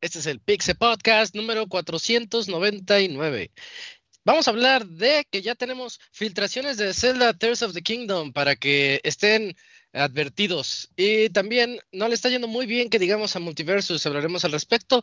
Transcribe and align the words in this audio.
Este 0.00 0.20
es 0.20 0.26
el 0.26 0.40
Pixel 0.40 0.76
Podcast 0.76 1.34
número 1.34 1.66
499. 1.66 3.50
Vamos 4.24 4.46
a 4.46 4.50
hablar 4.52 4.86
de 4.86 5.26
que 5.30 5.42
ya 5.42 5.54
tenemos 5.54 6.00
filtraciones 6.12 6.76
de 6.76 6.94
Zelda 6.94 7.34
Tears 7.34 7.62
of 7.62 7.74
the 7.74 7.82
Kingdom 7.82 8.32
para 8.32 8.56
que 8.56 9.00
estén 9.04 9.54
advertidos. 9.92 10.90
Y 10.96 11.30
también 11.30 11.80
no 11.92 12.08
le 12.08 12.14
está 12.14 12.28
yendo 12.28 12.46
muy 12.46 12.66
bien 12.66 12.90
que 12.90 12.98
digamos 12.98 13.36
a 13.36 13.40
Multiversus, 13.40 14.06
hablaremos 14.06 14.44
al 14.44 14.52
respecto. 14.52 15.02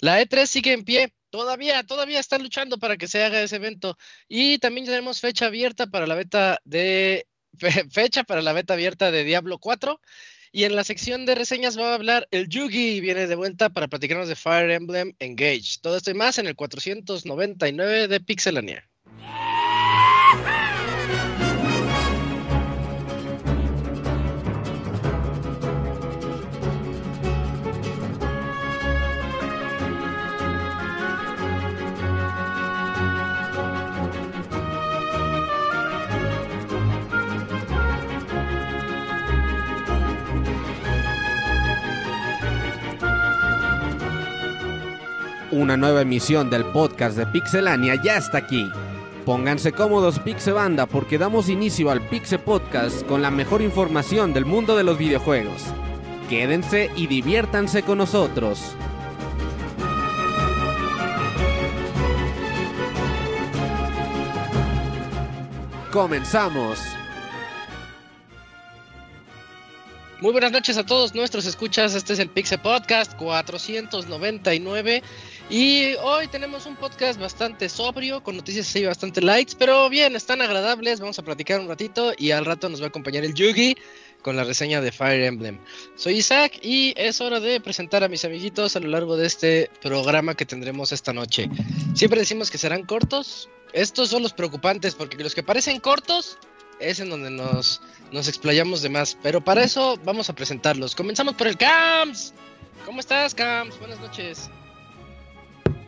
La 0.00 0.20
E3 0.20 0.46
sigue 0.46 0.72
en 0.72 0.84
pie, 0.84 1.12
todavía, 1.30 1.82
todavía 1.84 2.20
están 2.20 2.42
luchando 2.42 2.78
para 2.78 2.96
que 2.96 3.08
se 3.08 3.24
haga 3.24 3.42
ese 3.42 3.56
evento. 3.56 3.96
Y 4.28 4.58
también 4.58 4.86
tenemos 4.86 5.20
fecha 5.20 5.46
abierta 5.46 5.86
para 5.86 6.06
la 6.06 6.14
beta 6.14 6.60
de 6.64 7.26
fecha 7.90 8.24
para 8.24 8.42
la 8.42 8.52
beta 8.52 8.74
abierta 8.74 9.10
de 9.10 9.24
Diablo 9.24 9.58
4 9.58 10.00
y 10.52 10.64
en 10.64 10.74
la 10.74 10.84
sección 10.84 11.26
de 11.26 11.34
reseñas 11.34 11.78
va 11.78 11.90
a 11.90 11.94
hablar 11.94 12.28
el 12.30 12.48
Yugi, 12.48 13.00
viene 13.00 13.26
de 13.26 13.34
vuelta 13.34 13.68
para 13.68 13.88
platicarnos 13.88 14.28
de 14.28 14.36
Fire 14.36 14.70
Emblem 14.70 15.12
Engage. 15.18 15.78
Todo 15.82 15.96
esto 15.96 16.10
y 16.10 16.14
más 16.14 16.38
en 16.38 16.46
el 16.46 16.56
499 16.56 18.08
de 18.08 18.20
Pixelania. 18.20 18.88
Una 45.56 45.74
nueva 45.78 46.02
emisión 46.02 46.50
del 46.50 46.66
podcast 46.66 47.16
de 47.16 47.24
Pixelania 47.24 47.94
ya 47.94 48.18
está 48.18 48.36
aquí. 48.36 48.70
Pónganse 49.24 49.72
cómodos 49.72 50.18
Pixebanda 50.18 50.84
porque 50.84 51.16
damos 51.16 51.48
inicio 51.48 51.90
al 51.90 52.02
Pixe 52.02 52.38
Podcast 52.38 53.06
con 53.06 53.22
la 53.22 53.30
mejor 53.30 53.62
información 53.62 54.34
del 54.34 54.44
mundo 54.44 54.76
de 54.76 54.84
los 54.84 54.98
videojuegos. 54.98 55.62
Quédense 56.28 56.90
y 56.94 57.06
diviértanse 57.06 57.82
con 57.82 57.96
nosotros. 57.96 58.76
Comenzamos. 65.90 66.80
Muy 70.20 70.32
buenas 70.32 70.50
noches 70.50 70.78
a 70.78 70.84
todos 70.84 71.14
nuestros 71.14 71.44
escuchas. 71.44 71.94
Este 71.94 72.14
es 72.14 72.18
el 72.18 72.30
Pixel 72.30 72.58
Podcast 72.58 73.14
499 73.16 75.02
y 75.48 75.94
hoy 76.02 76.26
tenemos 76.26 76.66
un 76.66 76.74
podcast 76.74 77.20
bastante 77.20 77.68
sobrio, 77.68 78.22
con 78.22 78.36
noticias 78.36 78.68
así 78.68 78.84
bastante 78.84 79.20
lights, 79.20 79.54
pero 79.54 79.88
bien, 79.88 80.16
están 80.16 80.42
agradables. 80.42 80.98
Vamos 80.98 81.18
a 81.20 81.22
platicar 81.22 81.60
un 81.60 81.68
ratito 81.68 82.12
y 82.18 82.32
al 82.32 82.44
rato 82.44 82.68
nos 82.68 82.80
va 82.80 82.86
a 82.86 82.88
acompañar 82.88 83.24
el 83.24 83.32
Yugi 83.32 83.76
con 84.22 84.34
la 84.34 84.42
reseña 84.42 84.80
de 84.80 84.90
Fire 84.90 85.22
Emblem. 85.22 85.60
Soy 85.94 86.14
Isaac 86.14 86.58
y 86.62 86.94
es 86.96 87.20
hora 87.20 87.38
de 87.38 87.60
presentar 87.60 88.02
a 88.02 88.08
mis 88.08 88.24
amiguitos 88.24 88.74
a 88.74 88.80
lo 88.80 88.88
largo 88.88 89.16
de 89.16 89.26
este 89.26 89.70
programa 89.80 90.34
que 90.34 90.44
tendremos 90.44 90.90
esta 90.90 91.12
noche. 91.12 91.48
Siempre 91.94 92.18
decimos 92.18 92.50
que 92.50 92.58
serán 92.58 92.82
cortos. 92.82 93.48
Estos 93.72 94.08
son 94.08 94.24
los 94.24 94.32
preocupantes 94.32 94.96
porque 94.96 95.22
los 95.22 95.34
que 95.34 95.44
parecen 95.44 95.78
cortos 95.78 96.38
es 96.80 96.98
en 96.98 97.08
donde 97.08 97.30
nos, 97.30 97.80
nos 98.10 98.26
explayamos 98.26 98.82
de 98.82 98.88
más. 98.88 99.16
Pero 99.22 99.40
para 99.44 99.62
eso 99.62 99.96
vamos 100.04 100.28
a 100.28 100.34
presentarlos. 100.34 100.96
Comenzamos 100.96 101.34
por 101.36 101.46
el 101.46 101.56
CAMS. 101.56 102.32
¿Cómo 102.84 102.98
estás, 102.98 103.32
CAMS? 103.32 103.78
Buenas 103.78 104.00
noches. 104.00 104.50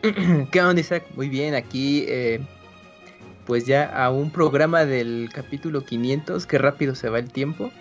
¿Qué 0.51 0.61
onda, 0.61 0.79
Isaac? 0.79 1.03
Muy 1.15 1.27
bien, 1.29 1.55
aquí 1.55 2.05
eh, 2.07 2.39
pues 3.45 3.65
ya 3.65 3.85
a 3.85 4.11
un 4.11 4.31
programa 4.31 4.85
del 4.85 5.29
capítulo 5.33 5.83
500, 5.83 6.45
que 6.45 6.57
rápido 6.57 6.95
se 6.95 7.09
va 7.09 7.19
el 7.19 7.31
tiempo. 7.31 7.71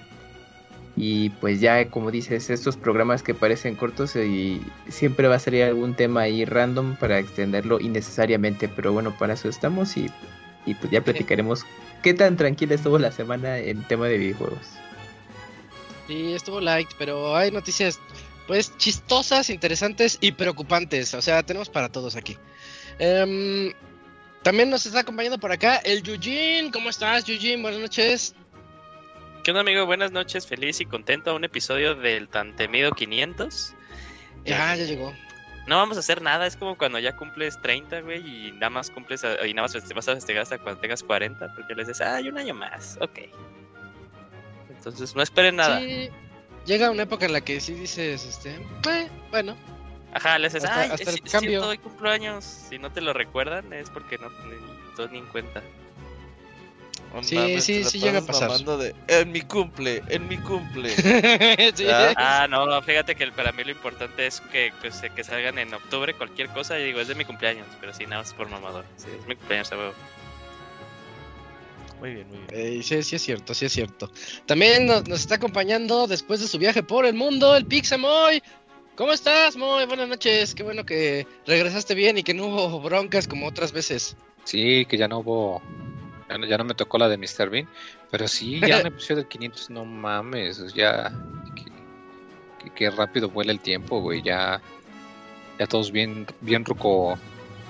Y 0.96 1.30
pues 1.30 1.60
ya, 1.60 1.88
como 1.90 2.10
dices, 2.10 2.50
estos 2.50 2.76
programas 2.76 3.22
que 3.22 3.32
parecen 3.32 3.76
cortos 3.76 4.16
y 4.16 4.60
siempre 4.88 5.28
va 5.28 5.36
a 5.36 5.38
salir 5.38 5.62
algún 5.62 5.94
tema 5.94 6.22
ahí 6.22 6.44
random 6.44 6.96
para 6.96 7.20
extenderlo 7.20 7.78
innecesariamente, 7.78 8.68
pero 8.68 8.92
bueno, 8.92 9.16
para 9.16 9.34
eso 9.34 9.48
estamos 9.48 9.96
y, 9.96 10.10
y 10.66 10.74
pues 10.74 10.90
ya 10.90 11.04
platicaremos 11.04 11.64
qué 12.02 12.14
tan 12.14 12.36
tranquila 12.36 12.74
estuvo 12.74 12.98
la 12.98 13.12
semana 13.12 13.58
en 13.58 13.84
tema 13.84 14.06
de 14.06 14.18
videojuegos. 14.18 14.66
Sí, 16.08 16.32
estuvo 16.32 16.60
light, 16.60 16.88
pero 16.98 17.36
hay 17.36 17.52
noticias 17.52 18.00
pues 18.48 18.76
chistosas, 18.78 19.50
interesantes 19.50 20.16
y 20.22 20.32
preocupantes. 20.32 21.12
O 21.12 21.20
sea, 21.22 21.42
tenemos 21.44 21.68
para 21.68 21.90
todos 21.90 22.16
aquí. 22.16 22.36
Em, 22.98 23.72
también 24.42 24.70
nos 24.70 24.86
está 24.86 25.00
acompañando 25.00 25.38
por 25.38 25.52
acá 25.52 25.76
el 25.76 26.02
Yujin. 26.02 26.72
¿Cómo 26.72 26.88
estás, 26.88 27.24
Yujin? 27.24 27.60
Buenas 27.60 27.80
noches. 27.80 28.34
¿Qué 29.44 29.50
onda, 29.50 29.60
amigo? 29.60 29.84
Buenas 29.84 30.12
noches, 30.12 30.46
feliz 30.46 30.80
y 30.80 30.86
contento 30.86 31.30
a 31.30 31.34
un 31.34 31.44
episodio 31.44 31.94
del 31.94 32.28
tan 32.28 32.56
temido 32.56 32.90
500. 32.92 33.74
Ya, 34.46 34.74
ya 34.74 34.84
llegó. 34.84 35.12
No 35.66 35.76
vamos 35.76 35.98
a 35.98 36.00
hacer 36.00 36.22
nada, 36.22 36.46
es 36.46 36.56
como 36.56 36.78
cuando 36.78 36.98
ya 36.98 37.14
cumples 37.16 37.60
30, 37.60 38.00
güey, 38.00 38.48
y 38.48 38.52
nada 38.52 38.70
más 38.70 38.90
cumples, 38.90 39.22
y 39.22 39.52
nada 39.52 39.68
más 39.68 39.72
te 39.72 39.92
vas 39.94 40.08
a 40.08 40.14
festejar 40.14 40.42
hasta 40.42 40.56
cuando 40.56 40.80
tengas 40.80 41.02
40, 41.02 41.54
porque 41.54 41.74
les 41.74 41.86
dices, 41.86 42.00
ah, 42.00 42.16
hay 42.16 42.30
un 42.30 42.38
año 42.38 42.54
más, 42.54 42.96
ok. 43.02 43.18
Entonces, 44.70 45.14
no 45.14 45.22
esperen 45.22 45.56
nada. 45.56 45.78
Sí, 45.80 46.08
llega 46.68 46.90
una 46.90 47.02
época 47.02 47.26
en 47.26 47.32
la 47.32 47.40
que 47.40 47.60
sí 47.60 47.74
dices, 47.74 48.24
este, 48.24 48.50
eh, 48.88 49.08
bueno. 49.30 49.56
Ajá, 50.12 50.38
les 50.38 50.52
dices, 50.52 50.68
Hasta- 50.68 50.82
ay, 50.82 50.90
hasta 50.92 51.10
es, 51.10 51.16
el 51.16 51.22
cambio. 51.22 51.66
hoy 51.66 51.78
cumplo 51.78 52.10
años. 52.10 52.44
Si 52.68 52.78
no 52.78 52.90
te 52.92 53.00
lo 53.00 53.12
recuerdan, 53.12 53.72
es 53.72 53.90
porque 53.90 54.18
no 54.18 54.28
tú 54.96 55.08
ni 55.10 55.18
en 55.18 55.26
cuenta. 55.26 55.62
Oh, 57.14 57.22
Sí, 57.22 57.36
mames, 57.36 57.64
sí, 57.64 57.82
te 57.82 57.90
sí 57.90 58.00
llega 58.00 58.18
a 58.18 58.22
pasar. 58.22 58.50
de, 58.50 58.94
en 59.08 59.32
mi 59.32 59.40
cumple, 59.40 60.02
en 60.08 60.28
mi 60.28 60.36
cumple. 60.38 60.90
Sí. 61.74 61.86
Ah. 61.90 62.12
Ah, 62.16 62.46
no, 62.48 62.66
no, 62.66 62.82
fíjate 62.82 63.14
que 63.16 63.26
para 63.32 63.50
mí 63.52 63.64
lo 63.64 63.70
importante 63.70 64.26
es 64.26 64.40
que, 64.52 64.72
pues, 64.80 65.00
que 65.14 65.24
salgan 65.24 65.58
en 65.58 65.72
octubre 65.72 66.12
cualquier 66.14 66.48
cosa 66.50 66.78
y 66.78 66.84
digo, 66.84 67.00
es 67.00 67.08
de 67.08 67.14
mi 67.14 67.24
cumpleaños, 67.24 67.66
pero 67.80 67.94
sí, 67.94 68.04
nada 68.04 68.22
más 68.22 68.34
por 68.34 68.48
mamador. 68.50 68.84
Sí, 68.96 69.08
es 69.18 69.26
mi 69.26 69.36
cumpleaños, 69.36 69.72
a 69.72 69.76
huevo. 69.78 69.94
Muy 72.00 72.14
bien, 72.14 72.28
muy 72.28 72.38
bien. 72.38 72.48
Eh, 72.50 72.82
sí, 72.82 73.02
sí 73.02 73.16
es 73.16 73.22
cierto, 73.22 73.54
sí 73.54 73.66
es 73.66 73.72
cierto. 73.72 74.10
También 74.46 74.86
nos, 74.86 75.08
nos 75.08 75.20
está 75.20 75.34
acompañando 75.36 76.06
después 76.06 76.40
de 76.40 76.46
su 76.48 76.58
viaje 76.58 76.82
por 76.82 77.06
el 77.06 77.14
mundo 77.14 77.56
el 77.56 77.66
Pixamoy. 77.66 78.42
¿Cómo 78.94 79.12
estás, 79.12 79.56
Moy? 79.56 79.86
Buenas 79.86 80.08
noches. 80.08 80.54
Qué 80.56 80.62
bueno 80.64 80.84
que 80.84 81.24
regresaste 81.46 81.94
bien 81.94 82.18
y 82.18 82.22
que 82.24 82.34
no 82.34 82.46
hubo 82.46 82.80
broncas 82.80 83.28
como 83.28 83.46
otras 83.46 83.70
veces. 83.72 84.16
Sí, 84.44 84.86
que 84.86 84.96
ya 84.96 85.06
no 85.06 85.18
hubo. 85.18 85.62
Ya 86.28 86.36
no, 86.38 86.46
ya 86.46 86.58
no 86.58 86.64
me 86.64 86.74
tocó 86.74 86.98
la 86.98 87.08
de 87.08 87.16
Mr. 87.16 87.48
Bean. 87.48 87.68
Pero 88.10 88.26
sí, 88.26 88.60
ya 88.60 88.82
me 88.82 88.90
pusieron 88.90 89.22
el 89.24 89.28
500. 89.28 89.70
No 89.70 89.84
mames. 89.84 90.74
Ya. 90.74 91.12
Que, 91.54 91.64
que- 92.64 92.74
que 92.74 92.90
rápido 92.90 93.28
vuela 93.30 93.52
el 93.52 93.60
tiempo, 93.60 94.00
güey. 94.00 94.20
Ya. 94.22 94.60
Ya 95.60 95.66
todos 95.68 95.92
bien, 95.92 96.26
bien 96.40 96.64
ruco. 96.64 97.16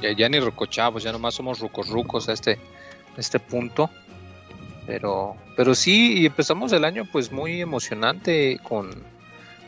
Ya, 0.00 0.12
ya 0.12 0.28
ni 0.30 0.40
rucochavos. 0.40 1.02
Ya 1.02 1.12
nomás 1.12 1.34
somos 1.34 1.58
rucos 1.60 1.88
rucos 1.88 2.28
a 2.30 2.32
este, 2.32 2.52
a 2.52 3.20
este 3.20 3.38
punto. 3.38 3.90
Pero. 4.88 5.36
Pero 5.54 5.76
sí, 5.76 6.18
y 6.18 6.26
empezamos 6.26 6.72
el 6.72 6.84
año 6.84 7.04
pues 7.12 7.30
muy 7.30 7.60
emocionante 7.60 8.58
con. 8.64 8.90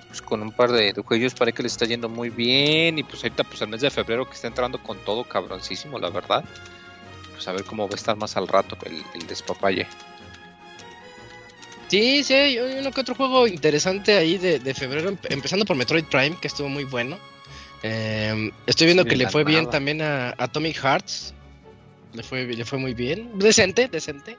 Pues 0.08 0.20
con 0.22 0.42
un 0.42 0.50
par 0.50 0.72
de, 0.72 0.92
juegos 1.04 1.34
para 1.34 1.52
que 1.52 1.62
le 1.62 1.68
está 1.68 1.84
yendo 1.84 2.08
muy 2.08 2.30
bien. 2.30 2.98
Y 2.98 3.04
pues 3.04 3.22
ahorita 3.22 3.44
pues 3.44 3.62
el 3.62 3.68
mes 3.68 3.80
de 3.82 3.90
febrero 3.90 4.28
que 4.28 4.34
está 4.34 4.48
entrando 4.48 4.82
con 4.82 4.98
todo 5.04 5.22
cabroncísimo, 5.22 6.00
la 6.00 6.10
verdad 6.10 6.44
pues 7.32 7.48
a 7.48 7.52
ver 7.52 7.64
cómo 7.64 7.88
va 7.88 7.94
a 7.94 7.96
estar 7.96 8.16
más 8.18 8.36
al 8.36 8.46
rato 8.48 8.76
el, 8.84 9.02
el 9.14 9.26
despapalle. 9.26 9.86
Sí, 11.88 12.22
sí, 12.22 12.34
hay 12.34 12.58
uno 12.58 12.90
que 12.92 13.00
otro 13.00 13.14
juego 13.14 13.46
interesante 13.46 14.16
ahí 14.16 14.36
de, 14.36 14.58
de 14.58 14.74
febrero, 14.74 15.10
empe- 15.10 15.32
empezando 15.32 15.64
por 15.64 15.74
Metroid 15.74 16.04
Prime, 16.04 16.36
que 16.40 16.48
estuvo 16.48 16.68
muy 16.68 16.84
bueno. 16.84 17.18
Eh, 17.82 18.52
estoy 18.66 18.88
viendo 18.88 19.04
que 19.06 19.16
le 19.16 19.28
fue 19.28 19.42
bien 19.42 19.64
también 19.70 20.02
a 20.02 20.34
Atomic 20.36 20.76
Hearts. 20.76 21.32
Le 22.12 22.22
fue, 22.22 22.44
le 22.44 22.64
fue 22.64 22.78
muy 22.78 22.92
bien. 22.92 23.38
Decente, 23.38 23.88
decente. 23.88 24.36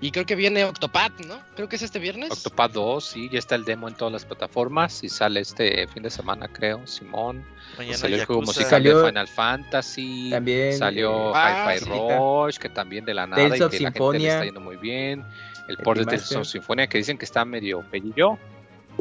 Y 0.00 0.12
creo 0.12 0.24
que 0.24 0.36
viene 0.36 0.64
Octopath, 0.64 1.24
¿no? 1.26 1.40
Creo 1.56 1.68
que 1.68 1.74
es 1.74 1.82
este 1.82 1.98
viernes. 1.98 2.30
Octopath 2.30 2.70
2, 2.72 3.04
sí, 3.04 3.28
ya 3.32 3.38
está 3.40 3.56
el 3.56 3.64
demo 3.64 3.88
en 3.88 3.94
todas 3.94 4.12
las 4.12 4.24
plataformas 4.24 5.02
y 5.02 5.08
sale 5.08 5.40
este 5.40 5.88
fin 5.88 6.04
de 6.04 6.10
semana, 6.10 6.46
creo, 6.46 6.86
Simón. 6.86 7.44
Mañana 7.76 7.96
salió 7.96 8.16
el 8.18 8.24
juego 8.24 8.42
musical 8.42 8.70
Salió- 8.70 9.00
de 9.00 9.08
Final 9.08 9.28
Fantasy. 9.28 10.30
También, 10.30 10.78
Salió 10.78 11.30
eh, 11.30 11.32
ah, 11.34 11.74
Hi-Fi 11.74 11.84
sí. 11.84 11.90
Rush, 11.90 12.56
que 12.58 12.68
también 12.68 13.04
de 13.04 13.14
la 13.14 13.26
nada 13.26 13.42
Tales 13.42 13.60
y 13.60 13.68
que 13.70 13.80
la 13.80 13.90
gente 13.92 14.18
le 14.20 14.28
está 14.28 14.44
yendo 14.44 14.60
muy 14.60 14.76
bien. 14.76 15.24
El 15.66 15.76
El 15.76 15.76
port 15.78 15.98
de 15.98 16.04
Tales 16.06 16.32
of 16.36 16.46
Symphonia 16.46 16.86
que 16.86 16.98
dicen 16.98 17.18
que 17.18 17.24
está 17.24 17.44
medio 17.44 17.82
pedillo, 17.90 18.38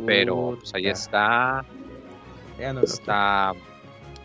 pero 0.06 0.58
pues 0.60 0.74
ahí 0.74 0.88
está. 0.88 1.64
ya 2.60 2.74
no 2.74 2.80
lo- 2.82 2.86
Está 2.88 3.54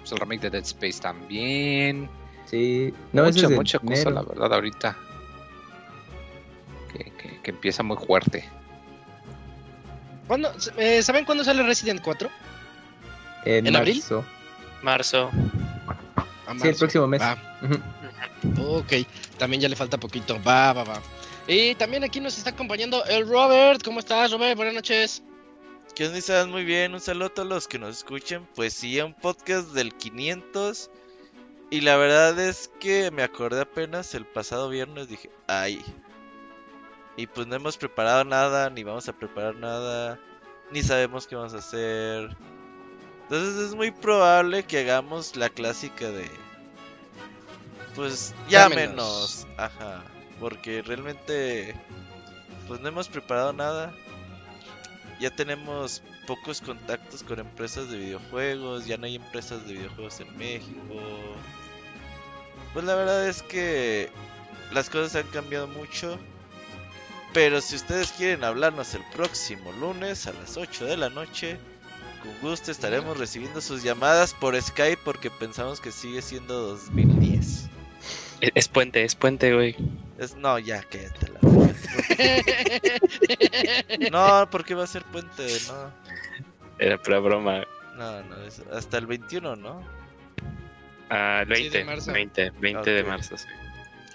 pues, 0.01 0.11
el 0.13 0.19
remake 0.19 0.41
de 0.41 0.51
Dead 0.51 0.63
Space 0.65 1.01
también. 1.01 2.09
Sí, 2.47 2.93
no, 3.13 3.25
mucha, 3.25 3.47
es 3.47 3.51
mucha 3.51 3.79
cosa, 3.79 4.11
la 4.11 4.23
verdad, 4.23 4.55
ahorita. 4.55 4.97
Que, 6.93 7.05
que- 7.13 7.41
que 7.43 7.51
empieza 7.51 7.83
muy 7.83 7.97
fuerte. 7.97 8.49
¿Cuándo- 10.27 10.53
eh, 10.79 11.03
¿Saben 11.03 11.25
cuándo 11.25 11.45
sale 11.45 11.63
Resident 11.63 12.01
4? 12.03 12.31
En, 13.45 13.67
¿En 13.67 13.77
abril? 13.77 13.97
marzo. 13.97 14.25
Marzo. 14.83 15.31
A 16.47 16.53
Sí, 16.53 16.59
el 16.59 16.59
marzo. 16.59 16.79
próximo 16.79 17.07
mes. 17.07 17.21
Va. 17.21 17.37
Ok, 18.59 18.93
también 19.39 19.61
ya 19.63 19.69
le 19.69 19.77
falta 19.77 19.99
poquito. 19.99 20.41
Va, 20.43 20.73
va, 20.73 20.85
va. 20.85 21.03
Y 21.47 21.75
también 21.75 22.05
aquí 22.05 22.21
nos 22.21 22.39
está 22.39 22.51
acompañando 22.51 23.05
el 23.07 23.29
Robert. 23.29 23.83
¿Cómo 23.85 23.99
estás, 24.01 24.31
Robert? 24.31 24.57
Buenas 24.57 24.75
noches. 24.75 25.23
¿Qué 25.95 26.07
onda? 26.07 26.19
¿Estás 26.19 26.47
muy 26.47 26.65
bien? 26.65 26.95
Un 26.95 27.01
saludo 27.01 27.27
a 27.27 27.35
todos 27.35 27.49
los 27.49 27.69
que 27.69 27.79
nos 27.79 27.99
escuchen. 27.99 28.47
Pues 28.55 28.73
sí, 28.75 29.01
un 29.01 29.15
podcast 29.15 29.69
del 29.71 29.93
500. 29.95 30.91
Y 31.71 31.81
la 31.81 31.97
verdad 31.97 32.39
es 32.39 32.71
que 32.81 33.11
me 33.11 33.23
acordé 33.23 33.63
apenas 33.63 34.15
el 34.15 34.25
pasado 34.25 34.69
viernes. 34.69 35.09
Dije, 35.09 35.31
ay. 35.49 35.83
Y 37.17 37.27
pues 37.27 37.47
no 37.47 37.57
hemos 37.57 37.77
preparado 37.77 38.25
nada, 38.25 38.71
ni 38.71 38.85
vamos 38.85 39.09
a 39.09 39.13
preparar 39.13 39.55
nada, 39.57 40.19
ni 40.71 40.83
sabemos 40.83 41.27
qué 41.27 41.37
vamos 41.37 41.55
a 41.55 41.59
hacer. 41.59 42.37
Entonces 43.23 43.69
es 43.69 43.75
muy 43.75 43.91
probable 43.91 44.65
que 44.65 44.81
hagamos 44.81 45.37
la 45.37 45.49
clásica 45.49 46.11
de... 46.11 46.29
Pues 47.95 48.35
Llámenos. 48.49 49.47
Ajá. 49.57 50.03
Porque 50.41 50.83
realmente... 50.83 51.75
Pues 52.69 52.81
no 52.81 52.89
hemos 52.89 53.09
preparado 53.09 53.53
nada. 53.53 53.95
Ya 55.21 55.35
tenemos 55.35 56.03
pocos 56.27 56.61
contactos 56.61 57.23
con 57.23 57.39
empresas 57.39 57.91
de 57.91 57.99
videojuegos. 57.99 58.87
Ya 58.87 58.97
no 58.97 59.07
hay 59.07 59.17
empresas 59.17 59.67
de 59.67 59.75
videojuegos 59.75 60.21
en 60.21 60.37
México. 60.37 61.01
Pues 62.73 62.85
la 62.85 62.95
verdad 62.95 63.29
es 63.29 63.43
que 63.43 64.11
las 64.73 64.89
cosas 64.89 65.17
han 65.17 65.31
cambiado 65.31 65.69
mucho. 65.69 66.19
Pero 67.33 67.61
si 67.61 67.77
ustedes 67.77 68.13
quieren 68.13 68.45
hablarnos 68.45 68.95
el 68.95 69.03
próximo 69.15 69.73
lunes 69.73 70.27
a 70.27 70.33
las 70.33 70.57
8 70.57 70.85
de 70.85 70.97
la 70.97 71.09
noche, 71.09 71.59
con 72.23 72.51
gusto 72.51 72.71
estaremos 72.71 73.17
recibiendo 73.17 73.61
sus 73.61 73.83
llamadas 73.83 74.35
por 74.35 74.61
Skype 74.61 75.01
porque 75.05 75.31
pensamos 75.31 75.81
que 75.81 75.93
sigue 75.93 76.21
siendo 76.23 76.55
2010. 76.61 77.69
Es, 78.41 78.51
es 78.55 78.69
puente, 78.69 79.05
es 79.05 79.15
puente, 79.15 79.55
güey. 79.55 79.77
Es, 80.19 80.35
no, 80.37 80.59
ya, 80.59 80.83
cállate 80.83 81.29
la. 81.29 81.41
No, 84.11 84.49
porque 84.51 84.75
va 84.75 84.85
a 84.85 84.87
ser 84.87 85.03
puente, 85.05 85.47
no. 85.69 85.91
Era 86.79 87.01
pura 87.01 87.19
broma. 87.19 87.65
No, 87.97 88.23
no, 88.25 88.37
es 88.45 88.63
hasta 88.73 88.99
el 88.99 89.07
21, 89.07 89.57
¿no? 89.57 89.83
Ah, 91.11 91.45
el 91.49 91.57
Sí, 91.57 91.63
de 91.65 91.71
20, 91.71 91.85
marzo. 91.85 92.13
20, 92.13 92.51
20 92.59 92.91
de 92.91 93.05
marzo, 93.05 93.37
sí. 93.37 93.47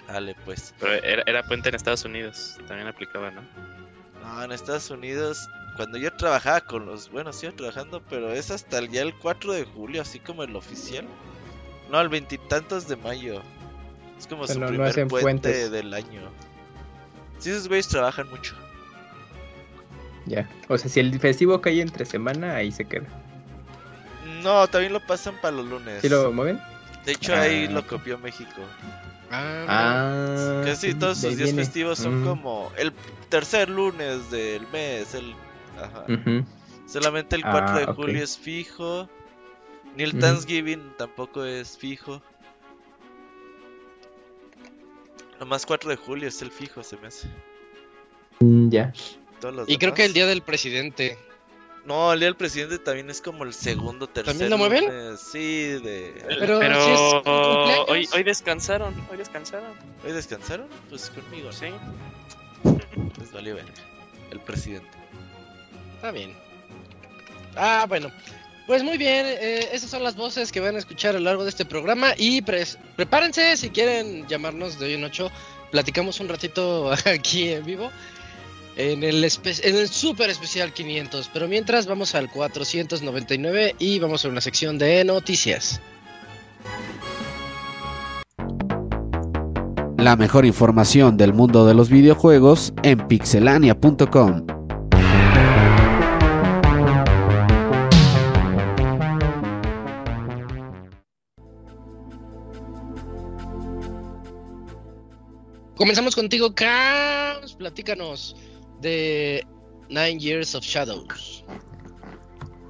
Dale, 0.08 0.34
pues. 0.44 0.74
Pero 0.80 0.94
era, 0.94 1.22
era 1.26 1.42
puente 1.44 1.68
en 1.68 1.74
Estados 1.76 2.04
Unidos, 2.04 2.58
también 2.66 2.88
aplicaba, 2.88 3.30
¿no? 3.30 3.42
No, 4.22 4.42
en 4.42 4.52
Estados 4.52 4.90
Unidos, 4.90 5.48
cuando 5.76 5.98
yo 5.98 6.12
trabajaba 6.16 6.60
con 6.62 6.86
los. 6.86 7.10
Bueno, 7.10 7.32
sigo 7.32 7.52
trabajando, 7.52 8.02
pero 8.08 8.32
es 8.32 8.50
hasta 8.50 8.78
el, 8.78 8.88
ya 8.90 9.02
el 9.02 9.14
4 9.14 9.52
de 9.52 9.64
julio, 9.64 10.02
así 10.02 10.18
como 10.18 10.42
el 10.42 10.56
oficial. 10.56 11.06
No, 11.90 12.00
el 12.00 12.08
veintitantos 12.08 12.88
de 12.88 12.96
mayo. 12.96 13.42
Es 14.18 14.26
como 14.26 14.42
Pero 14.42 14.54
su 14.54 14.60
no 14.60 14.66
primer 14.68 14.92
puente 14.94 15.20
puentes. 15.22 15.70
del 15.70 15.94
año. 15.94 16.22
Sí, 17.38 17.50
esos 17.50 17.68
güeyes 17.68 17.86
trabajan 17.88 18.28
mucho. 18.30 18.54
Ya. 20.26 20.48
O 20.68 20.76
sea, 20.76 20.90
si 20.90 21.00
el 21.00 21.18
festivo 21.20 21.60
cae 21.60 21.80
entre 21.80 22.04
semana, 22.04 22.56
ahí 22.56 22.72
se 22.72 22.84
queda. 22.84 23.06
No, 24.42 24.66
también 24.68 24.92
lo 24.92 25.00
pasan 25.06 25.36
para 25.40 25.56
los 25.56 25.66
lunes. 25.66 26.02
¿Sí 26.02 26.08
lo 26.08 26.32
mueven? 26.32 26.60
De 27.04 27.12
hecho, 27.12 27.34
ahí 27.34 27.66
Ah, 27.68 27.72
lo 27.72 27.86
copió 27.86 28.18
México. 28.18 28.60
Ah, 29.30 29.64
Ah. 29.68 30.62
Casi 30.64 30.94
todos 30.94 31.20
de 31.20 31.28
sus 31.28 31.36
días 31.36 31.50
viene. 31.50 31.62
festivos 31.64 31.98
son 31.98 32.22
Mm. 32.22 32.26
como 32.26 32.72
el 32.78 32.92
tercer 33.28 33.68
lunes 33.68 34.30
del 34.30 34.66
mes. 34.68 35.14
El... 35.14 35.34
Ajá. 35.76 36.04
Solamente 36.86 37.36
el 37.36 37.42
Ah, 37.44 37.50
4 37.52 37.78
de 37.78 37.84
ok. 37.84 37.94
julio 37.96 38.24
es 38.24 38.38
fijo. 38.38 39.08
Ni 39.96 40.02
el. 40.04 40.18
Thanksgiving 40.18 40.94
tampoco 40.96 41.44
es 41.44 41.76
fijo. 41.76 42.22
Nomás 45.40 45.66
4 45.66 45.90
de 45.90 45.96
julio 45.96 46.28
es 46.28 46.42
el 46.42 46.50
fijo, 46.50 46.82
se 46.82 46.96
me 46.96 47.08
hace. 47.08 47.28
Mm, 48.40 48.70
Ya. 48.70 48.92
Y 49.68 49.78
creo 49.78 49.94
que 49.94 50.04
el 50.04 50.12
día 50.12 50.26
del 50.26 50.42
presidente. 50.42 51.16
No, 51.84 52.12
el 52.12 52.20
día 52.20 52.26
del 52.26 52.36
presidente 52.36 52.78
también 52.78 53.08
es 53.08 53.22
como 53.22 53.44
el 53.44 53.54
segundo, 53.54 54.06
tercer 54.06 54.32
¿También 54.32 54.50
lo 54.50 54.58
mueven? 54.58 54.84
lunes. 54.84 55.20
Sí, 55.20 55.38
de... 55.38 56.22
Pero 56.38 56.58
Pero 56.58 56.84
si 56.84 56.90
es 56.90 56.98
hoy, 57.88 58.08
hoy 58.12 58.22
descansaron, 58.22 58.94
hoy 59.10 59.16
descansaron. 59.16 59.72
¿Hoy 60.04 60.12
descansaron? 60.12 60.66
Pues 60.90 61.10
conmigo, 61.10 61.50
Sí. 61.52 61.66
Les 63.18 63.32
valió 63.32 63.54
verga. 63.54 63.72
El 64.30 64.40
presidente. 64.40 64.88
Está 65.96 66.10
bien. 66.10 66.34
Ah, 67.56 67.86
bueno. 67.88 68.10
Pues 68.66 68.82
muy 68.82 68.98
bien, 68.98 69.24
eh, 69.26 69.70
esas 69.72 69.88
son 69.88 70.04
las 70.04 70.14
voces 70.14 70.52
que 70.52 70.60
van 70.60 70.76
a 70.76 70.78
escuchar 70.78 71.16
a 71.16 71.18
lo 71.18 71.24
largo 71.24 71.42
de 71.42 71.48
este 71.48 71.64
programa 71.64 72.12
y 72.18 72.42
prepárense 72.42 73.56
si 73.56 73.70
quieren 73.70 74.28
llamarnos 74.28 74.78
de 74.78 74.86
hoy 74.86 74.92
en 74.94 75.04
8. 75.04 75.30
Platicamos 75.70 76.20
un 76.20 76.28
ratito 76.28 76.92
aquí 77.06 77.48
en 77.48 77.64
vivo 77.64 77.90
en 78.78 79.02
el, 79.04 79.22
espe- 79.24 79.60
en 79.64 79.76
el 79.76 79.88
super 79.88 80.30
especial 80.30 80.72
500. 80.72 81.28
Pero 81.32 81.46
mientras 81.48 81.86
vamos 81.86 82.14
al 82.14 82.30
499 82.30 83.74
y 83.78 83.98
vamos 83.98 84.24
a 84.24 84.28
una 84.28 84.40
sección 84.40 84.78
de 84.78 85.04
noticias. 85.04 85.80
La 89.98 90.14
mejor 90.16 90.46
información 90.46 91.16
del 91.16 91.34
mundo 91.34 91.66
de 91.66 91.74
los 91.74 91.90
videojuegos 91.90 92.72
en 92.84 93.06
pixelania.com. 93.08 94.46
Comenzamos 105.76 106.14
contigo, 106.16 106.54
Cams. 106.54 107.54
Platícanos 107.54 108.36
de 108.80 109.44
Nine 109.88 110.18
Years 110.18 110.54
of 110.54 110.64
Shadows. 110.64 111.44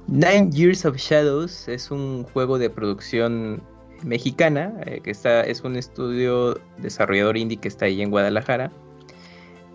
Nine 0.07 0.51
Years 0.51 0.85
of 0.85 0.97
Shadows 0.97 1.67
es 1.67 1.91
un 1.91 2.23
juego 2.33 2.57
de 2.57 2.69
producción 2.69 3.61
mexicana, 4.03 4.73
eh, 4.85 5.01
que 5.03 5.11
está, 5.11 5.41
es 5.41 5.61
un 5.61 5.75
estudio 5.75 6.59
desarrollador 6.77 7.37
indie 7.37 7.57
que 7.57 7.67
está 7.67 7.85
ahí 7.85 8.01
en 8.01 8.09
Guadalajara. 8.09 8.71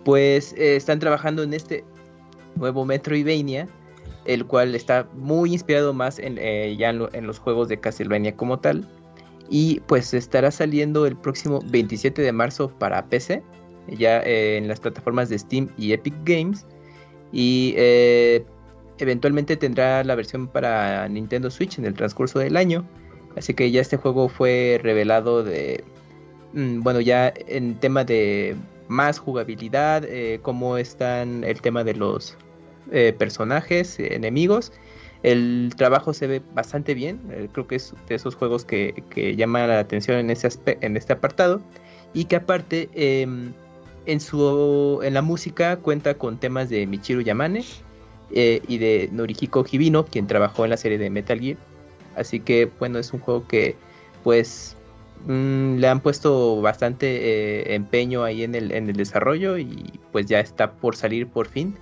Pues 0.03 0.53
eh, 0.53 0.75
están 0.75 0.99
trabajando 0.99 1.43
en 1.43 1.53
este 1.53 1.83
nuevo 2.55 2.85
Metroidvania, 2.85 3.67
el 4.25 4.45
cual 4.45 4.75
está 4.75 5.07
muy 5.13 5.53
inspirado 5.53 5.93
más 5.93 6.19
en, 6.19 6.37
eh, 6.39 6.75
ya 6.77 6.89
en, 6.89 6.99
lo- 6.99 7.13
en 7.13 7.27
los 7.27 7.39
juegos 7.39 7.67
de 7.69 7.79
Castlevania 7.79 8.35
como 8.35 8.59
tal. 8.59 8.87
Y 9.49 9.79
pues 9.81 10.13
estará 10.13 10.49
saliendo 10.51 11.05
el 11.05 11.15
próximo 11.15 11.59
27 11.67 12.21
de 12.21 12.31
marzo 12.31 12.69
para 12.79 13.05
PC, 13.07 13.43
ya 13.87 14.21
eh, 14.23 14.57
en 14.57 14.67
las 14.67 14.79
plataformas 14.79 15.29
de 15.29 15.39
Steam 15.39 15.69
y 15.77 15.93
Epic 15.93 16.13
Games. 16.23 16.65
Y 17.31 17.73
eh, 17.77 18.45
eventualmente 18.99 19.57
tendrá 19.57 20.03
la 20.03 20.15
versión 20.15 20.47
para 20.47 21.07
Nintendo 21.09 21.49
Switch 21.51 21.77
en 21.77 21.85
el 21.85 21.93
transcurso 21.93 22.39
del 22.39 22.57
año. 22.57 22.87
Así 23.35 23.53
que 23.53 23.69
ya 23.71 23.81
este 23.81 23.97
juego 23.97 24.29
fue 24.29 24.79
revelado 24.81 25.43
de... 25.43 25.83
mm, 26.53 26.81
Bueno, 26.81 27.01
ya 27.01 27.33
en 27.47 27.75
tema 27.79 28.03
de 28.03 28.55
más 28.87 29.19
jugabilidad, 29.19 30.05
eh, 30.05 30.39
cómo 30.41 30.77
están 30.77 31.43
el 31.43 31.59
tema 31.61 31.83
de 31.83 31.95
los 31.95 32.37
eh, 32.91 33.13
personajes, 33.17 33.99
enemigos. 33.99 34.71
El 35.23 35.73
trabajo 35.75 36.13
se 36.13 36.27
ve 36.27 36.41
bastante 36.53 36.93
bien, 36.93 37.19
creo 37.51 37.65
que 37.65 37.77
es 37.77 37.95
de 38.07 38.13
esos 38.15 38.35
juegos 38.35 38.63
que, 38.63 39.03
que 39.09 39.35
llaman 39.35 39.67
la 39.69 39.79
atención 39.79 40.17
en, 40.19 40.29
ese 40.29 40.49
en 40.81 40.95
este 40.95 41.13
apartado. 41.13 41.61
Y 42.13 42.25
que 42.25 42.35
aparte 42.37 42.89
em, 42.93 43.53
en, 44.05 44.19
su, 44.19 44.99
en 45.03 45.13
la 45.13 45.21
música 45.21 45.77
cuenta 45.77 46.15
con 46.15 46.37
temas 46.37 46.69
de 46.69 46.85
Michiru 46.87 47.21
Yamane 47.21 47.63
eh, 48.31 48.61
y 48.67 48.77
de 48.77 49.09
Norihiko 49.11 49.65
Hibino, 49.69 50.05
quien 50.05 50.27
trabajó 50.27 50.63
en 50.63 50.71
la 50.71 50.77
serie 50.77 50.97
de 50.97 51.09
Metal 51.09 51.39
Gear. 51.39 51.57
Así 52.15 52.39
que 52.39 52.69
bueno, 52.79 52.99
es 52.99 53.13
un 53.13 53.19
juego 53.19 53.47
que 53.47 53.75
pues 54.23 54.75
mm, 55.25 55.75
le 55.75 55.87
han 55.87 55.99
puesto 55.99 56.61
bastante 56.61 57.07
eh, 57.07 57.75
empeño 57.75 58.23
ahí 58.23 58.43
en 58.43 58.55
el, 58.55 58.71
en 58.71 58.89
el 58.89 58.95
desarrollo 58.95 59.57
y 59.57 59.99
pues 60.11 60.25
ya 60.25 60.39
está 60.39 60.71
por 60.71 60.95
salir 60.95 61.27
por 61.27 61.47
fin 61.47 61.77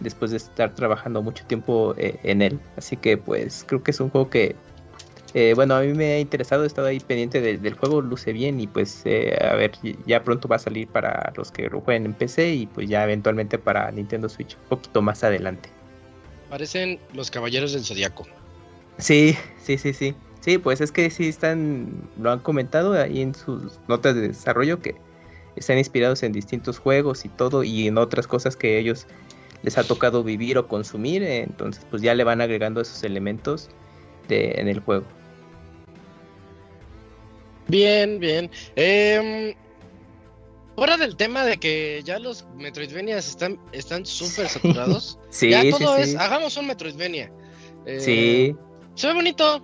después 0.00 0.30
de 0.30 0.38
estar 0.38 0.74
trabajando 0.74 1.22
mucho 1.22 1.44
tiempo 1.46 1.94
eh, 1.96 2.18
en 2.22 2.42
él. 2.42 2.60
Así 2.76 2.96
que 2.96 3.16
pues 3.16 3.64
creo 3.66 3.82
que 3.82 3.90
es 3.90 4.00
un 4.00 4.10
juego 4.10 4.30
que 4.30 4.56
eh, 5.34 5.52
bueno, 5.54 5.74
a 5.74 5.80
mí 5.80 5.92
me 5.94 6.12
ha 6.12 6.18
interesado, 6.20 6.64
he 6.64 6.66
estado 6.66 6.88
ahí 6.88 7.00
pendiente 7.00 7.40
de- 7.40 7.58
del 7.58 7.74
juego, 7.74 8.00
luce 8.02 8.32
bien 8.32 8.60
y 8.60 8.66
pues 8.66 9.02
eh, 9.04 9.36
a 9.40 9.54
ver, 9.54 9.72
ya 10.06 10.22
pronto 10.22 10.48
va 10.48 10.56
a 10.56 10.58
salir 10.58 10.88
para 10.88 11.32
los 11.36 11.50
que 11.50 11.68
lo 11.68 11.80
jueguen 11.80 12.06
en 12.06 12.14
PC 12.14 12.54
y 12.54 12.66
pues 12.66 12.88
ya 12.88 13.04
eventualmente 13.04 13.58
para 13.58 13.90
Nintendo 13.90 14.28
Switch, 14.28 14.56
un 14.62 14.68
poquito 14.68 15.02
más 15.02 15.24
adelante. 15.24 15.68
Parecen 16.48 17.00
los 17.14 17.30
caballeros 17.30 17.72
del 17.72 17.84
zodiaco. 17.84 18.26
Sí, 18.98 19.36
sí, 19.62 19.78
sí, 19.78 19.94
sí. 19.94 20.14
Sí, 20.40 20.58
pues 20.58 20.80
es 20.80 20.92
que 20.92 21.08
sí 21.08 21.28
están, 21.28 22.10
lo 22.18 22.30
han 22.30 22.40
comentado 22.40 22.92
ahí 22.94 23.22
en 23.22 23.34
sus 23.34 23.78
notas 23.88 24.14
de 24.16 24.28
desarrollo 24.28 24.80
que 24.80 24.96
están 25.56 25.78
inspirados 25.78 26.22
en 26.24 26.32
distintos 26.32 26.78
juegos 26.78 27.24
y 27.24 27.28
todo 27.28 27.62
y 27.62 27.86
en 27.86 27.96
otras 27.96 28.26
cosas 28.26 28.56
que 28.56 28.78
ellos 28.78 29.06
les 29.62 29.78
ha 29.78 29.84
tocado 29.84 30.24
vivir 30.24 30.58
o 30.58 30.66
consumir, 30.66 31.22
entonces 31.22 31.86
pues 31.88 32.02
ya 32.02 32.14
le 32.14 32.24
van 32.24 32.40
agregando 32.40 32.80
esos 32.80 33.04
elementos 33.04 33.70
de, 34.28 34.54
en 34.56 34.68
el 34.68 34.80
juego. 34.80 35.06
Bien, 37.68 38.18
bien. 38.18 38.50
Eh, 38.76 39.54
fuera 40.76 40.96
del 40.96 41.16
tema 41.16 41.44
de 41.44 41.58
que 41.58 42.02
ya 42.04 42.18
los 42.18 42.46
Metroidvanias 42.56 43.28
están 43.28 43.58
están 43.72 44.04
súper 44.06 44.48
saturados. 44.48 45.18
Sí, 45.30 45.48
ya 45.50 45.62
todo 45.70 45.96
sí. 45.96 46.02
es, 46.02 46.16
hagamos 46.16 46.56
un 46.58 46.66
Metroidvania. 46.66 47.32
Eh, 47.86 48.00
Sí, 48.00 48.56
Se 48.94 49.06
ve 49.08 49.14
bonito. 49.14 49.62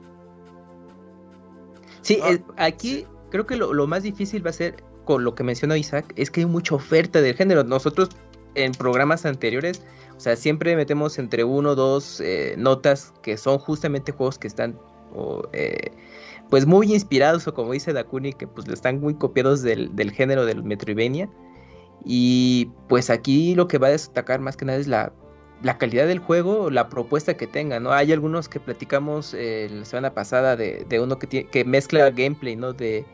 sí, 2.02 2.18
Ah, 2.22 2.30
es- 2.30 2.40
aquí 2.56 3.06
creo 3.30 3.46
que 3.46 3.56
lo, 3.56 3.74
lo 3.74 3.86
más 3.86 4.02
difícil 4.02 4.44
va 4.44 4.50
a 4.50 4.54
ser, 4.54 4.82
con 5.04 5.24
lo 5.24 5.34
que 5.34 5.42
mencionó 5.42 5.76
Isaac, 5.76 6.12
es 6.16 6.30
que 6.30 6.40
hay 6.40 6.46
mucha 6.46 6.74
oferta 6.74 7.20
del 7.20 7.34
género. 7.36 7.64
Nosotros 7.64 8.08
en 8.54 8.72
programas 8.72 9.26
anteriores, 9.26 9.82
o 10.16 10.20
sea, 10.20 10.36
siempre 10.36 10.74
metemos 10.76 11.18
entre 11.18 11.44
uno 11.44 11.70
o 11.70 11.74
dos 11.74 12.20
eh, 12.20 12.54
notas 12.56 13.12
que 13.22 13.36
son 13.36 13.58
justamente 13.58 14.12
juegos 14.12 14.38
que 14.38 14.48
están 14.48 14.78
o, 15.14 15.42
eh, 15.52 15.92
pues 16.50 16.66
muy 16.66 16.92
inspirados 16.92 17.46
o 17.46 17.54
como 17.54 17.72
dice 17.72 17.92
Dakuni, 17.92 18.32
que 18.32 18.46
pues 18.46 18.68
están 18.68 19.00
muy 19.00 19.14
copiados 19.14 19.62
del, 19.62 19.94
del 19.94 20.10
género 20.12 20.46
del 20.46 20.62
Metroidvania. 20.62 21.28
Y 22.04 22.70
pues 22.88 23.10
aquí 23.10 23.54
lo 23.54 23.68
que 23.68 23.78
va 23.78 23.88
a 23.88 23.90
destacar 23.90 24.40
más 24.40 24.56
que 24.56 24.64
nada 24.64 24.78
es 24.78 24.86
la, 24.86 25.12
la 25.62 25.78
calidad 25.78 26.06
del 26.06 26.20
juego, 26.20 26.70
la 26.70 26.88
propuesta 26.88 27.36
que 27.36 27.46
tenga, 27.46 27.80
¿no? 27.80 27.92
Hay 27.92 28.12
algunos 28.12 28.48
que 28.48 28.60
platicamos 28.60 29.34
eh, 29.34 29.68
la 29.70 29.84
semana 29.84 30.14
pasada 30.14 30.56
de, 30.56 30.86
de 30.88 31.00
uno 31.00 31.18
que, 31.18 31.26
tiene, 31.26 31.48
que 31.48 31.64
mezcla 31.64 32.10
gameplay, 32.10 32.56
¿no? 32.56 32.72
De, 32.72 33.04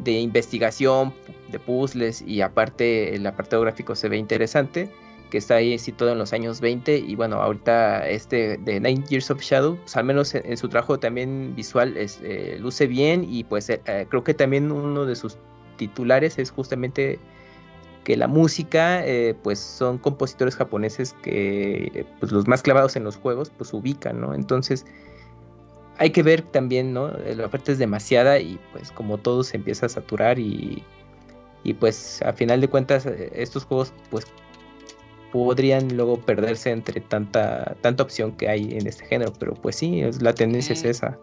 de 0.00 0.12
investigación, 0.12 1.14
de 1.52 1.58
puzzles 1.58 2.22
y 2.22 2.40
aparte 2.40 3.14
el 3.14 3.26
apartado 3.26 3.62
gráfico 3.62 3.94
se 3.94 4.08
ve 4.08 4.16
interesante, 4.16 4.90
que 5.30 5.38
está 5.38 5.56
ahí 5.56 5.78
situado 5.78 6.12
en 6.12 6.18
los 6.18 6.32
años 6.32 6.60
20 6.60 6.98
y 6.98 7.14
bueno, 7.16 7.36
ahorita 7.36 8.08
este 8.08 8.58
de 8.58 8.80
Nine 8.80 9.04
Years 9.08 9.30
of 9.30 9.40
Shadow, 9.40 9.76
pues, 9.76 9.96
al 9.96 10.04
menos 10.04 10.34
en, 10.34 10.56
su 10.56 10.68
trabajo 10.68 10.98
también 10.98 11.54
visual 11.56 11.96
es, 11.96 12.20
eh, 12.22 12.56
luce 12.60 12.86
bien 12.86 13.26
y 13.28 13.44
pues 13.44 13.68
eh, 13.70 13.80
eh, 13.86 14.06
creo 14.08 14.22
que 14.22 14.34
también 14.34 14.70
uno 14.70 15.04
de 15.06 15.16
sus 15.16 15.36
titulares 15.76 16.38
es 16.38 16.50
justamente 16.50 17.18
que 18.04 18.16
la 18.18 18.28
música 18.28 19.02
pues 19.42 19.58
son 19.58 19.96
compositores 19.96 20.56
japoneses 20.56 21.14
que 21.22 22.06
pues 22.20 22.32
los 22.32 22.46
más 22.46 22.60
clavados 22.60 22.96
en 22.96 23.04
los 23.04 23.16
juegos 23.16 23.50
pues 23.56 23.72
ubican, 23.72 24.20
¿no? 24.20 24.34
Entonces 24.34 24.84
hay 25.96 26.10
que 26.10 26.22
ver 26.22 26.42
también, 26.42 26.92
¿no? 26.92 27.08
La 27.08 27.46
oferta 27.46 27.72
es 27.72 27.78
demasiada 27.78 28.38
y 28.40 28.60
pues 28.72 28.92
como 28.92 29.16
todo 29.16 29.42
se 29.42 29.56
empieza 29.56 29.86
a 29.86 29.88
saturar 29.88 30.38
y, 30.38 30.84
y 31.64 31.72
pues 31.72 32.20
a 32.20 32.34
final 32.34 32.60
de 32.60 32.68
cuentas 32.68 33.06
estos 33.06 33.64
juegos 33.64 33.94
pues 34.10 34.26
podrían 35.34 35.96
luego 35.96 36.20
perderse 36.20 36.70
entre 36.70 37.00
tanta 37.00 37.74
tanta 37.80 38.04
opción 38.04 38.36
que 38.36 38.48
hay 38.48 38.78
en 38.78 38.86
este 38.86 39.04
género, 39.04 39.32
pero 39.36 39.54
pues 39.54 39.74
sí, 39.74 40.00
es- 40.00 40.22
la 40.22 40.32
tendencia 40.32 40.74
es 40.74 40.84
esa. 40.84 41.18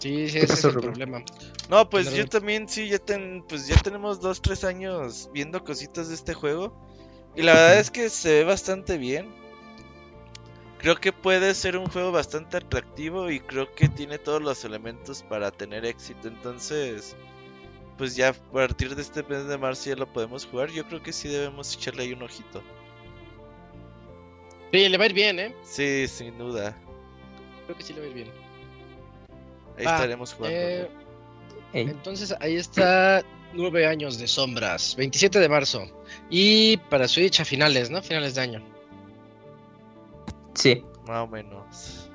Sí, 0.00 0.28
sí, 0.28 0.38
¿Qué 0.40 0.46
ese 0.46 0.46
pasó, 0.48 0.68
es 0.68 0.74
el 0.74 0.74
Rubén? 0.74 0.90
problema. 0.90 1.22
No, 1.68 1.88
pues 1.88 2.06
Perdón. 2.06 2.18
yo 2.18 2.28
también 2.28 2.68
sí, 2.68 2.88
ya 2.88 2.98
ten, 2.98 3.44
pues 3.48 3.68
ya 3.68 3.76
tenemos 3.76 4.20
dos, 4.20 4.42
tres 4.42 4.64
años 4.64 5.30
viendo 5.32 5.62
cositas 5.62 6.08
de 6.08 6.14
este 6.16 6.34
juego. 6.34 6.74
Y 7.36 7.42
la 7.42 7.52
verdad 7.54 7.78
es 7.78 7.90
que 7.92 8.08
se 8.10 8.30
ve 8.40 8.44
bastante 8.44 8.98
bien. 8.98 9.28
Creo 10.78 10.96
que 10.96 11.12
puede 11.12 11.54
ser 11.54 11.76
un 11.76 11.86
juego 11.86 12.10
bastante 12.10 12.56
atractivo 12.56 13.30
y 13.30 13.38
creo 13.38 13.72
que 13.74 13.88
tiene 13.88 14.18
todos 14.18 14.42
los 14.42 14.64
elementos 14.64 15.22
para 15.22 15.52
tener 15.52 15.84
éxito. 15.84 16.26
Entonces, 16.26 17.14
pues 18.00 18.16
ya 18.16 18.30
a 18.30 18.32
partir 18.32 18.96
de 18.96 19.02
este 19.02 19.22
mes 19.24 19.46
de 19.46 19.58
marzo 19.58 19.90
ya 19.90 19.94
lo 19.94 20.10
podemos 20.10 20.46
jugar. 20.46 20.70
Yo 20.70 20.86
creo 20.86 21.02
que 21.02 21.12
sí 21.12 21.28
debemos 21.28 21.74
echarle 21.74 22.04
ahí 22.04 22.14
un 22.14 22.22
ojito. 22.22 22.62
Sí, 24.72 24.88
le 24.88 24.96
va 24.96 25.04
a 25.04 25.06
ir 25.08 25.12
bien, 25.12 25.38
¿eh? 25.38 25.54
Sí, 25.64 26.08
sin 26.08 26.38
duda. 26.38 26.74
Creo 27.66 27.76
que 27.76 27.84
sí 27.84 27.92
le 27.92 28.00
va 28.00 28.06
a 28.06 28.08
ir 28.08 28.14
bien. 28.14 28.28
Ahí 29.76 29.84
estaremos 29.84 30.32
jugando. 30.32 30.56
Eh, 30.56 30.88
entonces 31.74 32.34
ahí 32.40 32.56
está 32.56 33.22
nueve 33.52 33.86
años 33.86 34.18
de 34.18 34.26
sombras, 34.28 34.96
27 34.96 35.38
de 35.38 35.48
marzo. 35.50 35.86
Y 36.30 36.78
para 36.88 37.06
Switch 37.06 37.38
a 37.40 37.44
finales, 37.44 37.90
¿no? 37.90 38.00
Finales 38.00 38.34
de 38.34 38.40
año. 38.40 38.62
sí, 40.54 40.82
Más 41.06 41.24
o 41.24 41.26
menos. 41.26 42.10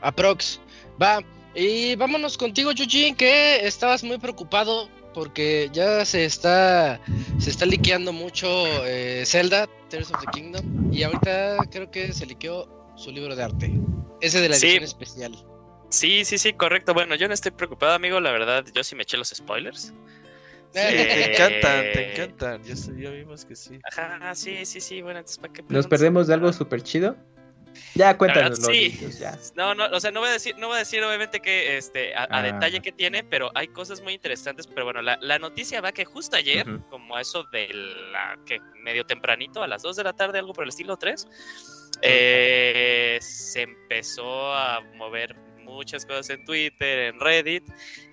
Aprox. 0.00 0.58
Va. 1.00 1.20
Y 1.54 1.94
vámonos 1.94 2.36
contigo, 2.36 2.72
Yujin, 2.72 3.14
que 3.14 3.64
estabas 3.64 4.02
muy 4.02 4.18
preocupado 4.18 4.88
porque 5.12 5.68
ya 5.72 6.04
se 6.04 6.24
está 6.24 7.00
se 7.38 7.50
está 7.50 7.66
liqueando 7.66 8.12
mucho 8.12 8.84
eh, 8.86 9.24
Zelda, 9.26 9.68
Tears 9.88 10.10
of 10.10 10.18
the 10.18 10.26
Kingdom, 10.26 10.92
y 10.92 11.02
ahorita 11.02 11.66
creo 11.70 11.90
que 11.90 12.12
se 12.12 12.26
liqueó 12.26 12.68
su 12.96 13.10
libro 13.10 13.34
de 13.36 13.42
arte. 13.42 13.72
Ese 14.20 14.40
de 14.40 14.48
la 14.48 14.54
Sí. 14.56 14.66
edición 14.66 14.84
especial. 14.84 15.46
Sí, 15.90 16.24
sí, 16.24 16.38
sí, 16.38 16.52
correcto. 16.54 16.94
Bueno, 16.94 17.14
yo 17.16 17.28
no 17.28 17.34
estoy 17.34 17.50
preocupado, 17.52 17.92
amigo. 17.92 18.18
La 18.20 18.30
verdad, 18.32 18.64
yo 18.74 18.82
sí 18.82 18.94
me 18.94 19.02
eché 19.02 19.16
los 19.16 19.28
spoilers. 19.28 19.92
Sí, 20.74 20.78
te 20.80 21.24
encantan, 21.26 21.92
te 21.92 22.12
encantan. 22.12 22.64
Ya, 22.64 22.74
sé- 22.74 22.94
ya 22.98 23.10
vimos 23.10 23.44
que 23.44 23.54
sí. 23.54 23.78
Ajá, 23.94 24.34
sí, 24.34 24.64
sí, 24.64 24.80
sí. 24.80 25.02
Bueno, 25.02 25.18
entonces, 25.18 25.36
¿para 25.38 25.52
qué 25.52 25.62
nos 25.68 25.86
perdemos 25.86 26.26
de 26.28 26.32
algo 26.34 26.50
súper 26.50 26.82
chido. 26.82 27.14
Ya 27.94 28.16
cuéntanos 28.18 28.60
verdad, 28.60 28.68
los 28.68 29.10
sí. 29.12 29.18
ya. 29.20 29.38
No, 29.56 29.74
no, 29.74 29.86
o 29.86 30.00
sea, 30.00 30.10
no 30.10 30.20
voy 30.20 30.28
a 30.30 30.32
decir, 30.32 30.56
no 30.58 30.68
voy 30.68 30.76
a 30.76 30.80
decir 30.80 31.02
obviamente 31.04 31.40
que 31.40 31.76
este 31.76 32.14
a, 32.14 32.22
a 32.24 32.28
Ah. 32.30 32.42
detalle 32.42 32.80
que 32.80 32.92
tiene, 32.92 33.22
pero 33.24 33.50
hay 33.54 33.68
cosas 33.68 34.00
muy 34.02 34.12
interesantes. 34.14 34.66
Pero 34.66 34.84
bueno, 34.84 35.02
la, 35.02 35.18
la 35.20 35.38
noticia 35.38 35.80
va 35.80 35.92
que 35.92 36.04
justo 36.04 36.36
ayer, 36.36 36.66
como 36.90 37.18
eso 37.18 37.44
de 37.52 37.68
la 38.12 38.38
que 38.46 38.60
medio 38.82 39.04
tempranito, 39.04 39.62
a 39.62 39.66
las 39.68 39.82
2 39.82 39.96
de 39.96 40.04
la 40.04 40.12
tarde, 40.12 40.38
algo 40.38 40.52
por 40.52 40.64
el 40.64 40.70
estilo 40.70 40.96
3, 40.96 41.26
eh, 42.02 43.18
se 43.20 43.62
empezó 43.62 44.54
a 44.54 44.80
mover 44.96 45.36
muchas 45.64 46.04
cosas 46.06 46.30
en 46.30 46.44
Twitter, 46.44 46.98
en 47.14 47.20
Reddit, 47.20 47.64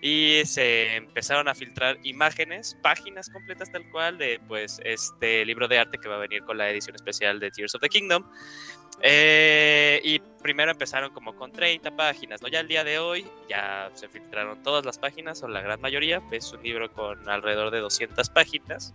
y 0.02 0.42
se 0.46 0.96
empezaron 0.96 1.48
a 1.48 1.56
filtrar 1.56 1.98
imágenes, 2.04 2.78
páginas 2.82 3.30
completas 3.30 3.72
tal 3.72 3.90
cual 3.92 4.18
de 4.18 4.40
pues 4.48 4.80
este 4.84 5.46
libro 5.46 5.68
de 5.68 5.80
arte 5.80 5.98
que 5.98 6.08
va 6.08 6.16
a 6.16 6.20
venir 6.20 6.44
con 6.44 6.58
la 6.58 6.70
edición 6.70 6.96
especial 6.96 7.40
de 7.40 7.52
Tears 7.52 7.76
of 7.76 7.82
the 7.82 7.90
Kingdom. 7.90 8.24
Eh, 9.02 10.02
y 10.04 10.20
primero 10.42 10.72
empezaron 10.72 11.14
como 11.14 11.36
con 11.36 11.52
30 11.52 11.96
páginas, 11.96 12.42
¿no? 12.42 12.50
Ya 12.50 12.60
el 12.60 12.68
día 12.68 12.84
de 12.84 13.00
hoy 13.00 13.26
ya 13.48 13.90
se 13.94 14.10
filtraron 14.10 14.62
todas 14.62 14.86
las 14.86 14.98
páginas, 14.98 15.42
o 15.44 15.48
la 15.48 15.62
gran 15.62 15.80
mayoría. 15.80 16.22
Es 16.32 16.52
un 16.52 16.62
libro 16.64 16.92
con 16.92 17.30
alrededor 17.30 17.72
de 17.72 17.80
200 17.80 18.30
páginas. 18.30 18.94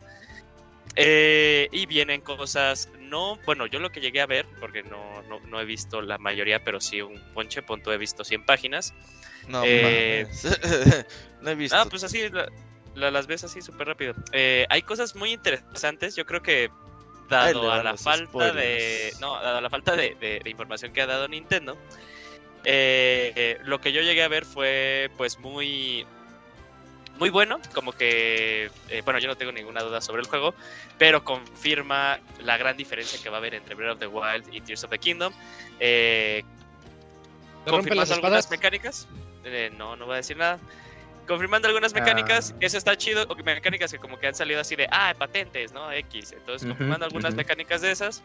Eh, 0.96 1.68
y 1.72 1.86
vienen 1.86 2.20
cosas, 2.20 2.88
no, 3.00 3.36
bueno, 3.44 3.66
yo 3.66 3.80
lo 3.80 3.90
que 3.90 4.00
llegué 4.00 4.20
a 4.20 4.26
ver, 4.26 4.46
porque 4.60 4.82
no, 4.84 5.22
no, 5.22 5.40
no 5.40 5.60
he 5.60 5.64
visto 5.64 6.00
la 6.02 6.18
mayoría, 6.18 6.62
pero 6.62 6.80
sí 6.80 7.00
un 7.02 7.20
ponche, 7.34 7.62
punto, 7.62 7.92
he 7.92 7.98
visto 7.98 8.24
100 8.24 8.44
páginas. 8.44 8.94
No 9.48 9.62
Eh, 9.64 10.26
no 11.40 11.50
he 11.50 11.54
visto. 11.56 11.76
Ah, 11.76 11.86
pues 11.90 12.04
así, 12.04 12.28
la- 12.30 12.48
la- 12.94 13.10
las 13.10 13.26
ves 13.26 13.42
así 13.44 13.60
súper 13.60 13.88
rápido. 13.88 14.14
Eh, 14.32 14.66
hay 14.70 14.82
cosas 14.82 15.16
muy 15.16 15.32
interesantes, 15.32 16.14
yo 16.14 16.24
creo 16.26 16.42
que 16.42 16.70
dado 17.28 17.72
a 17.72 17.82
la 17.82 17.96
falta 17.96 18.52
de... 18.52 19.12
No, 19.20 19.34
dado 19.42 19.58
a 19.58 19.60
la 19.60 19.70
falta 19.70 19.96
de, 19.96 20.14
de- 20.14 20.40
de 20.44 20.50
información 20.50 20.92
que 20.92 21.00
ha 21.02 21.06
dado 21.06 21.26
Nintendo, 21.26 21.76
eh, 22.64 23.32
eh, 23.34 23.58
lo 23.64 23.80
que 23.80 23.92
yo 23.92 24.00
llegué 24.00 24.22
a 24.22 24.28
ver 24.28 24.44
fue 24.44 25.10
pues 25.16 25.38
muy... 25.38 26.06
Muy 27.18 27.30
bueno, 27.30 27.60
como 27.72 27.92
que, 27.92 28.70
eh, 28.88 29.02
bueno, 29.04 29.20
yo 29.20 29.28
no 29.28 29.36
tengo 29.36 29.52
ninguna 29.52 29.82
duda 29.82 30.00
sobre 30.00 30.22
el 30.22 30.28
juego, 30.28 30.54
pero 30.98 31.22
confirma 31.22 32.18
la 32.40 32.56
gran 32.56 32.76
diferencia 32.76 33.20
que 33.22 33.28
va 33.28 33.36
a 33.36 33.38
haber 33.38 33.54
entre 33.54 33.76
Breath 33.76 33.92
of 33.92 33.98
the 34.00 34.06
Wild 34.08 34.52
y 34.52 34.60
Tears 34.60 34.82
of 34.82 34.90
the 34.90 34.98
Kingdom. 34.98 35.32
Eh, 35.78 36.42
¿Te 37.64 37.70
rompen 37.70 37.96
las 37.96 38.08
confirmando 38.08 38.14
algunas 38.14 38.38
espadas? 38.40 38.50
mecánicas. 38.50 39.08
Eh, 39.44 39.70
no, 39.76 39.94
no 39.94 40.06
voy 40.06 40.14
a 40.14 40.16
decir 40.16 40.36
nada. 40.36 40.58
Confirmando 41.26 41.68
algunas 41.68 41.94
mecánicas, 41.94 42.52
Ah. 42.52 42.58
eso 42.60 42.76
está 42.78 42.96
chido, 42.96 43.26
mecánicas 43.44 43.90
que 43.90 43.98
como 43.98 44.18
que 44.18 44.26
han 44.26 44.34
salido 44.34 44.60
así 44.60 44.76
de, 44.76 44.86
ah, 44.90 45.14
patentes, 45.18 45.72
¿no? 45.72 45.90
X. 45.90 46.32
Entonces, 46.32 46.68
confirmando 46.68 47.06
algunas 47.06 47.30
ujú. 47.30 47.36
mecánicas 47.38 47.80
de 47.80 47.90
esas. 47.92 48.22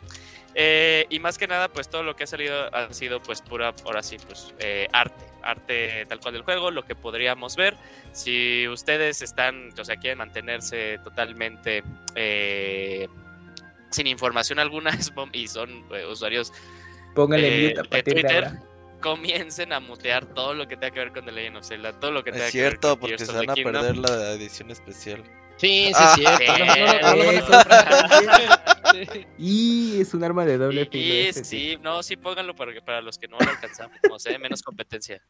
Eh, 0.56 1.06
y 1.10 1.20
más 1.20 1.38
que 1.38 1.48
nada, 1.48 1.70
pues 1.70 1.90
todo 1.90 2.04
lo 2.04 2.16
que 2.16 2.26
ha 2.26 2.28
salido 2.28 2.74
ha 2.76 2.92
sido, 2.94 3.22
pues, 3.22 3.42
pura, 3.42 3.74
ahora 3.86 4.04
sí, 4.04 4.18
pues, 4.28 4.54
eh, 4.60 4.88
arte. 4.92 5.26
Arte 5.42 6.06
tal 6.08 6.20
cual 6.20 6.34
del 6.34 6.44
juego, 6.44 6.72
lo 6.72 6.84
que 6.84 6.96
podríamos 6.96 7.56
ver. 7.56 7.78
Si 8.12 8.68
ustedes 8.68 9.22
están, 9.22 9.70
o 9.80 9.86
sea, 9.86 9.96
quieren 9.96 10.18
mantenerse 10.18 11.00
totalmente 11.04 11.84
eh, 12.16 13.08
sin 13.92 14.08
información 14.08 14.60
alguna 14.60 14.92
y 15.34 15.48
son 15.48 15.70
eh, 15.94 16.06
usuarios 16.06 16.52
Póngale 17.16 17.68
Eh, 17.72 17.74
de 17.90 18.04
Twitter. 18.04 18.46
ahora. 18.46 18.62
Comiencen 19.00 19.74
a 19.74 19.80
mutear 19.80 20.26
todo 20.34 20.54
lo 20.54 20.68
que 20.68 20.76
tenga 20.78 20.92
que 20.94 21.00
ver 21.00 21.12
con 21.14 21.26
The 21.26 21.32
Legend 21.32 21.58
of 21.58 21.66
Zelda, 21.68 22.00
todo 22.00 22.12
lo 22.12 22.24
que 22.24 22.32
tenga 22.32 22.46
Es 22.48 22.52
que 22.52 22.62
ver 22.62 22.72
cierto, 22.72 22.90
con 22.92 23.00
porque 23.02 23.16
Tears 23.18 23.32
se 23.32 23.36
of 23.38 23.40
the 23.42 23.46
van 23.48 23.50
a 23.52 23.54
Kingdom. 23.56 23.74
perder 23.74 23.98
la 23.98 24.32
edición 24.34 24.72
especial. 24.72 25.24
Sí, 25.58 25.88
sí, 25.88 25.94
Ah, 25.96 26.16
es 26.16 26.16
cierto. 26.16 26.58
No, 26.58 26.66
no, 26.66 26.76
no, 26.76 26.84
no, 26.84 27.32
no, 27.32 27.42
no, 27.42 28.22
no, 28.22 29.14
no. 29.14 29.28
Y 29.38 30.02
es 30.02 30.14
un 30.14 30.24
arma 30.24 30.46
de 30.46 30.58
doble 30.58 30.86
filo. 30.86 31.04
Y, 31.04 31.08
y 31.08 31.28
ese, 31.28 31.44
sí. 31.44 31.60
sí, 31.72 31.80
no, 31.82 32.02
sí 32.02 32.16
pónganlo 32.18 32.56
para, 32.56 32.80
para 32.82 33.02
los 33.02 33.18
que 33.18 33.28
no 33.28 33.38
lo 33.40 33.50
alcanzamos, 33.50 33.98
¿eh? 34.26 34.38
menos 34.40 34.62
competencia. 34.64 35.22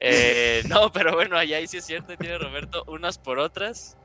Eh, 0.00 0.62
no, 0.68 0.90
pero 0.92 1.12
bueno, 1.14 1.36
allá 1.38 1.58
ahí 1.58 1.66
sí 1.68 1.76
es 1.78 1.86
cierto, 1.86 2.16
tiene 2.16 2.36
Roberto 2.38 2.84
unas 2.88 3.18
por 3.18 3.38
otras. 3.38 3.96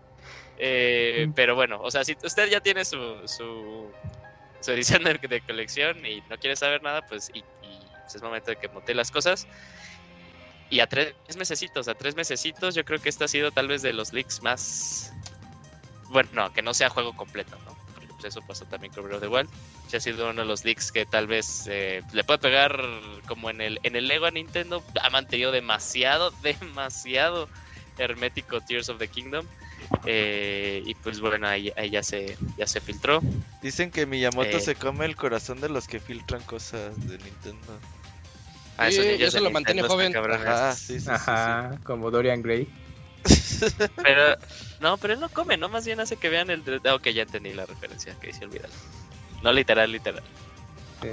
Eh, 0.57 1.25
Mm. 1.27 1.33
pero 1.33 1.55
bueno, 1.55 1.79
o 1.81 1.89
sea, 1.89 2.03
si 2.03 2.15
usted 2.23 2.49
ya 2.49 2.59
tiene 2.59 2.83
su, 2.85 2.97
su, 3.25 3.89
su 4.59 4.71
edición 4.71 5.03
de, 5.03 5.13
de 5.17 5.41
colección 5.41 6.05
y 6.05 6.21
no 6.29 6.37
quiere 6.37 6.55
saber 6.55 6.83
nada, 6.83 7.01
pues 7.07 7.31
y, 7.33 7.43
pues, 8.09 8.15
es 8.15 8.21
momento 8.23 8.49
de 8.49 8.57
que 8.57 8.67
monte 8.69 8.95
las 8.95 9.11
cosas. 9.11 9.47
Y 10.71 10.79
a 10.79 10.87
tres 10.87 11.13
mesecitos, 11.37 11.87
a 11.87 11.93
tres 11.93 12.15
mesecitos, 12.15 12.73
yo 12.73 12.83
creo 12.83 12.99
que 12.99 13.09
este 13.09 13.23
ha 13.23 13.27
sido 13.27 13.51
tal 13.51 13.67
vez 13.67 13.83
de 13.83 13.93
los 13.93 14.13
leaks 14.13 14.41
más... 14.41 15.13
Bueno, 16.09 16.29
no, 16.33 16.53
que 16.53 16.63
no 16.63 16.73
sea 16.73 16.89
juego 16.89 17.15
completo, 17.15 17.55
¿no? 17.65 17.77
Porque 17.93 18.07
pues, 18.07 18.25
eso 18.25 18.41
pasó 18.41 18.65
también 18.65 18.91
con 18.91 19.03
Breath 19.03 19.17
of 19.17 19.21
the 19.21 19.27
Wild. 19.27 19.49
Ha 19.93 19.99
sido 19.99 20.29
uno 20.29 20.41
de 20.41 20.47
los 20.47 20.65
leaks 20.65 20.91
que 20.91 21.05
tal 21.05 21.27
vez 21.27 21.65
eh, 21.67 22.01
le 22.13 22.23
puede 22.23 22.39
pegar 22.39 22.79
como 23.27 23.51
en 23.51 23.61
el, 23.61 23.79
en 23.83 23.95
el 23.95 24.07
Lego 24.07 24.25
a 24.25 24.31
Nintendo. 24.31 24.83
Ha 25.03 25.09
mantenido 25.11 25.51
demasiado, 25.51 26.31
demasiado 26.41 27.47
hermético 27.99 28.59
Tears 28.61 28.89
of 28.89 28.97
the 28.97 29.07
Kingdom. 29.07 29.45
Eh, 30.05 30.81
y 30.85 30.93
pues 30.95 31.19
bueno, 31.19 31.47
ahí, 31.47 31.71
ahí 31.77 31.89
ya 31.89 32.03
se 32.03 32.37
ya 32.57 32.67
se 32.67 32.79
filtró. 32.79 33.21
Dicen 33.61 33.89
que 33.91 34.05
Miyamoto 34.05 34.57
Eh. 34.57 34.59
se 34.59 34.75
come 34.75 35.05
el 35.05 35.15
corazón 35.15 35.61
de 35.61 35.69
los 35.69 35.87
que 35.87 35.99
filtran 35.99 36.41
cosas 36.43 36.95
de 37.07 37.17
Nintendo. 37.17 37.79
Ah, 38.79 38.87
esos 38.87 39.03
Sí, 39.03 39.11
niños 39.11 39.27
eso 39.27 39.37
de 39.37 39.43
lo 39.43 39.51
mantiene 39.51 39.81
joven. 39.83 40.15
Ajá, 40.15 40.73
sí, 40.73 40.93
sí, 40.99 41.05
sí, 41.05 41.09
Ajá, 41.09 41.77
como 41.83 42.09
Dorian 42.11 42.41
Gray. 42.41 42.67
Pero, 44.03 44.37
no, 44.79 44.97
pero 44.97 45.13
él 45.13 45.19
no 45.19 45.27
come, 45.27 45.57
¿no? 45.57 45.67
Más 45.67 45.85
bien 45.85 45.99
hace 45.99 46.15
que 46.15 46.29
vean 46.29 46.49
el... 46.49 46.63
ah, 46.85 46.95
Ok, 46.95 47.09
ya 47.09 47.23
entendí 47.23 47.53
la 47.53 47.65
referencia, 47.65 48.15
que 48.21 48.29
hice 48.29 48.45
olvidar. 48.45 48.69
No 49.43 49.51
literal, 49.51 49.91
literal. 49.91 50.23
Sí. 51.01 51.09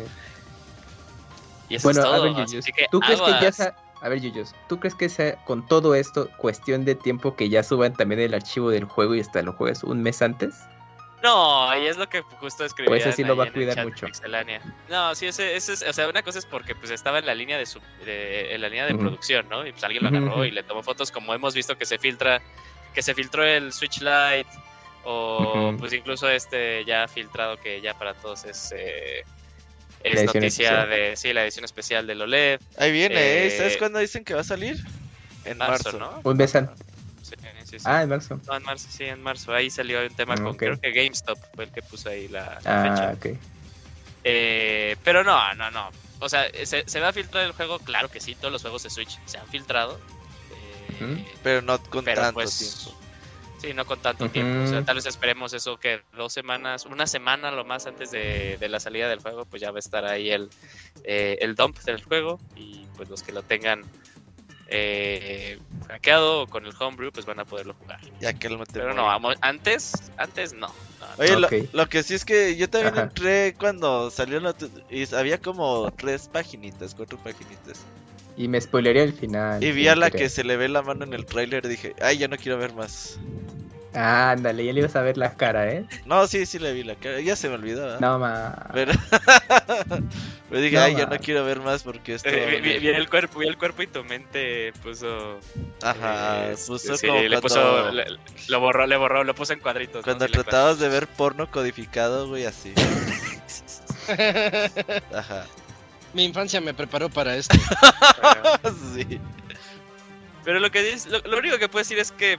Y 1.69 1.75
eso 1.75 1.89
Bueno, 1.89 2.01
es 2.01 2.07
a 2.07 2.11
todo. 2.11 2.23
ver, 2.23 2.33
así 2.43 2.47
Yuyos, 2.55 2.67
que 2.67 2.87
¿tú 2.93 3.01
crees 3.01 3.21
que 3.21 3.31
ya. 3.33 3.75
A 4.01 4.09
ver, 4.09 4.21
Yuyos, 4.21 4.55
¿tú 4.69 4.79
crees 4.79 4.95
que 4.95 5.09
sea 5.09 5.35
con 5.45 5.67
todo 5.67 5.97
esto 5.97 6.31
cuestión 6.37 6.85
de 6.85 6.95
tiempo 6.95 7.35
que 7.35 7.49
ya 7.49 7.65
suban 7.65 7.95
también 7.95 8.21
el 8.21 8.35
archivo 8.35 8.71
del 8.71 8.85
juego 8.85 9.17
y 9.17 9.21
hasta 9.21 9.43
lo 9.43 9.53
juegues 9.53 9.83
un 9.83 10.03
mes 10.03 10.23
antes? 10.23 10.55
No, 11.27 11.77
y 11.83 11.87
es 11.89 11.97
lo 11.97 12.09
que 12.09 12.21
justo 12.23 12.65
escribí. 12.65 12.91
O 12.91 12.95
ese 12.95 13.13
sí 13.13 13.25
lo 13.25 13.37
va 13.37 13.45
a 13.45 13.53
cuidar 13.53 13.85
mucho. 13.85 14.07
No, 14.89 15.15
sí, 15.15 15.27
ese, 15.27 15.57
ese 15.57 15.73
es, 15.73 15.83
o 15.83 15.93
sea, 15.93 16.09
una 16.09 16.23
cosa 16.23 16.39
es 16.39 16.47
porque 16.47 16.75
pues 16.77 16.91
estaba 16.93 17.19
en 17.19 17.27
la 17.27 17.35
línea 17.35 17.59
de 17.59 17.67
su, 17.67 17.81
de- 18.05 18.55
en 18.55 18.61
la 18.61 18.69
línea 18.69 18.87
de 18.87 18.95
producción, 18.95 19.49
¿no? 19.49 19.67
Y 19.67 19.73
pues 19.73 19.83
alguien 19.83 20.05
lo 20.05 20.09
agarró 20.11 20.45
y 20.45 20.51
le 20.53 20.63
tomó 20.63 20.83
fotos, 20.83 21.11
como 21.11 21.35
hemos 21.35 21.55
visto 21.55 21.77
que 21.77 21.85
se 21.85 21.99
filtra, 21.99 22.41
que 22.95 23.03
se 23.03 23.13
filtró 23.15 23.45
el 23.45 23.73
Switch 23.73 23.99
Lite 24.01 24.47
o 25.05 25.75
pues 25.79 25.93
incluso 25.93 26.29
este 26.29 26.85
ya 26.85 27.07
filtrado 27.09 27.57
que 27.61 27.81
ya 27.81 27.95
para 27.95 28.15
todos 28.15 28.45
es 28.45 28.73
eh, 28.77 29.23
La 30.05 30.11
es 30.11 30.15
edición 30.21 30.27
noticia 30.27 30.69
especial. 30.83 30.89
de 30.91 31.17
sí 31.17 31.33
la 31.33 31.43
edición 31.45 31.65
especial 31.65 32.07
del 32.07 32.23
OLED 32.23 32.61
Ahí 32.79 32.93
viene, 32.93 33.15
¿eh? 33.17 33.47
Eh, 33.47 33.51
¿Sabes 33.51 33.77
cuándo 33.77 33.99
dicen 33.99 34.25
que 34.25 34.35
va 34.35 34.41
a 34.41 34.45
salir? 34.45 34.77
En 35.45 35.59
marzo. 35.59 35.93
marzo, 35.93 35.99
¿no? 35.99 36.21
Un 36.29 36.37
mes 36.37 36.55
antes. 36.57 36.77
Sí, 37.27 37.35
sí, 37.65 37.79
sí. 37.79 37.85
Ah, 37.85 38.03
en 38.03 38.09
marzo. 38.09 38.41
No, 38.47 38.57
en 38.57 38.63
marzo, 38.63 38.89
sí, 38.91 39.05
en 39.05 39.23
marzo. 39.23 39.53
Ahí 39.53 39.71
salió 39.71 40.01
un 40.01 40.15
tema 40.15 40.35
Mm, 40.37 40.43
con, 40.45 40.57
creo 40.57 40.79
que 40.79 40.93
GameStop 40.93 41.39
fue 41.55 41.65
el 41.65 41.71
que 41.73 41.83
puso 41.83 42.09
ahí 42.09 42.29
la, 42.29 42.59
la 42.65 42.83
fecha. 42.83 43.11
Ah, 43.11 43.15
ok. 43.15 43.27
Eh, 44.25 44.97
pero 45.05 45.25
no, 45.25 45.55
no, 45.55 45.71
no. 45.71 45.91
O 46.21 46.29
sea, 46.29 46.47
¿se, 46.65 46.85
se 46.87 47.01
va 47.01 47.09
a 47.09 47.13
filtrar 47.13 47.45
el 47.45 47.53
juego? 47.53 47.79
Claro 47.79 48.09
que 48.11 48.21
sí, 48.21 48.35
todos 48.35 48.53
los 48.53 48.63
juegos 48.63 48.83
de 48.83 48.91
Switch 48.91 49.19
se 49.25 49.39
han 49.39 49.47
filtrado. 49.49 50.01
Eh. 51.01 51.25
Pero 51.43 51.63
no 51.63 51.79
con 51.83 52.05
pero 52.05 52.23
tanto 52.23 52.35
pues, 52.35 52.59
tiempo. 52.59 53.01
Sí, 53.59 53.73
no 53.75 53.85
con 53.87 53.99
tanto 54.01 54.29
tiempo. 54.31 54.65
O 54.65 54.67
sea, 54.67 54.85
tal 54.85 54.97
vez 54.97 55.07
esperemos 55.07 55.53
eso 55.53 55.79
que 55.79 56.03
dos 56.13 56.33
semanas, 56.33 56.87
una 56.87 57.07
semana 57.07 57.51
lo 57.51 57.65
más 57.65 57.87
antes 57.87 58.11
de, 58.11 58.57
de 58.59 58.69
la 58.69 58.81
salida 58.81 59.09
del 59.09 59.21
juego, 59.21 59.45
pues 59.47 59.63
ya 59.63 59.71
va 59.71 59.79
a 59.79 59.81
estar 59.81 60.05
ahí 60.05 60.31
el, 60.31 60.51
eh, 61.05 61.39
el 61.41 61.55
dump 61.55 61.79
del 61.81 62.03
juego. 62.03 62.39
Y 62.55 62.87
pues 62.97 63.09
los 63.09 63.23
que 63.23 63.33
lo 63.33 63.43
tengan 63.43 63.83
eh, 64.69 65.59
hackeado 65.89 66.43
o 66.43 66.47
con 66.47 66.67
el 66.67 66.73
homebrew, 66.79 67.11
pues 67.13 67.27
van 67.27 67.41
a 67.41 67.45
poderlo 67.45 67.75
jugar. 67.75 67.99
Ya 68.21 68.33
que 68.33 68.49
Pero 68.73 68.95
no, 68.95 69.09
antes, 69.41 69.93
antes 70.17 70.53
no. 70.53 70.69
no, 71.01 71.07
no. 71.07 71.15
Oye, 71.19 71.37
lo- 71.73 71.89
que 71.89 72.03
sí 72.03 72.15
es 72.15 72.25
que 72.25 72.57
yo 72.57 72.69
también 72.69 72.95
Ajá. 72.95 73.05
entré 73.05 73.55
cuando 73.59 74.11
salió 74.11 74.41
la... 74.41 74.55
y 74.91 75.15
había 75.15 75.39
como 75.39 75.91
tres 75.97 76.29
paginitas, 76.29 76.95
cuatro 76.95 77.19
paginitas. 77.23 77.87
Y 78.37 78.49
me 78.49 78.61
spoilería 78.61 79.03
el 79.03 79.13
final. 79.13 79.63
Y 79.63 79.73
vi 79.73 79.89
a 79.89 79.97
la 79.97 80.11
que 80.11 80.29
se 80.29 80.45
le 80.45 80.57
ve 80.57 80.69
la 80.69 80.83
mano 80.83 81.05
en 81.05 81.15
el 81.15 81.25
tráiler 81.25 81.65
y 81.65 81.69
dije, 81.69 81.95
ay, 82.03 82.19
ya 82.19 82.29
no 82.29 82.37
quiero 82.37 82.59
ver 82.59 82.75
más. 82.75 83.19
Ah, 83.99 84.33
ándale, 84.33 84.63
ya 84.65 84.73
le 84.75 84.81
ibas 84.81 84.95
a 84.95 85.01
ver 85.03 85.17
la 85.17 85.35
cara, 85.37 85.73
¿eh? 85.73 85.87
No, 86.05 86.27
sí, 86.27 86.45
sí 86.45 86.59
le 86.59 86.73
vi 86.75 86.85
la 86.85 86.97
cara, 86.97 87.19
ya 87.21 87.35
se 87.35 87.49
me 87.49 87.55
olvidó. 87.55 87.95
¿eh? 87.95 87.97
No, 87.99 88.19
ma. 88.19 88.55
Pero... 88.75 88.93
Dije, 90.51 90.77
No, 90.77 90.83
ay, 90.83 90.95
ma. 90.97 91.07
no 91.07 91.19
quiero 91.19 91.45
ver 91.45 91.61
más 91.61 91.83
porque 91.83 92.15
esto... 92.15 92.29
Eh, 92.29 92.61
vi, 92.63 92.73
vi- 92.75 92.79
vi 92.79 92.89
el 92.89 93.09
cuerpo, 93.09 93.39
vi 93.39 93.47
el 93.49 93.57
cuerpo 93.57 93.83
y 93.83 93.87
tu 93.87 94.05
mente 94.05 94.73
puso. 94.83 95.41
Ajá, 95.83 96.51
eh, 96.51 96.57
puso 96.67 96.97
sí, 96.97 97.07
como 97.07 97.21
le 97.21 97.29
cuando, 97.29 97.41
puso, 97.41 97.91
le- 97.93 98.07
lo 98.49 98.61
borró, 98.61 98.87
le 98.87 98.97
borró, 98.97 99.25
lo 99.25 99.35
puso 99.35 99.55
en 99.55 99.61
cuadritos. 99.61 99.97
¿no? 99.97 100.03
cuando 100.03 100.29
tratabas 100.29 100.79
de 100.79 100.89
ver 100.91 101.07
porno 101.07 101.51
codificado, 101.51 102.29
güey, 102.29 102.45
así. 102.47 102.75
Ajá. 105.15 105.47
Mi 106.13 106.25
infancia 106.25 106.61
me 106.61 106.75
preparó 106.75 107.09
para 107.09 107.35
esto. 107.37 107.57
sí. 108.95 109.21
Pero 110.45 110.61
lo 110.61 110.71
que 110.71 110.83
dice, 110.83 111.09
lo, 111.11 111.19
lo 111.21 111.39
único 111.39 111.59
que 111.59 111.69
puedo 111.69 111.83
decir 111.83 111.99
es 111.99 112.13
que 112.13 112.39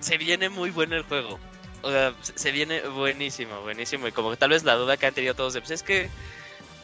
se 0.00 0.18
viene 0.18 0.48
muy 0.48 0.70
bueno 0.70 0.96
el 0.96 1.02
juego. 1.04 1.38
O 1.82 1.90
sea, 1.90 2.12
se- 2.22 2.50
viene 2.52 2.80
buenísimo, 2.88 3.60
buenísimo. 3.62 4.08
Y 4.08 4.12
como 4.12 4.30
que 4.30 4.36
tal 4.36 4.50
vez 4.50 4.64
la 4.64 4.74
duda 4.74 4.96
que 4.96 5.06
han 5.06 5.14
tenido 5.14 5.34
todos 5.34 5.52
de, 5.54 5.60
pues 5.60 5.70
es 5.70 5.82
que 5.82 6.08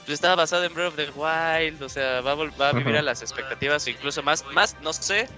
pues 0.07 0.14
estaba 0.14 0.35
basado 0.37 0.64
en 0.64 0.74
Breath 0.74 0.88
of 0.88 0.96
the 0.96 1.11
Wild, 1.14 1.83
o 1.83 1.88
sea, 1.88 2.20
va 2.20 2.33
a, 2.33 2.37
vol- 2.37 2.53
va 2.61 2.68
a 2.68 2.72
vivir 2.74 2.94
a 2.96 3.03
las 3.03 3.22
expectativas 3.22 3.87
o 3.87 3.90
incluso 3.90 4.22
más, 4.22 4.44
más, 4.53 4.77
no 4.83 4.92
sé, 4.92 5.29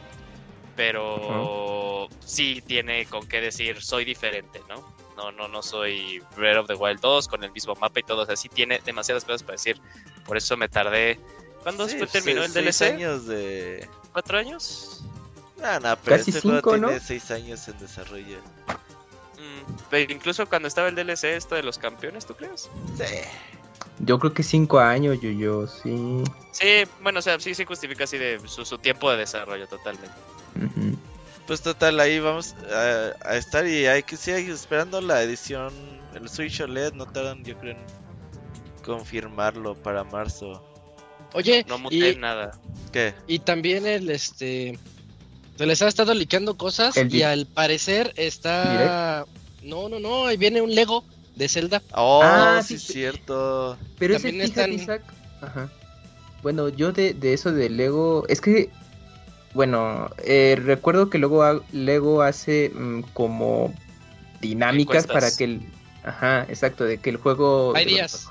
pero 0.74 2.08
sí 2.24 2.62
tiene 2.66 3.06
con 3.06 3.26
qué 3.26 3.40
decir, 3.40 3.80
soy 3.82 4.04
diferente, 4.04 4.60
¿no? 4.68 4.94
No, 5.16 5.32
no, 5.32 5.48
no 5.48 5.62
soy 5.62 6.22
Breath 6.36 6.58
of 6.58 6.66
the 6.66 6.74
Wild 6.74 7.00
2 7.00 7.28
con 7.28 7.42
el 7.42 7.50
mismo 7.52 7.74
mapa 7.76 8.00
y 8.00 8.02
todo, 8.02 8.22
o 8.22 8.26
sea, 8.26 8.36
sí 8.36 8.48
tiene 8.48 8.80
demasiadas 8.84 9.24
cosas 9.24 9.42
para 9.42 9.54
decir. 9.54 9.80
Por 10.26 10.36
eso 10.36 10.56
me 10.56 10.68
tardé. 10.68 11.18
¿Cuándo 11.62 11.88
Sí, 11.88 11.96
terminó 12.12 12.42
se- 12.42 12.46
el 12.46 12.52
DLC? 12.52 12.82
años 12.94 13.26
de... 13.26 13.88
¿Cuatro 14.12 14.36
años? 14.38 15.02
Ah, 15.62 15.78
no, 15.82 15.96
pero 16.04 16.16
Casi 16.18 16.30
este 16.30 16.42
juego 16.42 16.56
cinco, 16.58 16.76
¿no? 16.76 16.88
tiene 16.88 17.02
seis 17.02 17.30
años 17.30 17.66
en 17.68 17.78
desarrollo. 17.78 18.38
Mm, 19.36 19.72
pero 19.90 20.12
incluso 20.12 20.46
cuando 20.46 20.68
estaba 20.68 20.88
el 20.88 20.94
DLC 20.94 21.24
esto 21.24 21.54
de 21.54 21.62
los 21.62 21.78
campeones, 21.78 22.26
¿tú 22.26 22.34
crees? 22.34 22.68
Sí. 22.96 23.04
Yo 24.00 24.18
creo 24.18 24.32
que 24.34 24.42
cinco 24.42 24.78
años, 24.78 25.20
Yuyo, 25.20 25.66
sí. 25.66 26.22
Sí, 26.52 26.84
bueno, 27.02 27.18
o 27.20 27.22
sea, 27.22 27.40
sí 27.40 27.54
se 27.54 27.64
justifica 27.64 28.04
así 28.04 28.18
de 28.18 28.40
su, 28.46 28.64
su 28.64 28.78
tiempo 28.78 29.10
de 29.10 29.18
desarrollo 29.18 29.66
totalmente. 29.66 30.14
Pues 31.46 31.62
total, 31.62 32.00
ahí 32.00 32.18
vamos 32.18 32.54
a, 32.72 33.12
a 33.28 33.36
estar 33.36 33.66
y 33.66 33.86
hay 33.86 34.02
que 34.02 34.16
seguir 34.16 34.50
esperando 34.50 35.00
la 35.00 35.22
edición, 35.22 35.72
el 36.14 36.28
Switch 36.28 36.60
OLED, 36.60 36.92
no 36.94 37.06
tardan 37.06 37.44
yo 37.44 37.56
creo 37.58 37.72
en 37.72 37.78
confirmarlo 38.84 39.74
para 39.74 40.04
marzo. 40.04 40.62
Oye, 41.34 41.64
No 41.68 41.78
muté 41.78 42.12
y, 42.12 42.16
nada. 42.16 42.58
¿Qué? 42.92 43.14
y 43.26 43.38
también 43.40 43.86
el 43.86 44.10
este 44.10 44.78
se 45.56 45.66
les 45.66 45.80
ha 45.82 45.88
estado 45.88 46.14
liqueando 46.14 46.56
cosas 46.56 46.96
El 46.96 47.14
y 47.14 47.22
al 47.22 47.46
parecer 47.46 48.12
está 48.16 49.26
No, 49.62 49.88
no, 49.88 49.98
no, 49.98 50.26
ahí 50.26 50.36
viene 50.36 50.60
un 50.60 50.74
Lego 50.74 51.04
de 51.34 51.48
Zelda. 51.48 51.82
Oh, 51.92 52.20
Ah, 52.22 52.60
sí, 52.62 52.78
sí, 52.78 52.86
es 52.86 52.92
cierto. 52.92 53.76
Pero 53.98 54.16
ese 54.16 54.28
También 54.28 54.46
fíjate, 54.48 54.60
están- 54.74 54.82
Isaac. 54.82 55.02
Ajá. 55.42 55.70
Bueno, 56.42 56.68
yo 56.68 56.92
de, 56.92 57.12
de 57.14 57.32
eso 57.34 57.52
de 57.52 57.68
Lego. 57.68 58.24
Es 58.28 58.40
que. 58.40 58.70
Bueno, 59.52 60.10
eh, 60.24 60.56
recuerdo 60.62 61.10
que 61.10 61.18
luego 61.18 61.42
ha- 61.42 61.60
Lego 61.72 62.22
hace 62.22 62.70
mm, 62.74 63.00
como 63.12 63.74
dinámicas 64.40 65.04
Encuestas. 65.04 65.14
para 65.14 65.36
que 65.36 65.44
el. 65.44 65.60
Ajá, 66.04 66.46
exacto, 66.48 66.84
de 66.84 66.98
que 66.98 67.10
el 67.10 67.16
juego. 67.16 67.74
Hay 67.74 67.84
días. 67.86 68.28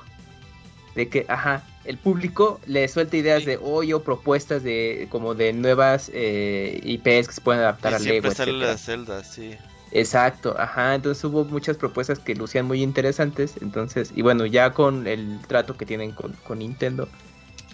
De 0.95 1.09
que, 1.09 1.25
ajá, 1.27 1.61
el 1.85 1.97
público 1.97 2.59
le 2.65 2.87
suelta 2.87 3.15
ideas 3.17 3.41
Sí. 3.41 3.45
de 3.47 3.57
hoy 3.61 3.93
o 3.93 4.03
propuestas 4.03 4.63
de 4.63 5.07
como 5.09 5.35
de 5.35 5.53
nuevas 5.53 6.09
eh, 6.13 6.79
IPs 6.83 7.27
que 7.27 7.33
se 7.33 7.41
pueden 7.41 7.61
adaptar 7.61 7.91
Y 7.93 7.95
a 7.95 7.99
Lego, 7.99 8.09
siempre 8.11 8.31
sale 8.35 8.51
la 8.53 8.77
Zelda, 8.77 9.23
sí. 9.23 9.55
Exacto, 9.91 10.55
ajá, 10.59 10.95
entonces 10.95 11.23
hubo 11.23 11.45
muchas 11.45 11.77
propuestas 11.77 12.19
que 12.19 12.35
lucían 12.35 12.65
muy 12.65 12.81
interesantes, 12.81 13.53
entonces, 13.61 14.11
y 14.15 14.21
bueno, 14.23 14.45
ya 14.45 14.73
con 14.73 15.07
el 15.07 15.39
trato 15.47 15.77
que 15.77 15.85
tienen 15.85 16.11
con, 16.11 16.33
con 16.43 16.59
Nintendo, 16.59 17.07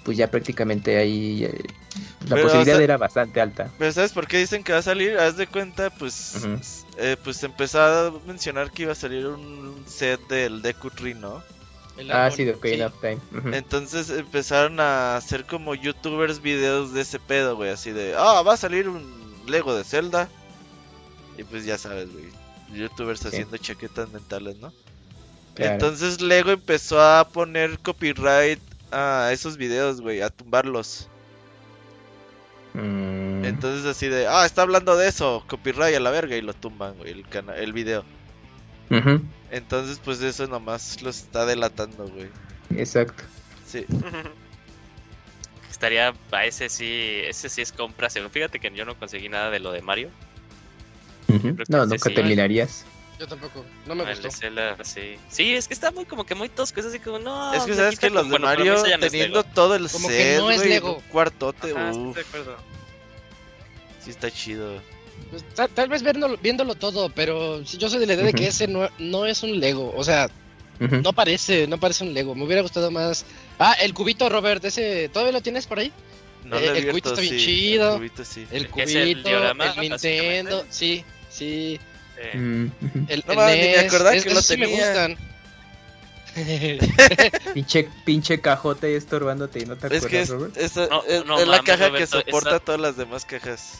pues 0.04 0.17
ya 0.17 0.30
prácticamente 0.30 0.97
ahí 0.97 1.45
eh, 1.45 1.58
la 2.28 2.36
Pero, 2.36 2.43
posibilidad 2.47 2.76
o 2.76 2.78
sea- 2.78 2.84
era 2.84 2.97
bastante 2.97 3.41
alta. 3.41 3.71
Pero 3.80 3.91
¿sabes 3.91 4.12
por 4.12 4.28
qué 4.28 4.38
dicen 4.38 4.63
que 4.63 4.74
va 4.74 4.80
a 4.80 4.84
salir? 4.84 5.17
Haz 5.17 5.38
de 5.38 5.47
cuenta, 5.47 5.89
pues, 5.89 6.45
eh, 6.97 7.15
pues 7.24 7.41
empezó 7.43 7.82
a 7.82 8.12
mencionar 8.28 8.71
que 8.71 8.84
iba 8.84 8.91
a 8.91 8.95
salir 8.95 9.26
un 9.26 9.84
set 9.88 10.19
del 10.28 10.62
Deku 10.62 10.89
Tree, 10.91 11.15
¿no? 11.15 11.41
El 11.97 12.12
Ah, 12.12 12.32
sí, 12.32 12.45
de 12.45 12.54
Ocarina 12.54 12.89
sí. 12.89 12.93
of 12.93 13.01
Time. 13.01 13.58
Entonces 13.58 14.10
empezaron 14.10 14.80
a 14.80 15.17
hacer 15.17 15.45
como 15.45 15.75
youtubers 15.75 16.41
videos 16.41 16.93
de 16.93 17.01
ese 17.01 17.19
pedo, 17.19 17.56
güey, 17.56 17.69
así 17.69 17.91
de, 17.91 18.15
ah, 18.17 18.41
va 18.41 18.54
a 18.54 18.58
salir 18.58 18.88
un 18.89 19.21
Lego 19.47 19.75
de 19.75 19.84
Zelda. 19.84 20.30
Y 21.38 21.43
pues 21.43 21.65
ya 21.65 21.77
sabes, 21.77 22.12
güey, 22.12 22.25
youtubers 22.73 23.25
haciendo 23.25 23.58
chaquetas 23.58 24.10
mentales, 24.10 24.58
¿no? 24.58 24.73
Claro. 25.56 25.73
Entonces 25.73 26.21
Lego 26.21 26.51
empezó 26.51 27.01
a 27.01 27.27
poner 27.27 27.77
copyright 27.80 28.60
a 28.91 29.30
esos 29.34 29.58
videos, 29.58 30.01
güey, 30.01 30.21
a 30.21 30.30
tumbarlos. 30.30 31.08
Mm, 32.73 33.43
Entonces 33.43 33.86
así 33.86 34.08
de, 34.08 34.27
ah, 34.27 34.45
está 34.45 34.62
hablando 34.62 34.95
de 34.95 35.08
eso, 35.10 35.43
copyright 35.47 35.95
a 35.95 35.99
la 35.99 36.12
verga 36.12 36.36
y 36.38 36.41
lo 36.41 36.54
tumban, 36.54 36.95
güey, 36.97 37.12
el, 37.12 37.25
el 37.58 37.73
video. 37.73 38.06
Ujú, 38.91 39.21
Entonces 39.51 39.99
pues 40.04 40.21
eso 40.21 40.45
nomás 40.47 41.01
lo 41.01 41.10
está 41.10 41.45
delatando, 41.45 42.08
güey. 42.08 42.30
Exacto. 42.75 43.23
Sí. 43.65 43.86
Estaría, 45.71 46.13
a 46.32 46.45
ese 46.45 46.69
sí, 46.69 47.21
ese 47.23 47.49
sí 47.49 47.62
es 47.62 47.71
compra. 47.71 48.10
seguro. 48.10 48.30
Fíjate 48.32 48.60
que 48.60 48.69
yo 48.75 48.86
no 48.86 48.95
conseguí 48.99 49.30
nada 49.30 49.49
de 49.49 49.60
lo 49.60 49.71
de 49.71 49.82
Mario. 49.82 50.10
Que 51.25 51.56
No, 51.69 51.86
nunca 51.86 52.10
sí. 52.10 52.15
terminarías. 52.15 52.86
Yo 53.19 53.27
tampoco, 53.27 53.63
no 53.86 53.95
me 53.95 54.04
El 54.04 54.21
gustó. 54.21 54.30
sí. 54.84 55.15
Sí, 55.30 55.54
es 55.56 55.67
que 55.67 55.73
está 55.73 55.91
muy 55.91 56.06
como 56.06 56.25
que 56.25 56.36
muy 56.36 56.49
tosco, 56.49 56.80
es 56.80 56.88
así 56.88 56.99
como, 56.99 57.19
no. 57.19 57.54
es 57.54 57.63
que 57.63 57.75
sabes 57.75 57.99
que 57.99 58.10
los 58.10 58.25
de 58.25 58.30
bueno, 58.32 58.47
Mario 58.47 58.73
no 58.75 58.99
teniendo 58.99 59.43
todo 59.43 59.75
el 59.75 59.89
Como 59.89 60.08
que 60.08 60.13
set, 60.15 60.39
no 60.39 60.51
es 60.51 60.65
Lego. 60.65 60.95
un 60.97 61.01
cuartote, 61.04 61.71
Ajá, 61.71 61.89
estoy 61.91 62.08
uff, 62.08 62.15
de 62.15 62.21
acuerdo. 62.21 62.58
sí 64.04 64.10
está 64.10 64.32
chido. 64.32 64.82
Pues, 65.30 65.44
tal, 65.56 65.70
tal 65.70 65.90
vez 65.90 66.04
viéndolo, 66.04 66.38
viéndolo 66.38 66.76
todo, 66.76 67.10
pero 67.10 67.66
si 67.66 67.78
yo 67.78 67.90
soy 67.90 68.00
de 68.00 68.08
la 68.08 68.14
idea 68.16 68.26
de 68.26 68.34
que 68.34 68.48
ese 68.48 68.68
no, 68.68 68.90
no 69.00 69.26
es 69.26 69.44
un 69.44 69.60
Lego. 69.60 69.94
O 69.96 70.04
sea, 70.04 70.30
no 70.80 71.14
parece, 71.14 71.68
no 71.68 71.80
parece 71.80 72.04
un 72.04 72.14
Lego. 72.14 72.34
Me 72.36 72.44
hubiera 72.46 72.62
gustado 72.62 72.90
más. 72.92 73.26
Ah, 73.60 73.74
el 73.82 73.94
cubito, 73.94 74.28
Robert, 74.30 74.64
ese, 74.66 75.10
¿todavía 75.10 75.32
lo 75.34 75.42
tienes 75.42 75.68
por 75.68 75.80
ahí? 75.80 75.92
No 76.44 76.58
Eh, 76.58 76.66
lo 76.68 76.74
el 76.76 76.88
cubito 76.90 77.10
está 77.10 77.22
bien 77.22 77.36
sí, 77.40 77.46
chido. 77.46 77.92
El 77.94 77.98
cubito 78.00 78.26
sí. 78.26 78.48
El 78.52 78.70
es 78.76 79.24
diorama, 79.24 79.76
Nintendo, 79.80 80.66
sí, 80.70 81.04
sí. 81.30 81.80
Eh, 82.18 82.38
Mm. 82.38 82.72
El, 83.08 83.24
No 83.26 83.34
el 83.34 83.56
ni 83.56 83.62
me 83.62 83.72
NES, 83.72 83.86
acordaba 83.86 84.16
es- 84.16 84.24
que 84.24 84.34
lo 84.34 84.42
sí 84.42 84.58
me 84.58 84.68
gustan. 84.68 85.18
Pinche, 87.54 87.90
pinche 88.06 88.40
cajote 88.42 88.88
ahí 88.88 88.94
estorbándote 88.94 89.60
y 89.60 89.66
no 89.66 89.76
te 89.76 89.88
Es 89.88 90.04
acuerdas, 90.06 90.10
que 90.10 90.22
es, 90.22 90.30
Robert. 90.30 90.58
esa- 90.58 90.88
No, 90.88 91.04
es, 91.04 91.26
no 91.26 91.40
es 91.40 91.48
la 91.48 91.60
caja 91.64 91.88
Roberto, 91.90 91.98
que 91.98 92.08
soporta 92.26 92.50
esa- 92.52 92.60
todas 92.60 92.82
las 92.82 92.98
demás 92.98 93.26
cajas. 93.26 93.80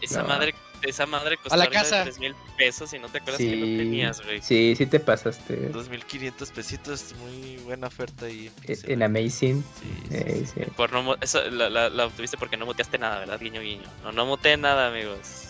esa 0.00 0.22
No. 0.22 0.28
madre, 0.28 0.54
esa 0.82 1.06
madre 1.06 1.38
A 1.50 1.56
la 1.56 1.68
casa. 1.68 2.02
tres 2.04 2.18
mil 2.18 2.34
pesos 2.56 2.92
y 2.94 2.98
no 2.98 3.08
te 3.08 3.18
acuerdas 3.18 3.38
que 3.38 3.56
no 3.56 3.66
Sí, 3.66 3.76
tenías, 3.76 4.24
güey. 4.24 4.40
sí, 4.42 4.74
sí 4.76 4.86
te 4.86 5.00
pasaste. 5.00 5.68
2500 5.68 6.50
pesitos, 6.50 7.14
muy 7.20 7.56
buena 7.58 7.86
oferta 7.88 8.26
ahí. 8.26 8.50
en 8.66 9.02
Amazing. 9.02 9.62
Sí, 9.62 9.92
sí, 10.08 10.14
Eh, 10.16 10.44
sí. 10.46 10.52
sí. 10.64 10.70
Por 10.76 10.92
no, 10.92 11.02
mu- 11.02 11.16
eso, 11.20 11.42
la, 11.50 11.68
la, 11.70 11.88
la 11.90 12.06
obtuviste 12.06 12.36
porque 12.36 12.56
no 12.56 12.66
muteaste 12.66 12.98
nada, 12.98 13.18
¿verdad? 13.20 13.38
Guiño, 13.40 13.60
guiño. 13.60 13.88
No, 14.04 14.12
no 14.12 14.26
muteé 14.26 14.56
nada, 14.56 14.88
amigos. 14.88 15.46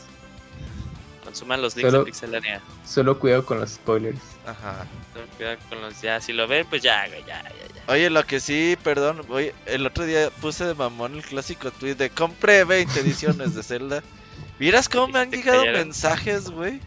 Consuman 1.24 1.60
los 1.62 1.76
links 1.76 1.90
Solo- 1.92 2.04
de 2.04 2.10
Pixelania. 2.10 2.60
Solo 2.86 3.18
cuidado 3.18 3.44
con 3.44 3.60
los 3.60 3.70
spoilers. 3.72 4.18
Ajá. 4.46 4.86
Ten 5.14 5.26
Cuidado 5.36 5.58
con 5.68 5.80
los 5.82 6.00
ya. 6.00 6.20
Si 6.20 6.32
lo 6.32 6.48
ven, 6.48 6.66
pues 6.68 6.82
ya, 6.82 7.06
güey, 7.08 7.20
ya, 7.26 7.42
ya, 7.42 7.50
ya. 7.74 7.92
Oye, 7.92 8.08
lo 8.10 8.24
que 8.24 8.40
sí, 8.40 8.76
perdón, 8.82 9.24
voy, 9.28 9.52
el 9.66 9.86
otro 9.86 10.04
día 10.06 10.30
puse 10.40 10.64
de 10.64 10.74
mamón 10.74 11.14
el 11.16 11.22
clásico 11.22 11.70
tweet 11.72 11.94
de 11.96 12.10
compré 12.10 12.64
20 12.64 13.00
ediciones 13.00 13.54
de 13.54 13.62
Zelda. 13.62 14.02
¿Vieras 14.60 14.90
cómo 14.90 15.08
me 15.08 15.20
han 15.20 15.30
llegado 15.30 15.60
cayeron. 15.60 15.80
mensajes, 15.80 16.50
güey? 16.50 16.82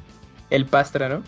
El 0.52 0.68
Pastra, 0.68 1.10
¿no? 1.10 1.24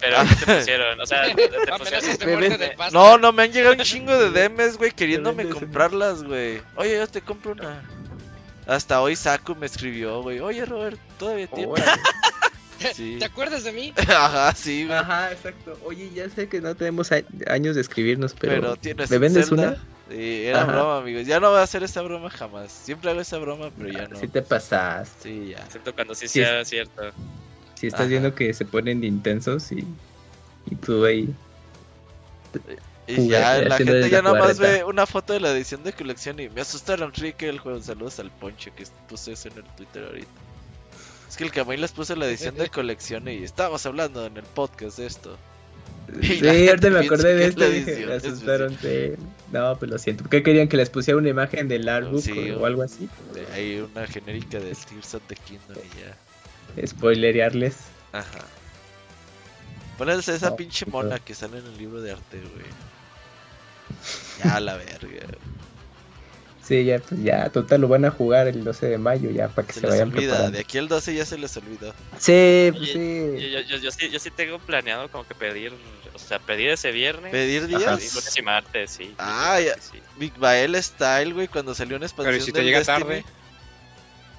Pero 0.00 0.16
¿qué 0.28 0.44
te 0.44 0.56
pusieron? 0.56 1.00
O 1.00 1.06
sea, 1.06 1.22
te, 1.36 1.48
pusieron. 1.78 2.92
No, 2.92 3.16
no, 3.16 3.30
me 3.30 3.44
han 3.44 3.52
llegado 3.52 3.76
un 3.76 3.80
chingo 3.80 4.12
de 4.12 4.48
DMs, 4.48 4.76
güey, 4.76 4.90
queriéndome 4.90 5.48
comprarlas, 5.48 6.24
güey. 6.24 6.60
Oye, 6.74 6.96
yo 6.96 7.06
te 7.06 7.22
compro 7.22 7.52
una. 7.52 7.80
Hasta 8.66 9.00
hoy 9.00 9.14
Saku 9.14 9.54
me 9.54 9.66
escribió, 9.66 10.20
güey. 10.20 10.40
Oye, 10.40 10.64
Robert, 10.64 10.98
todavía 11.16 11.46
tiempo. 11.46 11.76
Sí. 12.94 13.16
¿Te 13.18 13.24
acuerdas 13.26 13.64
de 13.64 13.72
mí? 13.72 13.92
Ajá, 14.08 14.54
sí, 14.54 14.84
güey. 14.86 14.98
Ajá, 14.98 15.32
exacto. 15.32 15.78
Oye, 15.84 16.10
ya 16.14 16.28
sé 16.28 16.48
que 16.48 16.60
no 16.60 16.74
tenemos 16.74 17.12
a- 17.12 17.22
años 17.48 17.74
de 17.76 17.80
escribirnos, 17.82 18.34
pero, 18.38 18.54
Pero, 18.54 18.76
tienes 18.76 19.10
¿me 19.10 19.18
vendes 19.18 19.48
Zelda? 19.48 19.62
una? 19.70 19.84
Sí, 20.10 20.44
era 20.46 20.62
Ajá. 20.62 20.72
broma, 20.72 20.98
amigos. 20.98 21.26
Ya 21.26 21.40
no 21.40 21.50
voy 21.50 21.60
a 21.60 21.62
hacer 21.62 21.82
esa 21.82 22.02
broma 22.02 22.28
jamás. 22.30 22.70
Siempre 22.72 23.10
hago 23.10 23.20
esa 23.20 23.38
broma, 23.38 23.70
pero 23.76 23.90
ya 23.90 24.06
no. 24.08 24.16
si 24.18 24.28
te 24.28 24.42
pasas. 24.42 25.10
Sí, 25.22 25.50
ya. 25.50 25.64
Excepto 25.64 25.94
cuando 25.94 26.14
sí 26.14 26.28
Sí, 26.28 26.40
sea 26.40 26.64
cierto. 26.64 27.02
Si 27.74 27.86
estás 27.86 28.02
Ajá. 28.02 28.08
viendo 28.10 28.34
que 28.34 28.52
se 28.52 28.64
ponen 28.64 29.02
intensos 29.02 29.72
y, 29.72 29.84
y 30.70 30.74
tú 30.76 31.04
ahí. 31.04 31.34
Y 33.06 33.28
ya, 33.28 33.58
la 33.62 33.76
gente 33.76 34.08
ya 34.08 34.22
nada 34.22 34.38
más 34.38 34.58
ve 34.58 34.84
una 34.84 35.06
foto 35.06 35.32
de 35.32 35.40
la 35.40 35.50
edición 35.52 35.82
de 35.84 35.92
colección 35.92 36.38
y 36.40 36.48
me 36.48 36.60
asustaron, 36.62 37.12
Rick, 37.12 37.42
el 37.42 37.58
juego. 37.58 37.80
Saludos 37.80 38.18
al 38.20 38.30
Poncho 38.30 38.70
que 38.74 38.84
puse 39.08 39.32
eso 39.32 39.48
en 39.48 39.58
el 39.58 39.64
Twitter 39.76 40.04
ahorita. 40.04 40.28
Es 41.34 41.38
que 41.38 41.42
el 41.42 41.50
Camay 41.50 41.76
les 41.76 41.90
puso 41.90 42.14
la 42.14 42.26
edición 42.28 42.54
de 42.54 42.68
colección 42.68 43.26
y 43.26 43.42
estábamos 43.42 43.84
hablando 43.86 44.24
en 44.24 44.36
el 44.36 44.44
podcast 44.44 44.98
de 44.98 45.06
esto. 45.06 45.36
Y 46.22 46.26
Sí, 46.26 46.68
ahorita 46.68 46.90
me 46.90 47.00
acordé 47.00 47.34
de 47.34 47.46
esto. 47.46 47.68
dije, 47.68 48.06
me 48.06 48.12
asustaron. 48.14 48.78
sí. 48.80 49.14
No, 49.50 49.76
pues 49.76 49.90
lo 49.90 49.98
siento. 49.98 50.22
¿Qué 50.30 50.44
querían 50.44 50.68
que 50.68 50.76
les 50.76 50.90
pusiera 50.90 51.18
una 51.18 51.30
imagen 51.30 51.66
del 51.66 51.88
artbook 51.88 52.22
Sí, 52.22 52.52
o, 52.52 52.64
algo 52.66 52.84
así? 52.84 53.08
Hay 53.52 53.80
una 53.80 54.06
genérica 54.06 54.60
de 54.60 54.76
Tears 54.76 55.14
of 55.16 55.22
the 55.26 55.34
Kingdom 55.34 55.76
y 55.76 56.78
ya. 56.78 56.86
Spoilerearles. 56.86 57.78
Ajá. 58.12 58.44
Ponles 59.98 60.28
esa 60.28 60.50
No, 60.50 60.56
pinche 60.56 60.86
mona 60.86 61.18
que 61.18 61.34
sale 61.34 61.58
en 61.58 61.66
el 61.66 61.76
libro 61.76 62.00
de 62.00 62.12
arte, 62.12 62.38
güey. 62.38 62.66
Ya, 64.44 64.60
la 64.60 64.76
verga. 64.76 65.26
Sí, 66.66 66.84
ya, 66.84 66.98
pues 66.98 67.22
ya, 67.22 67.50
total, 67.50 67.82
lo 67.82 67.88
van 67.88 68.06
a 68.06 68.10
jugar 68.10 68.48
el 68.48 68.64
12 68.64 68.86
de 68.86 68.96
mayo 68.98 69.28
ya 69.30 69.48
para 69.48 69.66
que 69.66 69.74
Se 69.74 69.80
se, 69.80 69.86
les 69.86 69.90
vayan 69.96 70.08
olvida. 70.08 70.28
preparando. 70.30 70.56
De 70.56 70.60
aquí 70.60 70.78
al 70.78 70.88
12 70.88 71.14
ya 71.14 71.26
se 71.26 71.36
les 71.36 71.56
olvidó. 71.58 71.92
Sí, 72.18 72.70
pues 72.70 72.82
Oye, 72.82 72.92
sí. 72.92 73.42
Yo, 73.42 73.48
yo, 73.48 73.60
yo, 73.60 73.76
yo 73.76 73.90
sí, 73.90 74.08
yo 74.10 74.18
sí 74.18 74.30
tengo 74.30 74.58
planeado 74.58 75.10
como 75.10 75.26
que 75.28 75.34
pedir, 75.34 75.72
o 76.14 76.18
sea, 76.18 76.38
pedir 76.38 76.70
ese 76.70 76.90
viernes. 76.90 77.32
¿Pedir 77.32 77.62
Pedir 77.66 77.78
días? 77.78 78.14
lunes 78.14 78.36
y 78.38 78.42
martes, 78.42 78.90
sí. 78.92 79.14
Ah, 79.18 79.60
ya. 79.60 79.74
Sí. 79.78 80.00
Big 80.16 80.32
Bael 80.38 80.82
Style, 80.82 81.34
güey, 81.34 81.48
cuando 81.48 81.74
salió 81.74 81.96
una 81.98 82.06
expansión 82.06 82.32
Pero 82.32 82.42
¿y 82.42 82.46
si 82.46 82.52
te 82.52 82.64
llega 82.64 82.78
Destiny. 82.78 82.98
tarde? 83.00 83.24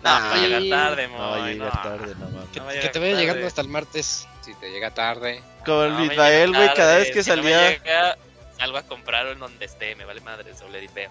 No, 0.04 0.10
va 0.12 0.34
a 0.34 0.38
llegar 0.38 0.64
tarde, 0.70 1.08
No, 1.08 1.48
llega 1.48 1.66
no. 1.66 1.72
tarde, 1.72 2.16
no 2.20 2.30
mames. 2.30 2.50
Que, 2.50 2.60
No 2.60 2.66
va 2.66 2.72
a 2.72 2.74
que 2.74 2.90
te 2.90 3.00
vaya 3.00 3.12
tarde. 3.12 3.22
llegando 3.22 3.48
hasta 3.48 3.62
el 3.62 3.68
martes. 3.70 4.28
Si 4.42 4.54
te 4.56 4.72
llega 4.72 4.92
tarde. 4.94 5.42
Como 5.66 5.84
el 5.84 5.94
Big 6.10 6.18
Bael, 6.18 6.54
güey, 6.54 6.74
cada 6.76 6.98
vez 6.98 7.12
que 7.12 7.24
Si 7.24 7.30
no 7.32 7.38
me 7.38 7.42
salía. 7.52 7.70
llega, 7.72 8.18
salgo 8.58 8.78
a 8.78 8.84
comprarlo 8.84 9.32
en 9.32 9.40
donde 9.40 9.66
esté, 9.66 9.96
me 9.96 10.06
vale 10.06 10.22
madre, 10.22 10.52
doble 10.60 10.80
dipeo. 10.80 11.10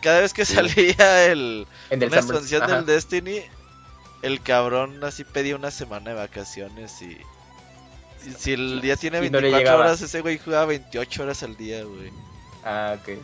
Cada 0.00 0.20
vez 0.20 0.32
que 0.32 0.44
salía 0.44 1.24
el. 1.26 1.66
En 1.90 2.02
el 2.02 2.08
Una 2.08 2.20
Summer- 2.20 2.34
expansión 2.34 2.62
ajá. 2.62 2.76
del 2.76 2.86
Destiny. 2.86 3.42
El 4.22 4.42
cabrón 4.42 5.02
así 5.04 5.24
pedía 5.24 5.54
una 5.56 5.70
semana 5.70 6.10
de 6.10 6.16
vacaciones 6.16 7.00
y. 7.02 7.16
y 8.26 8.32
si 8.36 8.52
el 8.52 8.80
día 8.80 8.96
tiene 8.96 9.18
Y 9.24 9.30
no 9.30 9.40
le 9.40 9.48
24 9.50 9.58
llegaba. 9.58 9.80
horas, 9.84 10.00
ese 10.02 10.20
güey 10.22 10.38
jugaba 10.38 10.64
28 10.66 11.22
horas 11.22 11.42
al 11.42 11.56
día, 11.56 11.84
güey. 11.84 12.10
Ah, 12.64 12.96
ok. 12.98 13.18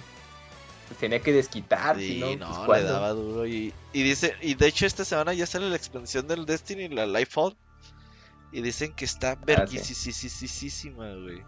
Pues 0.88 1.00
tenía 1.00 1.18
que 1.20 1.32
desquitar, 1.32 1.96
Sí, 1.98 2.06
si 2.14 2.20
no, 2.20 2.36
no, 2.36 2.66
pues, 2.66 2.82
le 2.82 2.88
daba 2.90 3.08
duro 3.10 3.46
y, 3.46 3.72
y 3.94 4.02
dice, 4.02 4.34
y 4.42 4.54
de 4.54 4.66
hecho 4.66 4.84
esta 4.84 5.04
semana 5.06 5.32
ya 5.32 5.46
sale 5.46 5.68
la 5.70 5.76
expansión 5.76 6.28
del 6.28 6.44
Destiny, 6.44 6.88
la 6.88 7.06
Lifefall, 7.06 7.56
y 8.52 8.60
dicen 8.60 8.92
que 8.94 9.06
está 9.06 9.30
Ah, 9.32 9.36
sí. 9.36 9.44
verguisísima, 9.46 11.08
güey. 11.14 11.42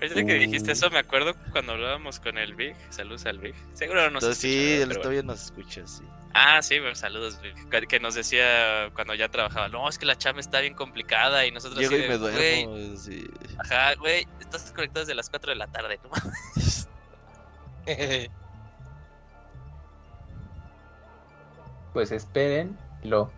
Ahorita 0.00 0.24
que 0.26 0.34
dijiste 0.34 0.70
Uh. 0.70 0.72
eso, 0.72 0.90
me 0.90 0.98
acuerdo 0.98 1.34
cuando 1.52 1.72
hablábamos 1.72 2.20
con 2.20 2.36
el 2.38 2.54
Big. 2.54 2.74
Saludos 2.90 3.24
al 3.26 3.38
Big. 3.38 3.54
Seguro 3.74 4.02
no 4.02 4.10
nos 4.10 4.22
Entonces 4.24 4.44
escucha, 4.44 4.66
sí, 4.76 4.82
él 4.82 4.88
todavía 4.98 5.20
bueno. 5.22 5.32
nos 5.32 5.44
escucha, 5.44 5.86
sí. 5.86 6.02
Ah, 6.34 6.60
sí, 6.60 6.76
saludos, 6.94 7.40
Big. 7.40 7.88
Que- 7.88 7.98
nos 8.00 8.14
decía 8.14 8.90
cuando 8.94 9.14
ya 9.14 9.28
trabajaba, 9.30 9.68
no, 9.68 9.88
es 9.88 9.98
que 9.98 10.04
la 10.06 10.16
chamba 10.18 10.40
está 10.40 10.60
bien 10.60 10.74
complicada 10.74 11.46
y 11.46 11.50
nosotros 11.50 11.80
Llego 11.80 11.96
y 11.96 12.08
me 12.08 12.16
"Güey, 12.18 12.64
duermo, 12.66 12.96
sí. 12.98 13.26
Ajá, 13.58 13.94
güey, 13.94 14.26
estás 14.40 14.70
conectado 14.72 15.04
desde 15.06 15.14
las 15.14 15.30
4 15.30 15.50
de 15.50 15.56
la 15.56 15.66
tarde, 15.66 15.98
no. 16.02 16.10
Pues 21.92 22.12
esperen, 22.12 22.76
lo. 23.02 23.32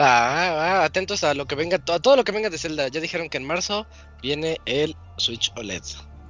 Va, 0.00 0.52
va, 0.54 0.84
atentos 0.84 1.24
a 1.24 1.34
lo 1.34 1.46
que 1.46 1.54
venga, 1.54 1.76
a 1.76 1.98
todo 2.00 2.16
lo 2.16 2.24
que 2.24 2.32
venga 2.32 2.50
de 2.50 2.58
Zelda. 2.58 2.88
Ya 2.88 3.00
dijeron 3.00 3.28
que 3.28 3.38
en 3.38 3.44
marzo 3.46 3.86
viene 4.22 4.60
el 4.66 4.96
Switch 5.16 5.52
OLED. 5.56 5.82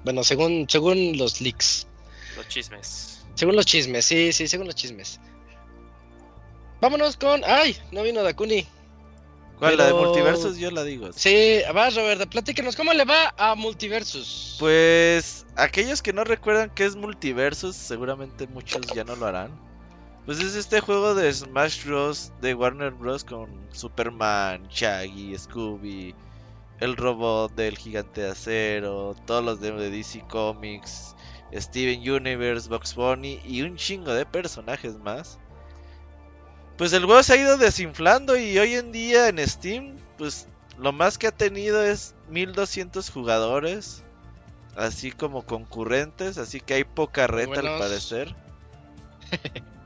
Bueno, 0.05 0.23
según, 0.25 0.67
según 0.69 1.17
los 1.19 1.41
leaks. 1.41 1.87
Los 2.37 2.49
chismes. 2.49 3.25
Según 3.35 3.57
los 3.57 3.67
chismes, 3.67 4.05
sí, 4.05 4.33
sí, 4.33 4.49
según 4.49 4.67
los 4.67 4.75
chismes. 4.75 5.21
Vámonos 6.81 7.17
con. 7.17 7.43
¡Ay! 7.45 7.77
No 7.91 8.03
vino 8.03 8.23
Dakuni. 8.23 8.67
¿Cuál? 9.59 9.79
La 9.79 9.87
de 9.87 9.95
multiversos 9.95 10.59
yo 10.59 10.71
la 10.71 10.85
digo. 10.85 11.13
Sí, 11.15 11.61
va, 11.75 11.89
Roberto, 11.89 12.29
platíquenos, 12.29 12.77
¿cómo 12.77 12.93
le 12.93 13.05
va 13.05 13.35
a 13.39 13.55
Multiversus? 13.55 14.57
Pues 14.59 15.47
aquellos 15.57 16.03
que 16.03 16.13
no 16.13 16.25
recuerdan 16.25 16.71
que 16.71 16.85
es 16.85 16.95
multiversos, 16.95 17.75
seguramente 17.75 18.47
muchos 18.47 18.87
ya 18.95 19.05
no 19.05 19.17
lo 19.17 19.27
harán. 19.27 19.51
Pues 20.27 20.41
es 20.41 20.57
este 20.57 20.81
juego 20.81 21.15
de 21.15 21.33
Smash 21.33 21.85
Bros. 21.85 22.33
de 22.41 22.55
Warner 22.55 22.91
Bros. 22.91 23.25
con 23.25 23.49
Superman, 23.73 24.69
Shaggy, 24.69 25.39
Scooby, 25.39 26.15
el 26.81 26.97
robot 26.97 27.55
del 27.55 27.79
gigante 27.79 28.23
de 28.23 28.31
acero, 28.31 29.15
todos 29.27 29.45
los 29.45 29.61
de 29.61 29.73
de 29.73 29.91
DC 29.91 30.25
Comics, 30.29 31.15
Steven 31.55 32.01
Universe, 32.01 32.69
Box 32.69 32.95
Bunny 32.95 33.41
y 33.45 33.63
un 33.63 33.77
chingo 33.77 34.13
de 34.13 34.27
personajes 34.27 34.99
más. 34.99 35.39
Pues 36.77 36.93
el 36.93 37.05
juego 37.07 37.23
se 37.23 37.33
ha 37.33 37.37
ido 37.37 37.57
desinflando 37.57 38.37
y 38.37 38.59
hoy 38.59 38.75
en 38.75 38.93
día 38.93 39.29
en 39.29 39.39
Steam, 39.47 39.97
pues 40.19 40.49
lo 40.79 40.93
más 40.93 41.17
que 41.17 41.29
ha 41.29 41.33
tenido 41.33 41.83
es 41.83 42.15
1200 42.29 43.09
jugadores, 43.11 44.03
así 44.77 45.11
como 45.11 45.47
concurrentes, 45.47 46.37
así 46.37 46.61
que 46.61 46.75
hay 46.75 46.85
poca 46.85 47.27
reta 47.27 47.61
al 47.61 47.79
parecer. 47.79 48.35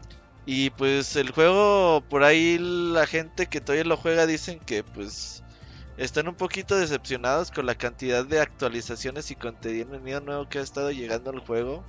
Y 0.46 0.70
pues 0.70 1.14
el 1.14 1.30
juego, 1.30 2.02
por 2.08 2.24
ahí 2.24 2.58
la 2.58 3.06
gente 3.06 3.46
que 3.46 3.60
todavía 3.60 3.84
lo 3.84 3.96
juega 3.96 4.26
dicen 4.26 4.58
que 4.58 4.82
pues 4.82 5.44
están 6.00 6.28
un 6.28 6.34
poquito 6.34 6.78
decepcionados 6.78 7.50
con 7.50 7.66
la 7.66 7.74
cantidad 7.74 8.24
de 8.24 8.40
actualizaciones 8.40 9.30
y 9.30 9.36
contenido 9.36 10.20
nuevo 10.20 10.48
que 10.48 10.58
ha 10.58 10.62
estado 10.62 10.90
llegando 10.90 11.30
al 11.30 11.40
juego. 11.40 11.84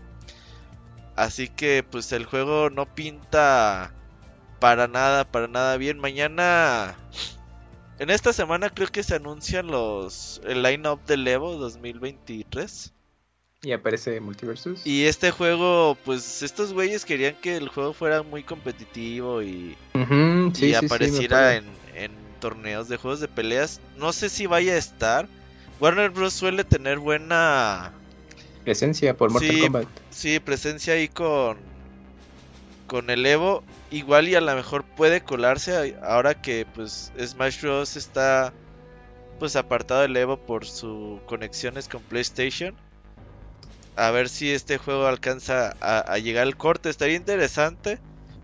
Así 1.16 1.48
que 1.48 1.84
pues 1.90 2.12
el 2.12 2.26
juego 2.26 2.70
no 2.70 2.94
pinta 2.94 3.94
para 4.60 4.90
nada, 4.90 5.24
para 5.24 5.48
nada 5.48 5.78
bien. 5.78 5.98
Mañana, 5.98 6.98
en 8.00 8.10
esta 8.10 8.34
semana 8.34 8.70
creo 8.70 8.90
que 8.90 9.02
se 9.02 9.16
anuncian 9.16 9.68
los 9.68 10.42
el 10.46 10.62
line-up 10.62 11.06
del 11.06 11.26
Evo 11.26 11.56
2023. 11.56 12.94
Y 13.64 13.72
aparece 13.72 14.20
Multiversus. 14.20 14.86
Y 14.86 15.06
este 15.06 15.32
juego, 15.32 15.96
pues 16.04 16.44
estos 16.44 16.74
güeyes 16.74 17.06
querían 17.06 17.36
que 17.36 17.56
el 17.56 17.70
juego 17.70 17.94
fuera 17.94 18.24
muy 18.24 18.44
competitivo 18.44 19.42
y, 19.42 19.78
sí, 19.94 20.66
y 20.66 20.74
sí, 20.74 20.76
apareciera 20.76 21.56
en 21.56 21.81
torneos 22.42 22.90
de 22.90 22.98
juegos 22.98 23.22
de 23.22 23.30
peleas. 23.30 23.80
No 23.98 24.12
sé 24.12 24.28
si 24.28 24.46
vaya 24.48 24.74
a 24.74 24.78
estar. 24.78 25.30
Warner 25.80 26.10
Bros. 26.10 26.34
suele 26.34 26.64
tener 26.66 27.00
buena 27.00 27.94
Presencia 28.66 29.16
por 29.16 29.32
Mortal 29.32 29.50
Sí. 29.50 29.62
Kombat. 29.62 29.88
sí, 30.12 30.40
presencia 30.40 30.94
ahí 30.96 31.08
con, 31.08 31.58
con 32.88 33.10
el 33.10 33.26
Evo. 33.26 33.64
Igual 33.90 34.28
y 34.30 34.36
a 34.36 34.42
lo 34.42 34.54
mejor 34.56 34.84
puede 34.84 35.22
colarse 35.22 35.96
ahora 36.04 36.42
que 36.42 36.66
pues 36.76 37.12
Smash 37.20 37.62
Bros. 37.62 37.96
está 37.96 38.54
pues 39.40 39.56
apartado 39.56 40.02
del 40.02 40.16
Evo 40.18 40.38
por 40.38 40.66
sus 40.66 41.20
conexiones 41.22 41.88
con 41.88 42.02
PlayStation. 42.02 42.76
A 43.96 44.12
ver 44.12 44.30
si 44.30 44.52
este 44.52 44.78
juego 44.78 45.08
alcanza 45.08 45.76
a, 45.82 46.00
a 46.00 46.18
llegar 46.20 46.44
al 46.44 46.56
corte. 46.58 46.90
Estaría 46.90 47.16
interesante 47.18 48.00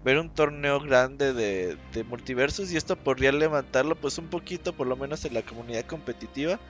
ver 0.08 0.20
un 0.20 0.30
torneo 0.30 0.80
grande 0.80 1.34
de, 1.34 1.76
de 1.92 2.04
multiversos 2.06 2.72
y 2.72 2.78
esto 2.78 2.96
podría 2.96 3.34
levantarlo 3.34 3.94
pues 3.94 4.18
un 4.18 4.28
poquito 4.28 4.72
por 4.72 4.88
lo 4.88 4.96
menos 4.96 5.26
en 5.26 5.34
la 5.34 5.42
comunidad 5.42 5.84
competitiva. 5.84 6.62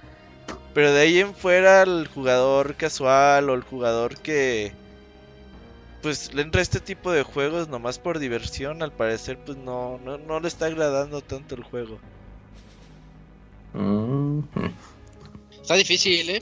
Pero 0.74 0.92
de 0.92 1.02
ahí 1.02 1.20
en 1.20 1.36
fuera 1.36 1.84
el 1.84 2.08
jugador 2.08 2.74
casual 2.74 3.52
o 3.52 3.54
el 3.54 3.62
jugador 3.62 4.18
que 4.18 4.72
pues 6.02 6.34
le 6.34 6.42
entra 6.42 6.62
a 6.62 6.64
este 6.64 6.80
tipo 6.80 7.12
de 7.12 7.22
juegos 7.22 7.68
nomás 7.68 8.00
por 8.00 8.18
diversión, 8.18 8.82
al 8.82 8.92
parecer 8.92 9.38
pues 9.46 9.56
no, 9.56 10.00
no, 10.04 10.18
no 10.18 10.40
le 10.40 10.48
está 10.48 10.66
agradando 10.66 11.22
tanto 11.22 11.54
el 11.54 11.64
juego. 11.64 12.00
Mm, 13.76 14.40
Está 15.62 15.76
difícil, 15.76 16.28
¿eh? 16.32 16.40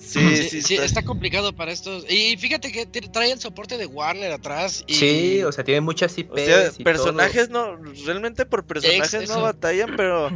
Sí, 0.00 0.36
Sí, 0.36 0.48
sí, 0.48 0.62
sí, 0.62 0.74
está- 0.74 0.86
está 0.86 1.02
complicado 1.02 1.52
para 1.54 1.70
estos. 1.72 2.04
Y 2.10 2.36
fíjate 2.38 2.72
que 2.72 2.86
trae 2.86 3.30
el 3.32 3.38
soporte 3.40 3.76
de 3.76 3.86
Warner 3.86 4.32
atrás. 4.32 4.82
Y... 4.86 4.94
Sí, 4.94 5.42
o 5.44 5.52
sea, 5.52 5.62
tiene 5.62 5.82
muchas 5.82 6.16
IPs. 6.16 6.32
O 6.32 6.36
sea, 6.36 6.72
y 6.78 6.82
personajes 6.82 7.50
no, 7.50 7.76
realmente 8.06 8.46
por 8.46 8.64
personajes 8.64 9.12
Ex- 9.14 9.28
no 9.28 9.42
batallan, 9.42 9.94
pero 9.96 10.30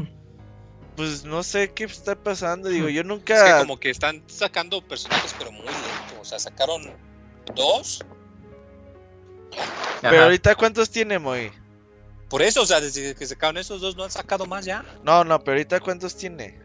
pues 0.96 1.24
no 1.24 1.42
sé 1.42 1.72
qué 1.72 1.85
está 1.85 2.14
pasando. 2.14 2.68
Digo, 2.68 2.88
yo 2.88 3.00
Es 3.00 3.07
que 3.07 3.09
nunca. 3.09 3.59
como 3.61 3.81
que 3.81 3.90
están 3.90 4.22
sacando 4.27 4.87
personajes, 4.87 5.35
pero 5.38 5.50
muy 5.50 5.64
lento. 5.64 6.20
O 6.20 6.24
sea, 6.24 6.38
sacaron 6.38 6.83
dos. 7.57 8.05
Pero 10.03 10.24
ahorita, 10.24 10.55
¿cuántos 10.57 10.90
tiene 10.90 11.18
Moy? 11.18 11.50
Por 12.29 12.42
eso, 12.42 12.62
o 12.62 12.66
sea, 12.66 12.81
desde 12.81 13.14
que 13.14 13.27
sacaron 13.27 13.57
esos 13.59 13.81
dos, 13.81 13.96
no 13.96 14.05
han 14.05 14.11
sacado 14.11 14.44
más 14.46 14.64
ya. 14.64 14.85
No, 15.05 15.24
no, 15.24 15.38
pero 15.40 15.53
ahorita, 15.57 15.81
¿cuántos 15.81 16.16
tiene? 16.16 16.59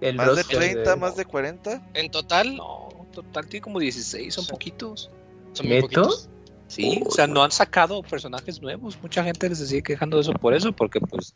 El 0.00 0.16
¿Más 0.16 0.26
de 0.28 0.34
roster 0.42 0.58
30, 0.58 0.96
más 0.96 1.16
de 1.16 1.24
40? 1.24 1.82
En 1.94 2.10
total, 2.10 2.56
No, 2.56 2.88
total 3.12 3.46
tiene 3.46 3.62
como 3.62 3.78
16, 3.78 4.32
son 4.34 4.46
poquitos. 4.46 5.10
son 5.52 5.66
muy 5.66 5.76
¿Neto? 5.76 5.82
poquitos. 5.86 6.28
Sí, 6.68 7.02
o 7.04 7.10
sea, 7.10 7.26
no 7.26 7.42
han 7.42 7.50
sacado 7.50 8.00
personajes 8.02 8.62
nuevos. 8.62 8.96
Mucha 9.02 9.24
gente 9.24 9.52
se 9.56 9.66
sigue 9.66 9.82
quejando 9.82 10.16
de 10.18 10.22
eso 10.22 10.32
por 10.32 10.54
eso, 10.54 10.70
porque 10.72 11.00
pues 11.00 11.34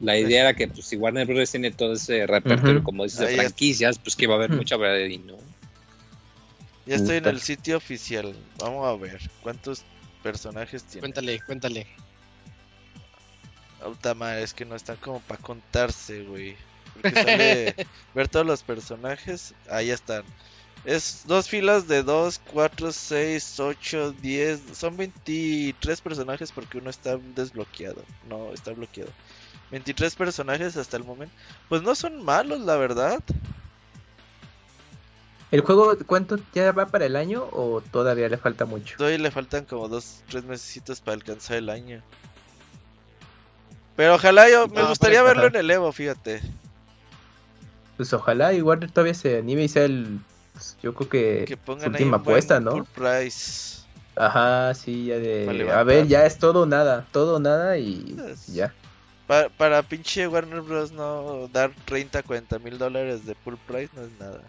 la 0.00 0.16
idea 0.16 0.40
era 0.40 0.54
que 0.54 0.66
pues 0.66 0.86
si 0.86 0.96
Warner 0.96 1.26
Bros. 1.26 1.50
tiene 1.50 1.70
todo 1.70 1.92
ese 1.92 2.26
repertorio, 2.26 2.82
como 2.82 3.04
dices, 3.04 3.20
de 3.20 3.26
Ahí 3.26 3.36
franquicias, 3.36 3.98
pues 3.98 4.16
que 4.16 4.26
va 4.26 4.34
a 4.34 4.36
haber 4.38 4.50
mucha 4.52 4.76
variedad 4.78 5.08
y 5.10 5.18
no. 5.18 5.36
Ya 6.86 6.96
estoy 6.96 7.18
en 7.18 7.26
el 7.26 7.40
sitio 7.40 7.76
oficial. 7.76 8.34
Vamos 8.58 8.86
a 8.88 8.96
ver 8.96 9.20
cuántos 9.42 9.84
personajes 10.22 10.82
tiene. 10.84 11.00
Cuéntale, 11.00 11.40
cuéntale. 11.40 11.86
Puta 13.84 14.14
madre, 14.14 14.42
es 14.42 14.54
que 14.54 14.64
no 14.64 14.74
están 14.74 14.96
como 14.96 15.20
para 15.20 15.40
contarse, 15.42 16.22
güey. 16.22 16.56
Porque 16.94 17.14
sale 17.16 17.74
ver 18.14 18.28
todos 18.28 18.46
los 18.46 18.62
personajes. 18.62 19.54
Ahí 19.70 19.90
están. 19.90 20.24
Es 20.84 21.22
dos 21.26 21.48
filas 21.48 21.86
de 21.86 22.02
2, 22.02 22.40
4, 22.52 22.92
6, 22.92 23.60
8, 23.60 24.12
10. 24.20 24.60
Son 24.72 24.96
23 24.96 26.00
personajes 26.00 26.50
porque 26.50 26.78
uno 26.78 26.90
está 26.90 27.18
desbloqueado. 27.36 28.02
No, 28.28 28.52
está 28.52 28.72
bloqueado. 28.72 29.10
23 29.70 30.14
personajes 30.16 30.76
hasta 30.76 30.96
el 30.96 31.04
momento. 31.04 31.34
Pues 31.68 31.82
no 31.82 31.94
son 31.94 32.24
malos, 32.24 32.60
la 32.60 32.76
verdad. 32.76 33.20
¿El 35.52 35.60
juego 35.60 35.96
cuánto 36.06 36.38
ya 36.54 36.72
va 36.72 36.86
para 36.86 37.06
el 37.06 37.14
año 37.14 37.44
o 37.52 37.80
todavía 37.82 38.28
le 38.28 38.38
falta 38.38 38.64
mucho? 38.64 38.96
Todavía 38.96 39.18
le 39.18 39.30
faltan 39.30 39.64
como 39.66 39.86
2, 39.88 40.24
3 40.30 40.44
mesecitos 40.44 41.00
para 41.00 41.14
alcanzar 41.14 41.58
el 41.58 41.68
año. 41.68 42.02
Pero 43.94 44.14
ojalá 44.14 44.48
yo, 44.50 44.66
me 44.68 44.82
No, 44.82 44.88
gustaría 44.88 45.20
pues, 45.20 45.34
verlo 45.34 45.48
ajá. 45.48 45.58
en 45.58 45.64
el 45.64 45.70
Evo, 45.70 45.92
fíjate. 45.92 46.40
Pues 47.96 48.12
ojalá 48.12 48.52
y 48.52 48.62
Warner 48.62 48.90
todavía 48.90 49.14
se 49.14 49.38
anime 49.38 49.64
y 49.64 49.68
sea 49.68 49.84
el. 49.84 50.18
pues, 50.52 50.76
yo 50.82 50.94
creo 50.94 51.08
que. 51.08 51.58
Pongan 51.64 51.90
última 51.90 52.16
apuesta, 52.18 52.60
¿no? 52.60 52.84
price. 52.94 53.82
Ajá, 54.16 54.74
sí, 54.74 55.06
ya 55.06 55.18
de. 55.18 55.44
Para 55.46 55.80
A 55.80 55.84
ver, 55.84 56.06
ya 56.06 56.26
es 56.26 56.38
todo 56.38 56.62
o 56.62 56.66
nada. 56.66 57.06
Todo 57.12 57.40
nada 57.40 57.78
y 57.78 58.16
ya. 58.48 58.72
Pa- 59.26 59.48
para 59.56 59.82
pinche 59.82 60.26
Warner 60.26 60.60
Bros. 60.60 60.92
no 60.92 61.48
dar 61.52 61.70
30, 61.86 62.22
40 62.22 62.58
mil 62.58 62.76
dólares 62.78 63.24
de 63.24 63.34
full 63.34 63.54
price 63.66 63.90
no 63.94 64.02
es 64.02 64.10
nada. 64.18 64.40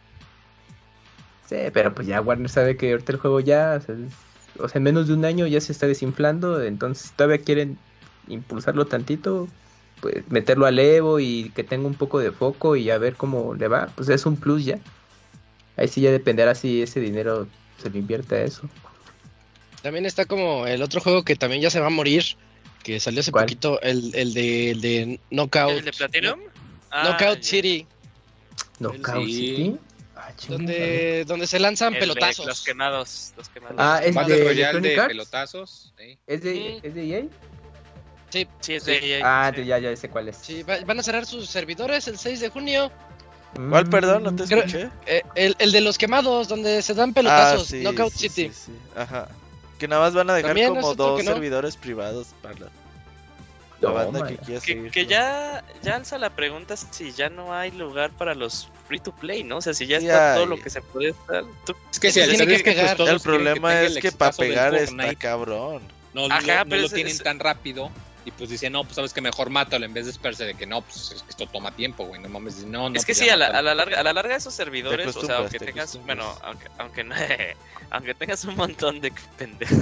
Sí, 1.48 1.58
pero 1.74 1.94
pues 1.94 2.08
ya 2.08 2.22
Warner 2.22 2.50
sabe 2.50 2.78
que 2.78 2.92
ahorita 2.92 3.12
el 3.14 3.20
juego 3.20 3.40
ya. 3.40 3.78
O 3.78 3.86
sea, 3.86 3.96
es- 3.96 4.60
o 4.60 4.68
sea, 4.68 4.80
en 4.80 4.84
menos 4.84 5.08
de 5.08 5.14
un 5.14 5.26
año 5.26 5.48
ya 5.48 5.62
se 5.62 5.72
está 5.72 5.88
desinflando. 5.88 6.62
Entonces 6.62 7.12
todavía 7.16 7.38
quieren 7.44 7.78
impulsarlo 8.28 8.86
tantito. 8.86 9.48
Pues 10.04 10.30
meterlo 10.30 10.66
al 10.66 10.78
Evo 10.80 11.22
y 11.22 11.50
que 11.56 11.64
tenga 11.64 11.88
un 11.88 11.94
poco 11.96 12.20
de 12.20 12.34
foco 12.34 12.76
y 12.76 12.90
a 12.90 12.98
ver 12.98 13.16
cómo 13.16 13.54
le 13.56 13.70
va. 13.70 13.88
Pues 13.96 14.10
es 14.10 14.26
un 14.26 14.36
plus 14.36 14.66
ya. 14.66 14.78
Ahí 15.78 15.88
sí 15.88 16.02
ya 16.02 16.12
dependerá 16.12 16.56
si 16.56 16.82
ese 16.82 17.00
dinero 17.00 17.48
se 17.82 17.90
lo 17.90 17.98
invierte 17.98 18.36
a 18.36 18.44
eso. 18.44 18.70
También 19.82 20.06
está 20.06 20.26
como 20.26 20.68
el 20.68 20.82
otro 20.82 21.00
juego 21.00 21.24
que 21.24 21.38
también 21.38 21.62
ya 21.62 21.70
se 21.70 21.80
va 21.80 21.88
a 21.88 21.90
morir. 21.90 22.24
Que 22.84 23.00
salió 23.00 23.22
hace 23.22 23.32
¿Cuál? 23.32 23.46
poquito, 23.46 23.80
el, 23.82 24.14
el 24.14 24.34
de, 24.34 24.72
el 24.72 24.82
de 24.82 25.20
Knockout. 25.32 25.72
¿El 25.80 25.86
de 25.86 25.92
Platinum? 25.94 26.40
Ah, 26.92 27.04
Knockout 27.18 27.38
ya. 27.38 27.44
City. 27.44 27.88
Knockout 28.80 29.26
Sí. 29.26 29.34
City. 29.34 29.78
Ah, 30.18 30.32
Donde, 30.50 31.24
donde 31.26 31.48
se 31.48 31.60
lanzan 31.60 31.94
El 31.94 31.94
de 31.94 32.00
pelotazos. 32.02 32.46
Los 32.46 32.62
quemados. 32.62 33.34
Los 33.38 33.48
quemados. 33.50 33.78
Ah, 33.80 34.02
es 34.04 34.14
Battle 34.14 34.36
de 34.36 34.44
Royale 34.44 34.82
de 34.82 34.96
Arts. 35.00 35.08
pelotazos. 35.08 35.94
sí. 35.98 36.18
¿Es 36.28 36.44
de. 36.44 36.80
¿Es 36.84 36.94
de 36.94 37.04
EA? 37.10 37.24
Sí, 38.34 38.48
Sí, 38.62 38.74
es 38.74 38.86
de 38.86 39.18
EA, 39.20 39.22
Ah, 39.24 39.52
sí. 39.56 39.64
ya, 39.64 39.78
ya 39.78 39.96
sé 39.96 40.10
cuál 40.10 40.28
es. 40.30 40.38
sí, 40.38 40.64
va- 40.64 40.80
van 40.88 41.00
a 41.00 41.04
cerrar 41.04 41.26
sus 41.28 41.48
servidores 41.48 42.08
el 42.08 42.18
6 42.18 42.40
de 42.40 42.50
junio. 42.50 42.92
¿Cuál, 43.70 43.88
perdón? 43.88 44.24
No 44.24 44.36
te 44.36 44.46
Creo- 44.46 44.64
escuché. 44.64 44.90
Eh, 45.06 45.22
el, 45.36 45.56
el 45.60 45.72
de 45.72 45.82
los 45.82 46.00
quemados, 46.00 46.48
donde 46.48 46.82
se 46.82 46.96
dan 46.96 47.14
pelotazos. 47.14 47.68
Ah, 47.68 47.70
sí, 47.70 47.82
Knockout 47.84 48.12
sí, 48.12 48.30
City. 48.30 48.50
sí, 48.52 48.62
sí. 48.66 48.72
Ajá. 48.96 49.28
Que 49.78 49.88
nada 49.88 50.02
más 50.02 50.16
van 50.16 50.32
a 50.32 50.34
dejar 50.34 50.50
También 50.50 50.76
es 50.76 50.82
como 50.82 50.96
dos 50.96 51.20
que 51.20 51.26
no. 51.28 51.34
servidores 51.34 51.78
privados 51.78 52.30
para 52.42 52.56
la, 52.56 52.66
la 53.82 53.90
No, 53.90 53.94
banda 53.94 54.20
man. 54.22 54.30
que 54.30 54.38
quiera 54.38 54.62
Que, 54.62 54.66
seguir. 54.74 54.90
que 54.92 55.04
jugando. 55.06 55.10
ya, 55.12 55.64
ya 55.84 55.96
alza 55.98 56.18
la 56.18 56.32
pregunta 56.32 56.76
si 56.76 57.12
ya 57.12 57.30
no 57.30 57.54
hay 57.54 57.70
lugar 57.70 58.10
para 58.12 58.34
los 58.34 58.68
free 58.88 59.00
to 59.00 59.12
play, 59.12 59.44
¿no? 59.44 59.58
O 59.58 59.62
sea, 59.62 59.76
si 59.76 59.86
ya 59.86 60.00
Sí 60.00 60.08
está 60.08 60.34
todo 60.34 60.48
lo 60.48 60.60
que 60.60 60.72
se 60.72 60.82
puede 60.82 61.10
estar. 61.10 61.44
¿Tú- 61.68 61.76
Es 61.92 62.00
que 62.00 62.12
Sí, 62.12 62.22
si 62.24 62.36
tiene 62.36 62.48
que 62.58 62.64
pegar. 62.64 62.98
todos 62.98 63.12
El 63.12 63.20
problema 63.20 63.70
tenga 63.70 63.82
es 63.84 63.98
que 64.00 64.12
para 64.12 64.32
pegar 64.32 64.74
está 64.74 65.14
cabrón. 65.14 65.84
no, 66.16 66.26
Ajá, 66.26 66.42
lo, 66.42 66.64
no 66.64 66.70
pero 66.70 66.82
lo 66.82 66.88
es- 66.88 66.94
tienen 66.94 67.14
es- 67.14 67.22
tan 67.22 67.38
rápido. 67.40 67.92
Y 68.26 68.32
pues 68.32 68.50
dicen, 68.50 68.72
no, 68.72 68.84
pues 68.84 68.96
sabes 68.96 69.14
que 69.14 69.20
mejor 69.20 69.50
mátalo 69.50 69.86
en 69.86 69.94
vez 69.94 70.06
de 70.06 70.12
esperarse 70.12 70.46
de 70.46 70.56
que 70.56 70.66
no, 70.66 70.82
pues 70.82 71.12
es 71.12 71.24
que 71.24 71.30
esto 71.32 71.46
toma 71.48 71.72
tiempo, 71.76 72.06
güey. 72.06 72.22
No 72.22 72.30
mames, 72.30 72.64
no, 72.66 72.90
no. 72.90 72.96
es 72.96 73.04
que 73.06 73.12
pues 73.12 73.18
sí, 73.20 73.30
a 73.30 73.36
la, 73.36 73.48
a 73.48 73.62
la 73.62 73.76
larga, 73.76 74.00
a 74.00 74.04
la 74.04 74.14
larga 74.14 74.36
esos 74.36 74.54
servidores, 74.54 75.16
o 75.18 75.22
sea, 75.26 75.38
aunque 75.38 75.60
te 75.60 75.66
tengas, 75.66 75.98
bueno, 76.06 76.34
aunque, 76.42 76.68
aunque, 76.78 77.04
no- 77.04 77.16
aunque 77.92 78.14
tengas 78.16 78.46
un 78.46 78.56
montón 78.56 79.02
de 79.02 79.12
pendejos, 79.38 79.78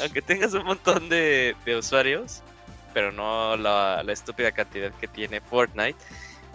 aunque 0.00 0.22
tengas 0.22 0.54
un 0.54 0.64
montón 0.64 1.08
de, 1.10 1.54
de 1.66 1.76
usuarios, 1.76 2.42
pero 2.94 3.12
no 3.12 3.56
la, 3.56 4.02
la 4.02 4.12
estúpida 4.12 4.52
cantidad 4.52 4.90
que 4.92 5.08
tiene 5.08 5.40
Fortnite, 5.42 5.98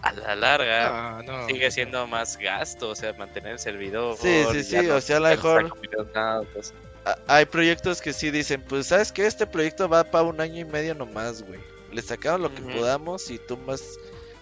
a 0.01 0.13
la 0.13 0.35
larga 0.35 1.17
Ah, 1.17 1.21
no. 1.23 1.47
sigue 1.47 1.69
siendo 1.71 2.05
más 2.07 2.37
gasto, 2.37 2.89
o 2.89 2.95
sea, 2.95 3.13
mantener 3.13 3.53
el 3.53 3.59
servidor. 3.59 4.15
Sí, 4.19 4.43
sí, 4.51 4.63
sí, 4.63 4.77
no- 4.77 4.95
o 4.95 5.01
sea, 5.01 5.17
a 5.17 5.19
lo 5.19 5.29
mejor- 5.29 5.73
nada, 6.15 6.41
pues. 6.53 6.73
Hay 7.27 7.45
proyectos 7.45 8.01
que 8.01 8.13
sí 8.13 8.31
dicen, 8.31 8.63
pues 8.67 8.87
sabes 8.87 9.11
que 9.11 9.25
este 9.25 9.45
proyecto 9.47 9.87
va 9.87 10.03
para 10.03 10.23
un 10.23 10.41
año 10.41 10.59
y 10.59 10.65
medio 10.65 10.95
nomás, 10.95 11.43
güey. 11.43 11.59
Le 11.91 12.01
sacamos 12.01 12.41
lo 12.41 12.53
que 12.53 12.61
podamos 12.61 13.29
y 13.29 13.37
tumbas, 13.39 13.81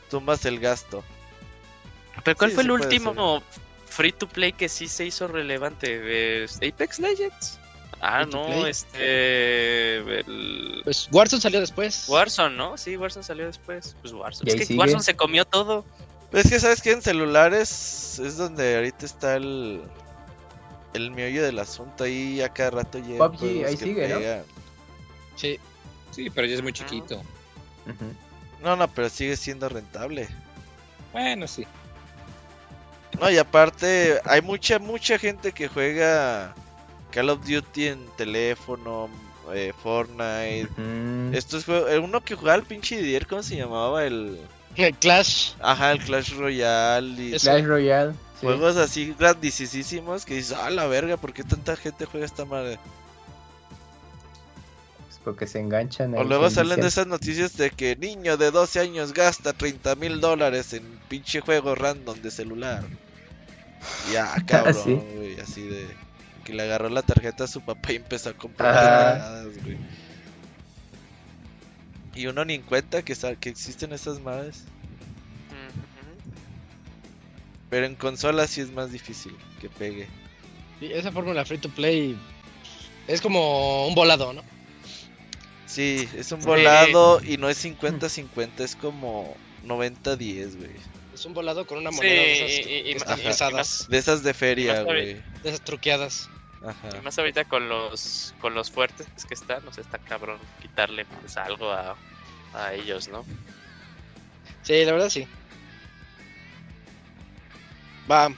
tumbas 0.10 0.46
el 0.46 0.60
gasto. 0.60 1.04
Pero 2.24 2.38
¿cuál 2.38 2.52
Sí, 2.52 2.56
fue 2.56 2.64
el 2.64 2.72
último 2.72 3.44
free 3.86 4.12
to 4.12 4.28
play 4.28 4.52
que 4.54 4.70
sí 4.70 4.88
se 4.88 5.06
hizo 5.06 5.28
relevante? 5.28 6.44
¿Es 6.44 6.58
Apex 6.58 7.00
Legends? 7.00 7.60
Ah, 8.02 8.24
Free 8.24 8.32
no, 8.32 8.66
este. 8.68 9.98
El... 9.98 10.82
Pues 10.84 11.08
Warzone 11.12 11.42
salió 11.42 11.60
después. 11.60 12.06
Warzone, 12.08 12.56
¿no? 12.56 12.78
Sí, 12.78 12.98
Warzone 12.98 13.24
salió 13.24 13.46
después. 13.46 13.96
Pues 14.02 14.14
Warzone. 14.14 14.52
Es 14.52 14.56
que 14.58 14.66
sigue. 14.66 14.80
Warzone 14.80 15.04
se 15.04 15.16
comió 15.16 15.46
todo. 15.46 15.86
Es 16.32 16.50
que 16.50 16.60
sabes 16.60 16.82
que 16.82 16.92
en 16.92 17.02
celulares 17.02 18.20
es 18.20 18.38
donde 18.38 18.76
ahorita 18.76 19.06
está 19.06 19.36
el 19.36 19.82
el 20.96 21.12
meollo 21.12 21.44
del 21.44 21.60
asunto 21.60 22.04
ahí 22.06 22.42
a 22.42 22.50
cada 22.50 22.72
rato 22.72 23.00
llega 23.00 23.30
PUBG, 23.30 23.66
ahí 23.66 23.78
sigue, 23.78 24.08
¿no? 24.08 24.20
Sí. 25.36 25.60
Sí, 26.12 26.30
pero 26.30 26.48
ya 26.48 26.56
es 26.56 26.62
muy 26.62 26.72
chiquito. 26.72 27.18
Ujú. 27.18 28.14
No, 28.64 28.76
no, 28.76 28.88
pero 28.88 29.10
sigue 29.10 29.36
siendo 29.36 29.68
rentable. 29.68 30.28
Bueno, 31.12 31.48
sí. 31.48 31.66
No, 33.20 33.30
y 33.30 33.38
aparte 33.38 34.20
hay 34.26 34.42
mucha 34.42 34.80
mucha 34.80 35.18
gente 35.18 35.52
que 35.52 35.68
juega 35.68 36.54
Call 37.12 37.30
of 37.30 37.46
Duty 37.46 37.88
en 37.88 38.06
teléfono, 38.18 39.10
eh, 39.54 39.72
Fortnite. 39.82 40.68
Juegos, 41.66 41.92
eh, 41.92 42.00
uno 42.00 42.22
que 42.22 42.36
jugaba 42.36 42.58
el 42.58 42.64
pinche 42.64 42.98
Didier, 42.98 43.28
¿cómo 43.28 43.44
se 43.44 43.56
llamaba? 43.56 44.04
El 44.06 44.40
Clash. 45.00 45.54
ajá, 45.62 45.94
el 45.94 46.00
Clash 46.00 46.34
Royale 46.34 47.22
y. 47.22 47.32
Clash 47.38 47.64
Royale. 47.64 48.14
Sí. 48.40 48.46
juegos 48.46 48.78
así 48.78 49.16
grandísimos 49.18 50.26
que 50.26 50.36
dices, 50.36 50.58
"Ah, 50.60 50.70
la 50.70 50.88
verga, 50.88 51.18
¿por 51.18 51.34
qué 51.34 51.44
tanta 51.44 51.76
gente 51.76 52.06
juega 52.06 52.26
esta 52.26 52.46
madre?" 52.46 52.80
Pues 55.06 55.20
porque 55.24 55.48
se 55.48 55.60
enganchan. 55.60 56.16
O 56.16 56.24
luego 56.24 56.50
salen 56.50 56.80
de 56.80 56.88
esas 56.88 57.08
noticias 57.08 57.58
de 57.58 57.72
que 57.72 57.96
niño 57.96 58.38
de 58.38 58.52
12 58.52 58.80
años 58.80 59.14
gasta 59.14 59.54
30 59.54 59.96
mil 59.96 60.20
dólares 60.20 60.74
en 60.74 60.84
pinche 61.10 61.42
juego 61.42 61.76
random 61.76 62.22
de 62.22 62.32
celular. 62.32 62.84
Ya, 64.12 64.34
cabrón, 64.48 64.84
sí. 64.84 64.94
güey, 65.16 65.40
así 65.40 65.68
de 65.68 65.88
que 66.44 66.54
le 66.54 66.64
agarró 66.64 66.90
la 66.90 67.02
tarjeta 67.02 67.46
a 67.46 67.48
su 67.48 67.62
papá 67.62 67.92
y 67.92 67.96
empezó 67.96 68.30
a 68.30 68.34
comprar 68.34 69.44
güey. 69.64 69.78
Y 72.14 72.28
uno 72.28 72.46
ni 72.46 72.54
en 72.54 72.62
cuenta 72.62 73.02
que, 73.02 73.14
que 73.40 73.50
existen 73.50 73.92
esas 73.92 74.22
madres. 74.22 74.64
Pero 77.70 77.86
en 77.86 77.96
consola 77.96 78.48
sí 78.48 78.62
es 78.62 78.72
más 78.72 78.92
difícil 78.92 79.36
que 79.60 79.70
pegue. 79.70 80.08
Sí, 80.80 80.92
esa 80.92 81.12
fórmula 81.12 81.46
free 81.46 81.58
to 81.58 81.70
play 81.70 82.18
es 83.08 83.22
como 83.22 83.88
un 83.88 83.96
volado, 83.96 84.34
¿no? 84.34 84.44
Sí, 85.66 86.08
es 86.16 86.32
un 86.32 86.42
Sí. 86.42 86.48
volado 86.48 87.22
y 87.24 87.38
no 87.38 87.50
es 87.50 87.58
50-50, 87.64 88.64
es 88.64 88.76
como 88.76 89.36
90-10, 89.64 90.58
güey. 90.58 90.72
Es 91.14 91.26
un 91.26 91.34
volado 91.34 91.66
con 91.66 91.78
una 91.80 91.92
Sí, 91.92 91.98
moneda 91.98 92.22
de 92.22 92.34
esas 92.34 93.50
y- 93.50 93.54
más- 93.56 93.88
De 93.90 93.98
esas 93.98 94.24
de 94.24 94.34
feria, 94.34 94.84
güey. 94.84 95.14
de 95.16 95.24
esas 95.44 95.62
truqueadas. 95.62 96.30
Ajá. 96.64 96.98
Y 96.98 97.02
más 97.02 97.18
ahorita 97.20 97.46
con 97.46 97.70
los 97.70 98.34
con 98.40 98.54
los 98.56 98.72
fuertes 98.72 99.08
que 99.28 99.34
están, 99.34 99.64
no 99.66 99.72
sé, 99.74 99.82
está 99.82 99.98
cabrón 99.98 100.40
quitarle 100.62 101.06
pues, 101.22 101.38
algo 101.38 101.72
a, 101.72 101.96
a 102.54 102.74
ellos, 102.74 103.08
¿no? 103.08 103.26
Sí, 104.64 104.84
la 104.84 104.94
verdad 104.94 105.10
sí. 105.10 105.28
Va. 108.10 108.32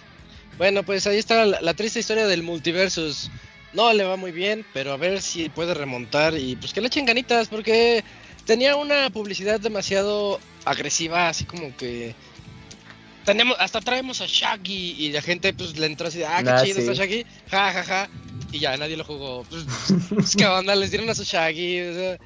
Bueno, 0.57 0.83
pues 0.83 1.05
ahí 1.07 1.17
está 1.17 1.45
la, 1.45 1.61
la 1.61 1.73
triste 1.73 1.99
historia 1.99 2.25
del 2.27 2.43
multiversus. 2.43 3.29
No 3.73 3.93
le 3.93 4.03
va 4.05 4.15
muy 4.15 4.31
bien, 4.31 4.65
pero 4.73 4.93
a 4.93 4.97
ver 4.97 5.21
si 5.21 5.49
puede 5.49 5.73
remontar 5.73 6.35
y 6.37 6.55
pues 6.55 6.73
que 6.73 6.81
le 6.81 6.87
echen 6.87 7.05
ganitas 7.05 7.47
porque 7.47 8.03
tenía 8.45 8.75
una 8.75 9.09
publicidad 9.09 9.59
demasiado 9.59 10.39
agresiva, 10.65 11.27
así 11.29 11.43
como 11.43 11.75
que 11.75 12.15
tenemos 13.25 13.57
hasta 13.59 13.81
traemos 13.81 14.21
a 14.21 14.25
Shaggy 14.25 14.95
y 14.97 15.11
la 15.11 15.21
gente 15.21 15.53
pues 15.53 15.77
le 15.77 15.85
entró 15.85 16.07
así, 16.07 16.19
de, 16.19 16.25
ah, 16.25 16.41
qué 16.41 16.49
Ah, 16.49 16.63
chido 16.63 16.75
sí. 16.75 16.81
está 16.81 16.93
Shaggy, 16.93 17.25
ja 17.51 17.73
ja 17.73 17.83
ja 17.83 18.09
y 18.53 18.59
ya 18.59 18.77
nadie 18.77 18.95
lo 18.95 19.03
jugó. 19.03 19.43
Pues, 19.49 19.65
pues, 20.09 20.35
qué 20.37 20.45
onda, 20.45 20.73
les 20.73 20.89
dieron 20.89 21.09
a 21.09 21.13
su 21.13 21.23
Shaggy, 21.25 21.81
o 21.81 21.93
sea, 21.93 22.17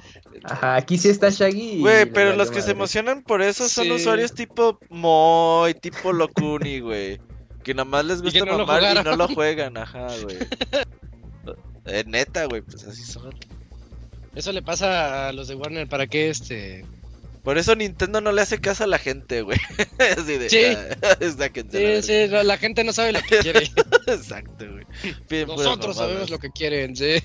Ajá, 0.44 0.76
aquí 0.76 0.96
sí 0.96 1.08
está 1.08 1.28
Shaggy. 1.28 1.80
Güey, 1.80 2.06
pero 2.06 2.36
los 2.36 2.50
que 2.52 2.62
se 2.62 2.70
emocionan 2.70 3.22
por 3.24 3.42
eso 3.42 3.68
son 3.68 3.86
Sí. 3.86 3.90
usuarios 3.90 4.32
tipo 4.32 4.78
Moy, 4.88 5.74
tipo 5.74 6.12
Locuni, 6.12 6.78
güey. 6.78 7.20
Que 7.62 7.74
nada 7.74 7.84
más 7.84 8.04
les 8.04 8.18
Y 8.18 8.22
gusta 8.22 8.44
no 8.44 8.58
mamar 8.58 8.82
y 8.82 8.86
jugaron. 8.86 9.04
no 9.04 9.16
lo 9.16 9.28
juegan, 9.34 9.76
ajá, 9.76 10.08
güey. 10.22 10.38
Eh, 11.84 12.04
neta, 12.06 12.44
güey, 12.44 12.62
pues 12.62 12.84
así 12.84 13.02
son. 13.02 13.34
eso 14.36 14.52
le 14.52 14.62
pasa 14.62 15.26
a 15.28 15.32
los 15.32 15.48
de 15.48 15.56
Warner 15.56 15.88
para 15.88 16.06
que 16.06 16.30
este 16.30 16.84
Por 17.42 17.58
eso 17.58 17.74
Nintendo 17.74 18.20
no 18.20 18.30
le 18.30 18.40
hace 18.40 18.60
caso 18.60 18.84
a 18.84 18.86
la 18.86 18.98
gente, 18.98 19.42
güey. 19.42 19.58
Así 19.98 20.38
de. 20.38 20.48
Sí. 20.48 20.62
ah, 21.02 21.18
Sí, 21.72 22.02
sí, 22.02 22.28
no, 22.30 22.44
la 22.44 22.56
gente 22.56 22.84
no 22.84 22.92
sabe 22.92 23.10
lo 23.12 23.20
que 23.22 23.38
quiere. 23.38 23.68
Exacto, 24.06 24.64
güey. 24.70 24.84
Puras 25.44 25.58
Nosotros 25.58 25.96
sabemos 25.96 26.30
lo 26.30 26.38
que 26.38 26.50
quieren, 26.50 26.94
sí. 26.94 27.16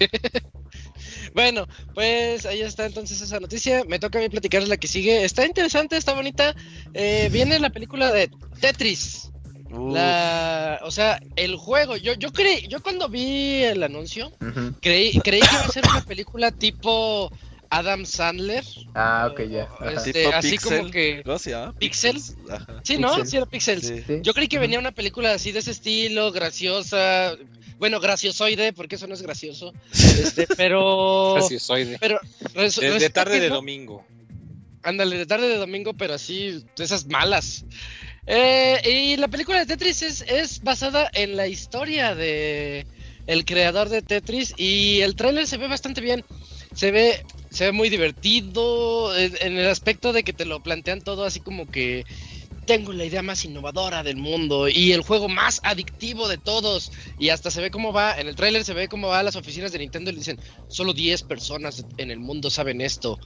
Bueno, 1.35 1.67
pues 1.93 2.47
ahí 2.47 2.61
está 2.61 2.87
entonces 2.87 3.21
esa 3.21 3.39
noticia. 3.39 3.83
Me 3.85 3.99
toca 3.99 4.17
a 4.17 4.21
mí 4.23 4.29
platicarles 4.29 4.69
la 4.69 4.77
que 4.77 4.87
sigue. 4.87 5.23
Está 5.23 5.45
interesante, 5.45 5.97
está 5.97 6.13
bonita. 6.15 6.55
Eh, 6.95 7.29
viene 7.31 7.59
la 7.59 7.69
película 7.69 8.11
de 8.11 8.31
Tetris. 8.59 9.29
La, 9.69 10.79
o 10.83 10.91
sea, 10.91 11.19
el 11.35 11.55
juego. 11.55 11.97
Yo, 11.97 12.13
yo 12.13 12.31
creí, 12.31 12.67
yo 12.67 12.81
cuando 12.81 13.09
vi 13.09 13.63
el 13.63 13.83
anuncio, 13.83 14.31
creí, 14.81 15.19
creí 15.19 15.41
que 15.41 15.47
iba 15.55 15.65
a 15.65 15.69
ser 15.69 15.83
una 15.89 16.01
película 16.05 16.51
tipo 16.51 17.31
Adam 17.69 18.05
Sandler. 18.05 18.63
Ah, 18.95 19.27
ok, 19.31 19.41
ya. 19.49 19.67
Este, 19.93 20.27
así 20.27 20.51
Pixel. 20.51 20.77
como 20.79 20.91
que. 20.91 21.21
¿Cómo 21.23 21.39
se 21.39 21.51
llama? 21.51 21.73
¿Pixel? 21.77 22.17
Ajá. 22.49 22.81
Sí, 22.83 22.97
¿no? 22.97 23.09
Pixel. 23.09 23.27
Sí, 23.27 23.37
era 23.37 23.45
Pixels. 23.45 23.87
Sí. 23.87 24.03
Sí. 24.07 24.19
Yo 24.21 24.33
creí 24.33 24.47
que 24.47 24.59
venía 24.59 24.79
una 24.79 24.91
película 24.91 25.33
así 25.33 25.51
de 25.51 25.59
ese 25.59 25.71
estilo, 25.71 26.31
graciosa. 26.31 27.35
Bueno, 27.77 27.99
graciosoide, 27.99 28.73
porque 28.73 28.95
eso 28.95 29.05
no 29.05 29.13
es 29.13 29.21
gracioso. 29.21 29.73
Este, 29.93 30.47
pero. 30.57 31.35
Así 31.37 31.59
soy 31.59 31.83
de, 31.85 31.99
Pero. 31.99 32.19
res- 32.55 32.77
de- 32.77 33.09
tarde 33.09 33.39
de 33.39 33.49
no. 33.49 33.55
domingo. 33.55 34.05
Ándale, 34.83 35.17
de 35.17 35.25
tarde 35.25 35.49
de 35.49 35.57
domingo, 35.57 35.93
pero 35.93 36.13
así, 36.13 36.63
de 36.77 36.83
esas 36.83 37.05
malas. 37.07 37.65
Eh, 38.27 38.81
y 38.85 39.17
la 39.17 39.29
película 39.29 39.59
de 39.59 39.65
Tetris 39.65 40.01
es, 40.01 40.21
es 40.21 40.61
basada 40.61 41.09
en 41.13 41.37
la 41.37 41.47
historia 41.47 42.13
de 42.13 42.85
el 43.25 43.45
creador 43.45 43.89
de 43.89 44.01
Tetris 44.01 44.53
y 44.57 44.99
el 45.01 45.15
tráiler 45.15 45.47
se 45.47 45.57
ve 45.57 45.67
bastante 45.67 46.01
bien. 46.01 46.23
Se 46.73 46.91
ve, 46.91 47.25
se 47.49 47.65
ve 47.65 47.71
muy 47.71 47.89
divertido 47.89 49.17
en, 49.17 49.33
en 49.41 49.57
el 49.57 49.67
aspecto 49.67 50.13
de 50.13 50.23
que 50.23 50.33
te 50.33 50.45
lo 50.45 50.61
plantean 50.61 51.01
todo 51.01 51.23
así 51.23 51.39
como 51.39 51.67
que 51.71 52.03
tengo 52.67 52.91
la 52.91 53.05
idea 53.05 53.23
más 53.23 53.45
innovadora 53.45 54.03
del 54.03 54.17
mundo 54.17 54.67
y 54.67 54.91
el 54.91 55.01
juego 55.01 55.29
más 55.29 55.61
adictivo 55.63 56.27
de 56.27 56.37
todos. 56.37 56.91
Y 57.17 57.29
hasta 57.29 57.49
se 57.49 57.61
ve 57.61 57.71
cómo 57.71 57.93
va, 57.93 58.19
en 58.19 58.27
el 58.27 58.35
tráiler 58.35 58.63
se 58.65 58.73
ve 58.73 58.89
cómo 58.89 59.07
va 59.07 59.19
a 59.19 59.23
las 59.23 59.37
oficinas 59.37 59.71
de 59.71 59.79
Nintendo 59.79 60.11
y 60.11 60.13
le 60.13 60.19
dicen, 60.19 60.39
solo 60.67 60.93
10 60.93 61.23
personas 61.23 61.85
en 61.97 62.11
el 62.11 62.19
mundo 62.19 62.49
saben 62.49 62.81
esto. 62.81 63.17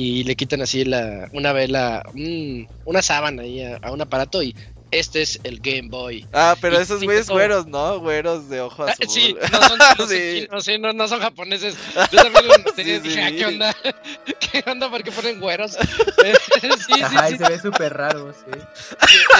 Y 0.00 0.22
le 0.22 0.36
quitan 0.36 0.62
así 0.62 0.84
la, 0.84 1.28
una 1.32 1.52
vela, 1.52 2.04
un- 2.14 2.68
una 2.84 3.02
sábana 3.02 3.42
ahí 3.42 3.62
a, 3.64 3.78
a 3.82 3.90
un 3.90 4.00
aparato 4.00 4.40
y 4.44 4.54
este 4.92 5.22
es 5.22 5.40
el 5.42 5.58
Game 5.58 5.88
Boy. 5.88 6.24
Ah, 6.32 6.54
pero 6.60 6.78
Y- 6.78 6.82
esos 6.82 7.02
güeyes 7.02 7.26
todo. 7.26 7.36
güeros, 7.36 7.66
¿no? 7.66 7.98
Güeros 7.98 8.48
de 8.48 8.60
ojo 8.60 8.84
Ah, 8.84 8.94
sí, 9.08 9.34
no 9.52 9.58
son, 9.68 9.78
no 9.78 9.84
son 9.96 10.08
Sí. 10.08 10.42
chinos, 10.44 10.64
sí, 10.64 10.78
no, 10.78 10.92
no 10.92 11.08
son 11.08 11.18
japoneses. 11.20 11.74
Yo 12.12 12.22
también 12.22 12.44
lo 12.64 12.72
Sí, 12.76 12.84
dije, 13.00 13.22
"Ah. 13.24 13.30
¿qué 13.32 13.46
onda? 13.46 13.74
¿Qué 14.52 14.64
onda? 14.70 14.88
¿Por 14.88 15.02
qué 15.02 15.10
ponen 15.10 15.40
güeros? 15.40 15.72
Sí, 15.72 16.78
sí, 16.94 17.02
Ajá, 17.02 17.26
sí, 17.28 17.34
y 17.34 17.38
se 17.38 17.48
ve 17.48 17.58
súper 17.58 17.92
raro, 17.94 18.32
sí. 18.32 18.58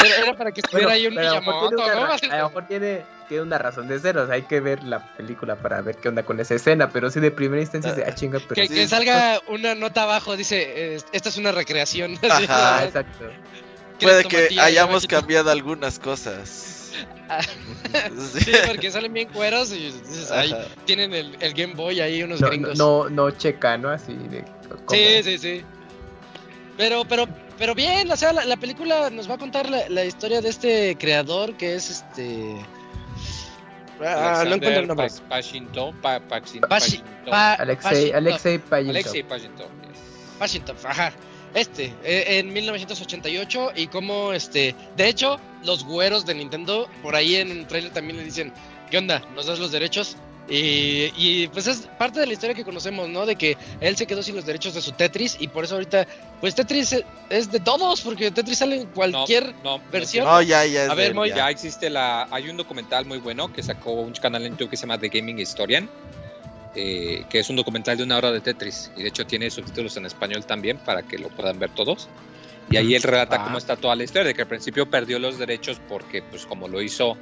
Era, 0.05 0.17
era 0.25 0.37
para 0.37 0.51
que 0.51 0.61
estuviera 0.61 0.89
Bueno, 0.91 0.97
ahí 1.01 1.07
un 1.07 1.15
Miyamoto, 1.15 1.83
a 1.85 1.95
lo 1.95 2.49
mejor 2.49 2.67
tiene, 2.67 3.03
tiene 3.29 3.43
una 3.43 3.59
razón 3.59 3.89
de 3.89 3.99
ser, 3.99 4.17
o 4.19 4.27
sea, 4.27 4.35
hay 4.37 4.43
que 4.43 4.61
ver 4.61 4.83
la 4.85 5.15
película 5.17 5.57
para 5.57 5.81
ver 5.83 5.97
qué 5.97 6.09
onda 6.09 6.23
con 6.25 6.41
esa 6.41 6.55
escena, 6.55 6.91
pero 6.91 7.11
sí 7.11 7.21
de 7.21 7.31
primera 7.31 7.61
instancia 7.61 7.95
se 7.95 8.03
ah, 8.03 8.15
chinga, 8.15 8.39
pero 8.41 8.55
Que, 8.55 8.69
sí. 8.69 8.75
que 8.75 8.89
salga 8.89 9.41
una 9.49 9.75
nota 9.75 10.05
abajo, 10.05 10.37
dice, 10.37 10.95
eh, 10.95 11.01
esta 11.13 11.29
es 11.29 11.37
una 11.37 11.53
recreación. 11.53 12.19
Ajá, 12.31 12.79
Ah, 12.79 12.85
exacto. 12.85 13.27
Puede 14.01 14.25
que 14.25 14.55
ya 14.55 14.65
hayamos 14.65 15.07
cambiado 15.07 15.51
algunas 15.51 15.99
cosas. 15.99 16.93
Ah. 17.29 17.41
Sí. 18.35 18.53
Porque 18.67 18.91
salen 18.91 19.13
bien 19.13 19.29
cueros 19.29 19.73
y 19.73 19.91
dices, 19.91 20.31
ahí 20.31 20.55
tienen 20.85 21.13
el, 21.15 21.37
el 21.41 21.55
Game 21.55 21.75
Boy 21.75 22.01
ahí 22.01 22.23
unos 22.23 22.41
No, 22.41 22.47
no, 22.47 22.51
gringos. 22.51 22.79
no, 22.79 23.09
no 23.09 23.31
checa, 23.31 23.79
¿no? 23.79 23.89
Así 23.91 24.13
de. 24.15 24.45
¿cómo? 24.85 24.91
Sí, 24.91 25.23
sí, 25.23 25.39
sí. 25.39 25.63
Pero, 26.77 27.05
pero, 27.07 27.27
pero 27.59 27.75
bien, 27.75 28.11
o 28.11 28.17
sea, 28.17 28.33
la, 28.33 28.45
la 28.45 28.57
película 28.57 29.11
nos 29.11 29.29
va 29.29 29.35
a 29.35 29.39
contar 29.39 29.69
la, 29.71 29.89
la 29.89 30.05
historia 30.05 30.41
de 30.41 30.49
este 30.49 30.97
creador 30.99 31.57
que 31.57 31.75
es 31.75 31.91
este. 31.91 32.57
Ah, 34.07 34.45
no 34.47 34.55
encuentro 34.55 34.81
el 34.81 34.87
nombre. 34.89 35.07
Pas- 35.07 35.21
Pashintov, 35.29 35.95
Pa- 36.01 36.21
Pashintov. 36.21 36.69
Pa- 37.31 37.55
Alexei, 37.55 38.11
Pashintov. 38.13 38.17
Alexei. 38.17 38.89
Alexei 38.91 39.23
Pashintov, 39.25 39.67
yes. 39.91 40.41
Washington, 40.41 40.77
ajá. 40.85 41.13
Este, 41.55 41.87
eh, 42.05 42.39
en 42.39 42.53
1988 42.53 43.73
y 43.75 43.87
como 43.89 44.33
este, 44.33 44.75
de 44.97 45.09
hecho, 45.09 45.41
los 45.65 45.85
güeros 45.85 46.27
de 46.27 46.35
Nintendo 46.35 46.89
por 47.03 47.17
ahí 47.17 47.37
en 47.37 47.51
el 47.51 47.67
trailer 47.67 47.93
también 47.93 48.19
le 48.19 48.25
dicen, 48.25 48.53
¿qué 48.91 48.99
onda? 48.99 49.23
¿Nos 49.35 49.47
das 49.47 49.59
los 49.59 49.73
derechos? 49.73 50.17
Y, 50.51 51.13
y, 51.17 51.49
pues 51.49 51.67
es 51.67 51.89
parte 51.99 52.21
de 52.21 52.27
la 52.27 52.33
historia 52.33 52.55
que 52.55 52.65
conocemos, 52.65 53.07
¿no? 53.09 53.27
De 53.27 53.37
que 53.37 53.57
él 53.81 53.97
se 53.99 54.07
quedó 54.07 54.23
sin 54.23 54.35
los 54.35 54.47
derechos 54.47 54.73
de 54.73 54.81
su 54.81 54.93
Tetris 54.93 55.37
y 55.39 55.49
por 55.49 55.65
eso 55.65 55.75
ahorita, 55.75 56.07
pues 56.41 56.55
Tetris 56.55 56.95
es- 57.29 57.51
de 57.53 57.61
todos, 57.61 58.01
porque 58.01 58.31
Tetris 58.31 58.57
sale 58.59 58.77
en 58.81 58.87
cualquier... 58.87 59.55
no, 59.63 59.77
no 59.79 59.83
versión. 59.93 60.25
No, 60.25 60.41
ya, 60.41 60.65
ya. 60.65 60.85
es 60.85 60.91
A 60.91 60.95
ver, 60.95 61.15
ya. 61.15 61.37
ya 61.37 61.51
existe 61.51 61.91
la. 61.91 62.27
Hay 62.31 62.49
un 62.49 62.57
documental 62.57 63.05
muy 63.05 63.19
bueno 63.19 63.53
que 63.53 63.63
sacó 63.63 63.93
un 63.93 64.13
canal 64.15 64.47
en 64.47 64.53
YouTube 64.53 64.71
que 64.71 64.77
se 64.79 64.83
llama 64.87 64.99
The 64.99 65.09
Gaming 65.09 65.39
Historian. 65.39 65.89
eh, 66.75 67.25
que 67.29 67.41
es 67.41 67.51
un 67.51 67.57
documental 67.57 67.97
de 67.97 68.05
una 68.05 68.17
hora 68.19 68.31
de 68.31 68.41
Tetris. 68.41 68.91
Y 68.97 69.03
de 69.03 69.09
hecho 69.09 69.27
tiene 69.27 69.51
subtítulos 69.51 69.97
en 69.97 70.07
español 70.07 70.47
también 70.47 70.79
para 70.79 71.03
que 71.03 71.19
lo 71.19 71.29
puedan 71.29 71.59
ver 71.59 71.71
todos. 71.75 72.09
Y 72.71 72.77
ahí 72.77 72.95
él 72.95 73.03
relata 73.03 73.37
Ah. 73.41 73.45
cómo 73.45 73.59
está 73.59 73.77
toda 73.77 73.97
la 73.97 74.05
historia, 74.05 74.29
de 74.29 74.35
que 74.35 74.43
al 74.43 74.49
principio 74.49 74.89
perdió 74.89 75.19
los 75.19 75.39
derechos 75.39 75.81
porque, 75.89 76.23
pues 76.23 76.47
como 76.47 76.69
lo 76.69 76.81
hizo 76.83 77.17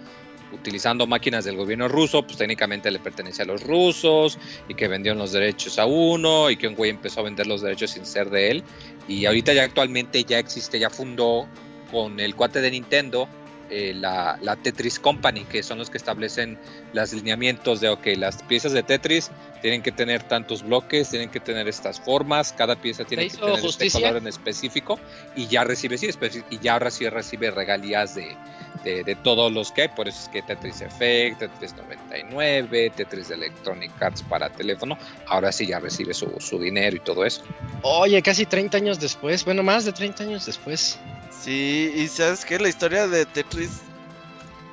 utilizando 0.53 1.07
máquinas 1.07 1.45
del 1.45 1.57
gobierno 1.57 1.89
ruso, 1.89 2.23
pues 2.23 2.39
técnicamente 2.39 2.91
le 2.91 2.99
pertenecía 2.99 3.45
a 3.45 3.49
los 3.49 3.63
rusos 3.63 4.39
y 4.69 4.75
que 4.75 4.89
vendieron 4.89 5.19
los 5.19 5.33
derechos 5.33 5.79
a 5.79 5.87
uno 5.87 6.51
y 6.51 6.57
que 6.57 6.69
un 6.69 6.75
güey 6.75 6.91
empezó 6.91 7.21
a 7.21 7.25
vender 7.25 7.47
los 7.47 7.63
derechos 7.63 7.91
sin 7.91 8.07
ser 8.07 8.31
de 8.31 8.51
él. 8.51 8.65
Y 9.09 9.27
ahorita 9.27 9.53
ya 9.53 9.65
actualmente 9.65 10.23
ya 10.25 10.39
existe, 10.39 10.79
ya 10.79 10.91
fundó 10.91 11.47
con 11.91 12.21
el 12.21 12.35
cuate 12.35 12.61
de 12.61 12.71
Nintendo 12.71 13.29
eh, 13.69 13.95
la, 13.95 14.39
la 14.43 14.55
Tetris 14.55 15.01
Company, 15.01 15.45
que 15.45 15.63
son 15.65 15.79
los 15.79 15.91
que 15.91 15.99
establecen 15.99 16.57
los 16.93 17.13
lineamientos 17.13 17.81
de, 17.81 17.89
ok, 17.89 18.07
las 18.17 18.43
piezas 18.45 18.73
de 18.73 18.85
Tetris 18.85 19.31
tienen 19.61 19.83
que 19.83 19.93
tener 19.93 20.23
tantos 20.23 20.63
bloques, 20.63 21.11
tienen 21.11 21.31
que 21.31 21.41
tener 21.41 21.69
estas 21.69 22.01
formas, 22.01 22.53
cada 22.53 22.77
pieza 22.77 23.05
tiene 23.05 23.25
¿Le 23.25 23.31
que 23.31 23.37
tener 23.37 23.65
este 23.65 23.91
color 23.91 24.17
en 24.17 24.27
específico 24.27 24.99
y 25.35 25.47
ya 25.47 25.65
recibe, 25.65 25.99
sí, 25.99 26.09
y 26.51 26.59
ya 26.59 26.75
ahora 26.75 26.91
sí 26.91 27.09
recibe 27.09 27.51
regalías 27.51 28.15
de, 28.15 28.37
de, 28.85 29.05
de 29.05 29.15
todos 29.17 29.53
los 29.53 29.73
que 29.73 29.83
hay, 29.83 29.89
por 29.89 30.09
eso 30.09 30.23
es 30.23 30.29
que 30.29 30.43
Tetris 30.43 30.81
Effect, 30.81 31.41
Tetris 31.41 31.75
99, 31.75 32.93
Tetris 32.97 33.31
Electronic 33.31 33.91
Arts 34.01 34.23
para 34.23 34.49
teléfono, 34.51 34.97
ahora 35.27 35.53
sí 35.53 35.67
ya 35.67 35.81
recibe 35.81 36.15
su, 36.15 36.33
su 36.39 36.59
dinero 36.59 36.97
y 36.97 37.01
todo 37.01 37.25
eso. 37.25 37.43
Oye, 37.83 38.23
casi 38.23 38.47
30 38.47 38.77
años 38.77 39.01
después, 39.01 39.45
bueno, 39.45 39.63
más 39.63 39.85
de 39.85 39.93
30 39.93 40.25
años 40.25 40.47
después. 40.47 40.99
Sí, 41.43 41.93
y 41.97 42.09
sabes 42.09 42.45
que 42.45 42.59
la 42.59 42.69
historia 42.69 43.07
de 43.07 43.25
Tetris 43.27 43.83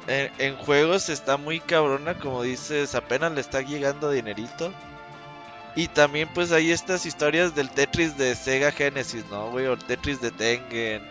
en, 0.08 0.32
en 0.38 0.56
juegos 0.58 1.10
está 1.10 1.38
muy 1.38 1.60
cabrona, 1.60 2.18
como 2.20 2.44
dices, 2.44 2.96
apenas 2.96 3.32
le 3.32 3.42
está 3.42 3.62
llegando 3.62 4.12
dinerito. 4.12 4.74
Y 5.76 5.88
también 5.88 6.30
pues 6.34 6.52
hay 6.52 6.72
estas 6.72 7.06
historias 7.06 7.56
del 7.56 7.70
Tetris 7.70 8.18
de 8.18 8.36
Sega 8.36 8.72
Genesis, 8.72 9.26
¿no, 9.32 9.50
güey? 9.50 9.66
O 9.68 9.74
el 9.74 9.84
Tetris 9.84 10.22
de 10.22 10.32
Tengen. 10.32 11.02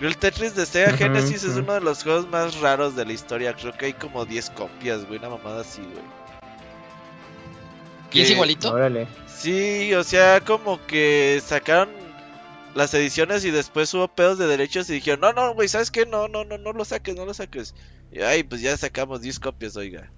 Yo 0.00 0.08
el 0.08 0.16
Tetris 0.16 0.54
de 0.54 0.66
Sega 0.66 0.92
Genesis 0.96 1.44
es 1.44 1.56
uno 1.56 1.74
de 1.74 1.80
los 1.80 2.02
juegos 2.02 2.28
más 2.28 2.58
raros 2.60 2.94
de 2.94 3.06
la 3.06 3.12
historia. 3.12 3.54
Creo 3.54 3.72
que 3.72 3.86
hay 3.86 3.92
como 3.94 4.24
10 4.24 4.50
copias, 4.50 5.06
güey, 5.06 5.18
una 5.18 5.30
mamada 5.30 5.62
así, 5.62 5.80
güey. 5.80 6.04
¿Y 8.12 8.22
es 8.22 8.30
igualito? 8.30 8.72
Órale. 8.72 9.06
Sí, 9.28 9.94
o 9.94 10.02
sea, 10.04 10.40
como 10.40 10.84
que 10.86 11.40
sacaron 11.44 11.88
las 12.74 12.92
ediciones 12.92 13.44
y 13.44 13.50
después 13.50 13.92
hubo 13.94 14.08
pedos 14.08 14.38
de 14.38 14.46
derechos 14.46 14.90
y 14.90 14.94
dijeron, 14.94 15.20
no, 15.20 15.32
no, 15.32 15.54
güey, 15.54 15.68
¿sabes 15.68 15.90
qué? 15.90 16.06
No, 16.06 16.28
no, 16.28 16.44
no, 16.44 16.58
no 16.58 16.72
lo 16.72 16.84
saques, 16.84 17.16
no 17.16 17.24
lo 17.24 17.34
saques. 17.34 17.74
Y 18.12 18.20
ay, 18.20 18.42
pues 18.42 18.60
ya 18.60 18.76
sacamos 18.76 19.20
10 19.22 19.38
copias, 19.40 19.76
oiga. 19.76 20.10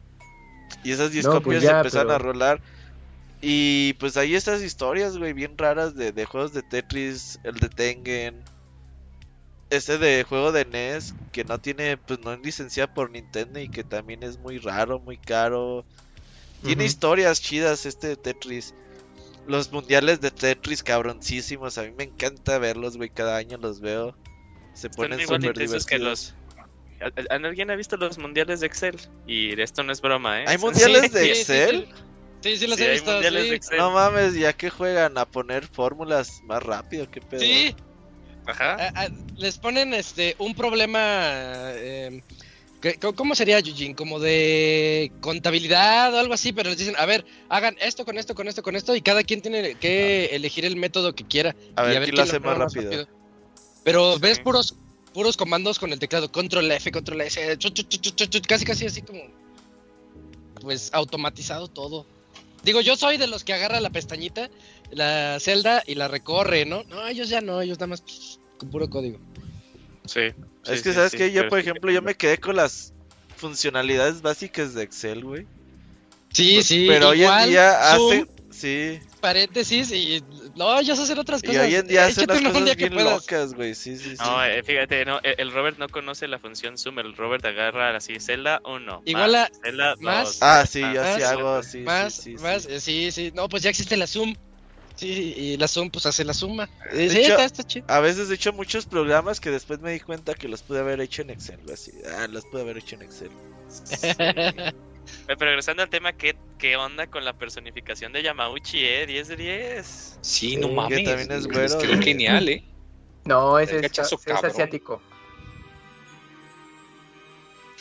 Y 0.82 0.92
esas 0.92 1.12
10 1.12 1.26
No, 1.26 1.30
copias 1.32 1.44
pues 1.44 1.62
ya, 1.62 1.76
empezaron 1.78 2.06
pero- 2.08 2.14
a 2.16 2.18
rolar. 2.18 2.60
Y 3.40 3.94
pues 3.94 4.16
hay 4.16 4.34
estas 4.36 4.62
historias, 4.62 5.18
güey, 5.18 5.32
bien 5.32 5.58
raras 5.58 5.94
de, 5.96 6.12
de 6.12 6.24
juegos 6.26 6.52
de 6.52 6.62
Tetris, 6.62 7.40
el 7.42 7.54
de 7.56 7.68
Tengen. 7.68 8.40
Ese 9.70 9.98
de 9.98 10.22
juego 10.24 10.52
de 10.52 10.64
NES 10.64 11.14
que 11.32 11.44
no 11.44 11.58
tiene, 11.58 11.96
pues 11.96 12.20
no 12.20 12.32
es 12.34 12.40
licenciado 12.40 12.92
por 12.94 13.10
Nintendo 13.10 13.58
y 13.58 13.68
que 13.68 13.82
también 13.84 14.22
es 14.22 14.38
muy 14.38 14.58
raro, 14.58 15.00
muy 15.00 15.16
caro. 15.16 15.84
Tiene 16.62 16.84
historias 16.84 17.40
chidas 17.40 17.86
este 17.86 18.08
de 18.08 18.16
Tetris. 18.16 18.74
Los 19.48 19.72
mundiales 19.72 20.20
de 20.20 20.30
Tetris 20.30 20.82
cabroncísimos, 20.84 21.78
a 21.78 21.82
mí 21.82 21.90
me 21.96 22.04
encanta 22.04 22.58
verlos, 22.58 22.96
güey, 22.96 23.08
cada 23.10 23.36
año 23.36 23.56
los 23.58 23.80
veo. 23.80 24.14
Se 24.74 24.88
ponen 24.88 25.18
súper 25.26 25.52
que 25.54 25.60
divertidos. 25.64 26.34
¿Al- 27.02 27.26
al- 27.30 27.44
¿Alguien 27.46 27.70
ha 27.70 27.76
visto 27.76 27.96
los 27.96 28.18
mundiales 28.18 28.60
de 28.60 28.66
Excel? 28.66 28.96
Y 29.26 29.60
esto 29.60 29.82
no 29.82 29.92
es 29.92 30.00
broma, 30.00 30.42
¿eh? 30.42 30.44
¿Hay 30.48 30.58
mundiales 30.58 31.02
Sí, 31.02 31.08
de 31.18 31.24
sí, 31.24 31.30
Excel? 31.40 31.88
Sí, 32.40 32.50
sí, 32.50 32.56
sí 32.58 32.66
los 32.66 32.76
Sí, 32.78 32.84
he 32.84 32.86
hay 32.88 32.92
visto. 32.94 33.12
mundiales 33.12 33.42
sí. 33.44 33.50
de 33.50 33.56
Excel. 33.56 33.78
No 33.78 33.90
mames, 33.90 34.34
ya 34.34 34.52
que 34.52 34.70
juegan 34.70 35.18
a 35.18 35.24
poner 35.26 35.66
fórmulas 35.66 36.40
más 36.44 36.62
rápido, 36.62 37.10
qué 37.10 37.20
pedo. 37.20 37.40
Sí, 37.40 37.74
Ajá. 38.46 38.74
a- 38.74 39.02
a- 39.04 39.08
les 39.36 39.58
ponen 39.58 39.94
este 39.94 40.34
un 40.38 40.54
problema. 40.54 41.00
eh, 41.74 42.22
que- 42.80 42.96
co- 42.98 43.14
¿Cómo 43.14 43.36
sería, 43.36 43.60
Eugene? 43.60 43.94
Como 43.94 44.18
de 44.18 45.12
contabilidad 45.20 46.12
o 46.14 46.18
algo 46.18 46.34
así, 46.34 46.52
pero 46.52 46.68
les 46.70 46.78
dicen, 46.78 46.96
a 46.98 47.06
ver, 47.06 47.24
hagan 47.48 47.76
esto 47.80 48.04
con 48.04 48.18
esto, 48.18 48.34
con 48.34 48.48
esto, 48.48 48.62
con 48.62 48.74
esto, 48.74 48.96
y 48.96 49.02
cada 49.02 49.22
quien 49.22 49.40
tiene 49.40 49.76
que 49.76 50.26
elegir 50.32 50.64
el 50.64 50.74
método 50.76 51.14
que 51.14 51.24
quiera. 51.24 51.54
A 51.76 51.84
y 51.84 51.88
ver, 51.90 52.02
quién 52.04 52.16
lo 52.16 52.22
hace 52.22 52.40
más 52.40 52.58
rápido. 52.58 53.06
Pero 53.84 54.14
Sí. 54.14 54.20
ves 54.20 54.40
puros 54.40 54.76
puros 55.12 55.36
comandos 55.36 55.78
con 55.78 55.92
el 55.92 55.98
teclado, 55.98 56.30
control 56.30 56.70
F, 56.72 56.90
control 56.90 57.20
S, 57.22 57.58
chu, 57.58 57.70
chu, 57.70 57.82
chu, 57.82 57.98
chu, 57.98 58.10
chu, 58.10 58.26
chu, 58.26 58.40
casi 58.46 58.64
casi 58.64 58.86
así 58.86 59.02
como 59.02 59.20
pues 60.60 60.90
automatizado 60.92 61.68
todo. 61.68 62.06
Digo, 62.62 62.80
yo 62.80 62.96
soy 62.96 63.16
de 63.16 63.26
los 63.26 63.42
que 63.42 63.52
agarra 63.52 63.80
la 63.80 63.90
pestañita, 63.90 64.48
la 64.90 65.38
celda 65.40 65.82
y 65.86 65.96
la 65.96 66.08
recorre, 66.08 66.64
¿no? 66.64 66.84
No, 66.84 67.06
ellos 67.08 67.28
ya 67.28 67.40
no, 67.40 67.60
ellos 67.60 67.78
nada 67.78 67.88
más 67.88 68.02
pues, 68.02 68.38
con 68.56 68.70
puro 68.70 68.88
código. 68.88 69.18
Sí. 70.06 70.30
sí, 70.62 70.72
es 70.72 70.82
que, 70.82 70.90
sí, 70.90 70.94
¿sabes 70.94 71.10
sí, 71.12 71.18
qué? 71.18 71.32
Yo, 71.32 71.48
por 71.48 71.58
ejemplo, 71.58 71.90
yo 71.90 72.02
me 72.02 72.14
quedé 72.14 72.38
con 72.38 72.56
las 72.56 72.92
funcionalidades 73.36 74.22
básicas 74.22 74.74
de 74.74 74.84
Excel, 74.84 75.24
güey. 75.24 75.46
Sí, 76.32 76.62
sí, 76.62 76.86
Pero 76.88 77.10
hoy 77.10 77.24
en 77.24 77.48
día 77.48 77.96
zoom, 77.96 78.12
hace... 78.12 78.26
Sí, 78.50 79.00
paréntesis 79.20 79.90
y 79.92 80.22
no, 80.56 80.78
ellos 80.78 80.98
hacen 80.98 81.18
otras 81.18 81.42
y 81.42 81.46
cosas. 81.46 81.62
hoy 81.66 81.74
en 81.74 81.86
día 81.86 82.04
hace 82.06 82.22
Échate 82.22 82.38
unas 82.40 82.52
cosas 82.52 82.76
bien 82.76 82.94
locas, 82.94 83.54
güey. 83.54 83.74
Sí, 83.74 83.96
sí, 83.96 84.10
sí. 84.10 84.16
No, 84.22 84.44
eh, 84.44 84.62
fíjate, 84.62 85.04
no, 85.04 85.18
el 85.22 85.34
el 85.38 85.52
Robert 85.52 85.78
no 85.78 85.88
conoce 85.88 86.28
la 86.28 86.38
función 86.38 86.78
zoom. 86.78 86.98
El 86.98 87.16
Robert 87.16 87.44
agarra 87.44 87.96
así, 87.96 88.18
Zelda 88.20 88.60
1. 88.64 89.02
Igual 89.06 89.34
a- 89.34 89.50
Celda 89.62 89.94
más- 90.00 90.24
2. 90.24 90.38
Ah, 90.42 90.64
sí, 90.68 90.80
yo 90.80 91.02
Más- 91.02 91.16
sí 91.16 91.22
hago 91.22 91.48
así. 91.54 91.70
sí, 91.70 91.78
más, 91.80 92.12
sí, 92.14 92.22
sí. 92.36 92.42
más, 92.42 92.66
eh, 92.66 92.80
sí, 92.80 93.10
sí, 93.12 93.32
no, 93.34 93.48
pues 93.48 93.62
ya 93.62 93.70
existe 93.70 93.96
la 93.96 94.06
Zoom. 94.06 94.34
Sí, 94.94 95.34
y 95.36 95.56
la 95.56 95.68
Zoom 95.68 95.90
pues 95.90 96.04
hace 96.04 96.22
la 96.24 96.34
suma. 96.34 96.68
Eh, 96.92 96.96
De 96.96 97.08
sí, 97.10 97.18
hecho- 97.20 97.30
está, 97.32 97.44
está 97.44 97.62
chido. 97.64 97.86
A 97.88 98.00
veces 98.00 98.30
he 98.30 98.34
hecho 98.34 98.52
muchos 98.52 98.84
programas 98.84 99.40
que 99.40 99.50
después 99.50 99.80
me 99.80 99.90
di 99.92 100.00
cuenta 100.00 100.34
que 100.34 100.48
los 100.48 100.62
pude 100.62 100.80
haber 100.80 101.00
hecho 101.00 101.22
en 101.22 101.30
Excel, 101.30 101.58
así. 101.72 101.92
Ah, 102.18 102.26
los 102.28 102.44
pude 102.44 102.60
haber 102.60 102.76
hecho 102.76 102.96
en 102.96 103.02
Excel. 103.02 103.30
Pero 105.26 105.38
regresando 105.40 105.82
al 105.82 105.88
tema, 105.90 106.12
¿qué, 106.12 106.36
¿qué 106.58 106.76
onda 106.76 107.06
con 107.06 107.24
la 107.24 107.32
personificación 107.32 108.12
de 108.12 108.22
Yamauchi, 108.22 108.84
eh? 108.84 109.06
10 109.06 109.28
de 109.28 109.36
10. 109.36 110.18
Sí, 110.20 110.56
no 110.56 110.68
Sí, 110.68 110.74
mames. 110.74 110.98
que 110.98 111.04
también 111.04 111.32
es 111.32 111.46
güero, 111.46 111.78
quedó 111.78 111.92
güey. 111.92 112.02
genial, 112.02 112.48
¿eh? 112.48 112.64
No, 113.24 113.58
ese 113.58 113.76
es, 113.76 113.82
cachazo 113.82 114.18
es 114.26 114.44
asiático. 114.44 115.00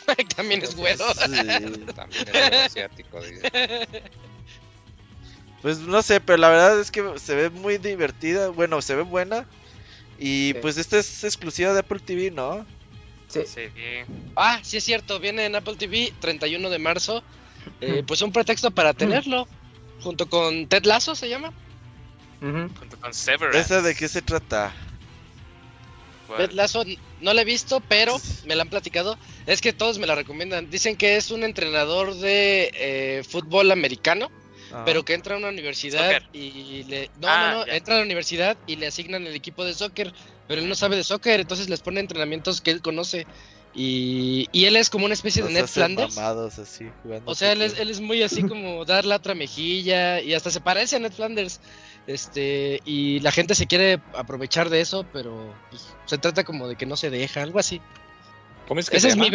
También 0.36 0.62
es 0.62 0.74
güero. 0.76 1.04
Sí. 1.14 1.84
También 1.94 2.28
era 2.34 2.64
asiático. 2.66 3.20
dice. 3.22 3.50
Pues 5.62 5.78
no 5.78 6.02
sé, 6.02 6.20
pero 6.20 6.38
la 6.38 6.48
verdad 6.48 6.80
es 6.80 6.90
que 6.90 7.18
se 7.18 7.34
ve 7.34 7.50
muy 7.50 7.78
divertida. 7.78 8.48
Bueno, 8.48 8.82
se 8.82 8.94
ve 8.96 9.02
buena. 9.02 9.46
Y 10.18 10.52
Sí. 10.54 10.58
pues 10.60 10.76
esta 10.76 10.98
es 10.98 11.24
exclusiva 11.24 11.72
de 11.72 11.80
Apple 11.80 12.00
TV, 12.00 12.30
¿no? 12.30 12.66
Sí. 13.32 13.40
Sí, 13.46 13.60
Ah, 14.36 14.60
sí 14.62 14.76
es 14.76 14.84
cierto, 14.84 15.18
viene 15.20 15.46
en 15.46 15.54
Apple 15.56 15.76
TV 15.76 16.12
31 16.20 16.68
de 16.70 16.78
marzo. 16.78 17.22
Eh, 17.80 18.02
pues 18.06 18.22
un 18.22 18.32
pretexto 18.32 18.70
para 18.70 18.92
tenerlo. 18.92 19.46
Junto 20.02 20.28
con 20.28 20.66
Ted 20.66 20.84
Lasso 20.84 21.14
se 21.14 21.28
llama. 21.28 21.52
Junto 22.40 22.98
con 23.00 23.14
Severance. 23.14 23.58
¿Esa 23.60 23.82
de 23.82 23.94
qué 23.94 24.08
se 24.08 24.20
trata? 24.22 24.72
Ted 26.36 26.52
Lasso 26.52 26.82
no 27.20 27.34
la 27.34 27.42
he 27.42 27.44
visto, 27.44 27.80
pero 27.80 28.18
me 28.46 28.54
la 28.56 28.62
han 28.62 28.68
platicado. 28.70 29.18
Es 29.46 29.60
que 29.60 29.72
todos 29.72 29.98
me 29.98 30.06
la 30.06 30.14
recomiendan. 30.14 30.70
Dicen 30.70 30.96
que 30.96 31.16
es 31.16 31.30
un 31.30 31.44
entrenador 31.44 32.14
de 32.14 32.70
eh, 32.74 33.22
fútbol 33.28 33.70
americano, 33.70 34.30
Ah. 34.74 34.84
pero 34.86 35.04
que 35.04 35.12
entra 35.12 35.34
a 35.34 35.38
una 35.38 35.50
universidad 35.50 36.00
Soccer. 36.10 36.28
y 36.32 36.82
le... 36.84 37.10
No, 37.20 37.28
Ah, 37.28 37.50
no, 37.52 37.58
no, 37.58 37.66
ya. 37.66 37.76
entra 37.76 37.94
a 37.94 37.98
la 37.98 38.04
universidad 38.04 38.56
y 38.66 38.76
le 38.76 38.86
asignan 38.86 39.26
el 39.26 39.34
equipo 39.34 39.66
de 39.66 39.74
soccer, 39.74 40.14
pero 40.52 40.60
él 40.60 40.68
no 40.68 40.74
sabe 40.74 40.96
de 40.96 41.02
soccer, 41.02 41.40
entonces 41.40 41.70
les 41.70 41.80
pone 41.80 41.98
entrenamientos 41.98 42.60
que 42.60 42.72
él 42.72 42.82
conoce. 42.82 43.26
Y, 43.72 44.50
y 44.52 44.66
él 44.66 44.76
es 44.76 44.90
como 44.90 45.06
una 45.06 45.14
especie 45.14 45.42
de 45.42 45.50
Ned 45.50 45.66
Flanders. 45.66 46.14
mamados 46.14 46.58
así, 46.58 46.90
jugando 47.02 47.30
O 47.30 47.34
sea, 47.34 47.52
él 47.52 47.62
es, 47.62 47.78
él 47.78 47.88
es 47.88 48.02
muy 48.02 48.22
así 48.22 48.42
como 48.42 48.84
dar 48.84 49.06
la 49.06 49.16
otra 49.16 49.34
mejilla 49.34 50.20
y 50.20 50.34
hasta 50.34 50.50
se 50.50 50.60
parece 50.60 50.96
a 50.96 50.98
Ned 50.98 51.12
Flanders. 51.12 51.58
Este, 52.06 52.82
y 52.84 53.20
la 53.20 53.32
gente 53.32 53.54
se 53.54 53.66
quiere 53.66 54.02
aprovechar 54.14 54.68
de 54.68 54.82
eso, 54.82 55.06
pero 55.10 55.54
pues, 55.70 55.96
se 56.04 56.18
trata 56.18 56.44
como 56.44 56.68
de 56.68 56.76
que 56.76 56.84
no 56.84 56.98
se 56.98 57.08
deja, 57.08 57.40
algo 57.40 57.58
así. 57.58 57.80
¿Cómo 58.68 58.78
es 58.78 58.90
que 58.90 58.98
Esa 58.98 59.08
se 59.08 59.12
es 59.12 59.16
mi, 59.16 59.30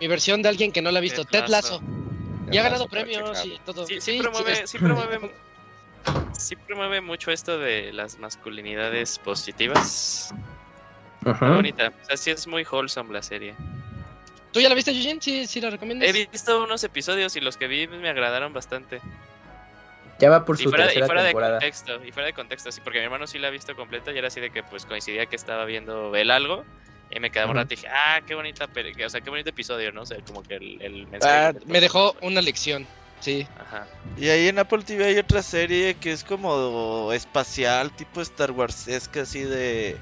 mi 0.00 0.06
versión 0.06 0.40
de 0.40 0.50
alguien 0.50 0.70
que 0.70 0.82
no 0.82 0.92
la 0.92 1.00
ha 1.00 1.02
visto. 1.02 1.24
Ted 1.24 1.48
Lasso. 1.48 1.82
Y 2.52 2.58
ha 2.58 2.62
ganado 2.62 2.86
premios 2.86 3.28
checarlo. 3.32 3.54
y 3.54 3.58
todo. 3.58 3.86
Sí, 3.88 3.94
sí, 3.94 4.12
Sí, 4.12 4.18
promueve, 4.20 4.68
sí 4.68 4.78
promueve, 4.78 5.32
sí 6.38 6.54
promueve 6.54 7.00
mucho 7.00 7.32
esto 7.32 7.58
de 7.58 7.92
las 7.92 8.20
masculinidades 8.20 9.18
positivas. 9.18 10.32
Muy 11.24 11.34
bonita. 11.50 11.92
O 12.02 12.04
sea, 12.04 12.16
sí 12.16 12.30
es 12.30 12.46
muy 12.46 12.64
wholesome 12.64 13.12
la 13.12 13.22
serie. 13.22 13.54
¿Tú 14.52 14.60
ya 14.60 14.68
la 14.68 14.74
viste, 14.74 14.90
Eugene? 14.90 15.20
Sí, 15.20 15.46
sí 15.46 15.60
la 15.60 15.70
recomiendas. 15.70 16.08
He 16.08 16.12
visto 16.12 16.62
unos 16.62 16.82
episodios 16.82 17.36
y 17.36 17.40
los 17.40 17.56
que 17.56 17.68
vi 17.68 17.86
me 17.86 18.08
agradaron 18.08 18.52
bastante. 18.52 19.00
Ya 20.18 20.28
va 20.28 20.44
por 20.44 20.60
Y 20.60 20.64
su 20.64 20.70
fuera, 20.70 20.92
y 20.92 21.02
fuera 21.02 21.22
de 21.22 21.32
contexto, 21.32 22.04
y 22.04 22.12
fuera 22.12 22.26
de 22.26 22.32
contexto, 22.34 22.70
sí, 22.70 22.80
porque 22.82 22.98
mi 22.98 23.04
hermano 23.04 23.26
sí 23.26 23.38
la 23.38 23.48
ha 23.48 23.50
visto 23.50 23.74
completa 23.74 24.12
y 24.12 24.18
era 24.18 24.28
así 24.28 24.40
de 24.40 24.50
que 24.50 24.62
pues 24.62 24.84
coincidía 24.84 25.24
que 25.26 25.36
estaba 25.36 25.64
viendo 25.64 26.14
él 26.14 26.30
algo 26.30 26.64
y 27.10 27.20
me 27.20 27.30
quedaba 27.30 27.50
un 27.50 27.56
Ujú. 27.56 27.62
rato 27.62 27.74
y 27.74 27.76
dije, 27.76 27.88
ah, 27.88 28.20
qué 28.26 28.34
bonita, 28.34 28.66
o 28.66 29.08
sea, 29.08 29.20
qué 29.20 29.30
bonito 29.30 29.50
episodio, 29.50 29.92
¿no? 29.92 30.02
O 30.02 30.06
sea, 30.06 30.18
como 30.26 30.42
que 30.42 30.56
el, 30.56 30.82
el 30.82 31.06
mensaje. 31.06 31.34
Ah, 31.34 31.52
que 31.58 31.64
me 31.66 31.80
dejó 31.80 32.14
una 32.20 32.42
lección. 32.42 32.86
Sí. 33.20 33.46
Ajá. 33.58 33.86
Y 34.16 34.28
ahí 34.28 34.48
en 34.48 34.58
Apple 34.58 34.82
TV 34.82 35.04
hay 35.06 35.18
otra 35.18 35.42
serie 35.42 35.94
que 35.94 36.12
es 36.12 36.24
como 36.24 37.12
espacial, 37.12 37.90
tipo 37.92 38.20
Star 38.20 38.50
Wars, 38.52 38.88
así 38.88 39.42
de 39.42 39.96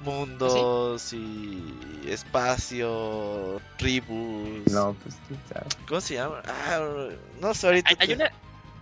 mundos 0.00 1.12
y 1.12 1.64
espacio, 2.06 3.60
tribus. 3.76 4.70
No, 4.72 4.94
pues. 5.02 5.16
¿Cómo 5.88 6.00
se 6.00 6.14
llama? 6.14 6.42
Ah, 6.46 7.08
no 7.40 7.54
sé, 7.54 7.66
ahorita 7.66 7.90
Hay, 7.90 7.96
hay 8.00 8.06
te, 8.08 8.14
una, 8.14 8.30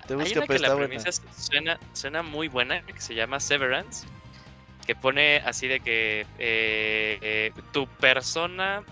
te 0.07 0.15
hay 0.15 0.21
busco, 0.21 0.39
una 0.39 0.47
pero 0.47 0.47
que 0.47 0.55
está 0.57 0.69
la 0.69 0.75
buena. 0.75 0.89
premisa 0.89 1.23
suena, 1.37 1.79
suena 1.93 2.23
muy 2.23 2.49
buena, 2.49 2.83
que 2.83 3.01
se 3.01 3.15
llama 3.15 3.41
Severance, 3.41 4.07
que 4.87 4.95
pone 4.95 5.39
así 5.39 5.69
de 5.69 5.81
que 5.81 6.27
eh, 6.39 7.19
eh, 7.21 7.53
tu 7.73 7.87
persona 7.87 8.83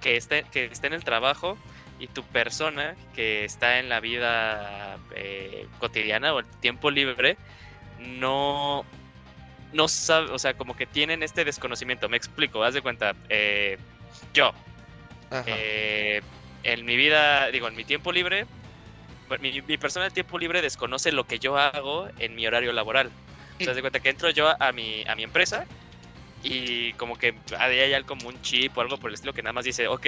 que 0.00 0.16
está, 0.16 0.42
que 0.42 0.66
está 0.66 0.86
en 0.86 0.92
el 0.92 1.04
trabajo 1.04 1.56
y 1.98 2.06
tu 2.06 2.22
persona 2.22 2.94
que 3.14 3.44
está 3.44 3.80
en 3.80 3.88
la 3.88 3.98
vida 4.00 4.98
eh, 5.16 5.66
cotidiana 5.80 6.32
o 6.34 6.38
el 6.38 6.46
tiempo 6.46 6.90
libre 6.90 7.36
no 7.98 8.84
no 9.72 9.88
sabe, 9.88 10.30
o 10.30 10.38
sea, 10.38 10.54
como 10.54 10.76
que 10.76 10.86
tienen 10.86 11.22
este 11.22 11.44
desconocimiento. 11.44 12.08
Me 12.08 12.16
explico, 12.16 12.62
haz 12.64 12.74
de 12.74 12.82
cuenta, 12.82 13.14
eh, 13.28 13.78
yo, 14.34 14.52
eh, 15.46 16.20
en 16.62 16.84
mi 16.84 16.96
vida, 16.96 17.50
digo, 17.50 17.68
en 17.68 17.76
mi 17.76 17.84
tiempo 17.84 18.12
libre, 18.12 18.46
mi, 19.40 19.60
mi 19.62 19.76
persona 19.76 20.06
de 20.06 20.10
tiempo 20.10 20.38
libre 20.38 20.62
desconoce 20.62 21.12
lo 21.12 21.24
que 21.24 21.38
yo 21.38 21.58
hago 21.58 22.08
en 22.18 22.34
mi 22.34 22.46
horario 22.46 22.72
laboral. 22.72 23.10
O 23.60 23.62
sea, 23.62 23.70
haz 23.70 23.76
de 23.76 23.82
cuenta 23.82 24.00
que 24.00 24.10
entro 24.10 24.30
yo 24.30 24.54
a 24.60 24.72
mi, 24.72 25.04
a 25.06 25.14
mi 25.16 25.24
empresa 25.24 25.66
y 26.42 26.92
como 26.94 27.16
que 27.16 27.34
ahí 27.58 27.80
hay 27.80 27.94
algo 27.94 28.08
como 28.08 28.28
un 28.28 28.40
chip 28.42 28.76
o 28.78 28.80
algo 28.80 28.96
por 28.96 29.10
el 29.10 29.14
estilo 29.14 29.32
que 29.32 29.42
nada 29.42 29.52
más 29.52 29.64
dice, 29.64 29.88
ok, 29.88 30.06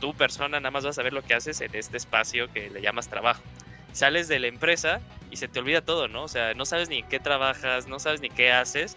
tu 0.00 0.14
persona 0.14 0.60
nada 0.60 0.70
más 0.70 0.84
vas 0.84 0.98
a 0.98 1.02
ver 1.02 1.12
lo 1.12 1.22
que 1.22 1.34
haces 1.34 1.60
en 1.60 1.74
este 1.74 1.96
espacio 1.96 2.50
que 2.52 2.70
le 2.70 2.80
llamas 2.80 3.08
trabajo. 3.08 3.42
Sales 3.94 4.28
de 4.28 4.38
la 4.40 4.48
empresa 4.48 5.00
y 5.30 5.36
se 5.36 5.48
te 5.48 5.60
olvida 5.60 5.80
todo, 5.80 6.08
¿no? 6.08 6.24
O 6.24 6.28
sea, 6.28 6.52
no 6.54 6.66
sabes 6.66 6.88
ni 6.90 6.98
en 6.98 7.08
qué 7.08 7.20
trabajas, 7.20 7.86
no 7.86 7.98
sabes 7.98 8.20
ni 8.20 8.28
qué 8.28 8.52
haces, 8.52 8.96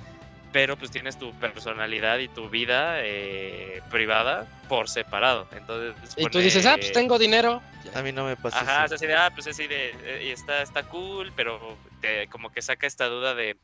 pero 0.51 0.75
pues 0.77 0.91
tienes 0.91 1.17
tu 1.17 1.33
personalidad 1.39 2.17
y 2.19 2.27
tu 2.27 2.49
vida 2.49 2.95
eh, 3.03 3.81
privada 3.89 4.45
por 4.67 4.89
separado. 4.89 5.47
Entonces, 5.55 6.13
Y 6.17 6.27
tú 6.27 6.39
dices, 6.39 6.65
ah, 6.65 6.75
pues 6.77 6.91
tengo 6.91 7.17
dinero. 7.19 7.61
A 7.93 8.01
mí 8.01 8.11
no 8.11 8.25
me 8.25 8.35
pasa 8.35 8.59
Ajá, 8.59 8.85
es 8.85 8.91
eso. 8.91 8.95
así 8.95 9.07
de, 9.07 9.15
ah, 9.15 9.31
pues 9.33 9.47
así 9.47 9.67
de, 9.67 9.89
eh, 10.03 10.25
y 10.25 10.29
está, 10.31 10.61
está 10.61 10.83
cool, 10.83 11.31
pero 11.35 11.77
te- 12.01 12.27
como 12.27 12.49
que 12.51 12.61
saca 12.61 12.87
esta 12.87 13.05
duda 13.07 13.33
de, 13.35 13.55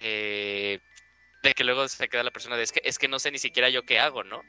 eh, 0.00 0.80
de 1.42 1.54
que 1.54 1.64
luego 1.64 1.86
se 1.88 2.08
queda 2.08 2.22
la 2.22 2.30
persona 2.30 2.56
de, 2.56 2.62
es 2.64 2.72
que, 2.72 2.80
es 2.84 2.98
que 2.98 3.08
no 3.08 3.18
sé 3.18 3.30
ni 3.30 3.38
siquiera 3.38 3.68
yo 3.68 3.84
qué 3.84 3.98
hago, 4.00 4.24
¿no? 4.24 4.44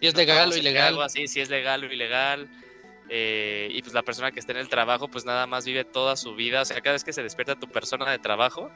Si 0.00 0.06
es 0.06 0.14
No, 0.14 0.18
legal 0.20 0.50
o 0.52 0.56
ilegal. 0.56 0.94
hago, 0.94 1.02
así, 1.02 1.26
si 1.28 1.40
es 1.40 1.50
legal 1.50 1.84
o 1.84 1.92
ilegal. 1.92 2.48
Eh, 3.12 3.68
y 3.72 3.82
pues 3.82 3.92
la 3.92 4.02
persona 4.02 4.30
que 4.30 4.38
está 4.38 4.52
en 4.52 4.58
el 4.58 4.68
trabajo, 4.68 5.08
pues 5.08 5.24
nada 5.24 5.46
más 5.46 5.64
vive 5.66 5.84
toda 5.84 6.16
su 6.16 6.34
vida. 6.36 6.62
O 6.62 6.64
sea, 6.64 6.80
cada 6.80 6.92
vez 6.94 7.02
que 7.04 7.12
se 7.12 7.22
despierta 7.24 7.56
tu 7.56 7.66
persona 7.66 8.08
de 8.10 8.18
trabajo, 8.20 8.70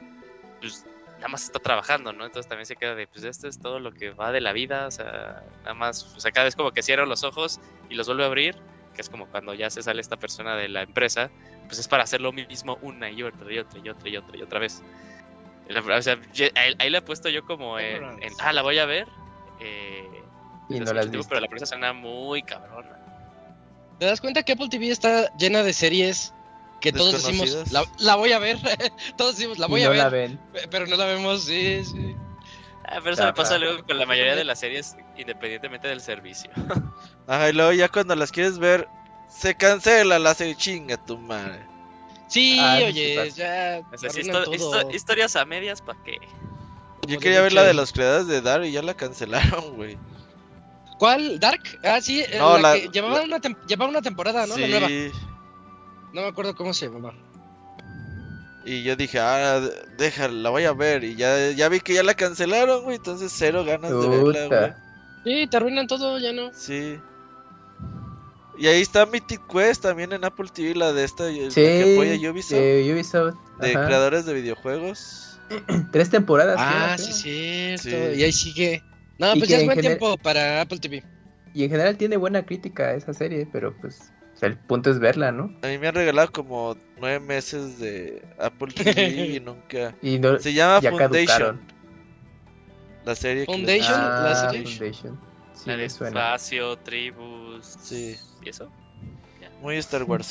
pues 0.59 0.85
nada 1.15 1.29
más 1.29 1.43
está 1.45 1.59
trabajando, 1.59 2.11
¿no? 2.11 2.25
Entonces 2.25 2.49
también 2.49 2.65
se 2.65 2.75
queda 2.75 2.95
de, 2.95 3.07
pues 3.07 3.23
esto 3.23 3.47
es 3.47 3.59
todo 3.59 3.79
lo 3.79 3.93
que 3.93 4.11
va 4.11 4.31
de 4.33 4.41
la 4.41 4.51
vida. 4.51 4.87
O 4.87 4.91
sea, 4.91 5.41
nada 5.63 5.73
más, 5.73 6.13
o 6.15 6.19
sea, 6.19 6.31
cada 6.31 6.43
vez 6.43 6.55
como 6.55 6.71
que 6.71 6.83
cierra 6.83 7.05
los 7.05 7.23
ojos 7.23 7.61
y 7.89 7.95
los 7.95 8.07
vuelve 8.07 8.23
a 8.23 8.27
abrir, 8.27 8.55
que 8.93 9.01
es 9.01 9.09
como 9.09 9.27
cuando 9.27 9.53
ya 9.53 9.69
se 9.69 9.81
sale 9.81 10.01
esta 10.01 10.17
persona 10.17 10.55
de 10.57 10.67
la 10.67 10.81
empresa, 10.83 11.31
pues 11.67 11.79
es 11.79 11.87
para 11.87 12.03
hacer 12.03 12.19
lo 12.19 12.33
mismo 12.33 12.77
una 12.81 13.09
y 13.09 13.23
otra 13.23 13.51
y 13.51 13.57
otra 13.59 13.79
y 13.79 13.87
otra 13.89 14.09
y 14.09 14.17
otra 14.17 14.37
y 14.37 14.41
otra 14.41 14.59
vez. 14.59 14.83
La- 15.67 15.79
O 15.79 16.01
sea, 16.01 16.19
yo- 16.33 16.47
ahí, 16.55 16.89
la 16.89 16.97
he 16.97 17.01
puesto 17.01 17.29
yo 17.29 17.43
como 17.45 17.79
en, 17.79 18.03
en, 18.21 18.33
ah, 18.39 18.51
la 18.53 18.61
voy 18.61 18.79
a 18.79 18.85
ver. 18.85 19.07
Eh, 19.59 20.23
Y 20.69 20.79
no 20.79 20.91
tiempo, 20.91 21.09
viste. 21.17 21.29
pero 21.29 21.39
la 21.41 21.47
premisa 21.47 21.65
suena 21.65 21.93
muy 21.93 22.43
cabrona. 22.43 23.04
¿Te 23.99 24.05
das 24.05 24.19
cuenta 24.21 24.43
que 24.43 24.53
Apple 24.53 24.69
TV 24.69 24.89
está 24.89 25.31
llena 25.37 25.63
de 25.63 25.73
series 25.73 26.33
que 26.81 26.91
todos 26.91 27.13
decimos, 27.23 27.71
la, 27.71 27.83
la 27.99 28.15
voy 28.15 28.31
a 28.33 28.39
ver? 28.39 28.57
todos 29.17 29.35
decimos, 29.37 29.57
la 29.57 29.67
voy 29.67 29.83
a 29.83 29.89
ver, 29.89 29.97
la 29.99 30.09
ven. 30.09 30.39
pero 30.69 30.85
no 30.87 30.95
la 30.97 31.05
vemos, 31.05 31.43
sí, 31.45 31.83
sí. 31.85 32.15
Ah, 32.87 32.99
pero 33.01 33.13
eso 33.15 33.23
me 33.23 33.33
pasa 33.33 33.57
luego 33.57 33.83
con 33.83 33.97
la 33.97 34.05
mayoría 34.05 34.35
de 34.35 34.43
las 34.43 34.59
series, 34.59 34.95
independientemente 35.17 35.87
del 35.87 36.01
servicio. 36.01 36.51
Ajá, 37.27 37.49
y 37.49 37.53
luego 37.53 37.71
ya 37.71 37.89
cuando 37.89 38.15
las 38.15 38.31
quieres 38.31 38.59
ver, 38.59 38.87
se 39.27 39.55
cancela 39.55 40.19
la 40.19 40.33
serie, 40.35 40.55
chinga 40.55 40.97
tu 40.97 41.17
madre. 41.17 41.65
Sí, 42.27 42.57
Ah, 42.59 42.77
sí 42.79 42.83
oye, 42.85 43.31
ya 43.35 43.81
O 43.91 43.97
sea, 43.97 44.09
sí, 44.11 44.19
arruinan 44.19 44.35
histo- 44.35 44.43
todo. 44.43 44.53
histo- 44.53 44.95
historias 44.95 45.35
a 45.35 45.45
medias, 45.45 45.81
¿para 45.81 45.97
qué? 46.03 46.17
Yo 47.07 47.19
quería 47.19 47.41
ver 47.41 47.53
la 47.53 47.63
de 47.63 47.73
los 47.73 47.91
creadores 47.91 48.27
de 48.27 48.41
Dark 48.41 48.65
y 48.65 48.71
ya 48.71 48.81
la 48.83 48.93
cancelaron, 48.95 49.75
güey. 49.75 49.97
¿Cuál? 50.99 51.39
¿Dark? 51.39 51.61
Ah, 51.83 51.99
sí, 52.01 52.21
eh, 52.21 52.37
No, 52.37 52.57
la, 52.57 52.73
la- 52.73 52.79
que 52.81 52.89
llevaba, 52.89 53.19
la- 53.19 53.23
Una 53.25 53.39
tem- 53.41 53.57
llevaba 53.67 53.89
una 53.89 54.01
temporada, 54.01 54.45
¿no? 54.47 54.57
La 54.57 54.67
nueva. 54.67 54.87
Sí. 54.87 55.11
No 56.13 56.21
me 56.21 56.27
acuerdo 56.27 56.55
cómo 56.55 56.73
se 56.73 56.87
llamaba. 56.87 57.13
Y 58.63 58.81
yo 58.83 58.95
dije, 58.95 59.19
ah, 59.19 59.61
déjala, 59.97 60.33
la 60.33 60.49
voy 60.49 60.63
a 60.63 60.73
ver. 60.73 61.03
Y 61.03 61.15
ya, 61.15 61.51
ya 61.51 61.69
vi 61.69 61.79
que 61.81 61.93
ya 61.93 62.01
la 62.03 62.13
cancelaron, 62.15 62.83
güey. 62.83 62.95
Entonces 62.97 63.31
cero 63.35 63.63
ganas 63.63 63.91
de 63.91 64.07
verla, 64.07 64.47
güey. 64.47 64.73
Sí, 65.43 65.47
te 65.47 65.57
arruinan 65.57 65.87
todo, 65.87 66.17
ya 66.17 66.31
no. 66.33 66.51
Sí. 66.53 66.97
Y 68.57 68.67
ahí 68.67 68.81
está 68.81 69.05
Mythic 69.05 69.41
Quest 69.51 69.81
también 69.83 70.13
en 70.13 70.23
Apple 70.23 70.47
TV, 70.53 70.75
la 70.75 70.93
de 70.93 71.03
esta, 71.03 71.25
la 71.25 71.51
Sí, 71.51 71.55
que 71.61 71.93
apoya 71.93 72.31
Ubisoft, 72.31 72.51
de, 72.53 72.83
de 72.83 72.93
Ubisoft. 72.93 73.35
ajá. 73.59 73.85
creadores 73.85 74.25
de 74.25 74.33
videojuegos. 74.33 75.39
Tres 75.91 76.09
temporadas. 76.09 76.55
Ah, 76.57 76.93
creo, 76.95 77.05
sí, 77.07 77.21
creo. 77.23 77.77
cierto. 77.77 78.13
Sí. 78.13 78.19
Y 78.19 78.23
ahí 78.23 78.31
sigue. 78.31 78.83
No, 79.17 79.33
Y 79.35 79.39
pues 79.39 79.43
que 79.43 79.47
ya 79.51 79.55
es 79.57 79.61
en 79.63 79.67
buen 79.67 79.79
tiempo 79.79 80.17
para 80.17 80.61
Apple 80.61 80.79
TV. 80.79 81.03
Y 81.53 81.63
en 81.63 81.69
general 81.69 81.97
tiene 81.97 82.17
buena 82.17 82.45
crítica 82.45 82.93
esa 82.93 83.13
serie, 83.13 83.47
pero 83.51 83.75
pues 83.79 84.11
o 84.35 84.37
sea, 84.37 84.49
el 84.49 84.57
punto 84.57 84.89
es 84.91 84.99
verla, 84.99 85.31
¿no? 85.31 85.55
A 85.63 85.67
mí 85.67 85.77
me 85.77 85.87
han 85.87 85.95
regalado 85.95 86.29
como 86.33 86.75
nueve 86.99 87.21
meses 87.21 87.79
de 87.79 88.21
Apple 88.37 88.73
TV 88.73 89.07
y 89.35 89.39
nunca... 89.39 89.95
Y 90.01 90.19
no, 90.19 90.37
Se 90.39 90.51
llama 90.53 90.81
ya 90.81 90.89
Foundation, 90.89 91.25
caducaron. 91.27 91.61
la 93.05 93.15
serie 93.15 93.45
que 93.45 93.53
Foundation, 93.53 93.97
la 94.01 94.31
Ah, 94.31 94.49
serie. 94.51 94.63
Foundation. 94.65 95.19
Sí, 95.53 95.63
la 95.69 95.77
de 95.77 95.85
espacio, 95.85 96.77
tribus. 96.79 97.77
Sí. 97.81 98.17
¿Y 98.43 98.49
eso? 98.49 98.69
Muy 99.61 99.77
Star 99.77 100.03
Wars. 100.03 100.27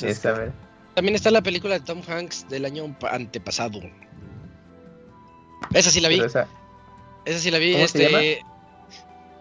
También 0.93 1.15
está 1.15 1.31
la 1.31 1.41
película 1.41 1.73
de 1.73 1.83
Tom 1.83 2.01
Hanks 2.07 2.47
del 2.47 2.65
año 2.65 2.95
pa- 2.99 3.09
antepasado. 3.15 3.79
Esa 5.73 5.89
sí 5.89 5.99
la 5.99 6.09
vi. 6.09 6.19
Esa- 6.19 6.47
Esa 7.25 7.39
sí 7.39 7.49
la 7.51 7.57
vi. 7.57 7.73
¿Cómo 7.73 7.87
se 7.87 8.03
este. 8.05 8.41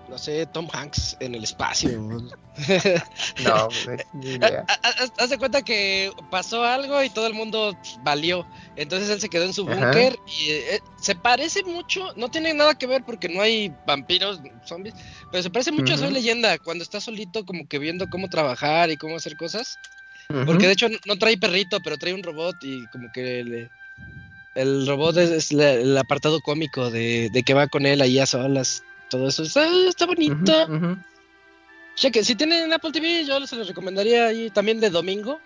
No 0.08 0.18
sé, 0.18 0.46
Tom 0.46 0.68
Hanks 0.72 1.16
en 1.20 1.34
el 1.34 1.44
espacio. 1.44 1.90
No, 3.42 3.68
pues, 3.84 4.06
ni 4.12 4.26
idea. 4.34 4.64
Haz 5.18 5.30
de 5.30 5.38
cuenta 5.38 5.62
que 5.62 6.12
pasó 6.30 6.62
algo 6.62 7.02
y 7.02 7.08
todo 7.10 7.26
el 7.26 7.34
mundo 7.34 7.76
valió. 8.02 8.46
Entonces 8.76 9.08
él 9.10 9.20
se 9.20 9.28
quedó 9.28 9.44
en 9.44 9.54
su 9.54 9.64
búnker 9.66 10.18
y 10.26 10.50
eh, 10.50 10.80
se 11.00 11.14
parece 11.14 11.62
mucho, 11.64 12.12
no 12.16 12.28
tiene 12.28 12.52
nada 12.54 12.74
que 12.74 12.86
ver 12.86 13.02
porque 13.04 13.28
no 13.28 13.40
hay 13.40 13.72
vampiros, 13.86 14.40
zombies, 14.66 14.94
pero 15.30 15.42
se 15.42 15.50
parece 15.50 15.72
mucho 15.72 15.94
a 15.94 15.98
Soy. 15.98 16.12
Leyenda 16.12 16.58
cuando 16.58 16.84
está 16.84 17.00
solito 17.00 17.44
como 17.46 17.66
que 17.66 17.78
viendo 17.78 18.08
cómo 18.08 18.28
trabajar 18.28 18.90
y 18.90 18.96
cómo 18.96 19.16
hacer 19.16 19.36
cosas. 19.36 19.78
Porque 20.46 20.66
de 20.66 20.72
hecho 20.72 20.88
no 21.06 21.16
trae 21.16 21.36
perrito, 21.36 21.80
pero 21.82 21.98
trae 21.98 22.14
un 22.14 22.22
robot 22.22 22.56
y 22.62 22.86
como 22.88 23.10
que 23.12 23.44
le- 23.44 23.70
el 24.54 24.86
robot 24.86 25.16
es, 25.18 25.30
es 25.30 25.52
la- 25.52 25.72
el 25.72 25.96
apartado 25.98 26.40
cómico 26.40 26.90
de, 26.90 27.28
de 27.30 27.42
que 27.42 27.54
va 27.54 27.66
con 27.68 27.84
él 27.86 28.00
ahí 28.00 28.18
a 28.18 28.26
solas. 28.26 28.82
Todo 29.14 29.28
eso 29.28 29.44
está, 29.44 29.64
está 29.86 30.06
bonito. 30.06 30.52
Cheque, 31.94 32.24
si 32.24 32.34
tienen 32.34 32.72
Apple 32.72 32.90
TV, 32.90 33.24
yo 33.24 33.46
se 33.46 33.54
los 33.54 33.68
recomendaría 33.68 34.26
ahí 34.26 34.50
también 34.50 34.80
de 34.80 34.90
domingo. 34.90 35.38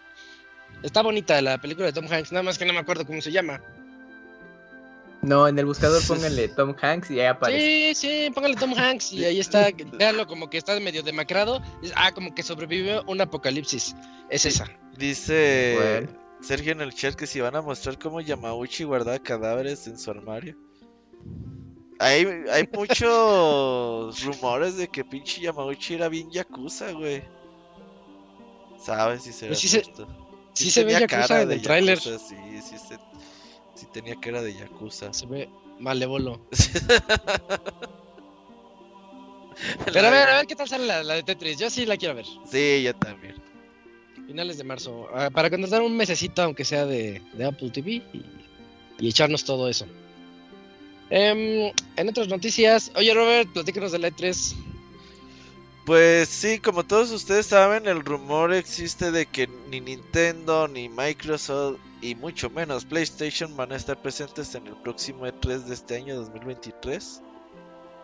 Está 0.82 1.02
bonita 1.02 1.42
la 1.42 1.58
película 1.58 1.84
de 1.84 1.92
Tom 1.92 2.06
Hanks, 2.10 2.32
nada 2.32 2.42
más 2.42 2.56
que 2.56 2.64
no 2.64 2.72
me 2.72 2.78
acuerdo 2.78 3.04
cómo 3.04 3.20
se 3.20 3.30
llama. 3.30 3.60
No, 5.20 5.46
en 5.46 5.58
el 5.58 5.66
buscador 5.66 6.00
pónganle 6.08 6.48
Tom 6.48 6.74
Hanks 6.80 7.10
y 7.10 7.20
ahí 7.20 7.26
aparece. 7.26 7.94
Sí, 7.94 7.94
sí, 7.94 8.30
póngale 8.34 8.56
Tom 8.56 8.72
Hanks 8.72 9.12
y 9.12 9.26
ahí 9.26 9.38
está. 9.38 9.68
Véanlo 9.92 10.26
como 10.26 10.48
que 10.48 10.56
está 10.56 10.80
medio 10.80 11.02
demacrado. 11.02 11.60
Ah, 11.94 12.12
como 12.14 12.34
que 12.34 12.42
sobrevivió 12.42 13.04
un 13.06 13.20
apocalipsis. 13.20 13.94
Es 14.30 14.46
esa. 14.46 14.64
Dice 14.96 15.74
Bueno. 15.76 16.08
Sergio 16.40 16.72
en 16.72 16.80
el 16.80 16.94
chat 16.94 17.14
que 17.16 17.26
si 17.26 17.42
van 17.42 17.54
a 17.56 17.60
mostrar 17.60 17.98
cómo 17.98 18.22
Yamauchi 18.22 18.84
guardaba 18.84 19.18
cadáveres 19.18 19.86
en 19.88 19.98
su 19.98 20.10
armario. 20.10 20.56
Hay, 22.00 22.24
hay 22.52 22.68
muchos 22.72 24.22
rumores 24.24 24.76
de 24.76 24.86
que 24.88 25.04
pinche 25.04 25.40
Yamauchi 25.40 25.94
era 25.94 26.08
bien 26.08 26.30
yakuza, 26.30 26.92
güey. 26.92 27.22
¿Sabes 28.80 29.22
si 29.24 29.32
se 29.32 29.48
Pues 29.48 29.58
sí 29.58 29.68
se- 29.68 29.82
cierto? 29.82 30.06
sí 30.52 30.70
se 30.70 30.84
ve 30.84 30.92
yakuza 30.92 31.42
en 31.42 31.50
el 31.50 31.62
tráiler. 31.62 31.98
Sí, 31.98 32.16
sí, 32.62 32.78
se- 32.78 32.98
sí 33.74 33.86
tenía 33.92 34.14
cara 34.16 34.42
de 34.42 34.54
yakuza. 34.54 35.12
Se 35.12 35.26
ve 35.26 35.48
malévolo. 35.80 36.40
Pero 39.92 40.06
a 40.06 40.10
ver, 40.10 40.28
a 40.28 40.36
ver 40.36 40.46
qué 40.46 40.54
tal 40.54 40.68
sale 40.68 40.86
la, 40.86 41.02
la 41.02 41.14
de 41.14 41.24
Tetris. 41.24 41.58
Yo 41.58 41.68
sí 41.68 41.84
la 41.84 41.96
quiero 41.96 42.14
ver. 42.14 42.26
Sí, 42.48 42.82
yo 42.84 42.94
también. 42.94 43.34
Finales 44.26 44.56
de 44.58 44.64
marzo. 44.64 45.08
Ah, 45.12 45.30
para 45.30 45.50
contratar 45.50 45.82
un 45.82 45.96
mesecito, 45.96 46.42
aunque 46.42 46.64
sea 46.64 46.86
de, 46.86 47.20
de 47.32 47.44
Apple 47.44 47.70
TV. 47.70 47.90
Y, 48.12 48.24
y 49.00 49.08
echarnos 49.08 49.44
todo 49.44 49.68
eso. 49.68 49.86
Em, 51.10 51.72
en 51.96 52.08
otras 52.08 52.28
noticias. 52.28 52.90
Oye, 52.94 53.14
Robert, 53.14 53.50
platícanos 53.52 53.92
de 53.92 53.98
la 53.98 54.08
E3. 54.08 54.54
Pues 55.86 56.28
sí, 56.28 56.58
como 56.58 56.84
todos 56.84 57.10
ustedes 57.12 57.46
saben, 57.46 57.86
el 57.86 58.04
rumor 58.04 58.52
existe 58.52 59.10
de 59.10 59.24
que 59.24 59.48
ni 59.70 59.80
Nintendo, 59.80 60.68
ni 60.68 60.90
Microsoft 60.90 61.78
y 62.02 62.14
mucho 62.14 62.50
menos 62.50 62.84
PlayStation 62.84 63.56
van 63.56 63.72
a 63.72 63.76
estar 63.76 63.96
presentes 63.96 64.54
en 64.54 64.66
el 64.66 64.76
próximo 64.76 65.26
E3 65.26 65.64
de 65.64 65.72
este 65.72 65.96
año 65.96 66.16
2023. 66.16 67.22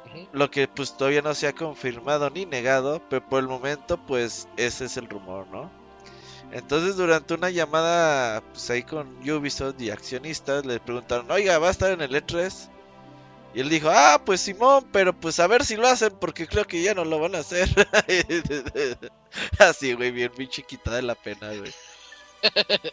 Ujú. 0.07 0.28
Lo 0.32 0.50
que 0.50 0.66
pues 0.66 0.96
todavía 0.96 1.20
no 1.20 1.34
se 1.34 1.46
ha 1.46 1.52
confirmado 1.52 2.30
ni 2.30 2.46
negado, 2.46 3.02
pero 3.11 3.28
por 3.28 3.40
el 3.40 3.48
momento 3.48 3.98
pues 3.98 4.48
ese 4.57 4.86
es 4.86 4.96
el 4.96 5.11
rumor, 5.11 5.46
¿no? 5.48 5.70
Entonces 6.52 6.96
durante 6.96 7.34
una 7.34 7.50
llamada 7.50 8.42
pues 8.52 8.70
ahí 8.70 8.82
con 8.82 9.18
Ubisoft 9.28 9.78
y 9.80 9.90
accionistas 9.90 10.64
le 10.64 10.80
preguntaron, 10.80 11.30
oiga, 11.30 11.59
¿va 11.59 11.68
a 11.68 11.72
estar 11.72 11.92
en 11.92 12.00
el 12.00 12.14
E3? 12.14 12.70
Y 13.55 13.61
él 13.61 13.68
dijo, 13.68 13.88
ah, 13.88 14.20
pues 14.24 14.40
Simón, 14.40 14.84
pero 14.92 15.12
pues 15.12 15.38
a 15.38 15.46
ver 15.46 15.64
si 15.64 15.76
lo 15.76 15.86
hacen 15.86 16.12
porque 16.20 16.46
creo 16.46 16.64
que 16.64 16.82
ya 16.82 16.94
no 16.94 17.05
lo 17.05 17.20
van 17.20 17.36
a 17.36 17.38
hacer. 17.38 17.68
Así, 19.59 19.92
güey, 19.92 20.11
bien, 20.11 20.32
bien 20.36 20.50
chiquita 20.50 20.96
de 20.96 21.02
la 21.02 21.14
pena, 21.14 21.52
güey. 21.55 21.72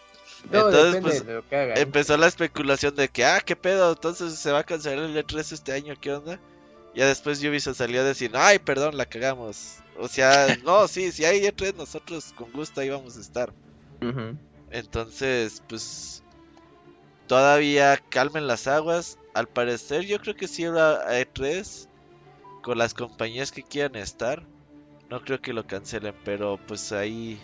No, 0.50 0.70
Entonces, 0.70 1.02
pues, 1.02 1.26
de 1.26 1.36
lo 1.36 1.48
que 1.48 1.56
hagan. 1.56 1.78
Empezó 1.78 2.18
la 2.18 2.26
especulación 2.26 2.96
de 2.96 3.10
que, 3.10 3.24
ah, 3.24 3.42
qué 3.42 3.56
pedo, 3.56 3.92
entonces 3.92 4.34
se 4.34 4.52
va 4.52 4.60
a 4.60 4.64
cancelar 4.64 5.06
el 5.06 5.16
E3 5.16 5.52
este 5.52 5.72
año, 5.72 5.94
¿qué 6.02 6.14
onda? 6.14 6.40
Ya 6.96 7.08
después 7.08 7.44
Ubisoft 7.44 7.78
salió 7.78 8.02
a 8.02 8.06
decir, 8.06 8.32
ay, 8.34 8.60
perdón, 8.60 8.98
la 8.98 9.06
cagamos. 9.06 9.78
O 9.98 10.08
sea, 10.08 10.48
no, 10.66 10.88
sí, 10.88 11.12
si 11.12 11.26
hay 11.26 11.42
E3, 11.42 11.76
nosotros 11.76 12.34
con 12.36 12.52
gusto 12.52 12.82
ahí 12.82 12.90
vamos 12.90 13.18
a 13.18 13.22
estar. 13.22 13.54
Entonces, 14.72 15.62
pues, 15.70 16.24
todavía 17.28 18.02
calmen 18.10 18.48
las 18.48 18.68
aguas. 18.68 19.20
Al 19.34 19.48
parecer, 19.48 20.06
yo 20.06 20.20
creo 20.20 20.36
que 20.36 20.48
sí 20.48 20.66
habrá 20.66 21.06
E3 21.20 21.88
con 22.62 22.78
las 22.78 22.94
compañías 22.94 23.52
que 23.52 23.64
quieran 23.64 23.96
estar. 23.96 24.44
No 25.10 25.22
creo 25.22 25.42
que 25.42 25.54
lo 25.54 25.66
cancelen, 25.66 26.14
pero 26.24 26.60
pues 26.68 26.92
ahí 26.92 27.40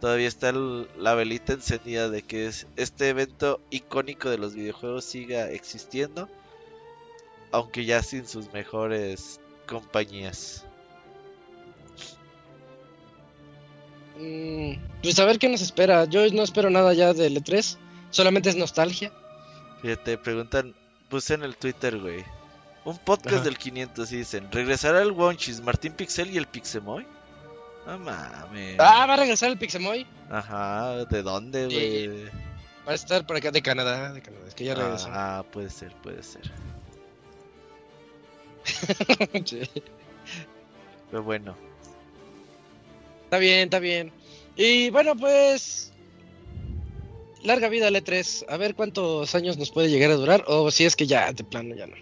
todavía 0.00 0.28
está 0.28 0.50
el- 0.50 0.88
la 0.98 1.14
velita 1.14 1.52
encendida 1.52 2.08
de 2.08 2.22
que 2.22 2.46
es- 2.46 2.66
este 2.76 3.08
evento 3.08 3.60
icónico 3.70 4.28
de 4.28 4.38
los 4.38 4.54
videojuegos 4.54 5.04
siga 5.04 5.50
existiendo, 5.50 6.28
aunque 7.52 7.84
ya 7.84 8.02
sin 8.02 8.26
sus 8.26 8.52
mejores 8.52 9.40
compañías. 9.66 10.66
Mm, 14.18 14.74
pues 15.02 15.18
a 15.18 15.24
ver 15.24 15.38
qué 15.38 15.48
nos 15.48 15.60
espera. 15.62 16.04
Yo 16.04 16.28
no 16.32 16.42
espero 16.42 16.70
nada 16.70 16.92
ya 16.92 17.12
del 17.14 17.36
E3. 17.36 17.78
Solamente 18.10 18.48
es 18.48 18.56
nostalgia. 18.56 19.12
Fíjate, 19.82 20.18
preguntan, 20.18 20.74
puse 21.08 21.34
en 21.34 21.42
el 21.42 21.56
Twitter, 21.56 21.98
güey. 21.98 22.24
Un 22.84 22.98
podcast 22.98 23.36
Ajá. 23.36 23.44
del 23.44 23.56
500 23.56 24.12
y 24.12 24.16
dicen, 24.18 24.52
¿regresará 24.52 25.00
el 25.02 25.12
Wonchis, 25.12 25.60
Martín 25.62 25.92
Pixel 25.94 26.30
y 26.30 26.36
el 26.36 26.46
Pixemoy? 26.46 27.06
No 27.86 27.98
mames. 27.98 28.76
Ah, 28.78 29.06
va 29.06 29.14
a 29.14 29.16
regresar 29.16 29.50
el 29.50 29.58
Pixemoy. 29.58 30.06
Ajá, 30.30 31.04
¿de 31.06 31.22
dónde, 31.22 31.68
Sí. 31.70 32.06
güey? 32.06 32.24
Va 32.86 32.92
a 32.92 32.94
estar 32.94 33.26
por 33.26 33.36
acá 33.36 33.50
de 33.50 33.62
Canadá. 33.62 34.12
De 34.12 34.20
Canadá. 34.20 34.46
Es 34.46 34.54
que 34.54 34.64
ya 34.64 34.74
regresó. 34.74 35.08
Ah, 35.10 35.44
puede 35.50 35.70
ser, 35.70 35.94
puede 36.02 36.22
ser. 36.22 36.42
Sí. 39.44 39.60
Pero 41.10 41.22
bueno, 41.22 41.56
Está 43.24 43.38
bien, 43.38 43.60
está 43.64 43.78
bien. 43.80 44.12
Y 44.56 44.90
bueno, 44.90 45.16
pues. 45.16 45.92
Larga 47.44 47.68
vida 47.68 47.88
al 47.88 47.94
E3. 47.94 48.46
A 48.48 48.56
ver 48.56 48.74
cuántos 48.74 49.34
años 49.34 49.58
nos 49.58 49.70
puede 49.70 49.90
llegar 49.90 50.10
a 50.10 50.14
durar. 50.14 50.44
O 50.48 50.70
si 50.70 50.86
es 50.86 50.96
que 50.96 51.06
ya, 51.06 51.30
de 51.30 51.44
plano, 51.44 51.74
ya 51.74 51.86
no. 51.86 51.94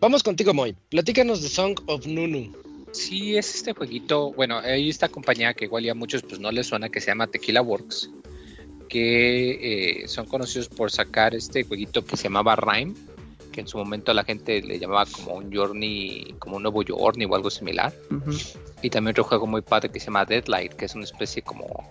Vamos 0.00 0.24
contigo, 0.24 0.52
Moy. 0.52 0.74
Platícanos 0.90 1.40
de 1.40 1.48
Song 1.48 1.78
of 1.86 2.04
Nunu. 2.04 2.52
Sí, 2.90 3.36
es 3.36 3.54
este 3.54 3.74
jueguito. 3.74 4.32
Bueno, 4.32 4.58
hay 4.58 4.90
esta 4.90 5.08
compañía 5.08 5.54
que 5.54 5.66
igual 5.66 5.84
ya 5.84 5.92
a 5.92 5.94
muchos 5.94 6.22
pues 6.22 6.40
no 6.40 6.50
les 6.50 6.66
suena 6.66 6.88
que 6.88 7.00
se 7.00 7.06
llama 7.06 7.28
Tequila 7.28 7.62
Works. 7.62 8.10
Que 8.88 10.00
eh, 10.02 10.08
son 10.08 10.26
conocidos 10.26 10.68
por 10.68 10.90
sacar 10.90 11.32
este 11.36 11.62
jueguito 11.62 12.04
que 12.04 12.16
se 12.16 12.24
llamaba 12.24 12.56
Rhyme. 12.56 12.94
Que 13.52 13.60
en 13.60 13.68
su 13.68 13.78
momento 13.78 14.12
la 14.14 14.24
gente 14.24 14.60
le 14.62 14.80
llamaba 14.80 15.06
como 15.06 15.34
un 15.34 15.54
Journey, 15.54 16.34
como 16.40 16.56
un 16.56 16.62
nuevo 16.64 16.82
Journey 16.84 17.28
o 17.30 17.36
algo 17.36 17.50
similar. 17.50 17.94
Y 18.82 18.90
también 18.90 19.12
otro 19.12 19.22
juego 19.22 19.46
muy 19.46 19.62
padre 19.62 19.90
que 19.90 20.00
se 20.00 20.06
llama 20.06 20.24
Deadlight, 20.24 20.72
que 20.72 20.86
es 20.86 20.94
una 20.96 21.04
especie 21.04 21.42
como 21.42 21.88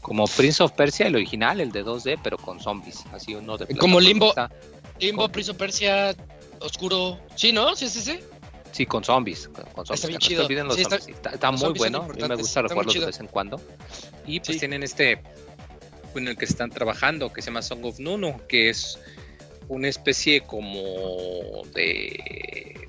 como 0.00 0.26
Prince 0.26 0.62
of 0.62 0.72
Persia, 0.72 1.06
el 1.06 1.14
original, 1.16 1.60
el 1.60 1.72
de 1.72 1.84
2D, 1.84 2.18
pero 2.22 2.36
con 2.38 2.60
zombies. 2.60 3.04
Así 3.12 3.34
uno 3.34 3.56
de 3.58 3.66
Como. 3.76 4.00
Limbo. 4.00 4.32
Limbo, 4.98 5.28
Prince 5.30 5.50
of 5.52 5.56
Persia, 5.56 6.14
Oscuro. 6.60 7.18
Sí, 7.34 7.52
¿no? 7.52 7.74
Sí, 7.76 7.88
sí, 7.88 8.00
sí. 8.00 8.20
Sí, 8.72 8.86
con 8.86 9.02
zombies. 9.02 9.48
Con, 9.48 9.64
con 9.72 9.86
zombies. 9.86 10.04
Está 10.30 10.46
bien 10.46 10.60
no 10.60 10.66
los 10.66 10.76
Sí, 10.76 10.82
está- 10.82 10.98
zombies. 10.98 11.16
Está, 11.16 11.30
está 11.30 11.50
los 11.52 11.60
muy 11.62 11.72
bueno. 11.78 12.02
A 12.02 12.08
mí 12.14 12.22
me 12.28 12.34
gusta 12.36 12.62
recuerdos 12.62 12.94
de 12.94 13.06
vez 13.06 13.20
en 13.20 13.26
cuando. 13.28 13.60
Y 14.26 14.40
pues 14.40 14.52
Sí. 14.54 14.58
tienen 14.60 14.82
este 14.82 15.22
en 16.14 16.28
el 16.28 16.36
que 16.36 16.44
están 16.44 16.70
trabajando 16.70 17.32
que 17.32 17.40
se 17.40 17.46
llama 17.46 17.62
Song 17.62 17.84
of 17.84 17.98
Nunu, 18.00 18.40
que 18.48 18.68
es 18.68 18.98
una 19.68 19.88
especie 19.88 20.40
como 20.42 20.82
de 21.74 22.88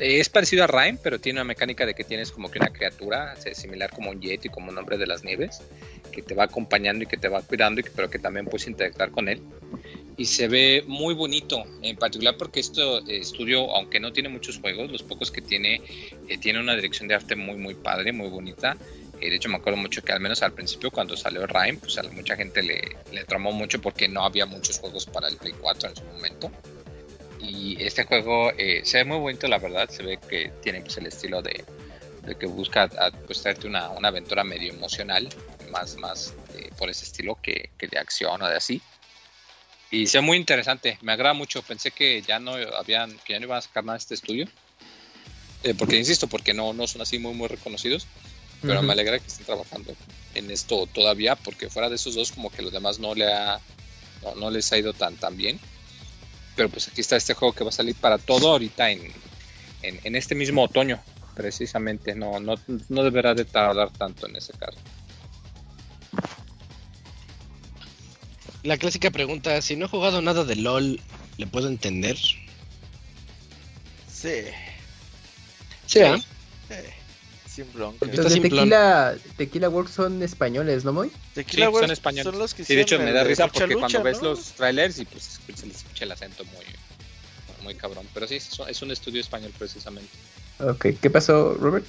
es 0.00 0.28
parecido 0.28 0.64
a 0.64 0.66
Rhyme, 0.66 0.98
pero 1.02 1.20
tiene 1.20 1.40
una 1.40 1.44
mecánica 1.44 1.84
de 1.84 1.94
que 1.94 2.04
tienes 2.04 2.32
como 2.32 2.50
que 2.50 2.58
una 2.58 2.72
criatura 2.72 3.36
similar 3.52 3.90
como 3.90 4.10
un 4.10 4.20
Yeti, 4.20 4.48
como 4.48 4.70
un 4.70 4.78
hombre 4.78 4.96
de 4.96 5.06
las 5.06 5.24
nieves, 5.24 5.62
que 6.10 6.22
te 6.22 6.34
va 6.34 6.44
acompañando 6.44 7.04
y 7.04 7.06
que 7.06 7.16
te 7.16 7.28
va 7.28 7.42
cuidando, 7.42 7.80
y 7.80 7.84
que, 7.84 7.90
pero 7.90 8.08
que 8.08 8.18
también 8.18 8.46
puedes 8.46 8.66
interactuar 8.66 9.10
con 9.10 9.28
él. 9.28 9.42
Y 10.16 10.24
se 10.26 10.48
ve 10.48 10.84
muy 10.86 11.14
bonito, 11.14 11.64
en 11.82 11.96
particular 11.96 12.36
porque 12.36 12.60
este 12.60 12.82
estudio, 13.08 13.74
aunque 13.74 14.00
no 14.00 14.12
tiene 14.12 14.28
muchos 14.28 14.58
juegos, 14.58 14.90
los 14.90 15.02
pocos 15.02 15.30
que 15.30 15.40
tiene, 15.40 15.80
eh, 16.28 16.38
tiene 16.38 16.60
una 16.60 16.74
dirección 16.74 17.08
de 17.08 17.14
arte 17.14 17.36
muy, 17.36 17.56
muy 17.56 17.74
padre, 17.74 18.12
muy 18.12 18.28
bonita. 18.28 18.76
Eh, 19.20 19.30
de 19.30 19.36
hecho, 19.36 19.48
me 19.48 19.56
acuerdo 19.56 19.78
mucho 19.78 20.02
que 20.02 20.12
al 20.12 20.20
menos 20.20 20.42
al 20.42 20.52
principio, 20.52 20.90
cuando 20.90 21.16
salió 21.16 21.46
Rhyme, 21.46 21.78
pues 21.78 21.98
a 21.98 22.02
mucha 22.04 22.36
gente 22.36 22.62
le, 22.62 22.96
le 23.12 23.24
tramó 23.24 23.52
mucho 23.52 23.80
porque 23.80 24.08
no 24.08 24.24
había 24.24 24.46
muchos 24.46 24.78
juegos 24.78 25.06
para 25.06 25.28
el 25.28 25.36
Play 25.36 25.54
4 25.58 25.90
en 25.90 25.96
su 25.96 26.04
momento. 26.04 26.50
Y 27.42 27.82
este 27.82 28.04
juego 28.04 28.52
eh, 28.56 28.82
se 28.84 28.98
ve 28.98 29.04
muy 29.04 29.18
bonito, 29.18 29.48
la 29.48 29.58
verdad. 29.58 29.88
Se 29.88 30.02
ve 30.02 30.18
que 30.28 30.52
tiene 30.62 30.80
pues, 30.82 30.98
el 30.98 31.06
estilo 31.06 31.40
de, 31.42 31.64
de 32.26 32.34
que 32.34 32.46
busca 32.46 32.82
a, 32.82 33.10
pues, 33.26 33.40
traerte 33.42 33.66
una, 33.66 33.90
una 33.90 34.08
aventura 34.08 34.44
medio 34.44 34.72
emocional, 34.72 35.28
más, 35.70 35.96
más 35.98 36.34
eh, 36.54 36.70
por 36.76 36.90
ese 36.90 37.04
estilo 37.04 37.38
que, 37.42 37.70
que 37.78 37.86
de 37.86 37.98
acción 37.98 38.42
o 38.42 38.48
de 38.48 38.56
así. 38.56 38.82
Y 39.90 40.06
se 40.06 40.18
ve 40.18 40.22
muy 40.22 40.36
interesante, 40.36 40.98
me 41.02 41.12
agrada 41.12 41.34
mucho. 41.34 41.62
Pensé 41.62 41.90
que 41.90 42.22
ya 42.22 42.38
no 42.38 42.54
habían, 42.54 43.18
que 43.24 43.32
ya 43.32 43.40
no 43.40 43.46
iban 43.46 43.58
a 43.58 43.62
sacar 43.62 43.84
nada 43.84 43.96
de 43.96 44.02
este 44.02 44.14
estudio. 44.14 44.46
Eh, 45.64 45.74
porque 45.74 45.96
insisto, 45.96 46.26
porque 46.26 46.54
no, 46.54 46.72
no 46.72 46.86
son 46.86 47.02
así 47.02 47.18
muy 47.18 47.34
muy 47.34 47.48
reconocidos. 47.48 48.06
Pero 48.62 48.78
Ujú. 48.78 48.86
me 48.86 48.92
alegra 48.92 49.18
que 49.18 49.26
estén 49.26 49.46
trabajando 49.46 49.94
en 50.34 50.50
esto 50.50 50.86
todavía, 50.86 51.34
porque 51.34 51.68
fuera 51.70 51.88
de 51.88 51.96
esos 51.96 52.14
dos, 52.14 52.30
como 52.30 52.50
que 52.50 52.62
los 52.62 52.72
demás 52.72 52.98
no 52.98 53.14
le 53.14 53.32
ha, 53.32 53.58
no, 54.22 54.34
no 54.34 54.50
les 54.50 54.70
ha 54.72 54.78
ido 54.78 54.92
tan 54.92 55.16
tan 55.16 55.36
bien. 55.36 55.58
Pero 56.56 56.68
pues 56.68 56.88
aquí 56.88 57.00
está 57.00 57.16
este 57.16 57.34
juego 57.34 57.54
que 57.54 57.64
va 57.64 57.70
a 57.70 57.72
salir 57.72 57.94
para 57.94 58.18
todo 58.18 58.50
ahorita 58.50 58.90
en, 58.90 59.00
en, 59.82 60.00
en 60.04 60.16
este 60.16 60.34
mismo 60.34 60.62
otoño, 60.64 61.00
precisamente. 61.34 62.14
No, 62.14 62.40
no, 62.40 62.54
no 62.88 63.02
deberá 63.02 63.34
de 63.34 63.44
tardar 63.44 63.90
tanto 63.90 64.26
en 64.26 64.36
ese 64.36 64.52
caso. 64.54 64.78
La 68.62 68.76
clásica 68.76 69.10
pregunta, 69.10 69.60
si 69.62 69.76
no 69.76 69.86
he 69.86 69.88
jugado 69.88 70.20
nada 70.20 70.44
de 70.44 70.56
LOL, 70.56 71.00
¿le 71.38 71.46
puedo 71.46 71.68
entender? 71.68 72.16
sí, 74.06 74.42
Sí, 75.86 76.00
¿ah? 76.00 76.18
eh, 76.68 76.90
de 77.64 78.30
simplón. 78.30 78.40
Tequila, 78.42 79.16
Tequila 79.36 79.68
Works 79.68 79.92
son 79.92 80.22
españoles, 80.22 80.84
¿no, 80.84 80.92
Moy? 80.92 81.10
Tequila 81.34 81.66
Sí, 81.66 81.72
son 81.78 81.90
españoles. 81.90 82.24
son 82.24 82.38
los 82.38 82.54
que 82.54 82.64
Sí, 82.64 82.74
de 82.74 82.82
hecho 82.82 82.98
me 82.98 83.12
da 83.12 83.24
risa 83.24 83.48
porque 83.48 83.66
Lucha, 83.74 83.78
cuando 83.80 84.02
ves 84.02 84.22
¿no? 84.22 84.30
los 84.30 84.52
trailers 84.52 84.98
y 84.98 85.04
pues 85.04 85.40
se 85.54 85.66
les 85.66 85.76
escucha 85.76 86.04
el 86.04 86.12
acento 86.12 86.44
muy, 86.46 86.64
muy 87.62 87.74
cabrón. 87.74 88.06
Pero 88.14 88.26
sí, 88.26 88.36
es 88.36 88.58
un- 88.58 88.68
es 88.68 88.82
un 88.82 88.90
estudio 88.90 89.20
español 89.20 89.52
precisamente. 89.58 90.10
Ok, 90.58 90.86
¿qué 91.00 91.10
pasó, 91.10 91.54
Robert? 91.54 91.86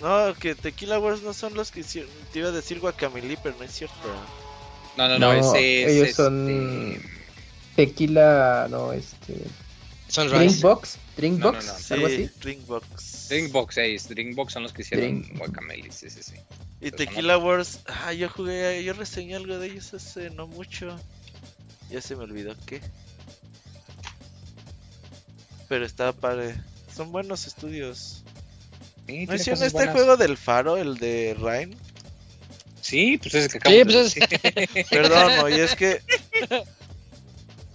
No, 0.00 0.34
que 0.38 0.54
Tequila 0.54 0.98
Wars 0.98 1.22
no 1.22 1.32
son 1.32 1.54
los 1.54 1.70
que 1.70 1.80
hicieron. 1.80 2.10
Te 2.32 2.40
iba 2.40 2.48
a 2.48 2.52
decir 2.52 2.80
Guacamili, 2.80 3.36
pero 3.42 3.56
no 3.58 3.64
es 3.64 3.72
cierto. 3.72 3.96
No, 4.96 5.08
no, 5.08 5.18
no, 5.18 5.32
No, 5.32 5.54
ese 5.56 5.82
es. 5.84 5.90
ellos 5.90 6.08
este, 6.08 6.22
son- 6.22 7.02
Tequila, 7.74 8.68
no, 8.70 8.92
este... 8.92 9.34
Sunrise. 10.16 10.38
Drinkbox, 10.38 10.98
Drinkbox, 11.16 11.66
No, 11.66 11.72
no, 11.72 11.78
no. 11.78 11.94
algo 11.94 12.08
Sí, 12.08 12.14
así. 12.14 12.30
Drinkbox. 12.40 13.28
Drinkbox, 13.28 13.78
eh, 13.78 13.96
Drinkbox 14.08 14.52
son 14.52 14.62
los 14.64 14.72
que 14.72 14.82
hicieron 14.82 15.22
Drink- 15.22 15.38
Guacamele, 15.38 15.92
sí, 15.92 16.10
sí, 16.10 16.22
sí. 16.22 16.34
Y 16.80 16.90
Pero 16.90 16.96
Tequila 16.96 17.38
Wars, 17.38 17.80
ah, 17.86 18.12
yo 18.12 18.28
jugué, 18.28 18.82
yo 18.84 18.92
reseñé 18.92 19.36
algo 19.36 19.58
de 19.58 19.66
ellos 19.68 19.92
hace 19.94 20.30
no 20.30 20.46
mucho. 20.46 20.98
Ya 21.90 22.00
se 22.00 22.16
me 22.16 22.24
olvidó 22.24 22.54
qué. 22.66 22.80
Pero 25.68 25.84
estaba 25.84 26.12
padre. 26.12 26.54
Son 26.94 27.10
buenos 27.12 27.46
estudios. 27.46 28.22
Sí, 29.06 29.26
¿No 29.26 29.34
hicieron 29.34 29.62
este 29.62 29.72
buenas. 29.76 29.94
juego 29.94 30.16
del 30.16 30.36
faro, 30.36 30.76
el 30.76 30.96
de 30.96 31.36
Ryan? 31.38 31.74
Sí, 32.80 33.18
pues 33.18 33.34
es 33.34 33.44
el 33.44 33.48
que 33.50 33.52
Sí, 33.52 33.58
acabo 33.58 33.76
de 33.76 33.84
pues 33.84 33.96
es- 33.96 34.14
decir. 34.14 34.86
Perdón, 34.90 35.32
oye, 35.44 35.64
es 35.64 35.74
que 35.74 36.00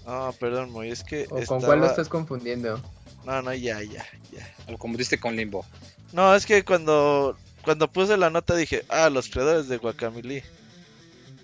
No, 0.05 0.33
perdón, 0.39 0.71
Moy, 0.71 0.89
es 0.89 1.03
que. 1.03 1.27
¿O 1.29 1.37
estaba... 1.39 1.45
con 1.45 1.61
cuál 1.61 1.79
lo 1.79 1.85
estás 1.87 2.09
confundiendo? 2.09 2.81
No, 3.25 3.41
no, 3.41 3.53
ya, 3.53 3.81
ya, 3.83 4.05
ya. 4.31 4.55
Lo 4.67 4.77
confundiste 4.77 5.19
con 5.19 5.35
Limbo. 5.35 5.65
No, 6.11 6.35
es 6.35 6.45
que 6.45 6.63
cuando, 6.65 7.37
cuando 7.63 7.91
puse 7.91 8.17
la 8.17 8.29
nota 8.29 8.55
dije, 8.55 8.83
ah, 8.89 9.09
los 9.09 9.29
creadores 9.29 9.67
de 9.67 9.77
Guacamole. 9.77 10.43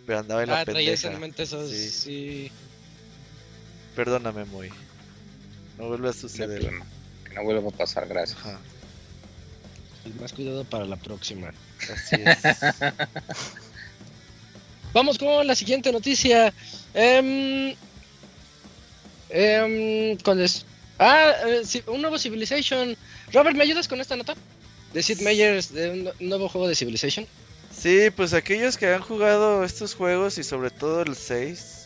Pero 0.05 0.19
andaba 0.19 0.41
en 0.43 0.49
la 0.49 0.61
Ah, 0.61 0.65
traías 0.65 1.01
pendeja. 1.01 1.13
en 1.15 1.21
mente 1.21 1.43
esos. 1.43 1.69
Sí. 1.69 1.89
Sí. 1.89 2.51
Perdóname, 3.95 4.45
Moy. 4.45 4.69
No 5.77 5.87
vuelve 5.89 6.07
a 6.09 6.11
No 6.11 6.17
suceder. 6.17 6.59
problema. 6.61 6.85
Que 7.27 7.33
no 7.35 7.43
vuelva 7.43 7.69
a 7.69 7.71
pasar, 7.71 8.07
gracias. 8.07 8.39
Ajá, 8.39 8.59
Más 10.19 10.33
cuidado 10.33 10.63
para 10.63 10.85
la 10.85 10.95
próxima. 10.95 11.51
así 11.93 12.15
es. 12.25 12.37
Vamos 14.93 15.17
con 15.17 15.45
la 15.45 15.53
siguiente 15.55 15.91
noticia. 15.91 16.53
Em, 16.93 17.75
em, 19.29 20.17
¿Cuál 20.23 20.41
es? 20.41 20.65
Ah, 20.99 21.33
eh, 21.45 21.83
un 21.87 22.01
nuevo 22.01 22.17
Civilization. 22.17 22.95
Robert, 23.31 23.55
¿me 23.55 23.63
ayudas 23.63 23.87
con 23.87 24.01
esta 24.01 24.15
nota? 24.15 24.35
De 24.93 25.03
Sid 25.03 25.21
Meier's, 25.21 25.73
de 25.73 26.13
un 26.19 26.29
nuevo 26.29 26.49
juego 26.49 26.67
de 26.67 26.75
Civilization. 26.75 27.27
Sí, 27.71 28.09
pues 28.15 28.33
aquellos 28.33 28.77
que 28.77 28.87
han 28.87 29.01
jugado 29.01 29.63
estos 29.63 29.93
juegos 29.93 30.37
y 30.37 30.43
sobre 30.43 30.71
todo 30.71 31.01
el 31.03 31.15
6, 31.15 31.85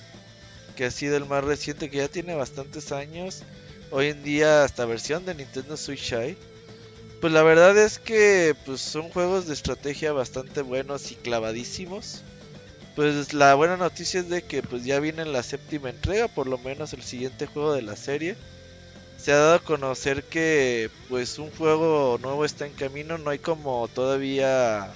que 0.75 0.85
ha 0.85 0.91
sido 0.91 1.17
el 1.17 1.25
más 1.25 1.43
reciente, 1.43 1.89
que 1.89 1.97
ya 1.97 2.07
tiene 2.07 2.33
bastantes 2.33 2.91
años, 2.93 3.43
hoy 3.89 4.07
en 4.07 4.23
día 4.23 4.63
hasta 4.63 4.85
versión 4.85 5.25
de 5.25 5.35
Nintendo 5.35 5.75
Switch 5.75 6.13
hay, 6.13 6.37
pues 7.19 7.33
la 7.33 7.43
verdad 7.43 7.77
es 7.77 7.99
que 7.99 8.55
pues 8.65 8.81
son 8.81 9.09
juegos 9.09 9.47
de 9.47 9.53
estrategia 9.53 10.13
bastante 10.13 10.61
buenos 10.61 11.11
y 11.11 11.15
clavadísimos. 11.15 12.23
Pues 12.95 13.33
la 13.33 13.55
buena 13.55 13.77
noticia 13.77 14.19
es 14.19 14.29
de 14.29 14.41
que 14.43 14.61
pues 14.61 14.83
ya 14.83 14.99
viene 14.99 15.23
la 15.25 15.43
séptima 15.43 15.89
entrega, 15.89 16.27
por 16.27 16.47
lo 16.47 16.57
menos 16.57 16.93
el 16.93 17.03
siguiente 17.03 17.45
juego 17.45 17.73
de 17.73 17.81
la 17.81 17.95
serie. 17.95 18.35
Se 19.17 19.31
ha 19.31 19.37
dado 19.37 19.55
a 19.55 19.63
conocer 19.63 20.23
que 20.23 20.89
pues 21.07 21.39
un 21.39 21.51
juego 21.51 22.19
nuevo 22.21 22.43
está 22.43 22.65
en 22.65 22.73
camino, 22.73 23.17
no 23.17 23.29
hay 23.29 23.39
como 23.39 23.87
todavía 23.87 24.91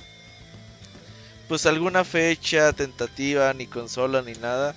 pues 1.47 1.65
alguna 1.65 2.03
fecha 2.03 2.73
tentativa, 2.73 3.53
ni 3.53 3.67
consola, 3.67 4.21
ni 4.21 4.33
nada. 4.33 4.75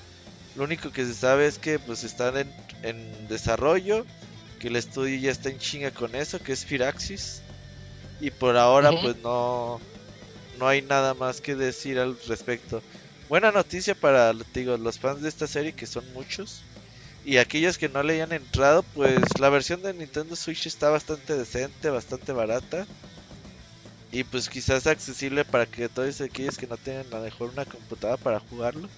Lo 0.55 0.65
único 0.65 0.93
que 0.93 1.07
se 1.07 1.15
sabe 1.15 1.47
es 1.47 1.59
que 1.59 1.79
pues 1.79 2.05
están 2.05 2.37
en, 2.37 2.53
en 2.83 3.29
desarrollo, 3.29 4.05
que 4.61 4.69
el 4.69 4.77
estudio 4.77 5.19
ya 5.19 5.31
está 5.31 5.49
en 5.49 5.59
chinga 5.59 5.91
con 5.91 6.15
eso, 6.15 6.41
que 6.41 6.53
es 6.53 6.65
Firaxis. 6.65 7.41
Y 8.21 8.31
por 8.31 8.57
ahora 8.57 8.91
pues 9.01 9.17
no, 9.23 9.81
no 10.59 10.69
hay 10.69 10.83
nada 10.83 11.15
más 11.15 11.41
que 11.41 11.55
decir 11.55 11.99
al 11.99 12.19
respecto. 12.27 12.83
Buena 13.29 13.53
noticia 13.53 13.95
para 13.95 14.33
digo, 14.55 14.77
los 14.79 14.99
fans 14.99 15.21
de 15.21 15.29
esta 15.29 15.47
serie, 15.47 15.75
que 15.75 15.87
son 15.87 16.11
muchos. 16.15 16.63
Y 17.25 17.37
aquellos 17.37 17.77
que 17.77 17.89
no 17.89 18.03
le 18.03 18.15
hayan 18.15 18.33
entrado, 18.33 18.83
pues 18.95 19.21
la 19.39 19.51
versión 19.51 19.83
de 19.83 19.93
Nintendo 19.93 20.35
Switch 20.35 20.67
está 20.67 20.89
bastante 20.89 21.37
decente, 21.37 21.91
bastante 21.91 22.33
barata. 22.33 22.87
Y 24.11 24.25
pues 24.25 24.49
quizás 24.49 24.87
accesible 24.87 25.45
para 25.45 25.67
que 25.67 25.91
todos 25.91 26.23
aquellos 26.23 26.57
que 26.57 26.67
no 26.67 26.79
tengan 26.79 27.07
a 27.13 27.19
lo 27.19 27.25
mejor 27.25 27.51
una 27.51 27.67
computadora 27.67 28.17
para 28.17 28.41
jugarlo. 28.41 28.89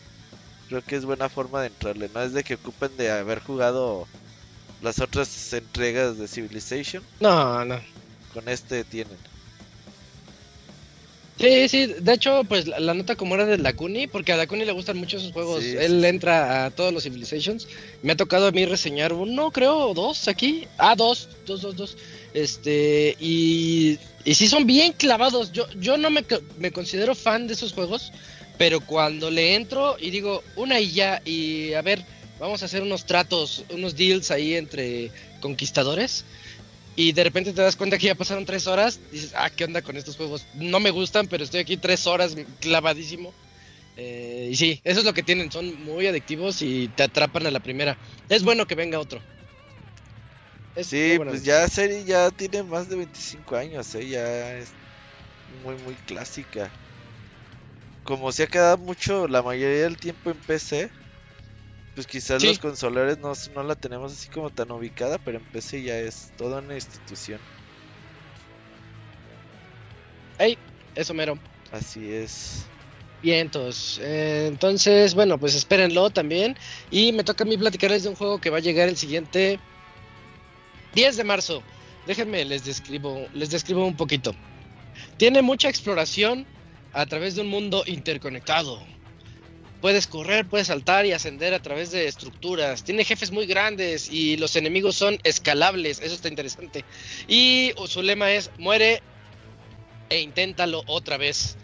Creo 0.68 0.83
que 0.83 0.95
es 0.95 1.05
buena 1.05 1.28
forma 1.28 1.62
de 1.62 1.66
entrarle. 1.66 2.09
No 2.14 2.22
es 2.22 2.33
de 2.33 2.45
que 2.45 2.55
ocupen 2.55 2.97
de 2.97 3.11
haber 3.11 3.41
jugado 3.41 4.07
las 4.81 5.01
otras 5.01 5.53
entregas 5.53 6.16
de 6.16 6.28
Civilization. 6.28 7.03
No, 7.18 7.64
no. 7.64 7.81
Con 8.33 8.49
este 8.49 8.85
tienen. 8.85 9.30
Sí, 11.41 11.68
sí, 11.70 11.86
de 11.86 12.12
hecho, 12.12 12.45
pues 12.45 12.66
la, 12.66 12.78
la 12.80 12.93
nota 12.93 13.16
como 13.16 13.34
era 13.34 13.47
de 13.47 13.57
Lacuni, 13.57 14.07
porque 14.07 14.32
a 14.32 14.36
Lacuni 14.36 14.66
le 14.66 14.72
gustan 14.72 14.99
mucho 14.99 15.16
esos 15.16 15.32
juegos. 15.32 15.64
Sí, 15.64 15.74
Él 15.78 16.03
sí. 16.03 16.07
entra 16.07 16.66
a 16.66 16.70
todos 16.70 16.93
los 16.93 17.03
Civilizations. 17.05 17.66
Me 18.03 18.12
ha 18.12 18.16
tocado 18.16 18.47
a 18.47 18.53
mí 18.53 18.66
reseñar 18.66 19.14
uno, 19.14 19.51
creo, 19.51 19.95
dos 19.95 20.28
aquí. 20.28 20.66
Ah, 20.76 20.95
dos, 20.95 21.30
dos, 21.47 21.62
dos, 21.62 21.76
dos. 21.76 21.97
Este, 22.34 23.16
y, 23.18 23.99
y 24.24 24.34
sí 24.34 24.49
son 24.49 24.66
bien 24.66 24.93
clavados. 24.93 25.51
Yo, 25.51 25.66
yo 25.80 25.97
no 25.97 26.11
me, 26.11 26.24
me 26.59 26.72
considero 26.72 27.14
fan 27.14 27.47
de 27.47 27.55
esos 27.55 27.72
juegos, 27.72 28.12
pero 28.59 28.80
cuando 28.80 29.30
le 29.30 29.55
entro 29.55 29.97
y 29.99 30.11
digo 30.11 30.43
una 30.57 30.78
y 30.78 30.91
ya, 30.93 31.22
y 31.24 31.72
a 31.72 31.80
ver, 31.80 32.05
vamos 32.38 32.61
a 32.61 32.66
hacer 32.66 32.82
unos 32.82 33.07
tratos, 33.07 33.64
unos 33.70 33.97
deals 33.97 34.30
ahí 34.30 34.57
entre 34.57 35.11
conquistadores. 35.41 36.26
Y 37.01 37.12
de 37.12 37.24
repente 37.24 37.55
te 37.55 37.62
das 37.62 37.76
cuenta 37.76 37.96
que 37.96 38.09
ya 38.09 38.14
pasaron 38.14 38.44
tres 38.44 38.66
horas. 38.66 39.01
Dices, 39.11 39.32
ah, 39.34 39.48
¿qué 39.48 39.64
onda 39.64 39.80
con 39.80 39.96
estos 39.96 40.16
juegos? 40.16 40.46
No 40.53 40.80
me 40.80 40.90
gustan, 40.90 41.28
pero 41.28 41.42
estoy 41.44 41.61
aquí 41.61 41.78
tres 41.78 42.07
horas 42.07 42.36
clavadísimo. 42.61 43.34
Eh, 43.96 44.48
y 44.51 44.57
sí, 44.57 44.82
eso 44.84 45.01
es 45.01 45.07
lo 45.07 45.14
que 45.14 45.22
tienen. 45.22 45.51
Son 45.51 45.80
muy 45.82 46.07
adictivos 46.09 46.61
y 46.61 46.90
te 46.90 47.05
atrapan 47.05 47.46
a 47.46 47.51
la 47.51 47.61
primera. 47.61 47.98
Es 48.28 48.42
bueno 48.44 48.66
que 48.66 48.74
venga 48.74 49.01
otro. 49.01 49.24
Es 50.74 50.88
Sí, 50.88 51.18
pues 51.24 51.42
ya 51.42 51.66
serie 51.68 52.05
ya 52.05 52.30
tiene 52.30 52.62
más 52.64 52.90
de 52.90 52.96
25 52.96 53.57
años, 53.57 53.94
¿eh? 53.94 54.07
ya 54.07 54.57
es 54.59 54.76
muy 55.46 55.76
muy 55.76 55.96
clásica. 55.96 56.70
Como 58.03 58.30
se 58.30 58.42
ha 58.42 58.46
quedado 58.46 58.76
mucho 58.76 59.26
la 59.26 59.42
mayoría 59.42 59.84
del 59.84 59.96
tiempo 59.96 60.30
en 60.30 60.40
PC, 60.40 60.90
pues 61.95 62.07
quizás 62.07 62.41
Sí. 62.41 62.49
los 62.49 62.59
consoladores 62.59 63.18
no, 63.18 63.32
no 63.55 63.62
la 63.62 63.74
tenemos 63.74 64.12
así 64.12 64.28
como 64.28 64.51
tan 64.51 64.70
ubicada, 64.70 65.18
pero 65.18 65.38
en 65.38 65.45
PC 65.45 65.82
ya 65.82 65.99
es 65.99 66.32
toda 66.36 66.61
una 66.61 66.74
institución. 66.74 67.41
Ey, 70.38 70.57
eso 70.95 71.14
mero. 71.14 71.38
Así 71.72 72.12
es. 72.12 72.64
Vientos. 73.22 74.01
Eh, 74.03 74.47
entonces, 74.49 75.14
bueno, 75.14 75.38
pues 75.38 75.55
espérenlo 75.55 76.09
también. 76.11 76.57
Y 76.91 77.12
me 77.12 77.22
toca 77.24 77.45
a 77.45 77.47
mí 77.47 77.57
platicarles 77.59 78.03
de 78.05 78.09
un 78.09 78.14
juego 78.14 78.41
que 78.41 78.49
va 78.51 78.57
a 78.59 78.61
llegar 78.61 78.88
el 78.88 78.97
siguiente 78.97 79.61
10 80.95 81.16
de 81.18 81.24
marzo. 81.24 81.62
Déjenme, 82.07 82.45
les 82.47 82.64
describo, 82.64 83.26
les 83.34 83.51
describo 83.51 83.86
un 83.86 83.97
poquito. 83.97 84.34
Tiene 85.18 85.43
mucha 85.43 85.68
exploración 85.68 86.47
a 86.93 87.05
través 87.07 87.34
de 87.34 87.43
un 87.43 87.49
mundo 87.49 87.82
interconectado. 87.86 88.82
Puedes 89.81 90.07
correr, 90.07 90.47
puedes 90.47 90.66
saltar 90.66 91.07
y 91.07 91.12
ascender 91.12 91.55
a 91.55 91.62
través 91.62 91.91
de 91.91 92.07
estructuras. 92.07 92.85
Tiene 92.85 93.05
jefes 93.05 93.31
muy 93.31 93.47
grandes 93.47 94.11
y 94.11 94.37
los 94.37 94.55
enemigos 94.57 94.97
son 94.97 95.18
escalables. 95.24 96.01
Eso 96.01 96.14
está 96.14 96.28
interesante. 96.28 96.85
Y 97.28 97.72
su 97.87 98.03
lema 98.03 98.31
es 98.33 98.51
muere 98.59 99.03
e 100.11 100.20
inténtalo 100.20 100.83
otra 100.87 101.16
vez. 101.16 101.57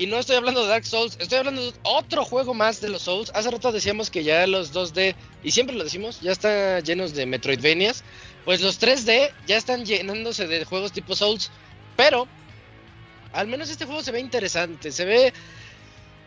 Y 0.00 0.06
no 0.06 0.18
estoy 0.18 0.36
hablando 0.36 0.62
de 0.62 0.68
Dark 0.68 0.86
Souls, 0.86 1.16
estoy 1.18 1.38
hablando 1.38 1.72
de 1.72 1.76
otro 1.82 2.24
juego 2.24 2.54
más 2.54 2.80
de 2.80 2.88
los 2.88 3.02
Souls. 3.02 3.32
Hace 3.34 3.50
rato 3.50 3.72
decíamos 3.72 4.10
que 4.10 4.22
ya 4.22 4.46
los 4.46 4.72
2D, 4.72 5.16
y 5.42 5.50
siempre 5.50 5.74
lo 5.74 5.82
decimos, 5.82 6.20
ya 6.20 6.30
están 6.30 6.84
llenos 6.84 7.14
de 7.14 7.26
Metroidvanias. 7.26 8.04
Pues 8.44 8.60
los 8.60 8.80
3D 8.80 9.32
ya 9.48 9.56
están 9.56 9.84
llenándose 9.84 10.46
de 10.46 10.64
juegos 10.64 10.92
tipo 10.92 11.16
Souls. 11.16 11.50
Pero, 11.96 12.28
al 13.32 13.48
menos 13.48 13.70
este 13.70 13.86
juego 13.86 14.02
se 14.02 14.12
ve 14.12 14.20
interesante. 14.20 14.92
Se 14.92 15.04
ve. 15.04 15.32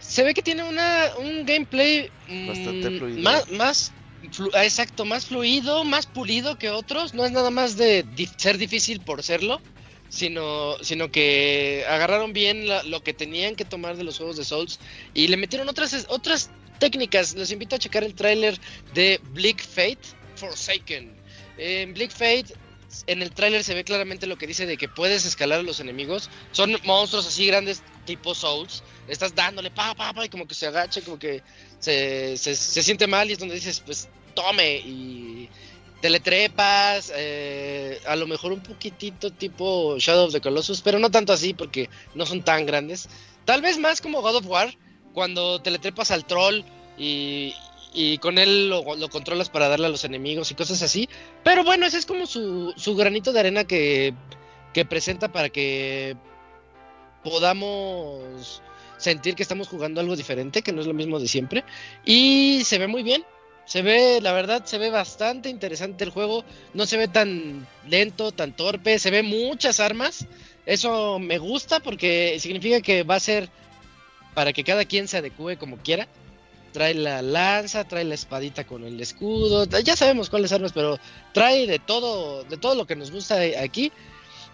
Se 0.02 0.24
ve 0.24 0.34
que 0.34 0.41
tiene 0.41 0.64
una, 0.64 1.10
un 1.20 1.45
gameplay 1.45 2.12
mm, 2.28 2.47
Bastante 2.47 2.97
fluido. 2.97 3.22
más, 3.22 3.49
más 3.52 3.93
flu- 4.24 4.52
ah, 4.54 4.64
exacto, 4.66 5.06
más 5.06 5.26
fluido, 5.28 5.84
más 5.84 6.06
pulido 6.08 6.58
que 6.58 6.70
otros. 6.70 7.14
No 7.14 7.24
es 7.24 7.32
nada 7.32 7.49
más 7.49 7.78
de 7.78 8.06
ser 8.38 8.58
difícil 8.58 8.99
por 9.02 9.24
serlo 9.24 9.62
sino, 10.12 10.76
sino 10.82 11.10
que 11.10 11.86
agarraron 11.88 12.34
bien 12.34 12.68
la- 12.68 12.84
lo 12.84 13.02
que 13.02 13.14
tenían 13.14 13.56
que 13.56 13.64
tomar 13.64 13.95
de 13.95 14.04
los 14.04 14.18
juegos 14.18 14.36
de 14.36 14.43
Souls 14.43 14.80
y 15.14 15.30
le 15.30 15.38
metieron 15.38 15.70
otras, 15.70 16.06
otras 16.10 16.49
técnicas. 16.80 17.34
Les 17.34 17.49
invito 17.52 17.78
a 17.78 17.80
checar 17.80 18.04
el 18.04 18.14
tráiler 18.14 18.60
de 18.93 19.22
Bleak 19.32 19.62
Fate 19.64 20.02
Forsaken. 20.36 21.16
En 21.58 21.93
Bleak 21.93 22.12
Fate, 22.12 22.47
en 23.08 23.22
el 23.22 23.32
tráiler 23.32 23.64
se 23.64 23.74
ve 23.74 23.86
claramente 23.86 24.28
lo 24.28 24.38
que 24.38 24.47
dice 24.47 24.66
de 24.66 24.76
que 24.78 24.89
puedes 24.89 25.26
escalar 25.26 25.60
a 25.62 25.64
los 25.64 25.80
enemigos. 25.80 26.30
Son 26.52 26.76
monstruos 26.84 27.26
así 27.26 27.45
grandes, 27.47 27.82
tipo 28.12 28.36
Souls. 28.36 28.84
Estás 29.07 29.34
dándole 29.34 29.72
pa, 29.72 29.95
pa, 29.95 30.14
pa, 30.14 30.26
y 30.26 30.30
como 30.30 30.45
que 30.47 30.55
se 30.55 30.68
agacha, 30.68 31.01
como 31.01 31.18
que 31.18 31.41
se, 31.80 32.38
se, 32.38 32.55
siente 32.55 33.07
mal 33.07 33.30
y 33.30 33.34
es 33.34 33.39
donde 33.39 33.55
dices, 33.55 33.82
pues 33.86 34.09
tome 34.36 34.78
y 34.78 35.49
teletrepas, 36.01 37.12
eh, 37.16 38.01
a 38.05 38.16
lo 38.16 38.28
mejor 38.28 38.51
un 38.51 38.62
poquitito 38.62 39.32
tipo 39.32 39.97
Shadow 39.97 40.26
of 40.26 40.34
the 40.34 40.41
Colossus, 40.41 40.82
pero 40.82 40.99
no 40.99 41.09
tanto 41.09 41.32
así 41.32 41.53
porque 41.53 41.89
no 42.16 42.26
son 42.26 42.43
tan 42.43 42.66
grandes. 42.66 43.07
Tal 43.45 43.62
vez 43.62 43.78
más 43.78 44.01
como 44.01 44.22
God 44.22 44.38
of 44.38 44.47
War, 44.47 44.76
cuando 45.14 45.62
teletrepas 45.62 46.12
al 46.12 46.26
troll 46.26 46.64
y, 46.97 47.53
y 47.93 48.18
con 48.18 48.38
él 48.38 48.70
lo, 48.70 48.95
lo 48.95 49.09
controlas 49.09 49.49
para 49.49 49.70
darle 49.70 49.88
a 49.88 49.89
los 49.89 50.03
enemigos 50.03 50.51
y 50.51 50.55
cosas 50.55 50.82
así. 50.82 51.07
Pero 51.43 51.64
bueno, 51.64 51.86
ese 51.86 51.97
es 51.97 52.05
como 52.05 52.26
su, 52.26 52.74
su 52.76 52.95
granito 52.95 53.32
de 53.32 53.39
arena 53.39 53.64
que, 53.64 54.14
que 54.74 54.86
presenta 54.86 55.32
para 55.32 55.49
que 55.49 56.18
podamos 57.24 58.62
sentir 58.98 59.36
que 59.36 59.44
estamos 59.44 59.68
jugando 59.68 60.00
algo 60.00 60.16
diferente, 60.16 60.62
que 60.62 60.72
no 60.72 60.82
es 60.82 60.88
lo 60.88 60.94
mismo 60.94 61.20
de 61.20 61.28
siempre. 61.28 61.64
Y 62.06 62.62
se 62.64 62.78
ve 62.78 62.88
muy 62.88 63.04
bien. 63.04 63.24
Se 63.66 63.82
ve, 63.82 64.20
la 64.22 64.34
verdad, 64.34 64.66
se 64.66 64.78
ve 64.78 64.90
bastante 64.90 65.50
interesante 65.50 66.04
el 66.04 66.10
juego. 66.10 66.44
No 66.74 66.86
se 66.86 66.98
ve 66.98 67.08
tan 67.08 67.68
lento, 67.88 68.32
tan 68.32 68.56
torpe. 68.56 69.00
Se 69.00 69.12
ve 69.12 69.24
muchas 69.24 69.80
armas. 69.80 70.28
Eso 70.66 71.20
me 71.20 71.38
gusta 71.38 71.80
porque 71.80 72.38
significa 72.40 72.82
que 72.82 73.04
va 73.04 73.16
a 73.16 73.20
ser 73.20 73.50
para 74.34 74.54
que 74.54 74.64
cada 74.64 74.86
quien 74.86 75.08
se 75.08 75.18
adecue 75.18 75.58
como 75.58 75.78
quiera. 75.78 76.08
trae 76.72 76.94
la 76.94 77.22
lanza, 77.22 77.84
trae 77.84 78.06
la 78.06 78.16
espadita 78.16 78.66
con 78.66 78.86
el 78.86 79.00
escudo, 79.02 79.66
ya 79.66 79.98
sabemos 79.98 80.30
cuáles 80.30 80.54
armas, 80.54 80.72
pero 80.72 80.98
trae 81.34 81.68
de 81.68 81.80
todo, 81.80 82.46
de 82.46 82.56
todo 82.56 82.76
lo 82.76 82.88
que 82.88 82.96
nos 82.96 83.12
gusta 83.12 83.40
aquí. 83.62 83.92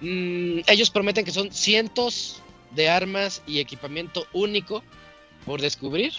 Mm, 0.01 0.61
ellos 0.65 0.89
prometen 0.89 1.25
que 1.25 1.31
son 1.31 1.51
cientos 1.51 2.41
de 2.71 2.89
armas 2.89 3.41
y 3.47 3.59
equipamiento 3.59 4.27
único 4.33 4.83
por 5.45 5.61
descubrir. 5.61 6.13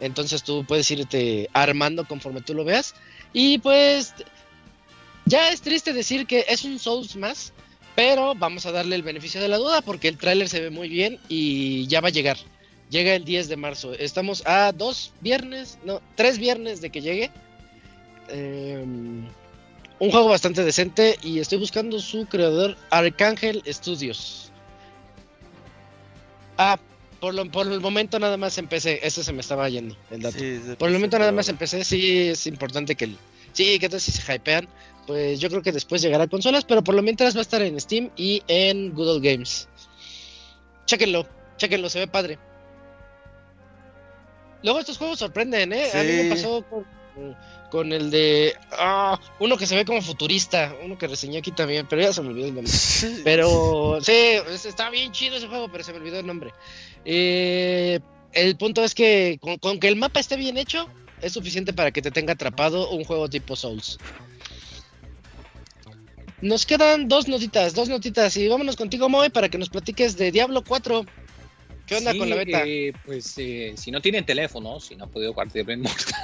Entonces 0.00 0.42
tú 0.42 0.64
puedes 0.66 0.90
irte 0.90 1.48
armando 1.52 2.06
conforme 2.06 2.42
tú 2.42 2.54
lo 2.54 2.64
veas. 2.64 2.94
Y 3.32 3.58
pues 3.58 4.14
ya 5.24 5.50
es 5.50 5.62
triste 5.62 5.92
decir 5.92 6.26
que 6.26 6.44
es 6.48 6.64
un 6.64 6.78
Souls 6.78 7.16
más, 7.16 7.52
pero 7.94 8.34
vamos 8.34 8.66
a 8.66 8.72
darle 8.72 8.96
el 8.96 9.02
beneficio 9.02 9.40
de 9.40 9.48
la 9.48 9.56
duda 9.56 9.80
porque 9.80 10.08
el 10.08 10.18
tráiler 10.18 10.48
se 10.48 10.60
ve 10.60 10.70
muy 10.70 10.88
bien 10.88 11.18
y 11.28 11.86
ya 11.86 12.00
va 12.00 12.08
a 12.08 12.12
llegar. 12.12 12.36
Llega 12.90 13.14
el 13.14 13.24
10 13.24 13.48
de 13.48 13.56
marzo. 13.56 13.94
Estamos 13.94 14.46
a 14.46 14.72
dos 14.72 15.12
viernes, 15.20 15.78
no, 15.84 16.02
tres 16.14 16.38
viernes 16.38 16.80
de 16.80 16.90
que 16.90 17.00
llegue. 17.00 17.30
Em, 18.28 19.26
un 19.98 20.10
juego 20.10 20.28
bastante 20.28 20.64
decente 20.64 21.18
y 21.22 21.38
estoy 21.38 21.58
buscando 21.58 21.98
su 21.98 22.26
creador 22.26 22.76
Arcángel 22.90 23.62
Studios. 23.66 24.52
Ah, 26.56 26.78
por, 27.20 27.34
lo, 27.34 27.50
por 27.50 27.66
el 27.66 27.80
momento 27.80 28.18
nada 28.18 28.36
más 28.36 28.58
empecé. 28.58 29.00
Ese 29.02 29.24
se 29.24 29.32
me 29.32 29.40
estaba 29.40 29.68
yendo 29.68 29.96
el 30.10 30.22
dato. 30.22 30.38
por 30.78 30.88
el 30.88 30.94
momento 30.94 31.18
nada 31.18 31.32
más 31.32 31.48
empecé. 31.48 31.84
Sí, 31.84 32.28
es 32.28 32.46
importante 32.46 32.94
que. 32.94 33.06
sí, 33.52 33.78
que 33.78 33.86
entonces 33.86 34.14
si 34.14 34.20
se 34.20 34.34
hypean. 34.34 34.68
Pues 35.06 35.38
yo 35.38 35.50
creo 35.50 35.62
que 35.62 35.72
después 35.72 36.00
llegará 36.00 36.24
a 36.24 36.28
consolas. 36.28 36.64
Pero 36.64 36.82
por 36.82 36.94
lo 36.94 37.02
mientras 37.02 37.34
va 37.34 37.40
a 37.40 37.42
estar 37.42 37.62
en 37.62 37.78
Steam 37.80 38.10
y 38.16 38.42
en 38.48 38.94
Google 38.94 39.20
Games. 39.20 39.68
Chéquenlo, 40.86 41.26
chéquenlo, 41.56 41.88
se 41.88 42.00
ve 42.00 42.06
padre. 42.06 42.38
Luego 44.62 44.80
estos 44.80 44.96
juegos 44.96 45.18
sorprenden, 45.18 45.72
¿eh? 45.72 45.90
A 45.92 46.02
mí 46.02 46.12
me 46.12 46.30
pasó 46.30 46.64
con, 47.74 47.92
el 47.92 48.10
de. 48.12 48.54
Ah, 48.70 49.20
uno 49.40 49.56
que 49.56 49.66
se 49.66 49.74
ve 49.74 49.84
como 49.84 50.00
futurista. 50.00 50.76
Uno 50.84 50.96
que 50.96 51.08
reseñé 51.08 51.38
aquí 51.38 51.50
también, 51.50 51.86
pero 51.90 52.02
ya 52.02 52.12
se 52.12 52.22
me 52.22 52.28
olvidó 52.28 52.46
el 52.46 52.54
nombre. 52.54 52.72
Pero 53.24 53.98
sí, 54.00 54.12
está 54.64 54.90
bien 54.90 55.10
chido 55.10 55.36
ese 55.36 55.48
juego, 55.48 55.68
pero 55.68 55.82
se 55.82 55.92
me 55.92 55.98
olvidó 55.98 56.20
el 56.20 56.26
nombre. 56.26 56.52
Eh, 57.04 57.98
el 58.32 58.56
punto 58.56 58.84
es 58.84 58.94
que 58.94 59.40
con, 59.60 59.80
que 59.80 59.88
el 59.88 59.96
mapa 59.96 60.20
esté 60.20 60.36
bien 60.36 60.56
hecho, 60.56 60.88
es 61.20 61.32
suficiente 61.32 61.72
para 61.72 61.90
que 61.90 62.00
te 62.00 62.12
tenga 62.12 62.34
atrapado 62.34 62.90
un 62.90 63.02
juego 63.02 63.28
tipo 63.28 63.56
Souls. 63.56 63.98
Nos 66.40 66.66
quedan 66.66 67.08
dos 67.08 67.26
notitas, 67.26 67.74
dos 67.74 67.88
notitas. 67.88 68.36
Y 68.36 68.46
vámonos 68.46 68.76
contigo, 68.76 69.08
Moe, 69.08 69.30
para 69.30 69.48
que 69.48 69.58
nos 69.58 69.68
platiques 69.68 70.16
de 70.16 70.30
Diablo 70.30 70.62
4. 70.62 71.04
¿Qué 71.86 71.96
onda 71.96 72.16
con 72.16 72.30
la 72.30 72.36
beta? 72.36 72.62
Eh, 72.64 72.92
pues 73.04 73.34
eh, 73.38 73.74
si 73.76 73.90
no 73.90 74.00
tienen 74.00 74.24
teléfono, 74.24 74.78
si 74.78 74.94
no 74.94 75.04
han 75.04 75.10
podido 75.10 75.32
jugar 75.32 75.50
Diablo 75.52 75.72
Immortal, 75.74 76.14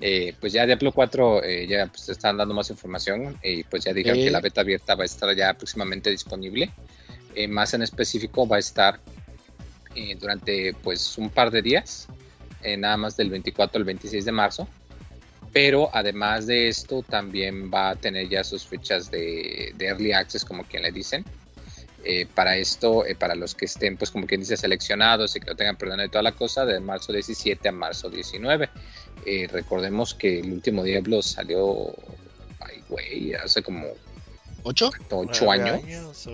eh, 0.00 0.34
pues 0.40 0.52
ya 0.52 0.66
Diablo 0.66 0.92
4 0.92 1.42
ya 1.68 1.86
pues, 1.86 2.08
están 2.08 2.36
dando 2.36 2.54
más 2.54 2.70
información 2.70 3.38
y 3.42 3.64
pues 3.64 3.84
ya 3.84 3.92
dijeron 3.92 4.18
que 4.18 4.30
la 4.30 4.40
beta 4.40 4.60
abierta 4.60 4.94
va 4.94 5.02
a 5.02 5.06
estar 5.06 5.34
ya 5.34 5.54
próximamente 5.54 6.10
disponible. 6.10 6.70
más 7.48 7.74
en 7.74 7.82
específico 7.82 8.46
va 8.46 8.56
a 8.56 8.60
estar 8.60 9.00
durante 10.18 10.74
pues 10.82 11.16
un 11.18 11.30
par 11.30 11.50
de 11.50 11.62
días, 11.62 12.08
nada 12.78 12.96
más 12.96 13.16
del 13.16 13.30
24 13.30 13.78
al 13.78 13.84
26 13.84 14.24
de 14.24 14.32
marzo. 14.32 14.68
Pero 15.52 15.88
además 15.92 16.48
de 16.48 16.66
esto 16.66 17.02
también 17.02 17.70
va 17.72 17.90
a 17.90 17.94
tener 17.94 18.28
ya 18.28 18.42
sus 18.42 18.66
fechas 18.66 19.08
de, 19.08 19.72
de 19.76 19.86
Early 19.86 20.12
Access, 20.12 20.44
como 20.44 20.64
quien 20.64 20.82
le 20.82 20.90
dicen 20.90 21.24
eh, 22.04 22.26
para 22.34 22.56
esto, 22.56 23.06
eh, 23.06 23.14
para 23.14 23.34
los 23.34 23.54
que 23.54 23.64
estén, 23.64 23.96
pues 23.96 24.10
como 24.10 24.26
quien 24.26 24.40
dice, 24.40 24.56
seleccionados 24.56 25.34
y 25.36 25.40
que 25.40 25.46
no 25.46 25.56
tengan 25.56 25.76
perdón 25.76 25.98
de 25.98 26.08
toda 26.08 26.22
la 26.22 26.32
cosa, 26.32 26.66
de 26.66 26.78
marzo 26.78 27.12
17 27.12 27.68
a 27.68 27.72
marzo 27.72 28.10
19. 28.10 28.68
Eh, 29.24 29.48
recordemos 29.50 30.14
que 30.14 30.40
el 30.40 30.52
último 30.52 30.82
Diablo 30.82 31.22
salió, 31.22 31.94
ay, 32.60 32.82
güey, 32.88 33.34
hace 33.34 33.62
como... 33.62 33.86
¿Ocho? 34.62 34.90
Ocho 35.10 35.50
años, 35.50 35.82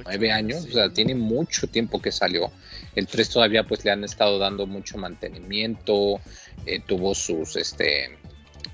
nueve 0.04 0.30
años, 0.30 0.64
o 0.64 0.72
sea, 0.72 0.88
tiene 0.92 1.16
mucho 1.16 1.66
tiempo 1.66 2.00
que 2.00 2.12
salió. 2.12 2.52
El 2.94 3.08
3 3.08 3.28
todavía 3.28 3.64
pues 3.64 3.84
le 3.84 3.90
han 3.90 4.04
estado 4.04 4.38
dando 4.38 4.66
mucho 4.66 4.98
mantenimiento, 4.98 6.20
tuvo 6.86 7.16
sus, 7.16 7.56
este, 7.56 8.19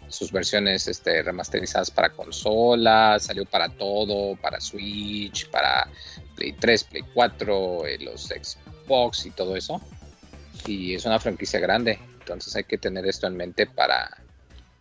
sus 0.08 0.32
versiones 0.32 0.86
este, 0.88 1.22
remasterizadas 1.22 1.90
para 1.90 2.10
consolas, 2.10 3.24
salió 3.24 3.44
para 3.44 3.68
todo, 3.68 4.36
para 4.36 4.60
Switch, 4.60 5.48
para 5.50 5.88
Play 6.34 6.52
3, 6.52 6.84
Play 6.84 7.02
4, 7.14 7.86
eh, 7.86 7.98
los 8.00 8.28
Xbox 8.28 9.26
y 9.26 9.30
todo 9.30 9.56
eso. 9.56 9.80
Y 10.66 10.94
es 10.94 11.04
una 11.04 11.18
franquicia 11.18 11.60
grande, 11.60 11.98
entonces 12.20 12.54
hay 12.56 12.64
que 12.64 12.78
tener 12.78 13.06
esto 13.06 13.26
en 13.26 13.36
mente 13.36 13.66
para, 13.66 14.08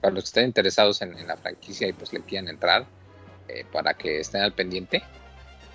para 0.02 0.14
los 0.14 0.24
que 0.24 0.28
estén 0.28 0.46
interesados 0.46 1.02
en, 1.02 1.28
la 1.28 1.38
franquicia 1.38 1.88
y 1.88 1.94
pues 1.94 2.14
le 2.14 2.22
quieran 2.22 2.48
entrar, 2.50 2.86
eh, 3.48 3.66
para 3.72 3.94
que 3.94 4.20
estén 4.20 4.42
al 4.42 4.54
pendiente. 4.54 5.04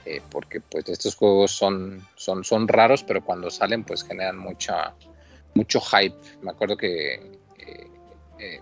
Eh, 0.07 0.23
porque 0.31 0.63
pues 0.63 0.89
estos 0.89 1.15
juegos 1.15 1.53
son, 1.53 2.07
son, 2.17 2.43
son 2.43 2.67
raros, 2.67 3.05
pero 3.05 3.23
cuando 3.23 3.51
salen 3.51 3.85
pues 3.85 4.03
generan 4.03 4.39
mucha, 4.39 4.95
mucho 5.55 5.81
hype. 5.81 6.17
Me 6.41 6.51
acuerdo 6.51 6.77
que 6.77 7.39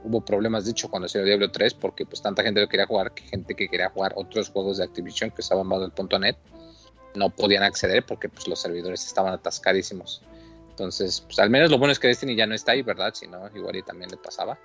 hubo 0.05 0.25
problemas, 0.25 0.65
de 0.65 0.73
hecho, 0.73 0.89
cuando 0.89 1.09
salió 1.09 1.27
Diablo 1.27 1.51
3, 1.51 1.75
porque 1.75 2.07
pues 2.07 2.23
tanta 2.23 2.43
gente 2.43 2.61
lo 2.61 2.69
quería 2.69 2.87
jugar, 2.87 3.13
que 3.13 3.23
gente 3.25 3.55
que 3.55 3.69
quería 3.69 3.91
jugar 3.91 4.13
otros 4.17 4.51
juegos 4.51 4.79
de 4.79 4.85
Activision 4.85 5.31
que 5.31 5.43
estaban 5.43 5.69
bajo 5.69 5.85
el 5.85 6.21
.net, 6.21 6.37
no 7.15 7.31
podían 7.31 7.63
acceder 7.63 8.05
porque 8.05 8.29
pues, 8.29 8.47
los 8.49 8.61
servidores 8.61 9.05
estaban 9.05 9.33
atascadísimos. 9.33 10.23
Entonces, 10.71 11.21
pues 11.23 11.39
al 11.41 11.51
menos 11.51 11.71
lo 11.71 11.79
bueno 11.79 11.93
es 11.93 11.99
que 11.99 12.09
Destiny 12.09 12.37
ya 12.37 12.47
no 12.47 12.55
está 12.55 12.73
ahí, 12.73 12.83
¿verdad? 12.83 13.13
Si 13.15 13.27
no, 13.27 13.49
igual 13.55 13.77
y 13.77 13.83
también 13.83 14.11
le 14.11 14.17
pasaba 14.17 14.59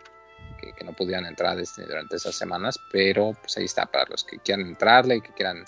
que, 0.71 0.83
no 0.83 0.93
podían 0.93 1.25
entrar 1.25 1.53
a 1.53 1.55
Destiny 1.55 1.87
durante 1.87 2.15
esas 2.15 2.35
semanas, 2.35 2.79
pero 2.91 3.33
pues 3.41 3.57
ahí 3.57 3.65
está 3.65 3.85
para 3.85 4.05
los 4.09 4.23
que 4.23 4.37
quieran 4.39 4.67
entrarle 4.67 5.17
y 5.17 5.21
que 5.21 5.33
quieran 5.33 5.65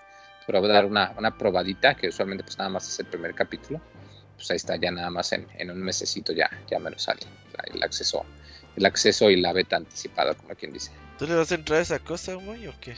dar 0.47 0.85
una, 0.85 1.13
una 1.17 1.35
probadita, 1.35 1.95
que 1.95 2.09
usualmente 2.09 2.43
pues 2.43 2.57
nada 2.57 2.69
más 2.69 2.87
es 2.87 2.99
el 2.99 3.07
primer 3.07 3.33
capítulo, 3.33 3.81
pues 4.35 4.51
ahí 4.51 4.57
está 4.57 4.75
ya 4.75 4.91
nada 4.91 5.09
más 5.09 5.31
en, 5.31 5.47
en 5.57 5.71
un 5.71 5.81
mesecito 5.81 6.33
ya, 6.33 6.49
ya 6.69 6.77
me 6.79 6.91
lo 6.91 6.99
sale 6.99 7.21
el 7.73 7.81
acceso, 7.81 8.23
el 8.75 8.85
acceso 8.85 9.29
y 9.29 9.39
la 9.39 9.53
beta 9.53 9.77
anticipada, 9.77 10.33
como 10.33 10.53
quien 10.55 10.73
dice. 10.73 10.91
¿Tú 11.17 11.27
le 11.27 11.35
vas 11.35 11.51
a 11.51 11.55
entrar 11.55 11.79
a 11.79 11.81
esa 11.81 11.99
cosa, 11.99 12.35
güey, 12.35 12.67
o 12.67 12.73
qué? 12.81 12.95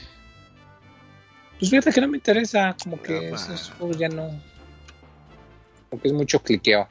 Pues 1.60 1.72
fíjate 1.72 1.92
que 1.92 2.02
no 2.02 2.08
me 2.08 2.18
interesa, 2.18 2.76
como 2.82 3.02
que 3.02 3.30
esos 3.30 3.72
juegos 3.78 3.98
ya 3.98 4.10
no. 4.10 4.40
Porque 5.90 6.08
es 6.08 6.14
mucho 6.14 6.42
cliqueo. 6.42 6.88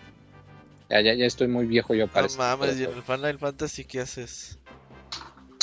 Ya, 0.88 1.00
ya, 1.00 1.14
ya 1.14 1.26
estoy 1.26 1.48
muy 1.48 1.66
viejo 1.66 1.94
yo 1.94 2.06
para 2.06 2.28
No 2.28 2.36
mames, 2.36 2.78
¿y 2.78 2.84
en 2.84 2.92
el 2.92 3.02
Final 3.02 3.38
Fantasy 3.38 3.84
qué 3.84 4.00
haces? 4.00 4.58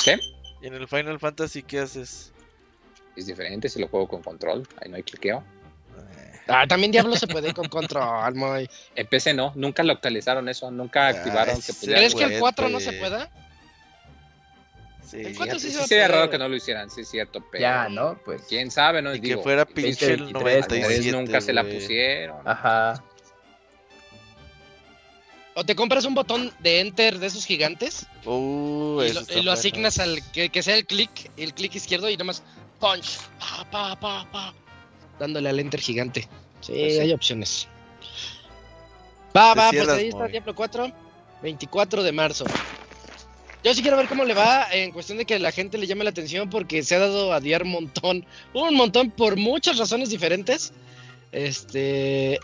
¿Qué? 0.02 0.18
¿Y 0.62 0.66
en 0.66 0.74
el 0.74 0.86
Final 0.86 1.18
Fantasy 1.18 1.62
qué 1.62 1.80
haces? 1.80 2.32
Es 3.16 3.26
diferente 3.26 3.68
si 3.68 3.80
lo 3.80 3.88
juego 3.88 4.08
con 4.08 4.22
control, 4.22 4.66
ahí 4.80 4.90
no 4.90 4.96
hay 4.96 5.02
cliqueo. 5.02 5.42
Ah, 6.46 6.66
también 6.66 6.92
Diablo 6.92 7.16
se 7.16 7.26
puede 7.26 7.54
con 7.54 7.68
control, 7.68 8.34
muy. 8.34 8.68
En 8.94 9.06
PC 9.06 9.34
no, 9.34 9.52
nunca 9.54 9.82
lo 9.82 9.92
actualizaron 9.92 10.48
eso, 10.48 10.70
nunca 10.70 11.08
activaron 11.08 11.60
que 11.60 11.72
pudiera. 11.72 11.98
¿Crees 11.98 12.14
que 12.14 12.24
el 12.24 12.38
4 12.40 12.68
no 12.68 12.80
se 12.80 12.92
pueda? 12.92 13.30
Sí, 15.06 15.34
sí, 15.58 15.70
sería 15.70 16.08
raro 16.08 16.28
que 16.28 16.38
no 16.38 16.48
lo 16.48 16.56
hicieran, 16.56 16.90
sí 16.90 17.02
es 17.02 17.08
cierto, 17.08 17.44
pero... 17.50 17.62
Ya, 17.62 17.88
¿no? 17.88 18.18
Pues... 18.24 18.42
¿Quién 18.48 18.70
sabe, 18.70 19.00
no? 19.00 19.14
Y 19.14 19.20
que 19.20 19.36
fuera 19.36 19.64
pinche 19.64 20.14
el 20.14 20.32
97, 20.32 21.12
nunca 21.12 21.40
se 21.40 21.52
la 21.52 21.62
pusieron. 21.62 22.36
Ajá. 22.44 23.02
O 25.54 25.64
te 25.64 25.76
compras 25.76 26.04
un 26.04 26.14
botón 26.14 26.52
de 26.58 26.80
enter 26.80 27.20
de 27.20 27.28
esos 27.28 27.46
gigantes 27.46 28.06
uh, 28.24 29.02
y, 29.02 29.42
lo, 29.42 29.52
asignas 29.52 30.00
al 30.00 30.20
que, 30.32 30.62
sea 30.62 30.74
el 30.74 30.84
clic, 30.84 31.30
el 31.36 31.54
clic 31.54 31.76
izquierdo 31.76 32.10
y 32.10 32.16
nomás 32.16 32.42
punch, 32.80 33.18
pa, 33.38 33.64
pa, 33.70 34.00
pa, 34.00 34.28
pa, 34.32 34.54
dándole 35.18 35.48
al 35.48 35.60
enter 35.60 35.80
gigante. 35.80 36.28
Sí, 36.60 36.72
pues 36.72 37.00
hay 37.00 37.12
opciones. 37.12 37.68
Va, 39.36 39.54
va, 39.54 39.70
pues 39.70 39.88
ahí 39.88 40.08
está 40.08 40.28
Diablo 40.28 40.54
4, 40.54 40.92
24 41.42 42.02
de 42.02 42.12
marzo. 42.12 42.44
Yo 43.64 43.72
sí 43.74 43.80
quiero 43.80 43.96
ver 43.96 44.08
cómo 44.08 44.24
le 44.24 44.34
va 44.34 44.66
en 44.72 44.92
cuestión 44.92 45.16
de 45.16 45.24
que 45.24 45.38
la 45.38 45.50
gente 45.50 45.78
le 45.78 45.86
llame 45.86 46.04
la 46.04 46.10
atención 46.10 46.50
porque 46.50 46.82
se 46.82 46.96
ha 46.96 46.98
dado 46.98 47.32
a 47.32 47.40
diar 47.40 47.62
un 47.62 47.70
montón, 47.70 48.26
un 48.52 48.74
montón 48.74 49.10
por 49.10 49.36
muchas 49.36 49.78
razones 49.78 50.10
diferentes. 50.10 50.72
Este. 51.32 52.38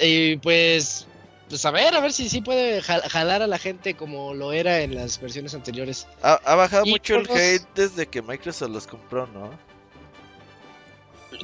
Y 0.00 0.36
pues. 0.36 1.06
Pues 1.48 1.64
a 1.64 1.70
ver, 1.70 1.94
a 1.94 2.00
ver 2.00 2.12
si 2.12 2.28
sí 2.28 2.40
puede 2.40 2.82
jalar 2.82 3.40
a 3.40 3.46
la 3.46 3.58
gente 3.58 3.94
como 3.94 4.34
lo 4.34 4.52
era 4.52 4.80
en 4.80 4.96
las 4.96 5.20
versiones 5.20 5.54
anteriores. 5.54 6.08
Ha, 6.20 6.56
bajado 6.56 6.86
mucho 6.86 7.14
el 7.14 7.30
hate 7.30 7.62
desde 7.76 8.06
que 8.06 8.20
Microsoft 8.20 8.70
los 8.70 8.86
compró, 8.88 9.28
¿no? 9.28 9.56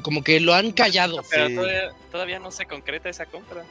Como 0.02 0.22
que 0.22 0.40
lo 0.40 0.54
han 0.54 0.72
callado. 0.72 1.22
Pero 1.30 1.48
todavía, 1.54 1.92
todavía 2.10 2.38
no 2.38 2.50
se 2.50 2.66
concreta 2.66 3.08
esa 3.08 3.26
compra. 3.26 3.64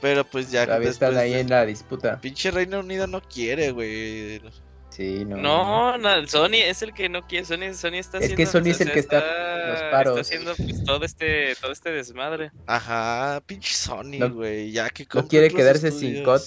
Pero 0.00 0.24
pues 0.24 0.50
ya. 0.50 0.66
Todavía 0.66 0.90
están 0.90 1.16
ahí 1.16 1.34
en 1.34 1.48
la 1.48 1.64
disputa. 1.64 2.20
Pinche 2.20 2.50
Reino 2.50 2.80
Unido 2.80 3.06
no 3.06 3.22
quiere, 3.22 3.70
güey. 3.70 4.40
Sí, 4.90 5.24
no. 5.24 5.36
No, 5.36 5.96
no, 5.96 6.26
Sony 6.26 6.56
es 6.56 6.82
el 6.82 6.92
que 6.92 7.08
no 7.08 7.26
quiere. 7.26 7.46
Sony, 7.46 7.72
Sony 7.72 7.94
está 7.94 8.18
es 8.18 8.34
que 8.34 8.44
Sony 8.44 8.66
es 8.66 8.80
el 8.82 8.92
que 8.92 8.98
está, 8.98 9.20
los 9.68 9.82
paros. 9.90 10.18
Está 10.18 10.20
haciendo 10.20 10.54
pues, 10.54 10.84
todo 10.84 11.04
este, 11.04 11.54
todo 11.54 11.72
este 11.72 11.92
desmadre. 11.92 12.50
Ajá, 12.66 13.40
pinche 13.46 13.72
Sony, 13.72 14.18
güey. 14.28 14.70
ya 14.70 14.90
que 14.90 15.06
No 15.14 15.26
quiere 15.28 15.50
quedarse 15.50 15.90
sin 15.92 16.22
COD. 16.24 16.42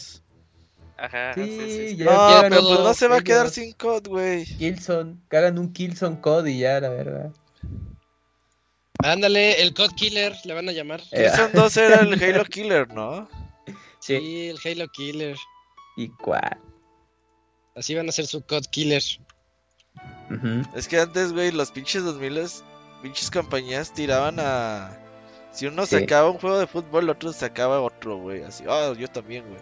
Ajá, 0.98 1.34
Sí, 1.34 1.44
sí, 1.44 1.60
sí, 1.60 1.90
sí. 1.90 1.96
ya. 1.96 2.06
No, 2.06 2.42
pero 2.50 2.62
pues 2.62 2.80
no 2.82 2.94
se 2.94 3.08
va 3.08 3.18
a 3.18 3.22
quedar 3.22 3.50
sin 3.50 3.74
COD, 3.74 4.08
güey. 4.08 4.46
Killzone, 4.46 5.16
que 5.30 5.38
hagan 5.38 5.58
un 5.58 5.74
Killzone 5.74 6.22
Code 6.22 6.52
y 6.52 6.60
ya, 6.60 6.80
la 6.80 6.90
verdad. 6.90 7.32
Ándale, 9.12 9.62
el 9.62 9.74
Code 9.74 9.94
Killer 9.96 10.34
le 10.46 10.54
van 10.54 10.68
a 10.70 10.72
llamar. 10.72 11.02
Eh, 11.12 11.24
Killzone 11.30 11.54
2 11.54 11.78
era 11.78 12.00
el 12.02 12.24
Halo 12.24 12.46
Killer, 12.46 12.94
¿no? 12.94 13.28
Sí. 14.00 14.20
Sí, 14.20 14.50
el 14.50 14.60
Halo 14.64 14.88
Killer. 14.90 15.36
¿Y 15.98 16.10
cuál? 16.10 16.60
Así 17.76 17.96
van 17.96 18.08
a 18.08 18.12
ser 18.12 18.28
su 18.28 18.42
Code 18.46 18.68
Killer. 18.72 19.02
Es 20.76 20.88
que 20.88 21.00
antes, 21.00 21.34
güey, 21.34 21.52
los 21.52 21.72
pinches 21.72 22.04
2000 22.04 22.40
pinches 23.02 23.32
compañías 23.32 23.94
tiraban 23.94 24.36
a... 24.40 24.98
Si 25.52 25.66
uno 25.68 25.86
Sí. 25.86 26.00
sacaba 26.00 26.30
un 26.30 26.38
juego 26.38 26.60
de 26.60 26.68
fútbol, 26.68 27.06
el 27.06 27.10
otro 27.12 27.32
sacaba 27.34 27.80
otro, 27.82 28.18
güey. 28.18 28.44
Así, 28.44 28.64
ah, 28.68 28.94
yo 28.98 29.08
también, 29.08 29.46
güey. 29.48 29.62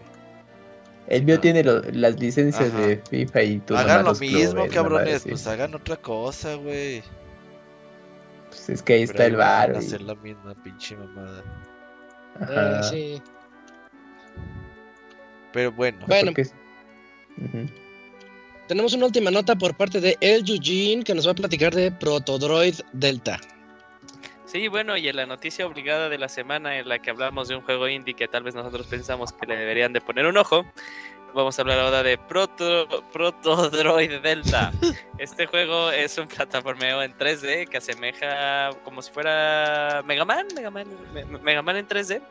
El 1.07 1.23
mío 1.23 1.39
tiene 1.39 1.63
lo- 1.63 1.81
las 1.91 2.19
licencias 2.19 2.69
Ajá. 2.73 2.79
de 2.79 2.97
FIFA 3.09 3.43
y 3.43 3.59
tú 3.59 3.75
Hagan 3.77 4.03
lo 4.05 4.13
mismo, 4.15 4.53
clubes, 4.53 4.73
cabrones. 4.73 5.23
Pues 5.29 5.45
hagan 5.47 5.75
otra 5.75 5.97
cosa, 5.97 6.55
güey. 6.55 7.03
Pues 8.65 8.79
es 8.79 8.83
que 8.83 8.93
ahí 8.93 8.99
Pero 9.07 9.11
está 9.11 9.25
el 9.25 9.35
van 9.35 9.47
bar. 9.47 9.69
a 9.71 9.73
y- 9.73 9.85
hacer 9.85 10.01
la 10.01 10.15
misma 10.15 10.55
pinche 10.63 10.95
mamada. 10.95 11.43
Ajá. 12.39 12.79
Eh, 12.79 12.83
sí. 12.83 13.21
Pero 15.51 15.71
bueno. 15.71 16.05
Bueno. 16.07 16.31
Tenemos 18.67 18.93
una 18.93 19.05
última 19.05 19.29
nota 19.31 19.55
por 19.55 19.75
parte 19.75 19.99
de 19.99 20.17
El 20.21 20.49
Eugene 20.49 21.03
que 21.03 21.13
nos 21.13 21.27
va 21.27 21.31
a 21.31 21.35
platicar 21.35 21.75
de 21.75 21.91
Protodroid 21.91 22.75
Delta. 22.93 23.39
Sí, 24.45 24.67
bueno, 24.67 24.95
y 24.95 25.07
en 25.09 25.15
la 25.15 25.25
noticia 25.25 25.65
obligada 25.65 26.09
de 26.09 26.17
la 26.19 26.29
semana 26.29 26.77
en 26.77 26.87
la 26.87 26.99
que 26.99 27.09
hablamos 27.09 27.47
de 27.47 27.55
un 27.55 27.61
juego 27.63 27.87
indie 27.89 28.13
que 28.13 28.27
tal 28.27 28.43
vez 28.43 28.53
nosotros 28.55 28.85
pensamos 28.87 29.33
que 29.33 29.47
le 29.47 29.57
deberían 29.57 29.93
de 29.93 30.01
poner 30.01 30.25
un 30.27 30.37
ojo, 30.37 30.63
vamos 31.33 31.57
a 31.57 31.61
hablar 31.61 31.79
ahora 31.79 32.03
de 32.03 32.17
Proto, 32.17 32.87
Protodroid 33.11 34.19
Delta. 34.21 34.71
Este 35.17 35.45
juego 35.45 35.89
es 35.91 36.17
un 36.17 36.27
plataformeo 36.27 37.01
en 37.01 37.15
3D 37.17 37.67
que 37.69 37.77
asemeja 37.77 38.71
como 38.83 39.01
si 39.01 39.11
fuera 39.11 40.01
Mega 40.05 40.25
Man, 40.25 40.47
Mega 40.55 40.69
Man, 40.69 40.87
Me- 41.13 41.25
Mega 41.25 41.61
Man 41.61 41.77
en 41.77 41.87
3D. 41.87 42.21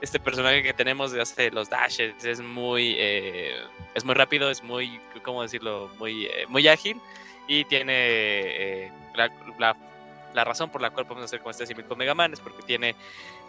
Este 0.00 0.18
personaje 0.18 0.62
que 0.62 0.72
tenemos 0.72 1.12
de 1.12 1.20
hace 1.20 1.50
los 1.50 1.68
dashes 1.68 2.24
es 2.24 2.40
muy, 2.40 2.94
eh, 2.98 3.56
es 3.94 4.04
muy 4.04 4.14
rápido, 4.14 4.50
es 4.50 4.62
muy, 4.62 4.98
¿cómo 5.22 5.42
decirlo? 5.42 5.90
Muy, 5.98 6.26
eh, 6.26 6.46
muy 6.48 6.66
ágil 6.68 6.98
y 7.46 7.64
tiene 7.66 7.92
eh, 7.96 8.92
la, 9.14 9.30
la 9.58 9.76
la 10.32 10.44
razón 10.44 10.70
por 10.70 10.80
la 10.80 10.90
cual 10.90 11.06
podemos 11.06 11.24
hacer 11.24 11.40
como 11.40 11.50
este 11.50 11.66
símil 11.66 11.84
con 11.86 11.98
Mega 11.98 12.14
Man 12.14 12.32
es 12.32 12.38
porque 12.38 12.62
tiene 12.62 12.94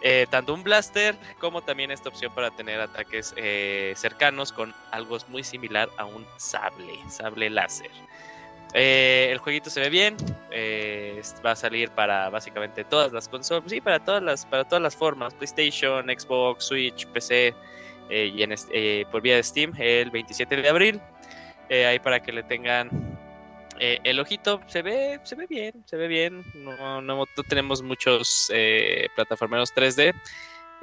eh, 0.02 0.26
tanto 0.30 0.52
un 0.52 0.64
blaster 0.64 1.14
como 1.38 1.62
también 1.62 1.92
esta 1.92 2.08
opción 2.08 2.32
para 2.34 2.50
tener 2.50 2.80
ataques 2.80 3.32
eh, 3.36 3.92
cercanos 3.96 4.52
con 4.52 4.74
algo 4.90 5.16
muy 5.28 5.44
similar 5.44 5.88
a 5.96 6.04
un 6.04 6.26
sable, 6.38 6.98
sable 7.08 7.48
láser. 7.48 7.90
Eh, 8.74 9.28
el 9.30 9.38
jueguito 9.38 9.70
se 9.70 9.80
ve 9.80 9.90
bien, 9.90 10.16
va 11.44 11.52
a 11.52 11.56
salir 11.56 11.90
para 11.90 12.30
básicamente 12.30 12.84
todas 12.84 13.12
las 13.12 13.28
consolas, 13.28 13.64
sí, 13.70 13.80
para 13.80 14.00
todas 14.00 14.22
las, 14.22 14.46
para 14.46 14.64
todas 14.64 14.82
las 14.82 14.96
formas, 14.96 15.34
PlayStation, 15.34 16.06
Xbox, 16.06 16.64
Switch, 16.64 17.06
PC 17.08 17.54
y 18.10 19.04
por 19.04 19.22
vía 19.22 19.36
de 19.36 19.42
Steam 19.42 19.72
el 19.78 20.10
27 20.10 20.56
de 20.56 20.68
abril. 20.68 21.00
Ahí 21.70 21.98
para 22.00 22.20
que 22.20 22.32
le 22.32 22.42
tengan 22.42 23.11
eh, 23.82 23.98
el 24.04 24.20
ojito 24.20 24.60
se 24.68 24.82
ve, 24.82 25.18
se 25.24 25.34
ve 25.34 25.46
bien, 25.48 25.72
se 25.86 25.96
ve 25.96 26.06
bien. 26.08 26.42
No, 26.54 27.00
no, 27.02 27.16
no 27.16 27.26
tenemos 27.48 27.82
muchos 27.82 28.50
eh, 28.54 29.08
plataformeros 29.14 29.74
3D. 29.74 30.12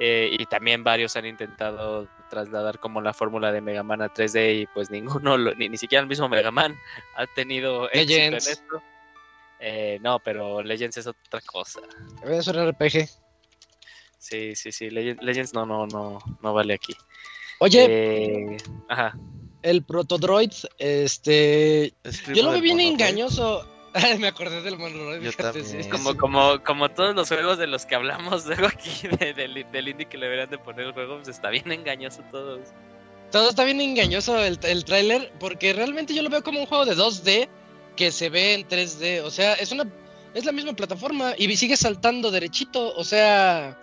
eh, 0.02 0.30
y 0.38 0.46
también 0.46 0.82
varios 0.84 1.14
han 1.16 1.26
intentado 1.26 2.08
trasladar 2.30 2.78
como 2.78 3.00
la 3.02 3.12
fórmula 3.12 3.52
de 3.52 3.60
Mega 3.60 3.82
Man 3.82 4.00
a 4.02 4.08
3D 4.08 4.62
y 4.62 4.66
pues 4.66 4.90
ninguno, 4.90 5.36
lo- 5.36 5.54
ni, 5.54 5.68
ni 5.68 5.76
siquiera 5.76 6.00
el 6.02 6.08
mismo 6.08 6.28
Mega 6.28 6.50
Man 6.50 6.74
ha 7.16 7.26
tenido 7.26 7.90
éxito 7.90 8.12
en 8.14 8.32
Legends. 8.32 8.46
esto. 8.48 8.82
No, 10.00 10.20
pero 10.20 10.62
Legends 10.62 10.96
es 10.96 11.06
otra 11.06 11.40
cosa. 11.44 11.80
Es 12.24 12.46
un 12.48 12.56
RPG. 12.56 13.08
Sí, 14.18 14.54
sí, 14.54 14.72
sí. 14.72 14.88
Legend- 14.90 15.20
Legends 15.22 15.52
no, 15.54 15.66
no, 15.66 15.86
no, 15.86 16.18
no 16.42 16.54
vale 16.54 16.74
aquí. 16.74 16.94
Oye, 17.58 18.56
ajá. 18.88 19.14
El 19.62 19.82
Protodroid, 19.82 20.52
este. 20.78 21.92
Es 22.04 22.24
Yo 22.26 22.42
lo 22.42 22.52
vi 22.52 22.60
bien 22.60 22.76
mono, 22.78 22.88
engañoso. 22.90 23.66
Ay, 23.94 24.18
Me 24.18 24.28
acordé 24.28 24.62
del 24.62 24.78
Monroe, 24.78 25.20
Yo 25.20 25.32
fíjate. 25.32 25.60
también. 25.62 25.82
sí, 25.84 25.88
Como, 25.90 26.16
como, 26.16 26.62
como 26.62 26.88
todos 26.90 27.14
los 27.14 27.28
juegos 27.28 27.58
de 27.58 27.66
los 27.66 27.86
que 27.86 27.96
hablamos 27.96 28.46
luego 28.46 28.66
aquí 28.66 29.08
de- 29.18 29.34
del, 29.34 29.66
del 29.72 29.88
indie 29.88 30.06
que 30.08 30.16
le 30.16 30.26
deberían 30.26 30.50
de 30.50 30.58
poner 30.58 30.86
el 30.86 30.92
juego, 30.92 31.16
pues 31.16 31.28
está 31.28 31.50
bien 31.50 31.70
engañoso 31.72 32.22
todos. 32.30 32.60
Todo 33.32 33.50
está 33.50 33.64
bien 33.64 33.80
engañoso 33.80 34.38
el, 34.44 34.58
el 34.62 34.84
tráiler 34.84 35.32
porque 35.40 35.72
realmente 35.72 36.14
yo 36.14 36.22
lo 36.22 36.30
veo 36.30 36.42
como 36.42 36.60
un 36.60 36.66
juego 36.66 36.84
de 36.84 36.96
2D 36.96 37.48
que 37.96 38.10
se 38.12 38.28
ve 38.28 38.54
en 38.54 38.68
3D. 38.68 39.22
O 39.24 39.30
sea, 39.30 39.54
es 39.54 39.72
una 39.72 39.84
es 40.34 40.44
la 40.44 40.52
misma 40.52 40.72
plataforma 40.74 41.34
y 41.36 41.56
sigue 41.56 41.76
saltando 41.76 42.30
derechito. 42.30 42.94
O 42.94 43.02
sea, 43.04 43.76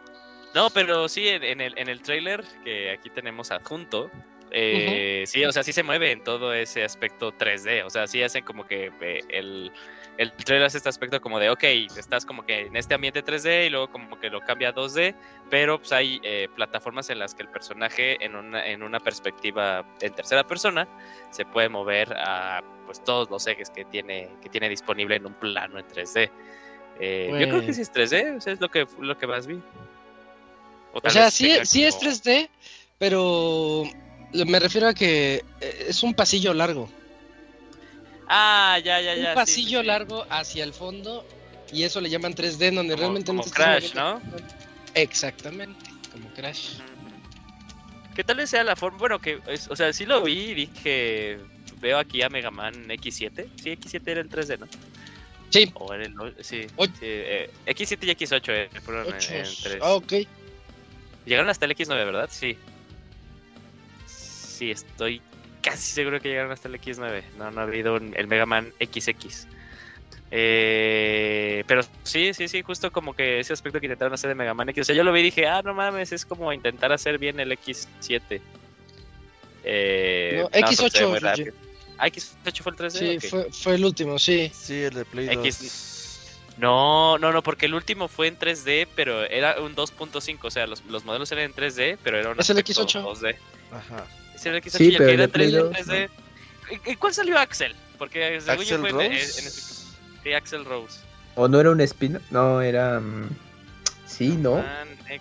No, 0.56 0.70
pero 0.70 1.10
sí, 1.10 1.28
en, 1.28 1.44
en 1.44 1.60
el, 1.62 1.78
en 1.78 1.90
el 1.90 2.02
trailer 2.02 2.46
que 2.64 2.92
aquí 2.92 3.10
tenemos 3.10 3.52
adjunto, 3.52 4.10
eh, 4.52 5.24
sí, 5.28 5.44
o 5.46 5.52
sea, 5.52 5.64
sí 5.64 5.74
se 5.74 5.84
mueve 5.84 6.12
en 6.12 6.24
todo 6.24 6.54
ese 6.54 6.84
aspecto 6.84 7.32
3D. 7.34 7.84
O 7.86 7.90
sea, 7.90 8.08
sí 8.08 8.22
hacen 8.24 8.44
como 8.44 8.66
que 8.66 8.92
eh, 9.02 9.20
el, 9.30 9.72
el 10.18 10.32
trailer 10.34 10.66
hace 10.68 10.78
este 10.78 10.90
aspecto 10.90 11.20
como 11.22 11.40
de, 11.40 11.50
ok, 11.50 11.64
estás 11.98 12.26
como 12.26 12.46
que 12.46 12.62
en 12.62 12.76
este 12.76 12.94
ambiente 12.96 13.24
3D 13.24 13.68
y 13.68 13.70
luego 13.70 13.90
como 13.92 14.20
que 14.20 14.30
lo 14.30 14.42
cambia 14.42 14.70
a 14.70 14.74
2D, 14.74 15.16
pero 15.50 15.80
pues 15.80 15.92
hay 15.92 16.20
eh, 16.24 16.48
plataformas 16.56 17.10
en 17.10 17.20
las 17.20 17.36
que 17.36 17.44
el 17.44 17.50
personaje 17.50 18.24
en 18.24 18.36
una, 18.36 18.66
en 18.66 18.84
una 18.84 19.00
perspectiva 19.00 19.86
en 20.02 20.14
tercera 20.14 20.46
persona 20.48 20.88
se 21.32 21.46
puede 21.46 21.70
mover 21.70 22.14
a 22.18 22.64
pues 22.86 23.04
todos 23.04 23.30
los 23.30 23.46
ejes 23.48 23.70
que 23.70 23.84
tiene, 23.86 24.30
que 24.42 24.50
tiene 24.50 24.70
disponible 24.70 25.18
en 25.18 25.26
un 25.26 25.34
plano 25.34 25.78
en 25.78 25.86
3D. 25.88 26.30
Eh, 27.00 27.28
Yo 27.40 27.50
creo 27.50 27.62
que 27.66 27.74
sí 27.74 27.82
es 27.82 27.92
3D, 27.94 28.38
o 28.38 28.42
sea, 28.42 28.54
es 28.54 28.62
lo 28.62 28.70
que, 28.70 28.88
lo 29.00 29.18
que 29.18 29.28
más 29.28 29.46
vi. 29.46 29.62
o 30.94 31.10
sea, 31.10 31.30
sí, 31.30 31.58
sí 31.64 31.84
es 31.84 31.96
como- 31.96 32.10
3D, 32.12 32.50
pero 32.98 33.84
me 34.34 34.60
refiero 34.60 34.88
a 34.88 34.94
que 34.94 35.44
eh, 35.62 35.86
es 35.90 36.04
un 36.04 36.14
pasillo 36.14 36.54
largo. 36.54 36.90
Ah, 38.28 38.78
ya, 38.84 39.00
ya, 39.02 39.16
ya. 39.16 39.20
un 39.20 39.24
sí, 39.24 39.30
sí, 39.30 39.36
pasillo 39.36 39.80
sí. 39.82 39.86
largo 39.88 40.26
hacia 40.30 40.64
el 40.64 40.74
fondo 40.74 41.26
y 41.72 41.84
eso 41.84 42.02
le 42.02 42.10
llaman 42.10 42.34
3D 42.34 42.72
donde 42.74 42.94
Como- 42.94 43.02
realmente 43.02 43.28
como 43.28 43.44
no 43.46 43.52
Crash, 43.52 43.94
moviendo. 43.96 44.22
Exactamente, 44.94 45.90
como 46.12 46.30
Crash. 46.34 46.80
Que 48.16 48.24
tal 48.24 48.38
vez 48.38 48.50
sea 48.50 48.64
la 48.64 48.76
forma. 48.76 48.98
Bueno, 48.98 49.20
que. 49.20 49.40
es- 49.48 49.68
o 49.70 49.76
sea, 49.76 49.94
sí 49.94 50.06
lo 50.06 50.22
vi 50.24 50.52
y 50.52 50.54
dije. 50.56 51.38
Veo 51.80 52.00
aquí 52.00 52.24
a 52.24 52.30
Mega 52.30 52.50
Man 52.50 52.74
X7. 52.90 53.48
Sí, 53.62 53.70
X7 53.70 54.02
era 54.08 54.22
el 54.22 54.30
3D, 54.30 54.58
¿no? 54.58 54.68
Sí, 55.52 55.70
O 55.76 55.94
era 55.94 56.04
el. 56.06 56.14
Sí. 56.42 56.64
Sí, 56.68 56.84
eh, 57.02 57.52
X7 57.68 58.04
y 58.08 58.10
X8 58.16 58.44
eh, 58.50 58.70
fueron 58.84 59.06
en, 59.08 59.14
en 59.14 59.20
3. 59.20 59.78
Ah, 59.82 59.94
ok. 59.94 60.14
Llegaron 61.28 61.50
hasta 61.50 61.66
el 61.66 61.76
X9, 61.76 61.90
¿verdad? 62.06 62.30
Sí. 62.32 62.58
Sí, 64.58 64.72
estoy 64.72 65.22
casi 65.62 65.92
seguro 65.94 66.20
que 66.20 66.30
llegaron 66.30 66.52
hasta 66.52 66.68
el 66.68 66.76
X9. 66.76 67.24
No, 67.38 67.52
no 67.52 67.60
ha 67.62 67.64
habido 67.64 67.96
un- 67.96 68.14
el 68.18 68.28
Mega 68.28 68.46
Man 68.46 68.74
XX. 68.80 69.48
Eh, 70.32 71.64
pero 71.68 71.82
sí, 72.04 72.34
sí, 72.34 72.48
sí, 72.48 72.62
justo 72.62 72.92
como 72.92 73.14
que 73.16 73.40
ese 73.40 73.54
aspecto 73.54 73.80
que 73.80 73.86
intentaron 73.86 74.14
hacer 74.14 74.30
de 74.30 74.36
Mega 74.36 74.54
Man 74.54 74.70
X. 74.70 74.82
O 74.82 74.86
sea, 74.86 74.96
yo 74.96 75.04
lo 75.04 75.12
vi 75.14 75.20
y 75.22 75.24
dije, 75.24 75.48
ah, 75.48 75.62
no 75.64 75.74
mames, 75.74 76.12
es 76.12 76.26
como 76.26 76.52
intentar 76.52 76.92
hacer 76.92 77.18
bien 77.18 77.40
el 77.40 77.52
X7. 77.52 78.42
Eh, 79.64 80.40
No, 80.44 80.50
pues, 80.50 80.76
se 80.78 80.84
ve 80.84 80.90
X8, 80.90 81.08
muy 81.10 81.14
Yuji. 81.20 81.26
rápido. 81.26 81.54
Ah, 82.00 82.08
X8 82.08 82.62
fue 82.64 82.72
el 82.72 82.78
3D. 82.78 83.20
Sí, 83.22 83.28
fue, 83.30 83.52
fue 83.52 83.76
el 83.76 83.86
último, 83.86 84.20
sí. 84.20 84.52
Sí, 84.54 84.82
el 84.84 84.94
de 84.96 85.06
Play 85.06 85.30
X. 85.30 85.60
2. 85.62 86.58
No, 86.60 87.18
no, 87.20 87.32
no, 87.32 87.44
porque 87.44 87.68
el 87.68 87.74
último 87.76 88.08
fue 88.08 88.28
en 88.28 88.38
3D, 88.38 88.88
pero 88.96 89.24
era 89.26 89.60
un 89.62 89.76
2.5. 89.76 90.48
O 90.48 90.52
sea, 90.52 90.66
los, 90.68 90.84
los 90.86 91.06
modelos 91.06 91.32
eran 91.32 91.46
en 91.46 91.54
3D, 91.54 91.98
pero 92.04 92.18
era 92.20 92.32
un 92.32 92.40
Es 92.40 92.50
el 92.50 92.58
aspecto 92.58 92.84
X8. 92.86 93.04
2D. 93.04 93.36
Ajá. 93.72 94.06
Es 94.38 94.46
el 94.46 94.56
X8 94.56 94.70
Sí, 94.78 94.96
que 94.96 95.04
era 95.04 95.24
de 95.24 95.28
Play 95.28 95.52
3D, 95.52 95.58
2, 95.60 95.72
3D. 95.74 96.10
¿Y- 96.86 96.92
y 96.92 96.96
¿Cuál 96.96 97.14
salió 97.14 97.38
Axel? 97.38 97.76
Porque 97.98 98.40
según 98.40 98.64
yo 98.66 98.76
Axel 98.76 98.92
fue 98.94 99.06
en, 99.06 99.12
en- 99.12 99.18
en 99.18 99.18
Rose. 99.24 99.40
ese- 99.40 99.88
Sí, 100.24 100.34
Axel 100.34 100.66
Rose. 100.66 101.00
¿O 101.36 101.48
no 101.48 101.60
era 101.60 101.72
un 101.72 101.82
spin? 101.82 102.20
No, 102.32 102.62
era. 102.62 103.00
mm, 103.00 103.30
Sí, 104.06 104.30
¿no? 104.30 104.60
Eh, 104.60 105.20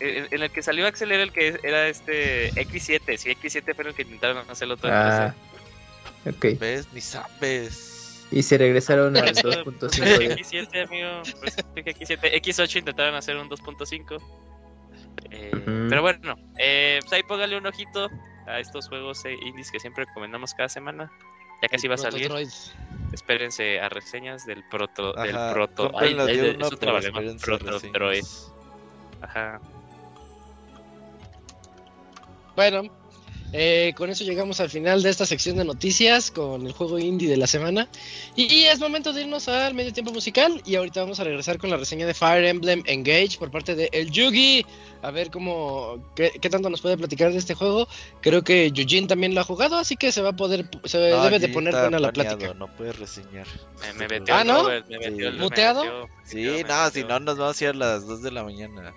eh, 0.00 0.28
en 0.30 0.42
el 0.42 0.50
que 0.50 0.62
salió 0.62 0.86
Axel 0.86 1.10
era 1.12 1.22
el 1.22 1.32
que 1.32 1.58
era 1.62 1.88
este 1.88 2.50
X7. 2.52 3.16
Sí, 3.16 3.30
X7 3.30 3.74
fue 3.74 3.88
el 3.88 3.94
que 3.94 4.02
intentaron 4.02 4.48
hacerlo 4.50 4.76
todo 4.76 4.88
en 4.88 4.94
Ah, 4.96 5.34
3D. 6.24 6.54
ok. 6.54 6.60
¿Ves? 6.60 6.88
Ni 6.92 7.00
sabes. 7.00 8.26
Y 8.30 8.42
se 8.42 8.56
regresaron 8.58 9.16
al 9.16 9.28
Eso, 9.28 9.48
2.5 9.48 10.18
de- 10.18 10.36
X7, 10.36 10.86
amigo. 10.86 11.22
Pues, 11.40 11.56
dije 11.74 11.94
X7. 11.94 12.32
X8 12.42 12.76
intentaron 12.78 13.14
hacer 13.14 13.36
un 13.36 13.48
2.5. 13.48 14.22
Eh. 15.30 15.50
Pero 15.88 16.02
bueno, 16.02 16.36
eh, 16.58 16.98
pues 17.00 17.12
ahí 17.12 17.22
póngale 17.24 17.56
un 17.56 17.66
ojito 17.66 18.08
a 18.46 18.58
estos 18.60 18.88
juegos 18.88 19.24
eh, 19.24 19.34
indies 19.40 19.70
que 19.70 19.80
siempre 19.80 20.04
recomendamos 20.04 20.54
cada 20.54 20.68
semana. 20.68 21.10
Ya 21.62 21.68
casi 21.68 21.86
va 21.86 21.94
a 21.94 21.98
salir. 21.98 22.30
Espérense 23.12 23.80
a 23.80 23.88
reseñas 23.88 24.44
del 24.46 24.64
proto. 24.68 25.12
del 25.12 25.36
Ajá. 25.36 25.52
proto. 25.52 25.92
Ay, 25.96 26.14
de 26.14 26.50
es 26.50 26.74
problema, 26.76 27.20
espérense 27.20 27.90
Proto. 27.90 28.10
Ajá. 29.20 29.60
Bueno, 32.56 32.82
Eh, 33.54 33.92
con 33.96 34.08
eso 34.08 34.24
llegamos 34.24 34.60
al 34.60 34.70
final 34.70 35.02
de 35.02 35.10
esta 35.10 35.26
sección 35.26 35.56
de 35.58 35.64
noticias 35.66 36.30
con 36.30 36.66
el 36.66 36.72
juego 36.72 36.98
indie 36.98 37.28
de 37.28 37.36
la 37.36 37.46
semana. 37.46 37.86
Y 38.34 38.62
es 38.64 38.80
momento 38.80 39.12
de 39.12 39.22
irnos 39.22 39.46
al 39.48 39.74
medio 39.74 39.92
tiempo 39.92 40.10
musical. 40.12 40.62
Y 40.64 40.76
ahorita 40.76 41.00
vamos 41.02 41.20
a 41.20 41.24
regresar 41.24 41.58
con 41.58 41.68
la 41.68 41.76
reseña 41.76 42.06
de 42.06 42.14
Fire 42.14 42.44
Emblem 42.46 42.82
Engage 42.86 43.36
por 43.38 43.50
parte 43.50 43.74
de 43.74 43.90
El 43.92 44.10
Yugi. 44.10 44.64
A 45.02 45.10
ver 45.10 45.30
cómo, 45.30 46.02
qué, 46.14 46.30
qué 46.40 46.48
tanto 46.48 46.70
nos 46.70 46.80
puede 46.80 46.96
platicar 46.96 47.30
de 47.32 47.38
este 47.38 47.54
juego. 47.54 47.88
Creo 48.20 48.42
que 48.42 48.70
Yujin 48.70 49.06
también 49.08 49.34
lo 49.34 49.40
ha 49.40 49.44
jugado, 49.44 49.76
así 49.76 49.96
que 49.96 50.12
se 50.12 50.22
va 50.22 50.30
a 50.30 50.36
poder, 50.36 50.68
se 50.84 51.10
No, 51.10 51.24
debe 51.24 51.38
de 51.40 51.48
poner 51.48 51.74
buena 51.74 51.98
la 51.98 52.12
plática. 52.12 52.54
No 52.54 52.74
puedes 52.74 52.98
reseñar. 52.98 53.46
Me, 53.82 53.92
me 53.94 54.08
metió 54.08 54.34
Ah, 54.34 54.42
el 54.42 54.46
¿no? 54.48 54.62
Robert, 54.62 54.86
me 54.88 54.98
metió 54.98 55.28
el- 55.28 55.34
me 55.34 55.42
¿Muteado? 55.42 55.82
metió- 55.84 56.08
Sí, 56.24 56.36
me 56.36 56.62
no, 56.62 56.90
si 56.90 57.02
no 57.04 57.20
nos 57.20 57.36
vamos 57.36 57.60
a 57.60 57.64
ir 57.64 57.70
a 57.70 57.74
las 57.74 58.06
2 58.06 58.22
de 58.22 58.30
la 58.30 58.44
mañana. 58.44 58.94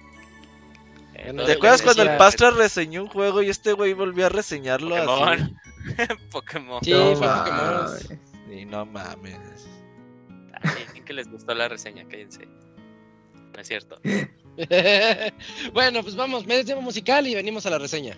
¿Te 1.15 1.51
acuerdas 1.53 1.79
decía- 1.81 1.93
cuando 1.93 2.03
el 2.03 2.17
Pastra 2.17 2.51
reseñó 2.51 3.03
un 3.03 3.09
juego 3.09 3.41
y 3.41 3.49
este 3.49 3.73
güey 3.73 3.93
volvió 3.93 4.25
a 4.25 4.29
reseñarlo 4.29 4.95
así? 4.95 5.05
Pokémon. 5.05 5.59
Pokémon. 6.31 6.83
Sí, 6.83 6.91
No 6.91 7.15
fue. 7.15 7.27
Pokémon. 7.27 8.21
Y 8.51 8.65
no 8.65 8.85
mames. 8.85 9.67
Ay, 10.61 11.01
que 11.01 11.13
les 11.13 11.29
gustó 11.29 11.53
la 11.53 11.67
reseña, 11.67 12.05
cállense. 12.07 12.47
No 13.53 13.59
es 13.61 13.67
cierto. 13.67 13.99
bueno, 15.73 16.01
pues 16.03 16.15
vamos, 16.15 16.45
medio 16.45 16.65
tiempo 16.65 16.81
musical 16.81 17.25
y 17.27 17.35
venimos 17.35 17.65
a 17.65 17.69
la 17.69 17.77
reseña. 17.77 18.17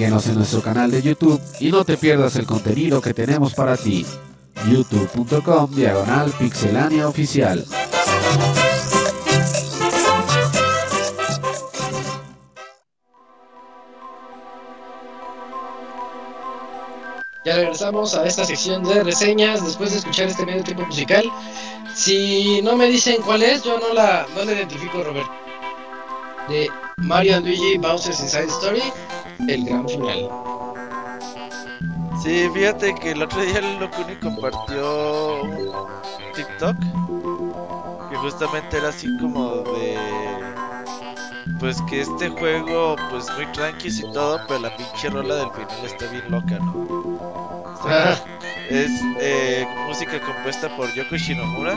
Síguenos 0.00 0.26
en 0.28 0.36
nuestro 0.36 0.62
canal 0.62 0.90
de 0.90 1.02
YouTube 1.02 1.38
y 1.60 1.70
no 1.70 1.84
te 1.84 1.98
pierdas 1.98 2.34
el 2.36 2.46
contenido 2.46 3.02
que 3.02 3.12
tenemos 3.12 3.52
para 3.52 3.76
ti. 3.76 4.06
youtube.com 4.66 5.74
diagonal 5.74 6.32
pixelania 6.38 7.06
oficial. 7.06 7.66
Ya 17.44 17.56
regresamos 17.56 18.14
a 18.14 18.24
esta 18.24 18.46
sección 18.46 18.82
de 18.84 19.04
reseñas 19.04 19.62
después 19.62 19.90
de 19.90 19.98
escuchar 19.98 20.28
este 20.28 20.46
medio 20.46 20.64
tiempo 20.64 20.86
musical. 20.86 21.30
Si 21.94 22.62
no 22.62 22.74
me 22.74 22.86
dicen 22.86 23.20
cuál 23.20 23.42
es, 23.42 23.64
yo 23.64 23.78
no 23.78 23.92
la, 23.92 24.26
no 24.34 24.46
la 24.46 24.52
identifico, 24.52 25.04
Robert. 25.04 25.28
De 26.48 26.70
Mario 26.96 27.36
and 27.36 27.44
Luigi 27.44 27.76
Bowser's 27.76 28.20
Inside 28.20 28.48
Story, 28.48 28.82
el 29.48 29.64
gran 29.64 29.88
final. 29.88 30.30
Sí, 32.22 32.48
fíjate 32.52 32.94
que 32.94 33.12
el 33.12 33.22
otro 33.22 33.40
día 33.42 33.58
el 33.58 33.78
Locuni 33.78 34.14
compartió 34.16 35.42
un 35.42 36.32
TikTok 36.34 36.76
justamente 38.20 38.76
era 38.76 38.88
así 38.88 39.08
como 39.18 39.56
de 39.56 39.96
pues 41.58 41.80
que 41.82 42.00
este 42.00 42.28
juego 42.28 42.96
pues 43.10 43.26
muy 43.36 43.46
tranqui 43.52 43.88
y 43.88 44.12
todo, 44.12 44.40
pero 44.46 44.60
la 44.60 44.76
pinche 44.76 45.10
rola 45.10 45.34
del 45.36 45.50
final 45.50 45.84
está 45.84 46.06
bien 46.06 46.30
loca, 46.30 46.58
¿no? 46.58 46.72
O 46.72 47.82
sea, 47.82 48.12
es 48.70 48.90
eh, 49.20 49.66
música 49.86 50.20
compuesta 50.20 50.74
por 50.76 50.92
Yoko 50.94 51.16
Shinomura 51.16 51.74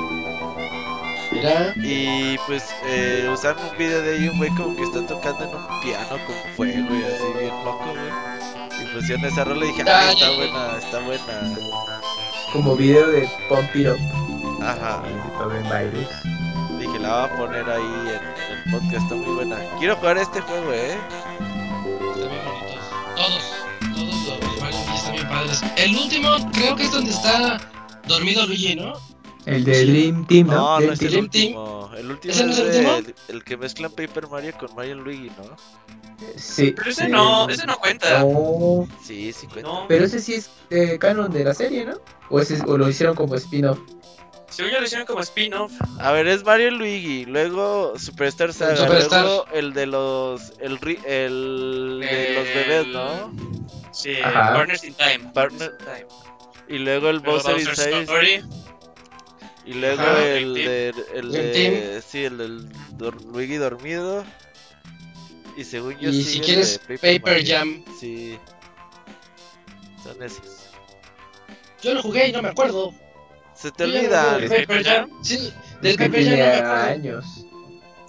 Mira. 1.33 1.73
y 1.77 2.37
pues 2.47 2.63
eh, 2.85 3.29
usaron 3.31 3.63
un 3.71 3.77
video 3.77 4.01
de 4.01 4.15
ahí 4.15 4.27
un 4.29 4.37
güey 4.37 4.49
como 4.51 4.75
que 4.75 4.83
está 4.83 5.05
tocando 5.05 5.43
en 5.43 5.55
un 5.55 5.81
piano 5.81 6.09
con 6.25 6.35
fuego 6.55 6.95
y 6.95 7.03
así 7.03 7.39
bien 7.39 7.55
loco, 7.65 7.85
güey. 7.85 8.81
Y 8.81 8.93
pusieron 8.93 9.25
esa 9.25 9.43
rola 9.43 9.65
y 9.65 9.67
dije, 9.69 9.83
ah, 9.87 10.11
está 10.11 10.31
buena, 10.31 10.77
está 10.77 10.99
buena. 10.99 11.57
Como 12.51 12.75
video 12.75 13.07
de 13.07 13.27
Pump 13.49 13.75
It 13.75 13.87
Up 13.87 13.97
Ajá. 14.61 15.03
Dije, 16.79 16.99
la 16.99 17.27
voy 17.27 17.29
a 17.29 17.37
poner 17.37 17.69
ahí 17.69 17.81
en, 17.81 18.09
en 18.09 18.57
el 18.57 18.71
podcast, 18.71 19.03
está 19.03 19.15
muy 19.15 19.33
buena. 19.35 19.57
Quiero 19.79 19.95
jugar 19.97 20.17
este 20.17 20.41
juego, 20.41 20.71
eh. 20.73 20.97
Están 22.15 22.29
bien 22.29 22.41
bonitos. 22.45 22.83
Todos, 23.15 23.43
todos 23.93 24.61
los 24.61 24.61
Luigi 24.61 24.95
están 24.95 25.13
bien 25.13 25.27
padres. 25.27 25.61
El 25.77 25.95
último 25.95 26.51
creo 26.51 26.75
que 26.75 26.83
es 26.83 26.91
donde 26.91 27.11
está 27.11 27.59
dormido 28.07 28.45
Luigi, 28.45 28.75
¿no? 28.75 28.93
El 29.45 29.63
de 29.65 29.85
Dream 29.85 30.25
Team, 30.27 30.47
¿no? 30.47 30.53
No, 30.55 30.69
no 30.71 30.77
Dream 30.79 30.93
es 30.93 31.01
el 31.01 31.17
último. 31.17 31.91
El 31.97 32.11
último 32.11 32.33
¿Ese 32.33 32.45
no 32.45 32.51
es 32.51 32.59
es 32.59 32.63
el 32.75 32.85
último? 32.85 32.95
el, 32.95 33.35
el 33.35 33.43
que 33.43 33.57
mezclan 33.57 33.91
Paper 33.91 34.27
Mario 34.27 34.53
con 34.59 34.73
Mario 34.75 34.95
Luigi, 34.95 35.29
¿no? 35.37 35.55
Sí. 36.37 36.71
Pero 36.75 36.89
ese 36.89 37.05
sí. 37.05 37.11
no, 37.11 37.49
ese 37.49 37.65
no 37.65 37.77
cuenta. 37.77 38.19
No, 38.21 38.87
Sí, 39.03 39.33
sí 39.33 39.47
cuenta. 39.47 39.69
No, 39.69 39.85
pero 39.87 40.05
ese 40.05 40.19
sí 40.19 40.35
es 40.35 40.49
eh, 40.69 40.97
canon 40.99 41.31
de 41.31 41.43
la 41.43 41.53
serie, 41.53 41.85
¿no? 41.85 41.99
O, 42.29 42.39
ese, 42.39 42.61
o 42.65 42.77
lo 42.77 42.87
hicieron 42.87 43.15
como 43.15 43.35
spin-off. 43.35 43.79
según 44.49 44.71
yo 44.71 44.79
lo 44.79 44.85
hicieron 44.85 45.05
como 45.05 45.19
spin-off. 45.19 45.73
A 45.99 46.11
ver, 46.13 46.27
es 46.27 46.45
Mario 46.45 46.71
Luigi, 46.71 47.25
luego 47.25 47.99
Superstar 47.99 48.53
Saga, 48.53 48.77
Superstar. 48.77 49.25
luego 49.25 49.45
el 49.53 49.73
de 49.73 49.85
los 49.87 50.53
el, 50.59 50.79
ri- 50.79 51.03
el 51.05 51.99
de 51.99 52.33
los 52.35 52.45
bebés, 52.45 52.87
¿no? 52.87 53.33
Sí, 53.91 54.15
Ajá. 54.23 54.53
Partners 54.53 54.83
in 54.85 54.93
Time. 54.93 55.31
Partner- 55.33 55.71
in 55.79 55.85
Time. 55.85 56.07
Y 56.69 56.77
luego 56.79 57.09
el 57.09 57.19
Bowser 57.19 57.59
Inside 57.59 58.03
Story. 58.03 58.41
Y 59.65 59.73
luego 59.73 60.01
Ajá, 60.01 60.23
el 60.29 60.53
de 60.53 60.93
el 61.13 61.31
de 61.31 62.01
sí, 62.05 62.25
el 62.25 62.37
del 62.37 62.69
dor- 62.97 63.23
Luigi 63.25 63.55
dormido. 63.55 64.23
Y 65.55 65.63
según 65.63 65.97
yo 65.99 66.09
Y 66.09 66.23
si 66.23 66.39
el 66.39 66.45
quieres, 66.45 66.81
de 66.87 66.97
Paper. 66.97 67.45
Jam. 67.45 67.83
Sí. 67.99 68.37
Son 70.03 70.21
esos. 70.21 70.69
Yo 71.81 71.93
lo 71.93 72.01
jugué 72.01 72.29
y 72.29 72.31
no 72.31 72.41
me 72.41 72.49
acuerdo. 72.49 72.93
Se 73.53 73.71
te 73.71 73.83
olvida. 73.83 74.37
del 74.37 74.49
¿Del 74.49 74.65
Paper 74.65 74.67
Paper 74.67 74.83
Jam. 74.85 75.09
Sí, 75.23 75.53
del 75.81 75.97
Paper 75.97 76.11
Jam 76.11 76.11
no 76.11 76.17
tiene 76.17 76.35
me 76.37 76.53
acuerdo. 76.55 76.83
años. 76.83 77.25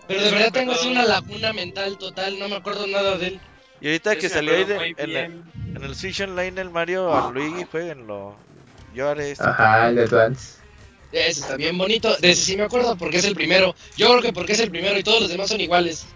Pero 0.08 0.22
de 0.22 0.30
verdad 0.32 0.52
tengo 0.52 0.72
así 0.72 0.88
una 0.88 1.04
laguna 1.04 1.52
mental 1.52 1.96
total, 1.98 2.38
no 2.38 2.48
me 2.48 2.56
acuerdo 2.56 2.86
nada 2.86 3.16
de 3.16 3.26
él. 3.28 3.40
Y 3.80 3.86
ahorita 3.86 4.16
que 4.16 4.28
salió 4.28 4.54
ahí 4.54 4.64
de- 4.64 4.94
en, 4.96 5.10
el, 5.10 5.42
en 5.76 5.82
el 5.84 5.94
Switch 5.94 6.20
Online 6.20 6.60
el 6.60 6.70
Mario 6.70 7.12
a 7.14 7.30
Luigi, 7.30 7.64
jueguenlo. 7.70 8.36
Yo 8.94 9.08
haré 9.08 9.32
esto. 9.32 9.44
Ajá, 9.46 9.88
el 9.88 9.96
de 9.96 10.02
Advance. 10.04 10.58
Ese 11.14 11.40
está 11.40 11.56
bien 11.56 11.78
bonito, 11.78 12.16
de 12.16 12.30
ese 12.32 12.42
sí 12.44 12.56
me 12.56 12.64
acuerdo 12.64 12.96
porque 12.96 13.18
es 13.18 13.24
el 13.24 13.34
primero. 13.34 13.74
Yo 13.96 14.08
creo 14.08 14.22
que 14.22 14.32
porque 14.32 14.52
es 14.52 14.60
el 14.60 14.70
primero 14.70 14.98
y 14.98 15.02
todos 15.02 15.20
los 15.20 15.30
demás 15.30 15.48
son 15.48 15.60
iguales. 15.60 16.06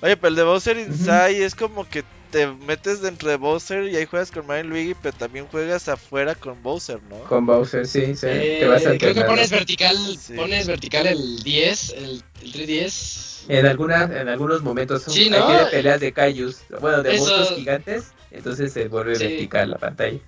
Oye, 0.00 0.16
pero 0.16 0.28
el 0.28 0.36
de 0.36 0.42
Bowser 0.44 0.78
Inside 0.78 1.44
es 1.44 1.54
como 1.54 1.88
que 1.88 2.04
te 2.30 2.46
metes 2.46 3.02
dentro 3.02 3.28
de 3.28 3.36
Bowser 3.36 3.84
y 3.84 3.96
ahí 3.96 4.06
juegas 4.06 4.30
con 4.30 4.46
Mario 4.46 4.64
y 4.64 4.68
Luigi, 4.68 4.94
pero 5.00 5.14
también 5.16 5.46
juegas 5.46 5.86
afuera 5.88 6.34
con 6.34 6.60
Bowser, 6.62 7.00
¿no? 7.10 7.18
Con 7.24 7.44
Bowser, 7.44 7.86
sí, 7.86 8.14
sí. 8.16 8.26
Eh, 8.26 8.56
te 8.60 8.66
vas 8.66 8.82
creo 8.98 9.14
que 9.14 9.22
pones 9.22 9.50
vertical, 9.50 9.96
Sí. 10.18 10.32
pones 10.34 10.66
vertical 10.66 11.06
el 11.06 11.42
10, 11.42 11.90
el, 11.90 12.22
el 12.42 12.52
310. 12.52 13.44
En, 13.48 13.66
algunas, 13.66 14.10
en 14.10 14.28
algunos 14.28 14.62
momentos 14.62 15.02
son 15.02 15.12
Sí, 15.14 15.28
¿no? 15.28 15.46
peleas 15.70 16.00
de 16.00 16.12
Kaijus, 16.12 16.58
bueno, 16.80 17.02
de 17.02 17.14
Eso- 17.14 17.24
monstruos 17.24 17.54
gigantes, 17.58 18.04
entonces 18.30 18.72
se 18.72 18.88
vuelve 18.88 19.14
Sí. 19.16 19.24
vertical 19.24 19.70
la 19.70 19.78
pantalla. 19.78 20.18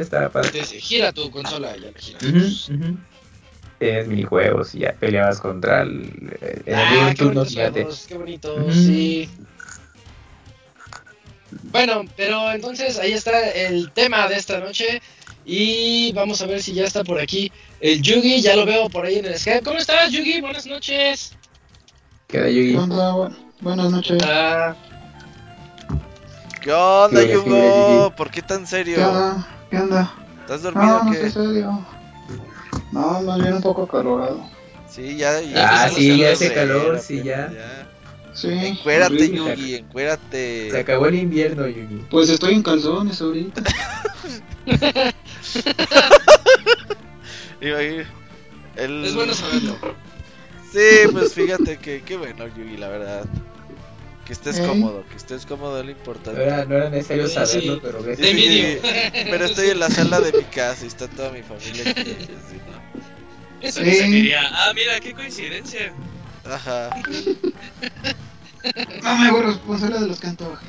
Está 0.00 0.28
padre. 0.28 0.48
Entonces, 0.52 0.82
gira 0.82 1.12
tu 1.12 1.30
consola, 1.30 1.76
ya 1.76 1.90
la 1.90 1.98
gira. 1.98 2.18
Ujú, 2.22 2.74
ujú. 2.74 2.98
Tienes 3.78 4.08
minijuegos 4.08 4.74
y 4.74 4.80
ya 4.80 4.92
peleabas 4.94 5.40
contra 5.40 5.82
el, 5.82 6.62
el, 6.66 6.74
Ah, 6.74 7.08
qué 7.10 7.14
turno 7.16 7.44
gigante. 7.44 7.86
qué 8.08 8.16
bonito, 8.16 8.72
sí. 8.72 9.28
Bueno, 11.70 12.04
pero 12.16 12.50
entonces 12.52 12.98
ahí 12.98 13.12
está 13.12 13.50
el 13.50 13.90
tema 13.92 14.26
de 14.28 14.36
esta 14.36 14.58
noche. 14.60 15.00
Y 15.46 16.10
vamos 16.12 16.40
a 16.40 16.46
ver 16.46 16.62
si 16.62 16.72
ya 16.72 16.84
está 16.84 17.04
por 17.04 17.20
aquí 17.20 17.52
el 17.80 18.00
Yugi. 18.00 18.40
Ya 18.40 18.56
lo 18.56 18.64
veo 18.64 18.88
por 18.88 19.04
ahí 19.04 19.16
en 19.18 19.26
el 19.26 19.38
Skype. 19.38 19.62
¿Cómo 19.62 19.78
estás, 19.78 20.10
Yugi? 20.10 20.40
Buenas 20.40 20.66
noches. 20.66 21.32
Yugi. 22.32 22.72
¿Qué 22.72 22.76
onda? 22.78 23.12
Bu- 23.12 23.36
Buenas 23.60 23.90
noches. 23.92 24.22
Ah, 24.24 24.74
¿Qué 26.64 26.72
onda, 26.72 27.20
sí. 27.20 28.14
¿Por 28.16 28.30
qué 28.30 28.40
tan 28.40 28.60
¿Qué 28.62 28.66
serio? 28.66 29.06
onda? 29.06 29.46
¿Qué 29.70 29.76
onda? 29.76 30.14
¿Estás 30.40 30.62
dormido 30.62 30.86
No, 30.86 30.96
o 30.96 31.04
no 31.04 31.10
qué? 31.10 31.26
estoy 31.26 31.44
serio. 31.46 31.86
No, 32.90 33.20
más 33.20 33.38
bien 33.38 33.52
un 33.52 33.60
poco 33.60 33.82
acalorado. 33.82 34.48
Sí, 34.88 35.16
ya, 35.18 35.42
ya. 35.42 35.84
Ah, 35.84 35.90
sí, 35.90 36.16
ya 36.16 36.32
hace 36.32 36.54
calor, 36.54 36.98
sí, 37.00 37.22
ya. 37.22 37.52
Sí. 38.32 38.48
Encuérate, 38.50 39.14
horrible. 39.14 39.56
Yugi, 39.56 39.74
encuérate. 39.74 40.70
Se 40.70 40.78
acabó 40.78 41.04
el 41.06 41.16
invierno, 41.16 41.68
Yugi. 41.68 42.06
Pues 42.10 42.30
estoy 42.30 42.54
en 42.54 42.62
calzones 42.62 43.20
ahorita. 43.20 43.62
Iba 47.60 47.78
a 47.78 47.82
ir. 47.82 48.06
El... 48.76 49.04
es 49.04 49.14
bueno 49.14 49.34
saberlo. 49.34 49.76
Sí, 50.72 51.08
pues 51.12 51.34
fíjate 51.34 51.76
que 51.78 52.00
qué 52.02 52.16
bueno, 52.16 52.46
Yugi, 52.56 52.78
la 52.78 52.88
verdad. 52.88 53.26
Que 54.26 54.32
estés 54.32 54.58
¿Eh? 54.58 54.66
cómodo, 54.66 55.04
que 55.10 55.16
estés 55.16 55.44
cómodo 55.44 55.78
es 55.80 55.86
lo 55.86 55.92
No 55.92 55.98
importante. 55.98 56.42
era, 56.42 56.64
no 56.64 56.76
era 56.76 56.88
necesario 56.90 57.28
Sí, 57.28 57.34
saberlo, 57.34 57.74
sí. 57.74 57.80
pero 57.82 58.02
ves. 58.02 58.18
Envidio. 58.20 58.80
Pero 59.12 59.44
estoy 59.44 59.68
en 59.70 59.78
la 59.80 59.90
sala 59.90 60.20
de 60.20 60.32
mi 60.32 60.44
casa 60.44 60.84
y 60.84 60.88
está 60.88 61.08
toda 61.08 61.30
mi 61.30 61.42
familia 61.42 61.90
aquí. 61.90 62.00
así, 62.10 62.56
¿no? 62.66 63.02
Eso 63.60 63.80
Sí. 63.80 63.84
que 63.84 63.94
se 63.96 64.04
diría. 64.04 64.40
Ah, 64.52 64.72
mira, 64.74 64.98
qué 65.00 65.12
coincidencia. 65.12 65.92
Ajá. 66.44 66.90
No 69.02 69.18
me 69.18 69.26
hago 69.26 69.42
responsable 69.42 70.00
de 70.00 70.06
los 70.06 70.18
que 70.20 70.26
antojan. 70.28 70.66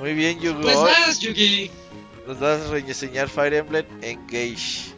Muy 0.00 0.14
bien, 0.14 0.40
Yugo. 0.40 0.60
Pues 0.62 0.76
más, 0.76 1.20
Yugi. 1.20 1.70
Nos 2.26 2.40
vas 2.40 2.60
a 2.60 2.70
reseñar 2.72 3.28
Fire 3.28 3.54
Emblem 3.54 3.86
Engage. 4.02 4.92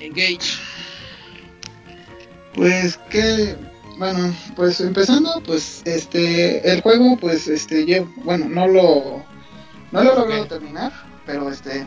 Engage. 0.00 0.58
Pues 2.52 2.96
que, 3.10 3.54
bueno, 4.00 4.34
pues 4.56 4.80
empezando, 4.80 5.42
pues 5.44 5.82
este, 5.84 6.72
el 6.72 6.80
juego, 6.80 7.18
pues 7.20 7.46
este, 7.48 7.84
llevo, 7.84 8.10
bueno, 8.24 8.46
no 8.48 8.66
lo, 8.66 9.22
no 9.92 10.02
lo 10.02 10.12
he 10.12 10.16
logrado 10.16 10.46
terminar, 10.46 10.90
pero 11.26 11.50
este, 11.50 11.86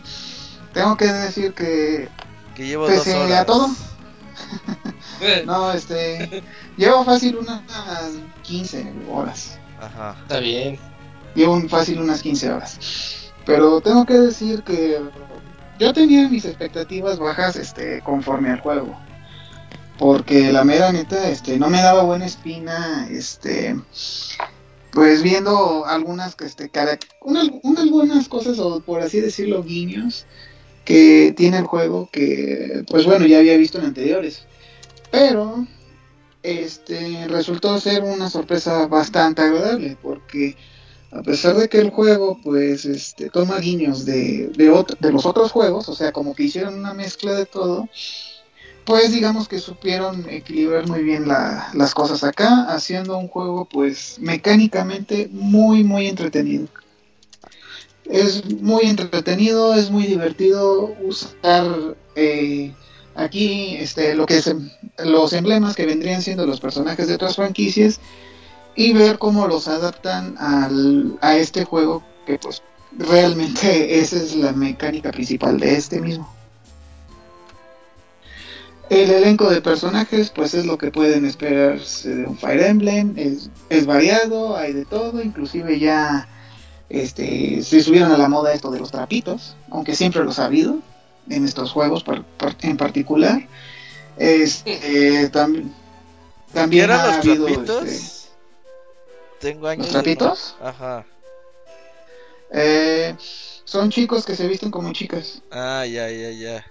tengo 0.73 0.95
que 0.95 1.07
decir 1.07 1.53
que 1.53 2.07
Que 2.55 2.67
llevo 2.67 2.87
dos 2.87 2.99
pese 2.99 3.15
horas. 3.15 3.41
a 3.41 3.45
todo, 3.45 3.67
Eh, 5.21 5.41
no, 5.47 5.71
este, 5.73 6.43
llevo 6.77 7.03
fácil 7.03 7.35
unas 7.37 7.61
15 8.43 8.93
horas. 9.09 9.57
Ajá. 9.81 10.15
Está 10.21 10.39
bien. 10.39 10.77
Llevo 11.33 11.53
un 11.53 11.67
fácil 11.67 11.99
unas 11.99 12.21
15 12.21 12.51
horas. 12.51 13.31
Pero 13.43 13.81
tengo 13.81 14.05
que 14.05 14.19
decir 14.19 14.61
que 14.61 15.01
yo 15.79 15.93
tenía 15.93 16.29
mis 16.29 16.45
expectativas 16.45 17.17
bajas 17.17 17.55
este 17.55 18.01
conforme 18.01 18.51
al 18.51 18.59
juego. 18.59 18.95
Porque 19.99 20.51
la 20.51 20.63
mera 20.63 20.91
neta 20.91 21.29
este 21.29 21.57
no 21.59 21.69
me 21.69 21.81
daba 21.81 22.03
buena 22.03 22.25
espina 22.25 23.07
este 23.11 23.75
pues 24.91 25.23
viendo 25.23 25.85
algunas 25.85 26.35
que 26.35 26.45
este 26.45 26.69
cara- 26.69 26.99
una- 27.21 27.49
unas 27.63 27.89
buenas 27.89 28.27
cosas 28.27 28.59
o 28.59 28.79
por 28.81 29.01
así 29.01 29.19
decirlo 29.21 29.63
guiños 29.63 30.25
que 30.85 31.33
tiene 31.35 31.57
el 31.59 31.65
juego 31.65 32.09
que 32.11 32.83
pues 32.89 33.05
bueno 33.05 33.25
ya 33.25 33.37
había 33.39 33.57
visto 33.57 33.77
en 33.79 33.85
anteriores. 33.85 34.45
Pero 35.11 35.65
este 36.41 37.27
resultó 37.27 37.79
ser 37.79 38.03
una 38.03 38.29
sorpresa 38.29 38.87
bastante 38.87 39.41
agradable 39.43 39.97
porque 40.01 40.57
a 41.11 41.21
pesar 41.21 41.55
de 41.55 41.69
que 41.69 41.77
el 41.77 41.91
juego 41.91 42.39
pues 42.43 42.85
este 42.85 43.29
toma 43.29 43.59
guiños 43.59 44.05
de, 44.05 44.51
de, 44.55 44.71
ot- 44.71 44.97
de 44.99 45.11
los 45.11 45.25
otros 45.25 45.51
juegos, 45.51 45.87
o 45.87 45.95
sea, 45.95 46.11
como 46.11 46.33
que 46.35 46.43
hicieron 46.43 46.73
una 46.77 46.93
mezcla 46.93 47.33
de 47.33 47.45
todo, 47.45 47.87
pues 48.85 49.11
digamos 49.11 49.47
que 49.47 49.59
supieron 49.59 50.29
equilibrar 50.29 50.87
muy 50.87 51.03
bien 51.03 51.27
la- 51.27 51.69
las 51.73 51.93
cosas 51.93 52.23
acá, 52.23 52.65
haciendo 52.73 53.17
un 53.17 53.27
juego 53.27 53.65
pues 53.65 54.17
mecánicamente 54.19 55.29
muy 55.31 55.83
muy 55.83 56.07
entretenido. 56.07 56.67
Es 58.05 58.43
muy 58.61 58.83
entretenido, 58.83 59.75
es 59.75 59.89
muy 59.89 60.05
divertido 60.05 60.93
usar 61.01 61.95
eh, 62.15 62.73
aquí 63.15 63.75
este, 63.77 64.13
lo 64.15 64.25
que 64.25 64.39
em- 64.45 64.69
los 65.05 65.31
emblemas 65.33 65.75
que 65.75 65.85
vendrían 65.85 66.21
siendo 66.21 66.45
los 66.45 66.59
personajes 66.59 67.07
de 67.07 67.15
otras 67.15 67.35
franquicias 67.37 67.99
y 68.75 68.93
ver 68.93 69.17
cómo 69.19 69.47
los 69.47 69.67
adaptan 69.67 70.35
al, 70.37 71.17
a 71.21 71.37
este 71.37 71.63
juego 71.63 72.03
que 72.25 72.37
pues 72.39 72.61
realmente 72.91 73.99
esa 73.99 74.17
es 74.17 74.35
la 74.35 74.51
mecánica 74.51 75.11
principal 75.11 75.59
de 75.59 75.75
este 75.75 76.01
mismo. 76.01 76.42
El 78.89 79.09
elenco 79.09 79.49
de 79.49 79.61
personajes, 79.61 80.29
pues 80.29 80.53
es 80.53 80.65
lo 80.65 80.77
que 80.77 80.91
pueden 80.91 81.25
esperarse 81.25 82.15
de 82.15 82.25
un 82.25 82.37
Fire 82.37 82.61
Emblem. 82.63 83.13
Es, 83.17 83.49
es 83.69 83.85
variado, 83.85 84.55
hay 84.57 84.73
de 84.73 84.85
todo, 84.85 85.21
inclusive 85.21 85.79
ya 85.79 86.27
este, 86.89 87.61
se 87.63 87.81
subieron 87.81 88.11
a 88.11 88.17
la 88.17 88.27
moda 88.29 88.53
esto 88.53 88.69
de 88.71 88.79
los 88.79 88.91
trapitos, 88.91 89.55
aunque 89.71 89.95
siempre 89.95 90.23
los 90.23 90.37
ha 90.37 90.45
habido 90.45 90.77
en 91.29 91.45
estos 91.45 91.71
juegos 91.71 92.03
par- 92.03 92.23
par- 92.37 92.57
en 92.61 92.77
particular. 92.77 93.47
Este, 94.17 95.31
tam- 95.31 95.63
¿Qué 95.63 96.53
también 96.53 96.91
ha 96.91 97.07
los 97.07 97.15
habido, 97.25 97.45
trapitos? 97.47 97.83
este, 97.85 98.29
Tengo 99.39 99.67
años. 99.67 99.87
¿Los 99.87 99.95
no- 99.95 100.01
trapitos? 100.01 100.55
Ajá. 100.61 101.05
eh, 102.51 103.15
son 103.65 103.89
chicos 103.89 104.23
que 104.25 104.35
se 104.35 104.47
visten 104.47 104.69
como 104.69 104.91
chicas. 104.93 105.41
Ah, 105.51 105.83
ya, 105.87 106.11
ya, 106.11 106.29
ya. 106.29 106.65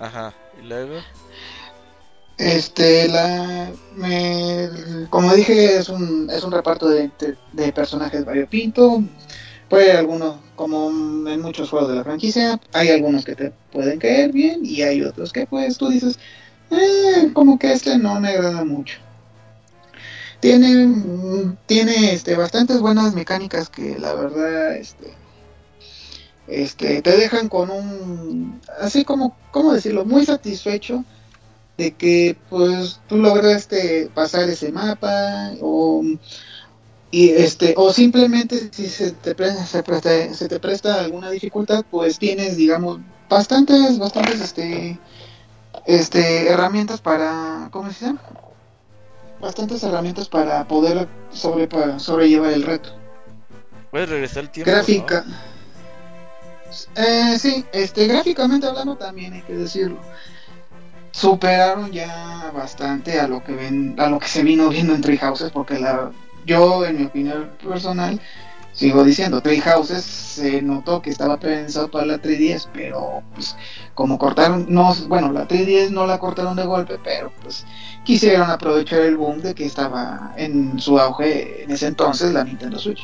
Ajá. 0.00 0.34
¿Y 0.60 0.66
luego? 0.66 1.00
Este, 2.38 3.08
la, 3.08 3.70
me, 3.96 4.68
como 5.08 5.34
dije, 5.34 5.76
es 5.78 5.88
un, 5.88 6.28
es 6.30 6.44
un 6.44 6.52
reparto 6.52 6.88
de, 6.88 7.10
de, 7.18 7.36
de 7.52 7.72
personajes 7.72 8.24
variopinto. 8.24 9.02
Puede 9.68 9.92
algunos, 9.92 10.36
como 10.54 10.88
en 11.28 11.40
muchos 11.40 11.70
juegos 11.70 11.88
de 11.88 11.96
la 11.96 12.04
franquicia, 12.04 12.60
hay 12.72 12.90
algunos 12.90 13.24
que 13.24 13.34
te 13.34 13.52
pueden 13.72 13.98
caer 13.98 14.32
bien 14.32 14.60
y 14.64 14.82
hay 14.82 15.02
otros 15.02 15.32
que 15.32 15.46
pues 15.46 15.76
tú 15.78 15.88
dices, 15.88 16.18
"Eh, 16.70 17.30
como 17.32 17.58
que 17.58 17.72
este 17.72 17.98
no 17.98 18.20
me 18.20 18.28
agrada 18.28 18.64
mucho. 18.64 18.98
Tiene, 20.40 20.94
tiene 21.66 22.12
este, 22.12 22.36
bastantes 22.36 22.80
buenas 22.80 23.14
mecánicas 23.14 23.68
que 23.70 23.98
la 23.98 24.14
verdad, 24.14 24.76
este, 24.76 25.12
este, 26.48 27.02
te 27.02 27.16
dejan 27.16 27.48
con 27.48 27.70
un, 27.70 28.60
así 28.80 29.04
como, 29.04 29.36
¿cómo 29.50 29.72
decirlo? 29.72 30.04
Muy 30.04 30.24
satisfecho 30.24 31.04
de 31.76 31.92
que 31.92 32.36
pues 32.48 33.00
tú 33.08 33.16
lograste 33.18 34.10
pasar 34.14 34.48
ese 34.48 34.72
mapa 34.72 35.52
o 35.60 36.02
y 37.10 37.30
este 37.30 37.74
o 37.76 37.92
simplemente 37.92 38.70
si 38.72 38.86
se 38.88 39.12
te 39.12 39.34
presta, 39.34 39.64
se, 39.66 39.82
presta- 39.84 40.32
se 40.34 40.48
te 40.48 40.58
presta 40.58 41.00
alguna 41.00 41.30
dificultad 41.30 41.84
pues 41.90 42.18
tienes 42.18 42.56
digamos 42.56 43.00
bastantes 43.28 43.98
bastantes 43.98 44.40
este 44.40 44.98
este 45.84 46.48
herramientas 46.48 47.00
para 47.00 47.68
cómo 47.70 47.90
se 47.92 48.06
llama 48.06 48.22
bastantes 49.40 49.82
herramientas 49.82 50.28
para 50.28 50.66
poder 50.66 51.06
sobre 51.30 51.68
para 51.68 51.98
sobrellevar 51.98 52.52
el 52.52 52.62
reto 52.62 52.90
Puedes 53.90 54.08
regresar 54.08 54.44
el 54.44 54.50
tiempo. 54.50 54.70
gráfica 54.70 55.24
eh, 56.94 57.38
sí 57.38 57.64
este 57.72 58.06
gráficamente 58.06 58.66
hablando 58.66 58.96
también 58.96 59.34
hay 59.34 59.42
que 59.42 59.54
decirlo. 59.54 59.98
Superaron 61.12 61.92
ya 61.92 62.50
bastante 62.54 63.18
a 63.20 63.26
lo 63.26 63.42
que 63.42 63.52
ven 63.52 63.94
a 63.98 64.08
lo 64.08 64.18
que 64.18 64.28
se 64.28 64.42
vino 64.42 64.68
viendo 64.68 64.94
en 64.94 65.00
Tree 65.00 65.18
Houses 65.18 65.50
porque 65.50 65.78
la 65.78 66.10
yo 66.44 66.84
en 66.84 66.98
mi 66.98 67.04
opinión 67.04 67.50
personal 67.62 68.20
sigo 68.72 69.02
diciendo 69.02 69.40
Tree 69.40 69.60
Houses 69.60 70.04
se 70.04 70.60
notó 70.60 71.00
que 71.00 71.10
estaba 71.10 71.38
pensado 71.38 71.90
para 71.90 72.04
la 72.04 72.20
3DS 72.20 72.68
pero 72.72 73.22
pues 73.34 73.56
como 73.94 74.18
cortaron 74.18 74.66
no 74.68 74.94
bueno 75.08 75.32
la 75.32 75.48
3DS 75.48 75.90
no 75.90 76.06
la 76.06 76.18
cortaron 76.18 76.56
de 76.56 76.66
golpe 76.66 76.98
pero 77.02 77.32
pues 77.42 77.64
quisieron 78.04 78.50
aprovechar 78.50 79.00
el 79.00 79.16
boom 79.16 79.40
de 79.40 79.54
que 79.54 79.66
estaba 79.66 80.32
en 80.36 80.78
su 80.78 80.98
auge 80.98 81.64
en 81.64 81.70
ese 81.70 81.88
entonces 81.88 82.32
la 82.32 82.44
Nintendo 82.44 82.78
Switch. 82.78 83.02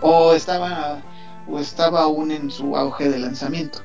O 0.00 0.34
estaba 0.34 1.00
o 1.48 1.58
estaba 1.58 2.02
aún 2.02 2.30
en 2.30 2.50
su 2.50 2.76
auge 2.76 3.08
de 3.08 3.18
lanzamiento 3.18 3.80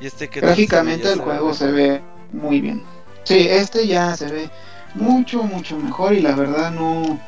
¿Y 0.00 0.06
este 0.06 0.26
ve? 0.26 0.40
Gráficamente 0.40 1.12
el 1.12 1.20
juego 1.20 1.54
se 1.54 1.70
ve 1.70 2.02
muy 2.32 2.60
bien. 2.60 2.82
Sí, 3.24 3.46
este 3.48 3.86
ya 3.86 4.14
se 4.16 4.26
ve 4.26 4.50
mucho, 4.94 5.42
mucho 5.44 5.78
mejor 5.78 6.12
y 6.12 6.20
la 6.20 6.34
verdad 6.34 6.72
no, 6.72 7.18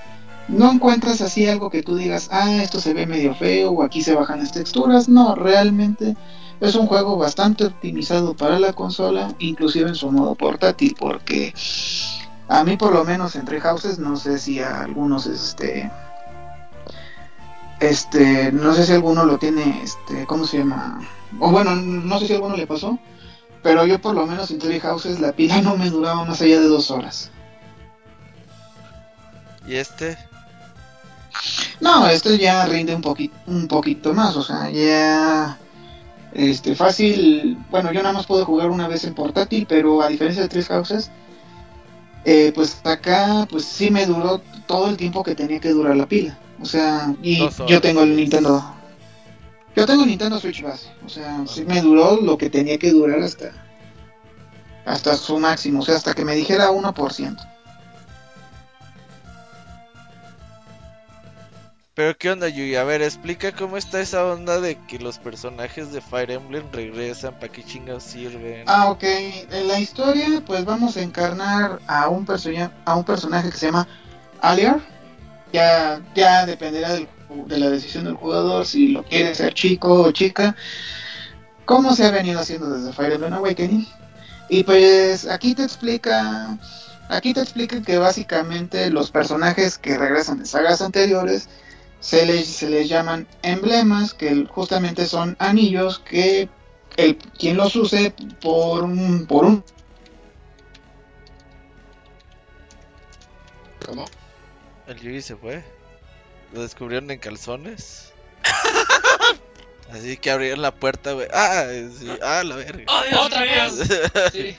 no 0.48 0.72
encuentras 0.72 1.20
así 1.20 1.48
algo 1.48 1.70
que 1.70 1.82
tú 1.82 1.96
digas, 1.96 2.28
ah, 2.30 2.62
esto 2.62 2.80
se 2.80 2.92
ve 2.92 3.06
medio 3.06 3.34
feo 3.34 3.70
o 3.70 3.82
aquí 3.82 4.02
se 4.02 4.14
bajan 4.14 4.40
las 4.40 4.52
texturas. 4.52 5.08
No, 5.08 5.34
realmente 5.34 6.16
es 6.60 6.74
un 6.74 6.86
juego 6.86 7.16
bastante 7.16 7.64
optimizado 7.64 8.34
para 8.34 8.58
la 8.58 8.72
consola, 8.72 9.28
inclusive 9.38 9.88
en 9.88 9.94
su 9.94 10.10
modo 10.10 10.34
portátil, 10.34 10.94
porque 10.98 11.54
a 12.48 12.62
mí 12.64 12.76
por 12.76 12.92
lo 12.92 13.04
menos 13.04 13.36
entre 13.36 13.60
houses, 13.60 13.98
no 13.98 14.16
sé 14.16 14.38
si 14.38 14.60
a 14.60 14.82
algunos 14.82 15.26
este... 15.26 15.90
Este, 17.80 18.52
no 18.52 18.72
sé 18.72 18.86
si 18.86 18.92
alguno 18.92 19.24
lo 19.24 19.38
tiene, 19.38 19.82
este, 19.82 20.24
¿cómo 20.26 20.46
se 20.46 20.58
llama? 20.58 21.00
O 21.38 21.50
bueno, 21.50 21.76
no 21.76 22.18
sé 22.18 22.26
si 22.26 22.32
a 22.32 22.36
alguno 22.36 22.56
le 22.56 22.66
pasó, 22.66 22.98
pero 23.62 23.84
yo 23.84 24.00
por 24.00 24.14
lo 24.14 24.26
menos 24.26 24.50
en 24.50 24.58
Tree 24.58 24.80
Houses 24.80 25.20
la 25.20 25.32
pila 25.32 25.60
no 25.60 25.76
me 25.76 25.90
duraba 25.90 26.24
más 26.24 26.40
allá 26.40 26.60
de 26.60 26.68
dos 26.68 26.90
horas. 26.90 27.30
¿Y 29.66 29.74
este? 29.74 30.16
No, 31.80 32.08
este 32.08 32.38
ya 32.38 32.64
rinde 32.66 32.94
un 32.94 33.02
poquito, 33.02 33.34
un 33.46 33.68
poquito 33.68 34.14
más, 34.14 34.36
o 34.36 34.42
sea, 34.42 34.70
ya 34.70 35.58
este 36.32 36.74
fácil, 36.74 37.58
bueno, 37.70 37.92
yo 37.92 38.02
nada 38.02 38.14
más 38.14 38.26
puedo 38.26 38.44
jugar 38.44 38.70
una 38.70 38.88
vez 38.88 39.04
en 39.04 39.14
portátil, 39.14 39.66
pero 39.68 40.00
a 40.00 40.08
diferencia 40.08 40.42
de 40.42 40.48
Tree 40.48 40.62
Houses, 40.62 41.10
eh, 42.24 42.52
pues 42.54 42.80
acá 42.84 43.46
pues 43.50 43.64
sí 43.64 43.90
me 43.90 44.06
duró 44.06 44.40
todo 44.66 44.88
el 44.88 44.96
tiempo 44.96 45.22
que 45.22 45.34
tenía 45.34 45.60
que 45.60 45.70
durar 45.70 45.96
la 45.96 46.06
pila. 46.06 46.38
O 46.60 46.64
sea, 46.64 47.14
y 47.22 47.48
yo 47.66 47.80
tengo 47.80 48.02
el 48.02 48.16
Nintendo. 48.16 48.74
Yo 49.74 49.84
tengo 49.84 50.02
el 50.02 50.08
Nintendo 50.08 50.40
Switch 50.40 50.62
base. 50.62 50.88
O 51.04 51.08
sea, 51.08 51.44
sí 51.46 51.64
me 51.64 51.82
duró 51.82 52.20
lo 52.20 52.38
que 52.38 52.48
tenía 52.48 52.78
que 52.78 52.90
durar 52.90 53.20
hasta 53.22 53.52
hasta 54.86 55.16
su 55.16 55.38
máximo, 55.38 55.80
o 55.80 55.82
sea, 55.82 55.96
hasta 55.96 56.14
que 56.14 56.24
me 56.24 56.34
dijera 56.34 56.70
1%. 56.70 57.36
Pero 61.94 62.16
qué 62.18 62.30
onda, 62.30 62.48
Yui? 62.48 62.76
A 62.76 62.84
ver, 62.84 63.00
explica 63.00 63.52
cómo 63.52 63.78
está 63.78 64.00
esa 64.00 64.24
onda 64.26 64.60
de 64.60 64.78
que 64.86 64.98
los 64.98 65.18
personajes 65.18 65.92
de 65.92 66.02
Fire 66.02 66.30
Emblem 66.30 66.66
regresan, 66.70 67.34
para 67.34 67.50
qué 67.50 67.64
chingados 67.64 68.02
sirven. 68.02 68.64
Ah, 68.66 68.90
ok. 68.90 69.02
En 69.02 69.66
la 69.66 69.80
historia, 69.80 70.42
pues 70.46 70.64
vamos 70.66 70.98
a 70.98 71.02
encarnar 71.02 71.80
a 71.86 72.08
un, 72.08 72.26
a 72.84 72.96
un 72.96 73.04
personaje 73.04 73.50
que 73.50 73.56
se 73.56 73.66
llama 73.66 73.88
Aliar. 74.42 74.80
Ya, 75.52 76.02
ya 76.14 76.44
dependerá 76.46 76.94
de 76.94 77.58
la 77.58 77.70
decisión 77.70 78.04
del 78.04 78.14
jugador 78.14 78.66
si 78.66 78.88
lo 78.88 79.04
quiere 79.04 79.34
ser 79.34 79.54
chico 79.54 80.02
o 80.02 80.12
chica. 80.12 80.56
Como 81.64 81.94
se 81.94 82.04
ha 82.04 82.10
venido 82.10 82.40
haciendo 82.40 82.70
desde 82.70 82.92
Fire 82.92 83.12
Emblem 83.12 83.34
Awakening. 83.34 83.86
Y 84.48 84.64
pues 84.64 85.26
aquí 85.26 85.54
te 85.54 85.64
explica. 85.64 86.58
Aquí 87.08 87.32
te 87.32 87.40
explica 87.40 87.80
que 87.82 87.98
básicamente 87.98 88.90
los 88.90 89.10
personajes 89.10 89.78
que 89.78 89.96
regresan 89.96 90.38
de 90.40 90.46
sagas 90.46 90.82
anteriores 90.82 91.48
se 92.00 92.26
les, 92.26 92.46
se 92.46 92.68
les 92.68 92.88
llaman 92.88 93.26
emblemas, 93.42 94.12
que 94.12 94.46
justamente 94.46 95.06
son 95.06 95.36
anillos 95.38 96.00
que 96.00 96.48
el 96.96 97.16
quien 97.16 97.56
los 97.56 97.76
use 97.76 98.14
por 98.40 98.84
un 98.84 99.26
por 99.26 99.44
un 99.44 99.64
¿Cómo? 103.84 104.04
El 104.86 105.00
Yui 105.00 105.22
se 105.22 105.36
fue. 105.36 105.64
Lo 106.52 106.62
descubrieron 106.62 107.10
en 107.10 107.18
calzones. 107.18 108.12
Así 109.92 110.16
que 110.16 110.30
abrieron 110.30 110.62
la 110.62 110.74
puerta, 110.74 111.12
güey. 111.12 111.28
Ah, 111.32 111.66
sí. 111.98 112.08
ah, 112.22 112.42
la 112.44 112.56
verga. 112.56 112.84
¡Oh, 112.88 113.02
Dios 113.08 113.26
¡Otra 113.26 113.42
vez! 113.42 113.88
Sí. 114.32 114.56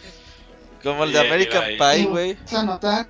Como 0.83 1.03
el 1.03 1.11
de 1.11 1.19
American. 1.19 1.63
Pie, 1.77 2.05
güey. 2.05 2.37
a 2.55 2.63
notar 2.63 3.07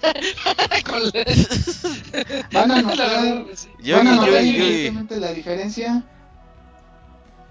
van 2.52 2.70
a 2.70 2.76
la 2.76 2.82
notar 2.82 3.44
van 3.82 4.08
a 4.08 4.14
notar 4.14 4.42
inmediatamente 4.42 5.20
la 5.20 5.34
diferencia 5.34 6.02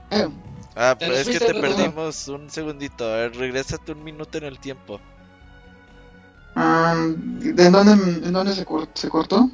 Eh, 0.10 0.28
Ah, 0.76 0.96
pero 0.98 1.14
es 1.14 1.28
que 1.28 1.40
te 1.40 1.54
perdimos 1.54 2.28
un 2.30 2.50
segundito. 2.50 3.06
A 3.06 3.18
ver, 3.18 3.36
regrésate 3.36 3.92
un 3.92 4.04
minuto 4.04 4.38
en 4.38 4.46
el 4.46 4.60
tiempo. 4.60 5.02
Um, 6.60 7.40
¿de 7.40 7.70
dónde, 7.70 7.94
en 8.28 8.34
dónde 8.34 8.54
se, 8.54 8.66
cor- 8.66 8.90
se 8.94 9.10
cortó? 9.10 9.50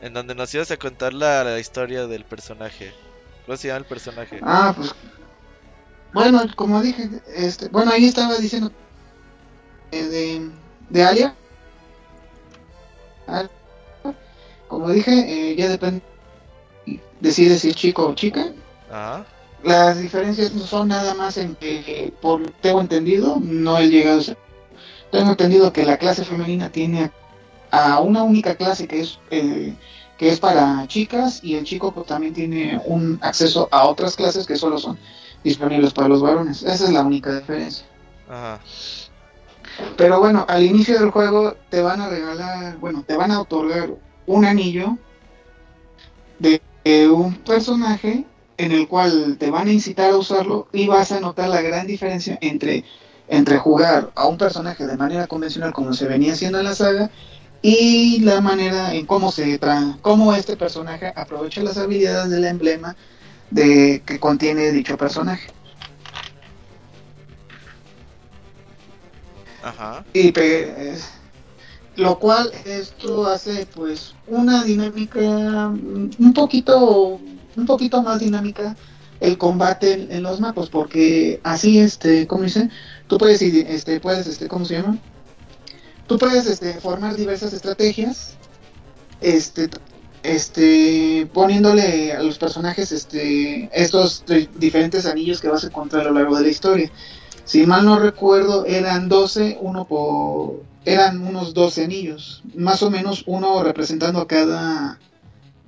En 0.00 0.12
donde 0.12 0.34
nos 0.34 0.54
ibas 0.54 0.70
a 0.70 0.76
contar 0.76 1.12
la, 1.14 1.42
la 1.42 1.58
historia 1.58 2.06
del 2.06 2.24
personaje. 2.24 2.92
¿Cómo 3.46 3.56
se 3.56 3.68
llama 3.68 3.78
el 3.78 3.84
personaje? 3.86 4.40
Ah, 4.42 4.72
pues 4.76 4.94
bueno, 6.12 6.42
como 6.54 6.80
dije, 6.82 7.08
este, 7.34 7.68
bueno, 7.68 7.90
ahí 7.92 8.06
estaba 8.06 8.36
diciendo 8.36 8.70
eh, 9.92 10.04
de, 10.04 10.50
de 10.90 11.04
Alia. 11.04 11.34
Al- 13.26 13.50
Como 14.68 14.90
dije, 14.90 15.12
eh, 15.52 15.56
ya 15.56 15.68
depende 15.68 16.02
decide 17.20 17.58
si 17.58 17.70
es 17.70 17.74
chico 17.76 18.06
o 18.06 18.14
chica. 18.14 18.52
Ajá. 18.90 19.24
Las 19.64 20.00
diferencias 20.00 20.52
no 20.54 20.64
son 20.64 20.88
nada 20.88 21.14
más 21.14 21.36
en 21.38 21.54
que, 21.56 22.12
por 22.20 22.50
tengo 22.60 22.80
entendido, 22.80 23.38
no 23.42 23.78
he 23.78 23.88
llegado 23.88 24.20
a 24.20 24.22
ser- 24.22 24.38
Tengo 25.10 25.30
entendido 25.30 25.72
que 25.72 25.84
la 25.84 25.96
clase 25.96 26.24
femenina 26.24 26.70
tiene 26.70 27.10
a 27.70 28.00
una 28.00 28.22
única 28.22 28.54
clase 28.54 28.86
que 28.86 29.00
es 29.00 29.18
eh, 29.30 29.74
que 30.18 30.28
es 30.28 30.40
para 30.40 30.86
chicas 30.86 31.40
y 31.42 31.56
el 31.56 31.64
chico 31.64 31.92
pues 31.92 32.06
también 32.06 32.32
tiene 32.32 32.80
un 32.86 33.18
acceso 33.22 33.68
a 33.70 33.86
otras 33.86 34.16
clases 34.16 34.46
que 34.46 34.56
solo 34.56 34.78
son 34.78 34.98
disponibles 35.44 35.92
para 35.92 36.08
los 36.08 36.22
varones. 36.22 36.62
Esa 36.62 36.84
es 36.84 36.90
la 36.90 37.02
única 37.02 37.38
diferencia. 37.38 37.86
Ajá. 38.28 38.60
Pero 39.96 40.18
bueno, 40.20 40.44
al 40.48 40.64
inicio 40.64 40.98
del 40.98 41.10
juego 41.10 41.54
te 41.68 41.82
van 41.82 42.00
a 42.00 42.08
regalar, 42.08 42.78
bueno, 42.78 43.04
te 43.06 43.16
van 43.16 43.30
a 43.30 43.40
otorgar 43.40 43.90
un 44.26 44.44
anillo 44.44 44.96
de, 46.38 46.62
de 46.84 47.08
un 47.08 47.34
personaje 47.34 48.24
en 48.56 48.72
el 48.72 48.88
cual 48.88 49.36
te 49.38 49.50
van 49.50 49.68
a 49.68 49.72
incitar 49.72 50.10
a 50.10 50.16
usarlo 50.16 50.68
y 50.72 50.86
vas 50.86 51.12
a 51.12 51.20
notar 51.20 51.48
la 51.48 51.60
gran 51.60 51.86
diferencia 51.86 52.38
entre, 52.40 52.84
entre 53.28 53.58
jugar 53.58 54.10
a 54.14 54.26
un 54.26 54.38
personaje 54.38 54.86
de 54.86 54.96
manera 54.96 55.26
convencional 55.26 55.72
como 55.72 55.92
se 55.92 56.06
venía 56.06 56.32
haciendo 56.32 56.58
en 56.58 56.64
la 56.64 56.74
saga 56.74 57.10
y 57.62 58.20
la 58.20 58.40
manera 58.40 58.94
en 58.94 59.06
cómo 59.06 59.32
se 59.32 59.58
tra 59.58 59.96
cómo 60.00 60.34
este 60.34 60.56
personaje 60.56 61.12
aprovecha 61.16 61.62
las 61.62 61.78
habilidades 61.78 62.30
del 62.30 62.44
emblema 62.44 62.96
de 63.50 64.02
que 64.04 64.20
contiene 64.20 64.70
dicho 64.72 64.96
personaje. 64.96 65.48
Ajá. 69.62 70.04
Y 70.12 70.32
lo 71.96 72.18
cual 72.18 72.52
esto 72.64 73.26
hace 73.26 73.66
pues 73.74 74.14
una 74.28 74.62
dinámica 74.62 75.20
mm, 75.20 76.10
un 76.18 76.32
poquito 76.34 77.20
un 77.56 77.66
poquito 77.66 78.02
más 78.02 78.20
dinámica 78.20 78.76
el 79.18 79.38
combate 79.38 79.94
en, 79.94 80.12
en 80.12 80.22
los 80.22 80.38
mapas 80.40 80.68
porque 80.68 81.40
así 81.42 81.78
este 81.80 82.26
cómo 82.26 82.44
dice 82.44 82.68
tú 83.06 83.18
puedes 83.18 83.42
este 83.42 84.00
puedes 84.00 84.26
este 84.26 84.48
cómo 84.48 84.64
se 84.64 84.74
llama 84.74 84.98
tú 86.06 86.18
puedes 86.18 86.46
este 86.46 86.74
formar 86.74 87.16
diversas 87.16 87.52
estrategias 87.52 88.34
este 89.20 89.68
este 90.22 91.28
poniéndole 91.32 92.12
a 92.12 92.22
los 92.22 92.38
personajes 92.38 92.92
este 92.92 93.70
estos 93.72 94.24
diferentes 94.56 95.06
anillos 95.06 95.40
que 95.40 95.48
vas 95.48 95.64
a 95.64 95.68
encontrar 95.68 96.06
a 96.06 96.10
lo 96.10 96.18
largo 96.18 96.36
de 96.36 96.42
la 96.42 96.48
historia. 96.48 96.90
Si 97.46 97.64
mal 97.64 97.84
no 97.84 98.00
recuerdo, 98.00 98.66
eran 98.66 99.08
12, 99.08 99.58
uno 99.60 99.84
por... 99.84 100.64
Eran 100.84 101.20
unos 101.22 101.54
12 101.54 101.84
anillos, 101.84 102.42
más 102.56 102.82
o 102.82 102.90
menos 102.90 103.22
uno 103.26 103.62
representando 103.62 104.20
a 104.20 104.26
cada... 104.26 104.98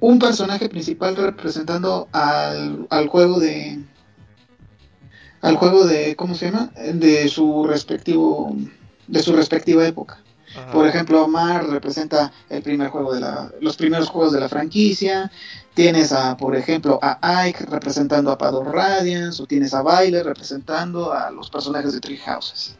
Un 0.01 0.19
personaje 0.19 0.69
principal 0.69 1.15
representando 1.15 2.09
al, 2.12 2.86
al 2.90 3.06
juego 3.06 3.39
de... 3.39 3.78
Al 5.40 5.56
juego 5.56 5.86
de... 5.86 6.16
¿Cómo 6.16 6.35
se 6.35 6.47
llama? 6.47 6.70
De 6.94 7.28
su 7.28 7.65
respectivo... 7.66 8.56
De 9.06 9.23
su 9.23 9.32
respectiva 9.35 9.86
época. 9.86 10.23
ajá. 10.55 10.70
Por 10.73 10.86
ejemplo, 10.86 11.24
Omar 11.24 11.69
representa 11.69 12.31
el 12.51 12.62
primer 12.62 12.89
juego 12.89 13.15
de 13.15 13.20
la, 13.20 13.51
los 13.60 13.77
primeros 13.77 14.09
juegos 14.09 14.32
de 14.32 14.40
la 14.40 14.48
franquicia. 14.48 15.31
Tienes 15.74 16.12
a, 16.12 16.36
por 16.36 16.56
ejemplo, 16.56 16.98
a 17.01 17.19
Ike 17.44 17.66
representando 17.66 18.31
a 18.31 18.36
Pador 18.36 18.74
Radiance, 18.74 19.43
o 19.43 19.47
tienes 19.47 19.73
a 19.73 19.82
Baile 19.82 20.23
representando 20.23 21.12
a 21.12 21.31
los 21.31 21.48
personajes 21.48 21.93
de 21.93 22.01
Three 22.01 22.19
Houses. 22.19 22.77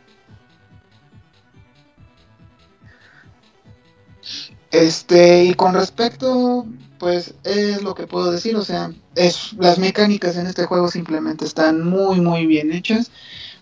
Este, 4.71 5.45
y 5.45 5.55
con 5.55 5.75
respecto, 5.75 6.67
pues 6.99 7.35
es 7.45 7.83
lo 7.83 7.95
que 7.95 8.07
puedo 8.07 8.31
decir, 8.31 8.57
o 8.57 8.65
sea, 8.65 8.93
es 9.15 9.53
las 9.55 9.79
mecánicas 9.79 10.37
en 10.37 10.47
este 10.47 10.67
juego 10.67 10.89
simplemente 10.89 11.45
están 11.45 11.85
muy 11.85 12.21
muy 12.21 12.47
bien 12.47 12.73
hechas. 12.73 13.11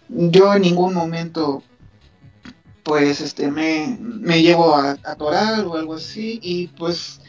Yo 0.09 0.55
en 0.55 0.63
ningún 0.63 0.95
momento 0.95 1.63
pues 2.83 3.21
este 3.21 3.51
me, 3.51 3.99
me 4.01 4.43
llevo 4.43 4.77
a, 4.77 4.93
atorar 5.05 5.65
o 5.67 5.77
algo 5.77 5.95
así 5.95 6.39
y 6.43 6.69
pues 6.69 7.21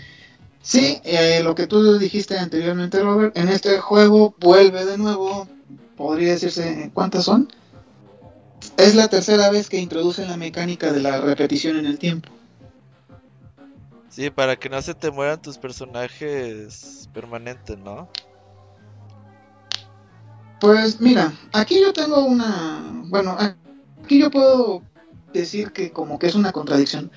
sí, 0.62 1.00
eh, 1.04 1.42
lo 1.44 1.56
que 1.56 1.68
tú 1.68 1.98
dijiste 1.98 2.38
anteriormente 2.38 3.02
Robert, 3.02 3.36
en 3.38 3.50
este 3.50 3.80
juego 3.80 4.36
vuelve 4.40 4.86
de 4.86 4.98
nuevo, 4.98 5.48
podría 5.96 6.34
decirse 6.34 6.92
cuántas 6.94 7.26
son. 7.26 7.52
Es 8.78 8.96
la 8.96 9.08
tercera 9.08 9.50
vez 9.50 9.70
que 9.70 9.80
introducen 9.80 10.28
la 10.28 10.38
mecánica 10.38 10.92
de 10.94 11.00
la 11.02 11.20
repetición 11.22 11.78
en 11.78 11.88
el 11.88 11.98
tiempo. 11.98 12.37
Sí, 14.18 14.32
para 14.32 14.56
que 14.56 14.68
no 14.68 14.82
se 14.82 14.96
te 14.96 15.12
mueran 15.12 15.40
tus 15.40 15.60
personajes 15.60 17.08
permanentes, 17.14 17.78
¿no? 17.78 18.10
Pues 20.60 21.00
mira, 21.00 21.32
aquí 21.54 21.80
yo 21.80 21.94
tengo 21.94 22.26
una, 22.26 22.82
bueno, 23.10 23.38
aquí 24.04 24.20
yo 24.20 24.32
puedo 24.32 24.82
decir 25.34 25.72
que 25.72 25.92
como 25.92 26.18
que 26.18 26.26
es 26.26 26.34
una 26.34 26.52
contradicción. 26.52 27.12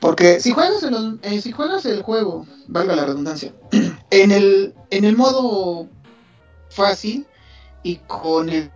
Porque 0.00 0.40
si 0.40 0.52
juegas 0.52 0.82
el, 0.84 1.20
eh, 1.20 1.42
si 1.42 1.52
juegas 1.52 1.84
el 1.84 2.00
juego, 2.00 2.46
valga 2.66 2.96
la 2.96 3.04
redundancia, 3.04 3.52
en 4.10 4.30
el 4.30 4.74
en 4.88 5.04
el 5.04 5.18
modo 5.18 5.86
fácil 6.70 7.26
y 7.82 7.96
con 7.96 8.48
el 8.48 8.70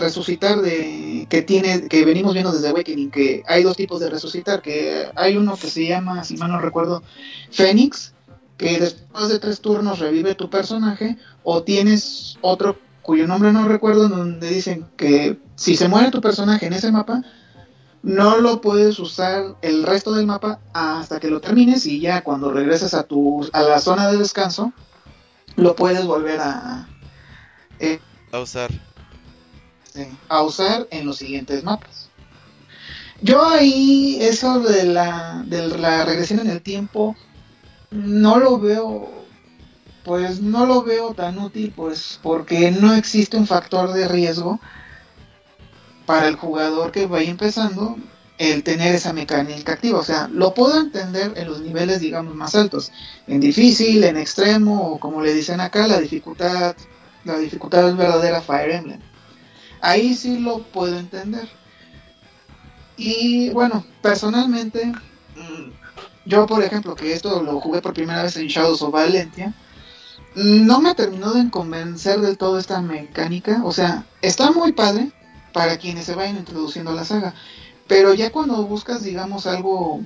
resucitar 0.00 0.60
de 0.60 1.26
que 1.28 1.42
tiene 1.42 1.88
que 1.88 2.04
venimos 2.04 2.32
viendo 2.32 2.52
desde 2.52 2.68
Awakening 2.68 3.10
que 3.10 3.42
hay 3.46 3.62
dos 3.62 3.76
tipos 3.76 4.00
de 4.00 4.10
resucitar 4.10 4.62
que 4.62 5.08
hay 5.14 5.36
uno 5.36 5.56
que 5.56 5.68
se 5.68 5.86
llama 5.86 6.24
si 6.24 6.36
mal 6.36 6.50
no 6.50 6.60
recuerdo 6.60 7.02
Fénix 7.50 8.14
que 8.56 8.78
después 8.78 9.28
de 9.28 9.38
tres 9.38 9.60
turnos 9.60 9.98
revive 9.98 10.34
tu 10.34 10.50
personaje 10.50 11.16
o 11.44 11.62
tienes 11.62 12.38
otro 12.40 12.78
cuyo 13.02 13.26
nombre 13.26 13.52
no 13.52 13.68
recuerdo 13.68 14.08
donde 14.08 14.48
dicen 14.48 14.86
que 14.96 15.38
si 15.54 15.76
se 15.76 15.88
muere 15.88 16.10
tu 16.10 16.20
personaje 16.20 16.66
en 16.66 16.72
ese 16.72 16.90
mapa 16.90 17.22
no 18.02 18.38
lo 18.38 18.60
puedes 18.60 18.98
usar 18.98 19.56
el 19.62 19.82
resto 19.82 20.12
del 20.12 20.26
mapa 20.26 20.60
hasta 20.72 21.20
que 21.20 21.28
lo 21.28 21.40
termines 21.40 21.86
y 21.86 22.00
ya 22.00 22.22
cuando 22.22 22.50
regresas 22.50 22.94
a 22.94 23.04
tu 23.04 23.48
a 23.52 23.62
la 23.62 23.78
zona 23.78 24.10
de 24.10 24.18
descanso 24.18 24.72
lo 25.56 25.74
puedes 25.74 26.06
volver 26.06 26.40
a 26.40 26.88
eh, 27.78 27.98
A 28.32 28.38
usar. 28.38 28.70
Sí, 29.92 30.06
a 30.28 30.42
usar 30.42 30.86
en 30.90 31.06
los 31.06 31.16
siguientes 31.16 31.64
mapas. 31.64 32.08
Yo 33.22 33.46
ahí 33.46 34.18
eso 34.20 34.60
de 34.60 34.84
la, 34.84 35.42
de 35.46 35.66
la 35.66 36.04
regresión 36.04 36.40
en 36.40 36.50
el 36.50 36.62
tiempo 36.62 37.16
no 37.90 38.38
lo 38.38 38.58
veo, 38.58 39.10
pues 40.04 40.40
no 40.40 40.64
lo 40.64 40.82
veo 40.82 41.12
tan 41.12 41.38
útil, 41.38 41.72
pues 41.74 42.20
porque 42.22 42.70
no 42.70 42.94
existe 42.94 43.36
un 43.36 43.46
factor 43.46 43.92
de 43.92 44.08
riesgo 44.08 44.60
para 46.06 46.28
el 46.28 46.36
jugador 46.36 46.92
que 46.92 47.06
vaya 47.06 47.30
empezando 47.30 47.96
el 48.38 48.62
tener 48.62 48.94
esa 48.94 49.12
mecánica 49.12 49.72
activa. 49.72 49.98
O 49.98 50.04
sea, 50.04 50.28
lo 50.28 50.54
puedo 50.54 50.80
entender 50.80 51.32
en 51.36 51.48
los 51.48 51.60
niveles, 51.60 52.00
digamos, 52.00 52.34
más 52.34 52.54
altos, 52.54 52.90
en 53.26 53.40
difícil, 53.40 54.04
en 54.04 54.16
extremo, 54.16 54.92
o 54.92 55.00
como 55.00 55.20
le 55.20 55.34
dicen 55.34 55.60
acá, 55.60 55.86
la 55.86 56.00
dificultad, 56.00 56.74
la 57.24 57.38
dificultad 57.38 57.94
verdadera 57.96 58.40
Fire 58.40 58.70
Emblem 58.70 59.09
ahí 59.80 60.14
sí 60.14 60.38
lo 60.38 60.62
puedo 60.62 60.98
entender. 60.98 61.48
Y 62.96 63.50
bueno, 63.50 63.84
personalmente, 64.02 64.86
mm, 64.86 65.70
yo 66.26 66.46
por 66.46 66.62
ejemplo, 66.62 66.94
que 66.94 67.12
esto 67.12 67.42
lo 67.42 67.60
jugué 67.60 67.80
por 67.80 67.94
primera 67.94 68.22
vez 68.22 68.36
en 68.36 68.48
Shadows 68.48 68.82
of 68.82 68.92
Valentia, 68.92 69.54
no 70.34 70.80
me 70.80 70.94
terminó 70.94 71.32
de 71.32 71.50
convencer 71.50 72.20
del 72.20 72.38
todo 72.38 72.58
esta 72.58 72.80
mecánica. 72.80 73.62
O 73.64 73.72
sea, 73.72 74.04
está 74.22 74.50
muy 74.52 74.72
padre 74.72 75.12
para 75.52 75.78
quienes 75.78 76.04
se 76.06 76.14
vayan 76.14 76.36
introduciendo 76.36 76.92
a 76.92 76.94
la 76.94 77.04
saga. 77.04 77.34
Pero 77.88 78.14
ya 78.14 78.30
cuando 78.30 78.64
buscas, 78.66 79.02
digamos, 79.02 79.46
algo 79.46 80.00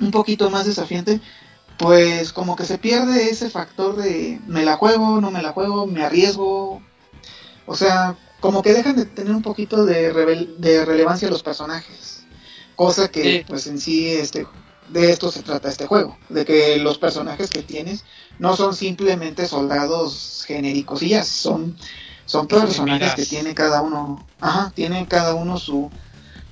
un 0.00 0.10
poquito 0.10 0.50
más 0.50 0.66
desafiante, 0.66 1.20
pues 1.78 2.32
como 2.32 2.56
que 2.56 2.64
se 2.64 2.78
pierde 2.78 3.30
ese 3.30 3.50
factor 3.50 3.96
de 3.96 4.40
me 4.46 4.64
la 4.64 4.76
juego, 4.76 5.20
no 5.20 5.30
me 5.30 5.42
la 5.42 5.52
juego, 5.52 5.86
me 5.86 6.02
arriesgo. 6.02 6.82
O 7.66 7.76
sea, 7.76 8.16
como 8.40 8.62
que 8.62 8.72
dejan 8.72 8.96
de 8.96 9.04
tener 9.06 9.34
un 9.34 9.42
poquito 9.42 9.84
de, 9.84 10.12
revel- 10.12 10.56
de 10.56 10.84
relevancia 10.84 11.28
los 11.30 11.42
personajes. 11.42 12.22
Cosa 12.76 13.08
que, 13.08 13.22
Sí. 13.22 13.44
pues 13.46 13.66
en 13.66 13.80
sí, 13.80 14.08
este, 14.08 14.46
de 14.90 15.10
esto 15.10 15.30
se 15.30 15.42
trata 15.42 15.68
este 15.68 15.86
juego. 15.86 16.16
De 16.28 16.44
que 16.44 16.76
los 16.78 16.98
personajes 16.98 17.50
que 17.50 17.62
tienes 17.62 18.04
no 18.38 18.56
son 18.56 18.74
simplemente 18.74 19.46
soldados 19.46 20.44
genéricos 20.46 21.02
y 21.02 21.10
ya, 21.10 21.24
son, 21.24 21.76
son 22.26 22.46
personajes 22.46 23.14
que 23.14 23.26
tienen 23.26 23.54
cada 23.54 23.82
uno, 23.82 24.24
ajá, 24.40 24.70
tienen 24.74 25.06
cada 25.06 25.34
uno 25.34 25.58
su, 25.58 25.90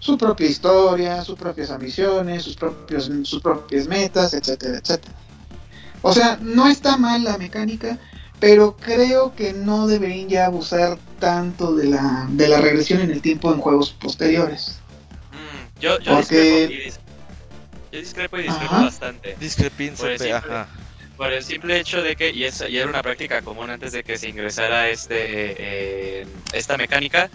su 0.00 0.18
propia 0.18 0.48
historia, 0.48 1.22
sus 1.24 1.36
propias 1.36 1.70
ambiciones, 1.70 2.42
sus 2.42 2.56
propios, 2.56 3.10
sus 3.22 3.40
propias 3.40 3.86
metas, 3.86 4.34
etcétera, 4.34 4.78
etcétera. 4.78 5.14
O 6.02 6.12
sea, 6.12 6.38
no 6.42 6.66
está 6.68 6.96
mal 6.96 7.22
la 7.24 7.38
mecánica, 7.38 7.98
pero 8.40 8.76
creo 8.76 9.34
que 9.34 9.52
no 9.52 9.86
deberían 9.86 10.28
ya 10.28 10.46
abusar 10.46 10.98
tanto 11.18 11.74
de 11.74 11.86
la, 11.86 12.26
de 12.30 12.48
la 12.48 12.60
regresión 12.60 13.00
en 13.00 13.10
el 13.10 13.22
tiempo 13.22 13.52
en 13.52 13.60
juegos 13.60 13.90
posteriores. 13.90 14.78
Mm, 15.32 15.80
yo, 15.80 15.98
yo 16.00 16.14
Porque- 16.16 16.66
discrepo 16.68 16.72
y 16.72 16.76
dis- 16.86 16.98
yo 17.92 17.98
discrepo 18.00 18.38
y 18.38 18.42
discrepo 18.42 18.74
Ajá. 18.74 18.84
bastante. 18.84 19.36
Discrepín, 19.40 19.94
Por 19.94 20.10
el 20.10 20.18
CP, 20.18 20.30
simple- 20.34 20.52
ajá. 20.52 20.68
Por 21.16 21.32
el 21.32 21.42
simple 21.42 21.80
hecho 21.80 22.02
de 22.02 22.14
que, 22.14 22.30
y, 22.30 22.44
es, 22.44 22.62
y 22.68 22.76
era 22.76 22.86
una 22.90 23.00
práctica 23.02 23.40
común 23.40 23.70
antes 23.70 23.92
de 23.92 24.04
que 24.04 24.18
se 24.18 24.28
ingresara 24.28 24.90
este, 24.90 25.14
eh, 26.20 26.26
esta 26.52 26.76
mecánica, 26.76 27.30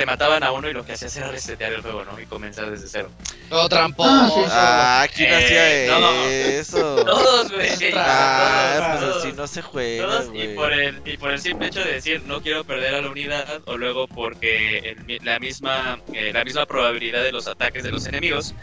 te 0.00 0.06
mataban 0.06 0.42
a 0.42 0.50
uno 0.52 0.66
y 0.66 0.72
lo 0.72 0.82
que 0.82 0.94
hacías 0.94 1.14
era 1.16 1.28
resetear 1.30 1.74
el 1.74 1.82
juego, 1.82 2.06
¿no? 2.06 2.18
Y 2.18 2.24
comenzar 2.24 2.70
desde 2.70 2.88
cero. 2.88 3.10
Oh, 3.50 3.68
tramposo. 3.68 4.10
Ah, 4.10 4.30
sí, 4.34 4.40
sí. 4.40 4.48
Ah, 4.50 5.06
¿quién 5.14 5.30
Eh, 5.30 5.88
hacía 5.90 5.98
no. 6.00 6.24
eso? 6.24 7.04
Todos, 7.04 7.52
güey. 7.52 7.68
Ah, 7.94 8.76
todos, 8.78 8.88
pues 8.88 9.00
todos. 9.00 9.16
así 9.24 9.32
no 9.34 9.46
se 9.46 9.60
juega, 9.60 10.06
Todos, 10.06 10.30
y 10.34 10.48
por 10.54 10.72
el 10.72 11.02
y 11.04 11.18
por 11.18 11.32
el 11.32 11.40
simple 11.42 11.66
hecho 11.66 11.80
de 11.84 11.92
decir 11.92 12.22
no 12.24 12.40
quiero 12.40 12.64
perder 12.64 12.94
a 12.94 13.02
la 13.02 13.08
unidad 13.10 13.60
o 13.66 13.76
luego 13.76 14.08
porque 14.08 14.78
el 14.78 15.18
la 15.22 15.38
misma 15.38 15.98
eh, 16.14 16.30
la 16.32 16.44
misma 16.44 16.64
probabilidad 16.64 17.22
de 17.22 17.32
los 17.32 17.46
ataques 17.46 17.82
de 17.84 17.90
los 17.90 18.06
enemigos 18.06 18.54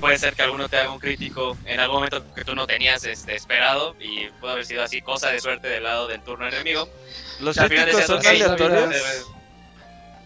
puede 0.00 0.18
ser 0.18 0.34
que 0.34 0.42
alguno 0.42 0.68
te 0.68 0.76
haga 0.76 0.90
un 0.90 0.98
crítico 0.98 1.56
en 1.64 1.80
algún 1.80 1.96
momento 1.96 2.22
que 2.34 2.44
tú 2.44 2.54
no 2.54 2.66
tenías 2.66 3.04
este, 3.04 3.34
esperado 3.36 3.96
y 4.00 4.26
puede 4.38 4.52
haber 4.52 4.66
sido 4.66 4.82
así 4.82 5.00
cosa 5.00 5.30
de 5.30 5.40
suerte 5.40 5.68
del 5.68 5.84
lado 5.84 6.08
del 6.08 6.20
turno 6.20 6.46
enemigo 6.46 6.86
Los 7.40 7.56
al 7.56 7.70
final 7.70 7.84
críticos 7.86 8.06
son 8.06 8.18
"Ok, 8.18 8.26
aleatorios. 8.26 9.26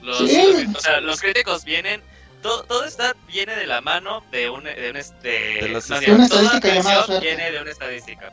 Los, 0.03 0.19
Sí. 0.31 0.67
o 0.75 0.81
sea, 0.81 1.01
los 1.01 1.21
críticos 1.21 1.65
vienen 1.65 2.03
todo, 2.43 2.65
todo 2.65 2.85
está 2.85 3.15
viene 3.27 3.57
de 3.57 3.67
la 3.67 3.81
mano 3.81 4.25
de 4.31 4.49
un 4.49 4.65
de 4.65 4.91
un 4.91 4.97
este 4.97 5.29
De 5.29 5.61
bien, 6.01 6.15
una 6.15 6.25
estadística 6.25 6.75
llamada 6.75 7.21
viene 7.21 7.51
de 7.51 7.61
una 7.61 7.71
estadística 7.71 8.31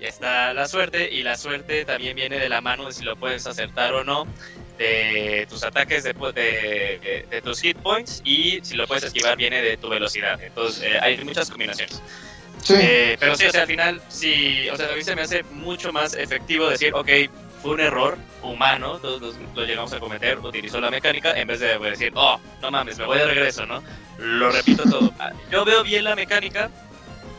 y 0.00 0.04
está 0.04 0.52
la 0.54 0.68
suerte 0.68 1.10
y 1.10 1.22
la 1.22 1.36
suerte 1.36 1.84
también 1.84 2.14
viene 2.16 2.38
de 2.38 2.48
la 2.48 2.60
mano 2.60 2.86
de 2.86 2.92
si 2.92 3.02
lo 3.04 3.16
puedes 3.16 3.46
acertar 3.46 3.92
o 3.94 4.04
no 4.04 4.26
de 4.78 5.46
tus 5.48 5.62
ataques 5.64 6.02
de, 6.04 6.12
de, 6.12 6.32
de- 6.32 7.26
de 7.30 7.42
tus 7.42 7.60
hit 7.60 7.76
points 7.78 8.20
y 8.24 8.60
si 8.62 8.74
lo 8.76 8.86
puedes 8.86 9.04
esquivar 9.04 9.36
viene 9.36 9.62
de 9.62 9.76
tu 9.76 9.88
velocidad 9.88 10.40
entonces 10.42 10.82
eh, 10.84 10.98
hay 11.00 11.18
muchas 11.24 11.50
combinaciones 11.50 12.00
Sí. 12.62 12.74
eh, 12.78 13.16
pero 13.20 13.36
sí, 13.36 13.44
o 13.44 13.50
sea, 13.50 13.60
al 13.62 13.66
final, 13.66 14.00
sí, 14.08 14.70
o 14.70 14.76
sea, 14.76 14.90
a 14.90 14.94
mí 14.96 15.02
se 15.04 15.14
me 15.14 15.20
hace 15.20 15.42
mucho 15.50 15.92
más 15.92 16.14
efectivo 16.14 16.66
decir, 16.70 16.94
ok, 16.94 17.08
fue 17.64 17.72
un 17.72 17.80
error 17.80 18.18
humano, 18.42 18.98
todos 18.98 19.22
los- 19.22 19.36
lo 19.54 19.64
llegamos 19.64 19.90
a 19.94 19.98
cometer, 19.98 20.38
utilizó 20.38 20.82
la 20.82 20.90
mecánica, 20.90 21.32
en 21.32 21.48
vez 21.48 21.60
de 21.60 21.78
decir, 21.78 22.12
oh, 22.14 22.38
no 22.60 22.70
mames, 22.70 22.98
me 22.98 23.06
voy 23.06 23.16
de 23.16 23.24
regreso, 23.24 23.64
¿no? 23.64 23.82
Lo 24.18 24.50
repito 24.50 24.82
todo. 24.84 25.10
Ah, 25.18 25.32
Yo 25.50 25.64
veo 25.64 25.82
bien 25.82 26.04
la 26.04 26.14
mecánica, 26.14 26.70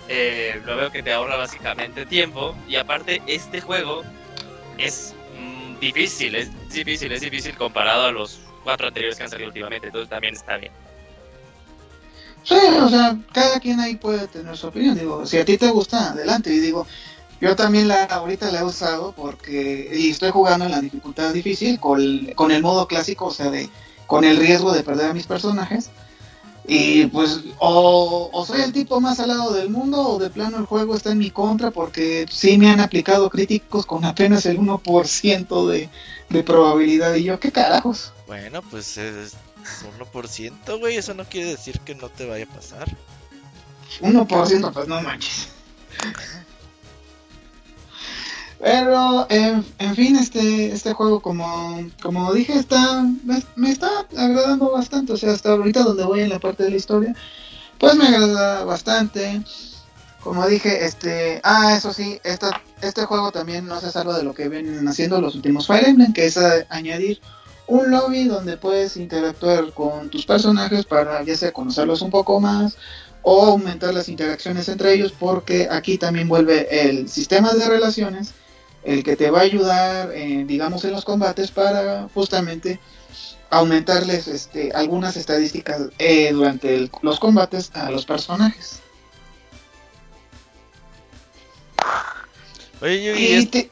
eh, 0.09 0.59
lo 0.65 0.77
veo 0.77 0.91
que 0.91 1.03
te 1.03 1.13
ahorra 1.13 1.37
básicamente 1.37 2.07
tiempo, 2.07 2.55
y 2.67 2.75
aparte, 2.75 3.21
este 3.27 3.61
juego 3.61 4.01
es 4.79 5.13
mm, 5.39 5.79
difícil, 5.79 6.33
es 6.33 6.49
difícil, 6.73 7.11
es 7.11 7.21
difícil 7.21 7.55
comparado 7.55 8.05
a 8.07 8.11
los 8.11 8.39
cuatro 8.63 8.87
anteriores 8.87 9.17
que 9.19 9.25
han 9.25 9.29
salido 9.29 9.49
últimamente, 9.49 9.85
entonces 9.87 10.09
también 10.09 10.33
está 10.33 10.57
bien. 10.57 10.71
Sí, 12.41 12.55
o 12.81 12.89
sea, 12.89 13.15
cada 13.31 13.59
quien 13.59 13.79
ahí 13.79 13.95
puede 13.95 14.27
tener 14.27 14.57
su 14.57 14.67
opinión. 14.67 14.95
Digo, 14.97 15.23
si 15.27 15.37
a 15.37 15.45
ti 15.45 15.57
te 15.57 15.69
gusta, 15.69 16.11
adelante. 16.11 16.51
Y 16.51 16.59
digo, 16.59 16.87
yo 17.41 17.55
también 17.55 17.87
la 17.87 18.05
ahorita 18.05 18.51
la 18.51 18.61
he 18.61 18.63
usado 18.63 19.13
porque 19.13 19.89
y 19.93 20.09
estoy 20.09 20.31
jugando 20.31 20.65
en 20.65 20.71
la 20.71 20.81
dificultad 20.81 21.33
difícil 21.33 21.79
con, 21.79 22.27
con 22.35 22.51
el 22.51 22.61
modo 22.61 22.87
clásico, 22.87 23.25
o 23.25 23.31
sea, 23.31 23.49
de 23.49 23.69
con 24.07 24.23
el 24.23 24.37
riesgo 24.37 24.73
de 24.73 24.83
perder 24.83 25.11
a 25.11 25.13
mis 25.13 25.27
personajes. 25.27 25.89
Y 26.67 27.05
pues, 27.07 27.41
o, 27.59 28.29
o 28.33 28.45
soy 28.45 28.61
el 28.61 28.73
tipo 28.73 28.99
más 28.99 29.17
salado 29.17 29.53
del 29.53 29.69
mundo, 29.69 30.01
o 30.01 30.19
de 30.19 30.31
plano 30.31 30.57
el 30.57 30.65
juego 30.65 30.95
está 30.95 31.11
en 31.11 31.19
mi 31.19 31.29
contra, 31.29 31.69
porque 31.69 32.25
sí 32.29 32.57
me 32.57 32.69
han 32.69 32.79
aplicado 32.79 33.29
críticos 33.29 33.85
con 33.85 34.03
apenas 34.03 34.47
el 34.47 34.57
1% 34.59 35.67
de, 35.67 35.89
de 36.29 36.43
probabilidad. 36.43 37.13
Y 37.15 37.25
yo, 37.25 37.39
¿qué 37.39 37.51
carajos? 37.51 38.13
Bueno, 38.25 38.63
pues 38.63 38.97
es 38.97 39.35
1%, 40.11 40.79
güey. 40.79 40.97
Eso 40.97 41.13
no 41.13 41.25
quiere 41.25 41.51
decir 41.51 41.79
que 41.81 41.93
no 41.93 42.09
te 42.09 42.25
vaya 42.25 42.45
a 42.45 42.55
pasar. 42.55 42.87
1%, 44.01 44.73
pues 44.73 44.87
no 44.87 45.01
manches. 45.01 45.49
Pero, 48.59 49.27
en, 49.29 49.63
fin, 49.95 50.15
este 50.15 50.71
este 50.71 50.93
juego, 50.93 51.19
como, 51.19 51.89
como 52.01 52.33
dije, 52.33 52.53
está 52.53 53.03
me, 53.55 53.69
está 53.69 53.89
agradando 54.17 54.71
bastante. 54.71 55.13
O 55.13 55.17
sea, 55.17 55.33
hasta 55.33 55.51
ahorita 55.51 55.83
donde 55.83 56.05
voy 56.05 56.21
en 56.21 56.29
la 56.29 56.39
parte 56.39 56.63
de 56.63 56.71
la 56.71 56.77
historia, 56.77 57.15
pues 57.77 57.95
me 57.95 58.07
agrada 58.07 58.63
bastante. 58.63 59.41
Como 60.21 60.47
dije, 60.47 60.85
este... 60.85 61.39
Ah, 61.43 61.75
eso 61.77 61.93
sí, 61.93 62.19
esta, 62.23 62.59
este 62.81 63.05
juego 63.05 63.31
también 63.31 63.67
no 63.67 63.79
se 63.79 63.91
salva 63.91 64.17
de 64.17 64.23
lo 64.23 64.33
que 64.33 64.49
vienen 64.49 64.87
haciendo 64.87 65.21
los 65.21 65.35
últimos 65.35 65.67
Fire 65.67 65.87
Emblem, 65.87 66.13
que 66.13 66.25
es 66.25 66.39
añadir 66.69 67.21
un 67.67 67.91
lobby 67.91 68.25
donde 68.25 68.57
puedes 68.57 68.97
interactuar 68.97 69.71
con 69.73 70.09
tus 70.09 70.25
personajes 70.25 70.85
para 70.85 71.23
ya 71.23 71.35
sea 71.35 71.51
conocerlos 71.51 72.01
un 72.01 72.11
poco 72.11 72.39
más 72.39 72.77
o 73.21 73.45
aumentar 73.45 73.93
las 73.93 74.07
interacciones 74.07 74.69
entre 74.69 74.93
ellos 74.93 75.13
porque 75.17 75.67
aquí 75.69 75.97
también 75.97 76.27
vuelve 76.27 76.89
el 76.89 77.09
sistema 77.09 77.53
de 77.53 77.67
relaciones 77.67 78.33
el 78.85 79.03
que 79.03 79.15
te 79.15 79.29
va 79.31 79.39
a 79.39 79.43
ayudar 79.43 80.11
eh, 80.13 80.43
digamos 80.47 80.83
en 80.85 80.91
los 80.91 81.03
combates 81.05 81.51
para 81.51 82.07
justamente 82.13 82.79
aumentarles 83.49 84.27
este, 84.27 84.71
algunas 84.73 85.17
estadísticas 85.17 85.81
eh, 85.99 86.31
durante 86.31 86.75
el- 86.75 86.91
los 87.01 87.19
combates 87.19 87.71
a 87.73 87.89
los 87.91 88.05
personajes 88.05 88.79
Oye, 92.81 93.03
Yugi, 93.03 93.25
y 93.27 93.33
es- 93.33 93.51
te- 93.51 93.71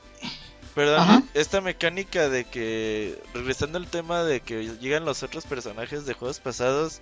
perdón, 0.73 1.01
Ajá. 1.01 1.23
esta 1.33 1.61
mecánica 1.61 2.29
de 2.29 2.45
que, 2.45 3.21
regresando 3.33 3.77
al 3.77 3.87
tema 3.87 4.23
de 4.23 4.39
que 4.39 4.63
llegan 4.79 5.05
los 5.05 5.23
otros 5.23 5.45
personajes 5.45 6.05
de 6.05 6.13
juegos 6.13 6.39
pasados, 6.39 7.01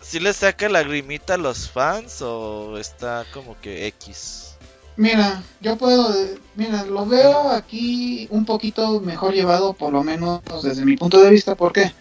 ¿sí 0.00 0.18
les 0.20 0.36
saca 0.36 0.68
lagrimita 0.68 1.34
a 1.34 1.38
los 1.38 1.70
fans 1.70 2.22
o 2.22 2.78
está 2.78 3.24
como 3.32 3.60
que 3.60 3.86
X? 3.88 4.55
Mira, 4.96 5.42
yo 5.60 5.76
puedo, 5.76 6.14
mira, 6.54 6.84
lo 6.84 7.04
veo 7.04 7.50
aquí 7.50 8.28
un 8.30 8.46
poquito 8.46 9.00
mejor 9.00 9.34
llevado, 9.34 9.74
por 9.74 9.92
lo 9.92 10.02
menos 10.02 10.40
desde 10.62 10.84
mi 10.84 10.96
punto 10.96 11.20
de 11.22 11.30
vista. 11.30 11.54
¿Por 11.54 11.72
qué? 11.72 11.92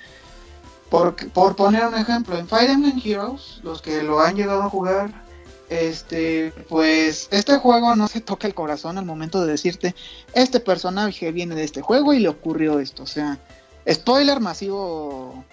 Porque, 0.89 1.25
por 1.25 1.55
poner 1.55 1.85
un 1.85 1.95
ejemplo, 1.95 2.37
en 2.37 2.47
Fire 2.47 2.69
Emblem 2.69 3.01
Heroes, 3.03 3.59
los 3.63 3.81
que 3.81 4.01
lo 4.01 4.21
han 4.21 4.35
llegado 4.35 4.63
a 4.63 4.69
jugar, 4.69 5.25
este, 5.69 6.53
pues 6.69 7.27
este 7.31 7.57
juego 7.57 7.95
no 7.95 8.07
se 8.07 8.21
toca 8.21 8.47
el 8.47 8.53
corazón 8.53 8.97
al 8.97 9.05
momento 9.05 9.43
de 9.43 9.51
decirte, 9.51 9.95
este 10.33 10.59
personaje 10.59 11.31
viene 11.31 11.55
de 11.55 11.63
este 11.63 11.81
juego 11.81 12.13
y 12.13 12.19
le 12.19 12.29
ocurrió 12.29 12.79
esto. 12.79 13.03
O 13.03 13.07
sea, 13.07 13.39
spoiler 13.91 14.39
masivo, 14.39 15.43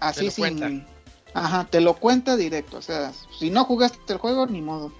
así 0.00 0.30
sin... 0.30 0.58
cuenta. 0.58 0.86
Ajá, 1.32 1.68
te 1.70 1.80
lo 1.80 1.94
cuenta 1.94 2.36
directo. 2.36 2.78
O 2.78 2.82
sea, 2.82 3.12
si 3.38 3.50
no 3.50 3.64
jugaste 3.64 4.12
el 4.12 4.18
juego, 4.18 4.46
ni 4.46 4.62
modo. 4.62 4.92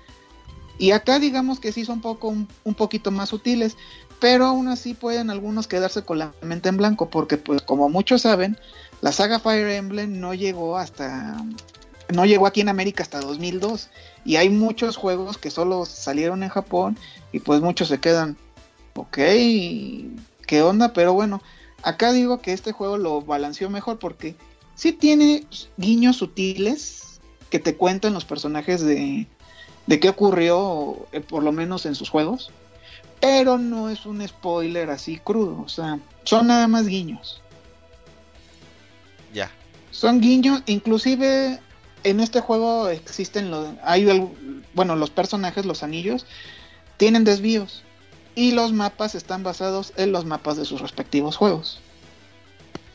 Y 0.81 0.93
acá 0.93 1.19
digamos 1.19 1.61
que 1.61 1.73
sí 1.73 1.85
son 1.85 2.01
poco, 2.01 2.29
un, 2.29 2.75
poquito 2.75 3.11
más 3.11 3.29
sutiles, 3.29 3.77
pero 4.19 4.47
aún 4.47 4.67
así 4.67 4.95
pueden 4.95 5.29
algunos 5.29 5.67
quedarse 5.67 6.05
con 6.05 6.19
la 6.19 6.33
mente 6.41 6.71
en 6.71 6.79
blanco, 6.79 7.11
porque 7.11 7.37
pues 7.37 7.61
como 7.61 7.91
muchos 7.91 8.23
saben, 8.23 8.57
la 9.03 9.13
saga 9.13 9.41
Fire 9.41 9.69
Emblem 9.69 10.19
no 10.21 10.33
llegó 10.33 10.79
hasta, 10.79 11.37
no 12.09 12.25
llegó 12.25 12.47
aquí 12.47 12.63
en 12.63 12.71
América 12.71 13.03
hasta 13.03 13.21
2002, 13.21 13.91
y 14.25 14.37
hay 14.37 14.49
muchos 14.49 14.97
juegos 14.97 15.37
que 15.37 15.51
solo 15.51 15.85
salieron 15.85 16.43
en 16.43 16.49
Japón, 16.49 16.97
y 17.31 17.41
pues 17.41 17.61
muchos 17.61 17.89
se 17.89 18.01
quedan, 18.01 18.39
ok, 18.95 19.19
¿qué 20.47 20.63
onda? 20.63 20.95
Pero 20.95 21.13
bueno, 21.13 21.43
acá 21.83 22.11
digo 22.11 22.41
que 22.41 22.55
este 22.55 22.73
juego 22.73 22.97
lo 22.97 23.21
balanceó 23.21 23.69
mejor 23.69 23.99
porque 23.99 24.35
sí 24.77 24.93
tiene 24.93 25.47
guiños 25.77 26.17
sutiles 26.17 27.21
que 27.51 27.59
te 27.59 27.77
cuentan 27.77 28.15
los 28.15 28.25
personajes 28.25 28.81
de, 28.81 29.27
de 29.91 29.99
qué 29.99 30.09
ocurrió, 30.09 31.09
eh, 31.11 31.21
por 31.21 31.43
lo 31.43 31.51
menos 31.51 31.85
en 31.85 31.97
sus 31.97 32.11
juegos, 32.11 32.53
pero 33.21 33.59
no 33.59 33.91
es 33.91 34.07
un 34.07 34.27
spoiler 34.27 34.89
así 34.89 35.19
crudo, 35.19 35.61
o 35.61 35.69
sea, 35.69 35.99
son 36.23 36.47
nada 36.47 36.69
más 36.69 36.87
guiños. 36.87 37.43
Ya. 39.35 39.51
Son 39.91 40.21
guiños, 40.21 40.63
inclusive 40.67 41.59
en 42.05 42.21
este 42.21 42.41
juego 42.41 42.89
existen 42.89 43.51
los, 43.51 43.67
hay 43.83 44.07
bueno, 44.75 44.95
los 44.95 45.11
personajes, 45.11 45.67
los 45.67 45.83
anillos, 45.83 46.25
tienen 46.97 47.25
desvíos 47.25 47.83
y 48.37 48.53
los 48.53 48.73
mapas 48.73 49.17
están 49.17 49.43
basados 49.43 49.93
en 49.97 50.13
los 50.13 50.25
mapas 50.25 50.57
de 50.57 50.67
sus 50.67 50.81
respectivos 50.81 51.37
juegos. 51.37 51.81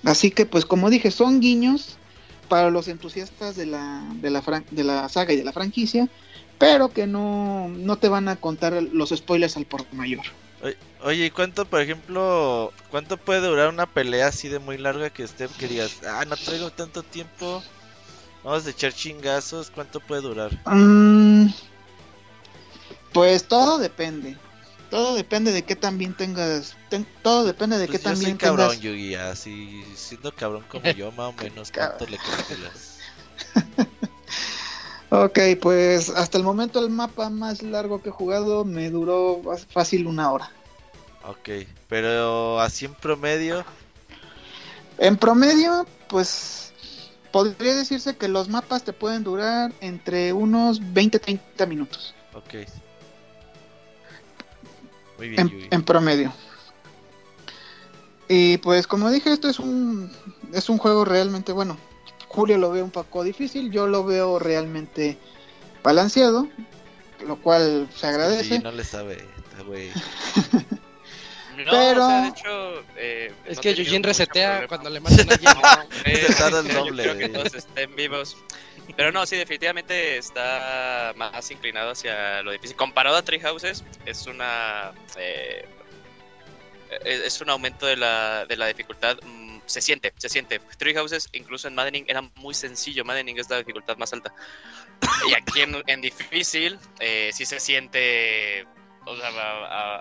Así 0.06 0.32
que, 0.32 0.46
pues 0.46 0.66
como 0.66 0.90
dije, 0.90 1.12
son 1.12 1.42
guiños 1.42 1.98
para 2.48 2.70
los 2.70 2.88
entusiastas 2.88 3.58
de 3.58 3.66
la, 3.66 4.08
de 4.22 4.30
la, 4.30 4.42
de 4.72 4.84
la 4.86 5.10
saga 5.10 5.34
y 5.34 5.36
de 5.36 5.44
la 5.44 5.52
franquicia, 5.52 6.08
pero 6.58 6.90
que 6.90 7.08
no, 7.08 7.68
no 7.70 7.98
te 7.98 8.10
van 8.10 8.28
a 8.28 8.36
contar 8.38 8.74
los 8.92 9.10
spoilers 9.10 9.58
al 9.58 9.66
por 9.66 9.92
mayor. 9.94 10.26
Oye, 11.02 11.26
¿y 11.26 11.30
cuánto, 11.30 11.66
por 11.66 11.82
ejemplo, 11.82 12.74
cuánto 12.90 13.18
puede 13.18 13.42
durar 13.42 13.70
una 13.70 13.86
pelea 13.86 14.28
así 14.28 14.48
de 14.48 14.58
muy 14.58 14.78
larga 14.78 15.12
que 15.12 15.24
usted 15.24 15.50
querías? 15.52 16.02
Ah, 16.04 16.26
no 16.26 16.36
traigo 16.36 16.72
tanto 16.72 17.04
tiempo. 17.04 17.64
Vamos 18.44 18.66
a 18.66 18.72
echar 18.72 18.92
chingazos. 18.94 19.70
¿Cuánto 19.70 20.00
puede 20.00 20.22
durar? 20.22 20.52
Mm, 20.66 21.48
pues 23.14 23.48
todo 23.48 23.78
depende. 23.78 24.38
Todo 24.90 25.16
depende 25.16 25.52
de 25.52 25.64
qué 25.64 25.76
tan 25.76 25.98
bien 25.98 26.14
tengas. 26.14 26.76
ten- 26.90 27.08
todo 27.22 27.44
depende 27.46 27.78
de 27.78 27.86
Pues 27.88 27.98
qué 28.00 28.04
yo 28.04 28.10
tan 28.10 28.16
soy 28.16 28.26
bien 28.26 28.38
cabrón, 28.38 28.70
tengas. 28.70 28.82
Yugi, 28.82 29.16
así 29.16 29.84
siendo 29.96 30.32
cabrón 30.32 30.64
como 30.70 30.86
yo, 30.96 31.12
más 31.12 31.30
o 31.30 31.34
menos. 31.34 31.72
¿Cuánto 31.72 32.08
le 32.08 32.18
calculas? 32.18 33.00
Ok, 35.10 35.40
pues 35.62 36.10
hasta 36.10 36.38
el 36.38 36.44
momento 36.44 36.80
el 36.80 36.90
mapa 36.90 37.30
más 37.30 37.62
largo 37.62 38.02
que 38.02 38.10
he 38.10 38.12
jugado 38.12 38.66
me 38.66 38.90
duró 38.90 39.42
fácil 39.70 40.08
una 40.08 40.32
hora. 40.32 40.52
Ok, 41.28 41.50
pero 41.88 42.60
así 42.60 42.86
en 42.86 42.94
promedio. 42.96 43.64
En 44.98 45.18
promedio, 45.18 45.86
pues 46.08 46.74
podría 47.32 47.76
decirse 47.76 48.16
que 48.16 48.28
los 48.28 48.50
mapas 48.50 48.84
te 48.84 48.94
pueden 48.94 49.24
durar 49.24 49.74
entre 49.82 50.34
unos 50.34 50.82
20-30 50.82 51.68
minutos. 51.68 52.16
Ok. 52.34 52.68
Muy 55.18 55.30
bien, 55.30 55.40
en, 55.40 55.68
en 55.72 55.84
promedio. 55.84 56.34
Y 58.28 58.58
pues 58.58 58.88
como 58.88 59.12
dije, 59.12 59.32
esto 59.32 59.50
es 59.50 59.60
un 59.60 60.12
es 60.54 60.70
un 60.70 60.78
juego 60.78 61.06
realmente 61.06 61.52
bueno. 61.52 61.78
Julio 62.36 62.58
lo 62.58 62.72
ve 62.72 62.84
un 62.84 62.92
poco 62.92 63.24
difícil, 63.24 63.72
yo 63.72 63.88
lo 63.88 64.04
veo 64.04 64.38
realmente 64.40 65.18
balanceado, 65.84 66.48
lo 67.26 67.38
cual 67.42 67.88
se 67.96 68.08
agradece. 68.08 68.58
Sí, 68.58 68.60
no 68.60 68.72
le 68.72 68.84
sabe, 68.84 69.14
está 69.38 69.64
güey. 69.64 69.90
No, 71.58 71.72
Pero- 71.72 72.06
o 72.06 72.10
sea, 72.10 72.22
de 72.24 72.28
hecho. 72.28 72.84
eh, 72.98 73.34
Es 73.46 73.56
no 73.56 73.62
que 73.62 73.76
mucho 73.76 74.00
resetea 74.04 74.68
cuando 74.68 74.90
le 74.90 75.00
mandan 75.00 75.30
a 75.30 75.34
alguien. 75.34 75.54
No, 76.04 76.60
el 76.60 76.68
yo 76.68 76.74
doble, 76.74 77.04
Creo 77.04 77.18
que 77.18 77.30
todos 77.30 77.54
estén 77.56 77.96
vivos. 77.96 78.36
Pero 78.98 79.14
no, 79.14 79.26
sí, 79.26 79.38
definitivamente 79.38 80.18
está 80.18 81.14
más 81.16 81.50
inclinado 81.52 81.92
hacia 81.92 82.42
lo 82.44 82.52
difícil. 82.52 82.76
Comparado 82.76 83.16
a 83.16 83.22
Tree 83.22 83.40
Houses, 83.40 83.86
es 84.06 84.28
una. 84.28 84.92
eh, 85.18 85.66
es 87.06 87.40
un 87.42 87.50
aumento 87.50 87.86
de 87.86 87.96
la, 87.98 88.46
de 88.46 88.58
la 88.58 88.68
dificultad. 88.68 89.18
Se 89.66 89.82
siente, 89.82 90.14
se 90.18 90.30
siente. 90.30 90.60
Tree 90.78 90.94
Houses, 90.94 91.30
incluso 91.34 91.68
en 91.68 91.76
Maddening, 91.76 92.06
era 92.08 92.22
muy 92.36 92.54
sencillo. 92.54 93.04
Maddening 93.04 93.40
es 93.40 93.50
la 93.50 93.58
dificultad 93.58 93.98
más 93.98 94.14
alta. 94.14 94.34
Y 95.30 95.34
aquí 95.34 95.62
en, 95.62 96.02
difícil, 96.02 96.80
eh, 97.00 97.32
sí 97.34 97.46
se 97.46 97.60
siente. 97.60 98.66
O 99.06 99.16
sea, 99.16 99.30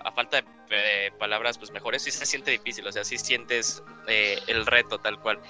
a, 0.01 0.13
falta 0.13 0.43
de, 0.69 1.13
palabras 1.19 1.59
pues 1.59 1.71
mejores, 1.71 2.03
sí 2.03 2.11
se 2.11 2.25
siente 2.25 2.51
difícil. 2.51 2.87
O 2.87 2.93
sea, 2.93 3.05
sí 3.05 3.19
sientes 3.19 3.83
eh, 4.09 4.39
el 4.47 4.67
reto 4.67 4.99
tal 4.99 5.21
cual. 5.21 5.41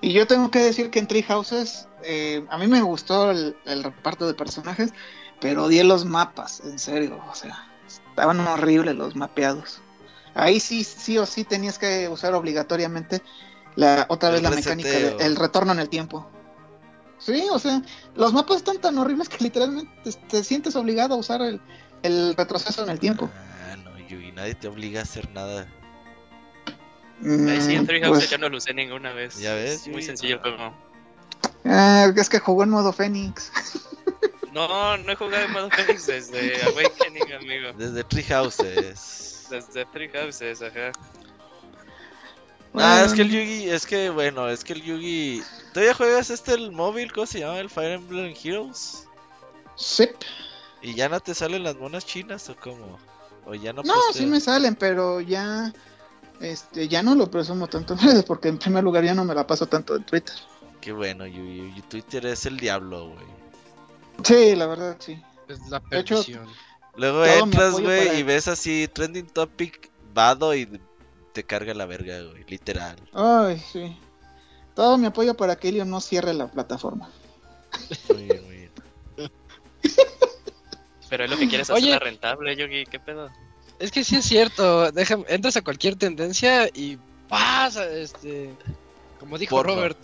Y 0.00 0.12
yo 0.12 0.26
tengo 0.26 0.50
que 0.50 0.58
decir 0.58 0.90
que 0.90 0.98
en 0.98 1.06
Tree 1.06 1.22
Houses, 1.22 1.88
eh, 2.02 2.44
a 2.50 2.58
mí 2.58 2.66
me 2.66 2.82
gustó 2.82 3.30
el, 3.30 3.56
el 3.64 3.84
reparto 3.84 4.26
de 4.26 4.34
personajes, 4.34 4.92
pero 5.40 5.64
odié 5.64 5.84
los 5.84 6.04
mapas, 6.04 6.60
en 6.60 6.78
serio, 6.78 7.22
o 7.28 7.34
sea, 7.34 7.68
estaban 7.86 8.40
horribles 8.40 8.94
los 8.94 9.16
mapeados. 9.16 9.81
Ahí 10.34 10.60
sí, 10.60 10.84
sí 10.84 11.18
o 11.18 11.26
sí 11.26 11.44
tenías 11.44 11.78
que 11.78 12.08
usar 12.08 12.34
obligatoriamente 12.34 13.22
la 13.76 14.06
otra 14.08 14.28
El 14.28 14.34
vez 14.36 14.42
la 14.42 14.50
mecánica 14.50 14.90
del 14.98 15.36
retorno 15.36 15.72
en 15.72 15.78
el 15.80 15.88
tiempo. 15.88 16.30
Sí, 17.18 17.46
o 17.52 17.58
sea, 17.58 17.82
los 18.16 18.32
mapas 18.32 18.56
están 18.58 18.78
tan 18.80 18.98
horribles 18.98 19.28
que 19.28 19.44
literalmente 19.44 19.92
te, 20.02 20.12
te 20.12 20.44
sientes 20.44 20.74
obligado 20.74 21.14
a 21.14 21.18
usar 21.18 21.40
el, 21.42 21.60
el 22.02 22.34
retroceso 22.36 22.82
en 22.82 22.90
el 22.90 22.98
tiempo. 22.98 23.30
Ah, 23.70 23.76
no, 23.76 23.96
Yugi, 23.98 24.32
nadie 24.32 24.54
te 24.54 24.68
obliga 24.68 25.00
a 25.00 25.02
hacer 25.04 25.30
nada. 25.30 25.68
Ahí 27.46 27.60
sí, 27.60 27.74
en 27.74 27.84
Mm, 27.84 27.86
Three 27.86 28.00
Houses 28.02 28.28
pues, 28.28 28.30
yo 28.30 28.38
no 28.38 28.48
lo 28.48 28.56
usé 28.56 28.74
ninguna 28.74 29.12
vez. 29.12 29.36
Ya 29.38 29.54
ves, 29.54 29.82
Es 29.82 29.88
muy 29.88 30.02
sencillo 30.02 30.34
el 30.34 30.40
no. 30.40 30.42
juego. 30.42 30.74
ah, 31.64 32.10
es 32.16 32.28
que 32.28 32.40
jugó 32.40 32.64
en 32.64 32.70
modo 32.70 32.92
Fénix. 32.92 33.52
No, 34.52 34.96
no 34.98 35.12
he 35.12 35.16
jugado 35.16 35.44
en 35.46 35.52
modo 35.52 35.70
Phoenix 35.70 36.06
desde 36.06 36.62
Awakening, 36.64 37.32
amigo. 37.32 37.72
Desde 37.78 38.04
Tree 38.04 38.24
Houses. 38.24 39.31
Desde 39.52 39.84
Three 39.86 40.08
Houses, 40.08 40.62
ajá. 40.62 40.92
Ah, 42.74 43.02
es 43.04 43.08
Bueno. 43.08 43.14
que 43.14 43.22
el 43.22 43.30
Yugi, 43.30 43.68
es 43.70 43.86
que 43.86 44.10
bueno, 44.10 44.48
es 44.48 44.64
que 44.64 44.72
el 44.72 44.82
Yugi. 44.82 45.42
¿Todavía 45.74 45.94
juegas 45.94 46.30
este 46.30 46.54
el 46.54 46.72
móvil? 46.72 47.12
¿Cómo 47.12 47.26
se 47.26 47.40
llama? 47.40 47.58
El 47.60 47.68
Fire 47.68 47.92
Emblem 47.92 48.34
Heroes. 48.42 49.06
Sí. 49.76 50.08
¿Y 50.80 50.94
ya 50.94 51.08
no 51.08 51.20
te 51.20 51.34
salen 51.34 51.62
las 51.64 51.76
monas 51.76 52.06
chinas 52.06 52.48
o 52.48 52.56
cómo? 52.56 52.98
¿O 53.44 53.54
ya 53.54 53.72
no 53.72 53.82
No, 53.82 53.94
sí 54.12 54.24
me 54.26 54.40
salen, 54.40 54.74
pero 54.74 55.20
ya 55.20 55.72
este 56.40 56.88
ya 56.88 57.02
no 57.02 57.14
lo 57.14 57.30
presumo 57.30 57.68
tanto 57.68 57.92
en 57.94 58.00
redes 58.00 58.24
porque 58.26 58.48
en 58.48 58.58
primer 58.58 58.82
lugar 58.82 59.04
ya 59.04 59.14
no 59.14 59.24
me 59.24 59.34
la 59.34 59.46
paso 59.46 59.66
tanto 59.66 59.94
en 59.96 60.04
Twitter. 60.04 60.34
Qué 60.80 60.92
bueno, 60.92 61.26
Yugi. 61.26 61.82
Twitter 61.88 62.24
es 62.26 62.46
el 62.46 62.56
diablo, 62.56 63.10
güey. 63.10 63.26
Sí, 64.24 64.56
la 64.56 64.66
verdad 64.66 64.96
sí. 64.98 65.22
Es 65.48 65.60
la 65.68 65.78
De 65.90 65.98
hecho, 66.00 66.16
perdición. 66.16 66.48
Luego 66.96 67.24
Todo 67.24 67.44
entras, 67.44 67.80
güey, 67.80 68.18
y 68.18 68.22
ves 68.22 68.48
así 68.48 68.88
trending 68.88 69.26
topic 69.26 69.90
vado 70.12 70.54
y 70.54 70.68
te 71.32 71.44
carga 71.44 71.72
la 71.74 71.86
verga, 71.86 72.20
güey, 72.22 72.44
literal. 72.46 72.96
Ay, 73.12 73.62
sí. 73.72 73.96
Todo 74.74 74.98
mi 74.98 75.06
apoyo 75.06 75.34
para 75.34 75.56
que 75.56 75.68
Elio 75.68 75.84
no 75.84 76.00
cierre 76.00 76.34
la 76.34 76.50
plataforma. 76.50 77.10
Muy 78.08 78.24
bien, 78.24 78.44
muy 78.44 78.56
bien. 78.56 78.70
Pero 81.08 81.24
es 81.24 81.30
lo 81.30 81.36
que 81.36 81.48
quieres 81.48 81.70
Oye. 81.70 81.90
hacerla 81.90 81.98
rentable, 81.98 82.56
Yogi, 82.56 82.84
¿qué 82.86 82.98
pedo? 82.98 83.30
Es 83.78 83.90
que 83.90 84.04
sí 84.04 84.16
es 84.16 84.24
cierto. 84.24 84.90
Déjame, 84.92 85.24
entras 85.28 85.56
a 85.56 85.62
cualquier 85.62 85.96
tendencia 85.96 86.68
y 86.72 86.98
pasa, 87.28 87.84
este. 87.90 88.54
Como 89.18 89.38
dijo 89.38 89.56
Porno. 89.56 89.74
Robert. 89.74 89.98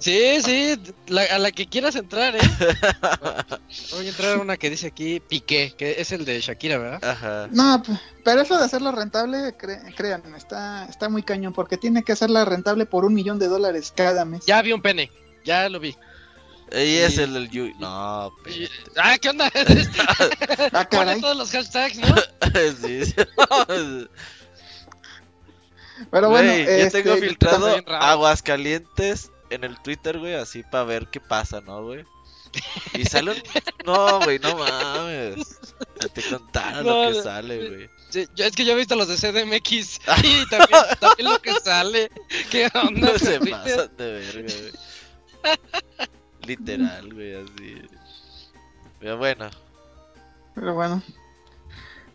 Sí, 0.00 0.40
sí, 0.44 0.78
la- 1.08 1.24
a 1.24 1.38
la 1.38 1.50
que 1.50 1.66
quieras 1.66 1.96
entrar, 1.96 2.36
¿eh? 2.36 2.40
Voy 3.92 4.06
a 4.06 4.08
entrar 4.10 4.38
a 4.38 4.40
una 4.40 4.56
que 4.56 4.70
dice 4.70 4.86
aquí 4.86 5.18
Piqué, 5.20 5.74
que 5.76 6.00
es 6.00 6.12
el 6.12 6.24
de 6.24 6.40
Shakira, 6.40 6.78
¿verdad? 6.78 7.04
Ajá. 7.04 7.48
No, 7.50 7.82
pero 8.24 8.42
eso 8.42 8.56
de 8.58 8.64
hacerlo 8.64 8.92
rentable, 8.92 9.56
cre- 9.58 9.92
créanme, 9.96 10.36
está, 10.38 10.84
está 10.88 11.08
muy 11.08 11.24
cañón 11.24 11.52
porque 11.52 11.76
tiene 11.78 12.04
que 12.04 12.12
hacerla 12.12 12.44
rentable 12.44 12.86
por 12.86 13.04
un 13.04 13.12
millón 13.14 13.40
de 13.40 13.48
dólares 13.48 13.92
cada 13.96 14.24
mes. 14.24 14.46
Ya 14.46 14.62
vi 14.62 14.72
un 14.72 14.82
pene, 14.82 15.10
ya 15.44 15.68
lo 15.68 15.80
vi. 15.80 15.96
Y 16.70 16.96
es 16.98 17.14
Sí. 17.14 17.22
el 17.22 17.32
del 17.34 17.48
Yugi. 17.50 17.74
No, 17.80 18.30
Y- 18.46 18.68
ah, 18.98 19.16
¿qué 19.18 19.30
onda? 19.30 19.50
Ah, 20.74 20.84
caray. 20.88 21.20
todos 21.20 21.36
los 21.36 21.50
hashtags, 21.50 21.98
¿no? 21.98 22.14
sí, 22.86 23.04
sí. 23.06 23.14
Pero 26.10 26.30
bueno, 26.30 26.52
yo 26.52 26.58
este, 26.70 27.02
tengo 27.02 27.16
filtrado. 27.16 27.74
Aguascalientes 27.88 29.30
en 29.50 29.64
el 29.64 29.78
Twitter, 29.80 30.18
güey, 30.18 30.34
así 30.34 30.62
para 30.62 30.84
ver 30.84 31.08
qué 31.08 31.20
pasa, 31.20 31.60
¿no, 31.60 31.82
güey? 31.84 32.04
Y 32.94 33.04
sale 33.04 33.32
un... 33.32 33.36
No, 33.84 34.20
güey, 34.20 34.38
no 34.38 34.56
mames. 34.56 35.46
Que 36.00 36.08
Te 36.08 36.22
contaron 36.22 36.84
No, 36.86 37.04
lo 37.04 37.12
que 37.12 37.22
sale, 37.22 37.68
güey. 37.68 37.90
Sí, 38.10 38.26
yo- 38.34 38.46
es 38.46 38.52
que 38.56 38.64
yo 38.64 38.72
he 38.72 38.76
visto 38.76 38.96
los 38.96 39.06
de 39.08 39.16
CDMX 39.16 40.00
y 40.24 40.46
también, 40.48 40.80
también 40.98 41.30
lo 41.30 41.38
que 41.42 41.52
sale. 41.62 42.10
¿Qué 42.50 42.70
onda? 42.74 43.12
No 43.12 43.18
se 43.18 43.38
pasan 43.40 43.90
de 43.98 44.12
verga, 44.12 44.54
güey. 44.60 45.58
Literal, 46.46 47.12
güey, 47.12 47.34
así. 47.34 47.82
Pero 49.00 49.18
bueno, 49.18 49.50
Pero 50.54 50.74
bueno. 50.74 51.02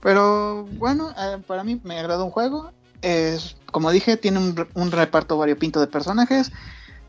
Pero 0.02 0.66
bueno, 0.72 1.14
eh, 1.18 1.38
para 1.48 1.64
mí 1.64 1.80
me 1.84 2.00
agradó 2.00 2.26
un 2.26 2.32
juego. 2.32 2.72
Es, 3.02 3.56
como 3.72 3.92
dije, 3.92 4.18
tiene 4.18 4.40
un, 4.40 4.68
un 4.74 4.92
reparto 4.92 5.38
variopinto 5.38 5.80
de 5.80 5.88
personajes. 5.88 6.52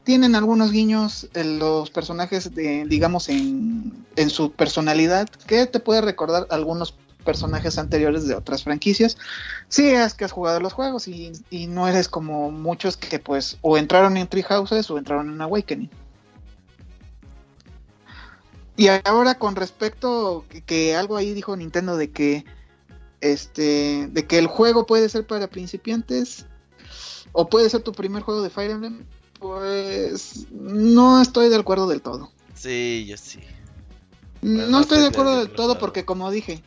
Tienen 0.05 0.35
algunos 0.35 0.71
guiños 0.71 1.29
en 1.35 1.59
los 1.59 1.91
personajes, 1.91 2.55
de, 2.55 2.85
digamos, 2.87 3.29
en, 3.29 4.07
en 4.17 4.31
su 4.31 4.53
personalidad, 4.53 5.29
que 5.29 5.67
te 5.67 5.81
puede 5.81 6.03
recordar 6.03 6.47
algunos 6.51 6.95
personajes 7.25 7.79
anteriores 7.79 8.29
de 8.29 8.35
otras 8.35 8.63
franquicias. 8.63 9.17
Si 9.69 9.89
es 9.89 10.15
que 10.15 10.25
has 10.25 10.33
jugado 10.33 10.61
los 10.61 10.73
juegos 10.73 11.09
y, 11.09 11.33
y 11.51 11.67
no 11.67 11.89
eres 11.89 12.09
como 12.09 12.53
muchos 12.53 12.97
que 12.97 13.19
pues 13.19 13.59
o 13.63 13.77
entraron 13.77 14.17
en 14.17 14.29
Tree 14.29 14.43
Houses 14.43 14.89
o 14.91 14.99
entraron 14.99 15.31
en 15.31 15.41
Awakening. 15.41 15.91
Y 18.77 18.89
ahora 19.05 19.37
con 19.37 19.57
respecto 19.57 20.45
que, 20.49 20.63
que 20.63 20.97
algo 20.97 21.17
ahí 21.17 21.33
dijo 21.33 21.57
Nintendo 21.57 21.97
de 21.97 22.11
que 22.11 22.45
este 23.21 24.09
de 24.09 24.27
que 24.27 24.39
el 24.39 24.49
juego 24.49 24.85
puede 24.85 25.09
ser 25.09 25.27
para 25.27 25.49
principiantes 25.49 26.47
o 27.33 27.49
puede 27.49 27.71
ser 27.71 27.83
tu 27.83 27.93
primer 27.93 28.23
juego 28.23 28.43
de 28.43 28.51
Fire 28.51 28.73
Emblem, 28.73 29.07
pues 29.45 30.47
no 30.51 31.21
estoy 31.21 31.51
de 31.51 31.57
acuerdo 31.57 31.87
del 31.87 32.01
todo. 32.01 32.31
sí, 32.55 33.05
yo 33.07 33.19
sí. 33.19 33.41
Bueno, 34.41 34.63
no 34.65 34.71
no 34.71 34.81
estoy 34.81 35.01
de 35.01 35.09
acuerdo 35.09 35.37
del 35.37 35.51
todo 35.51 35.79
porque 35.79 36.07
como 36.07 36.31
dije, 36.31 36.63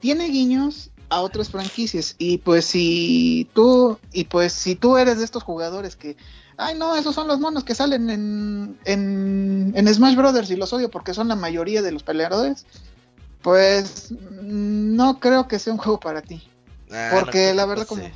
tiene 0.00 0.26
guiños 0.28 0.90
a 1.08 1.20
otras 1.20 1.50
franquicias 1.50 2.16
y 2.18 2.38
pues 2.38 2.64
si 2.64 3.48
tú 3.54 3.98
y 4.12 4.24
pues 4.24 4.52
si 4.52 4.74
tú 4.74 4.96
eres 4.96 5.18
de 5.18 5.24
estos 5.24 5.44
jugadores 5.44 5.94
que 5.94 6.16
ay 6.56 6.76
no, 6.76 6.96
esos 6.96 7.14
son 7.14 7.28
los 7.28 7.38
monos 7.38 7.62
que 7.62 7.76
salen 7.76 8.10
en, 8.10 8.76
en, 8.84 9.72
en 9.76 9.94
Smash 9.94 10.16
Brothers 10.16 10.50
y 10.50 10.56
los 10.56 10.72
odio 10.72 10.90
porque 10.90 11.14
son 11.14 11.28
la 11.28 11.36
mayoría 11.36 11.80
de 11.80 11.92
los 11.92 12.02
peleadores, 12.02 12.66
pues 13.40 14.10
no 14.10 15.20
creo 15.20 15.46
que 15.46 15.60
sea 15.60 15.72
un 15.72 15.78
juego 15.78 16.00
para 16.00 16.22
ti. 16.22 16.42
Ah, 16.90 17.10
Porque 17.12 17.54
la 17.54 17.66
verdad 17.66 17.86
pase. 17.86 18.12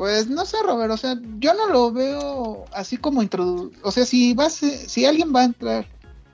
Pues 0.00 0.28
no 0.28 0.46
sé, 0.46 0.56
Robert, 0.62 0.90
o 0.92 0.96
sea, 0.96 1.14
yo 1.40 1.52
no 1.52 1.66
lo 1.66 1.92
veo 1.92 2.64
así 2.72 2.96
como 2.96 3.22
introdu... 3.22 3.70
O 3.82 3.90
sea, 3.92 4.06
si 4.06 4.32
vas, 4.32 4.54
si 4.54 5.04
alguien 5.04 5.30
va 5.30 5.40
a 5.42 5.44
entrar 5.44 5.86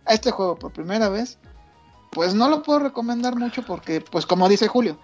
a 0.04 0.14
este 0.14 0.30
juego 0.30 0.54
por 0.54 0.72
primera 0.72 1.08
vez, 1.08 1.36
pues 2.12 2.32
no 2.32 2.48
lo 2.48 2.62
puedo 2.62 2.78
recomendar 2.78 3.34
mucho 3.34 3.64
porque, 3.64 4.00
pues 4.00 4.24
como 4.24 4.48
dice 4.48 4.68
Julio, 4.68 5.00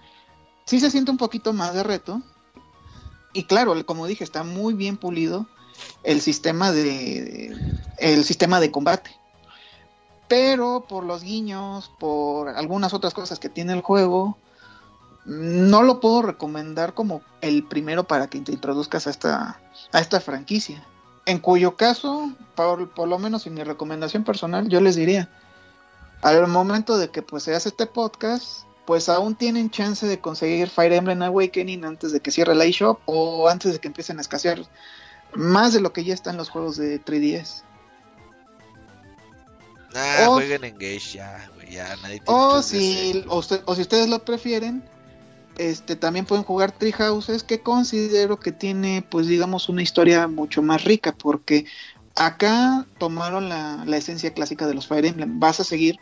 sí 0.63 0.79
se 0.79 0.89
siente 0.91 1.11
un 1.11 1.17
poquito 1.17 1.51
más 1.51 1.73
de 1.73 1.83
reto. 1.83 2.21
Y 3.33 3.43
claro, 3.43 3.85
como 3.85 4.07
dije, 4.07 4.23
está 4.23 4.45
muy 4.45 4.73
bien 4.75 4.95
pulido 4.95 5.45
el 6.03 6.21
sistema 6.21 6.71
de 6.71 7.53
el 7.97 8.23
sistema 8.23 8.61
de 8.61 8.71
combate. 8.71 9.11
Pero 10.29 10.85
por 10.87 11.03
los 11.03 11.21
guiños, 11.21 11.91
por 11.99 12.47
algunas 12.47 12.93
otras 12.93 13.13
cosas 13.13 13.39
que 13.39 13.49
tiene 13.49 13.73
el 13.73 13.81
juego, 13.81 14.37
no 15.25 15.83
lo 15.83 15.99
puedo 15.99 16.21
recomendar 16.21 16.93
como 16.93 17.21
el 17.41 17.63
primero 17.63 18.03
para 18.05 18.27
que 18.27 18.39
te 18.41 18.51
introduzcas 18.51 19.07
a 19.07 19.09
esta, 19.09 19.59
a 19.91 19.99
esta 19.99 20.19
franquicia. 20.19 20.85
En 21.25 21.39
cuyo 21.39 21.77
caso, 21.77 22.31
por, 22.55 22.89
por 22.89 23.07
lo 23.07 23.17
menos 23.19 23.47
en 23.47 23.53
mi 23.53 23.63
recomendación 23.63 24.23
personal, 24.25 24.67
yo 24.67 24.81
les 24.81 24.95
diría, 24.95 25.29
al 26.21 26.45
momento 26.47 26.97
de 26.97 27.09
que 27.09 27.21
pues 27.21 27.43
se 27.43 27.55
hace 27.55 27.69
este 27.69 27.85
podcast, 27.85 28.63
pues 28.85 29.07
aún 29.07 29.35
tienen 29.35 29.69
chance 29.69 30.05
de 30.05 30.19
conseguir 30.19 30.69
Fire 30.69 30.91
Emblem 30.91 31.21
Awakening 31.21 31.85
antes 31.85 32.11
de 32.11 32.19
que 32.19 32.31
cierre 32.31 32.53
la 32.55 32.65
eShop 32.65 32.99
o 33.05 33.47
antes 33.47 33.71
de 33.71 33.79
que 33.79 33.87
empiecen 33.87 34.17
a 34.17 34.21
escasear 34.21 34.61
más 35.33 35.71
de 35.73 35.79
lo 35.79 35.93
que 35.93 36.03
ya 36.03 36.13
está 36.13 36.31
en 36.31 36.37
los 36.37 36.49
juegos 36.49 36.75
de 36.75 36.99
3DS. 37.03 37.63
Ah, 39.95 40.25
O- 40.27 40.33
jueguen 40.33 40.63
en 40.63 40.73
Gage 40.77 40.99
ya, 41.17 41.49
güey, 41.55 41.71
ya 41.71 41.95
nadie 42.01 42.19
tiene 42.19 42.23
O 42.27 42.61
si, 42.61 43.11
hacer. 43.11 43.25
o, 43.29 43.37
usted- 43.37 43.61
o 43.65 43.75
si 43.75 43.81
ustedes 43.81 44.09
lo 44.09 44.25
prefieren, 44.25 44.83
este 45.57 45.95
también 45.95 46.25
pueden 46.25 46.43
jugar 46.43 46.71
Tree 46.71 46.91
Houses, 46.91 47.43
que 47.43 47.61
considero 47.61 48.39
que 48.39 48.51
tiene, 48.51 49.05
pues 49.09 49.27
digamos, 49.27 49.69
una 49.69 49.81
historia 49.81 50.27
mucho 50.27 50.61
más 50.61 50.83
rica, 50.83 51.13
porque 51.13 51.65
acá 52.15 52.85
tomaron 52.97 53.49
la, 53.49 53.97
esencia 53.97 54.33
clásica 54.33 54.67
de 54.67 54.73
los 54.73 54.87
Fire 54.87 55.05
Emblem. 55.05 55.39
Vas 55.39 55.59
a 55.59 55.63
seguir 55.63 55.97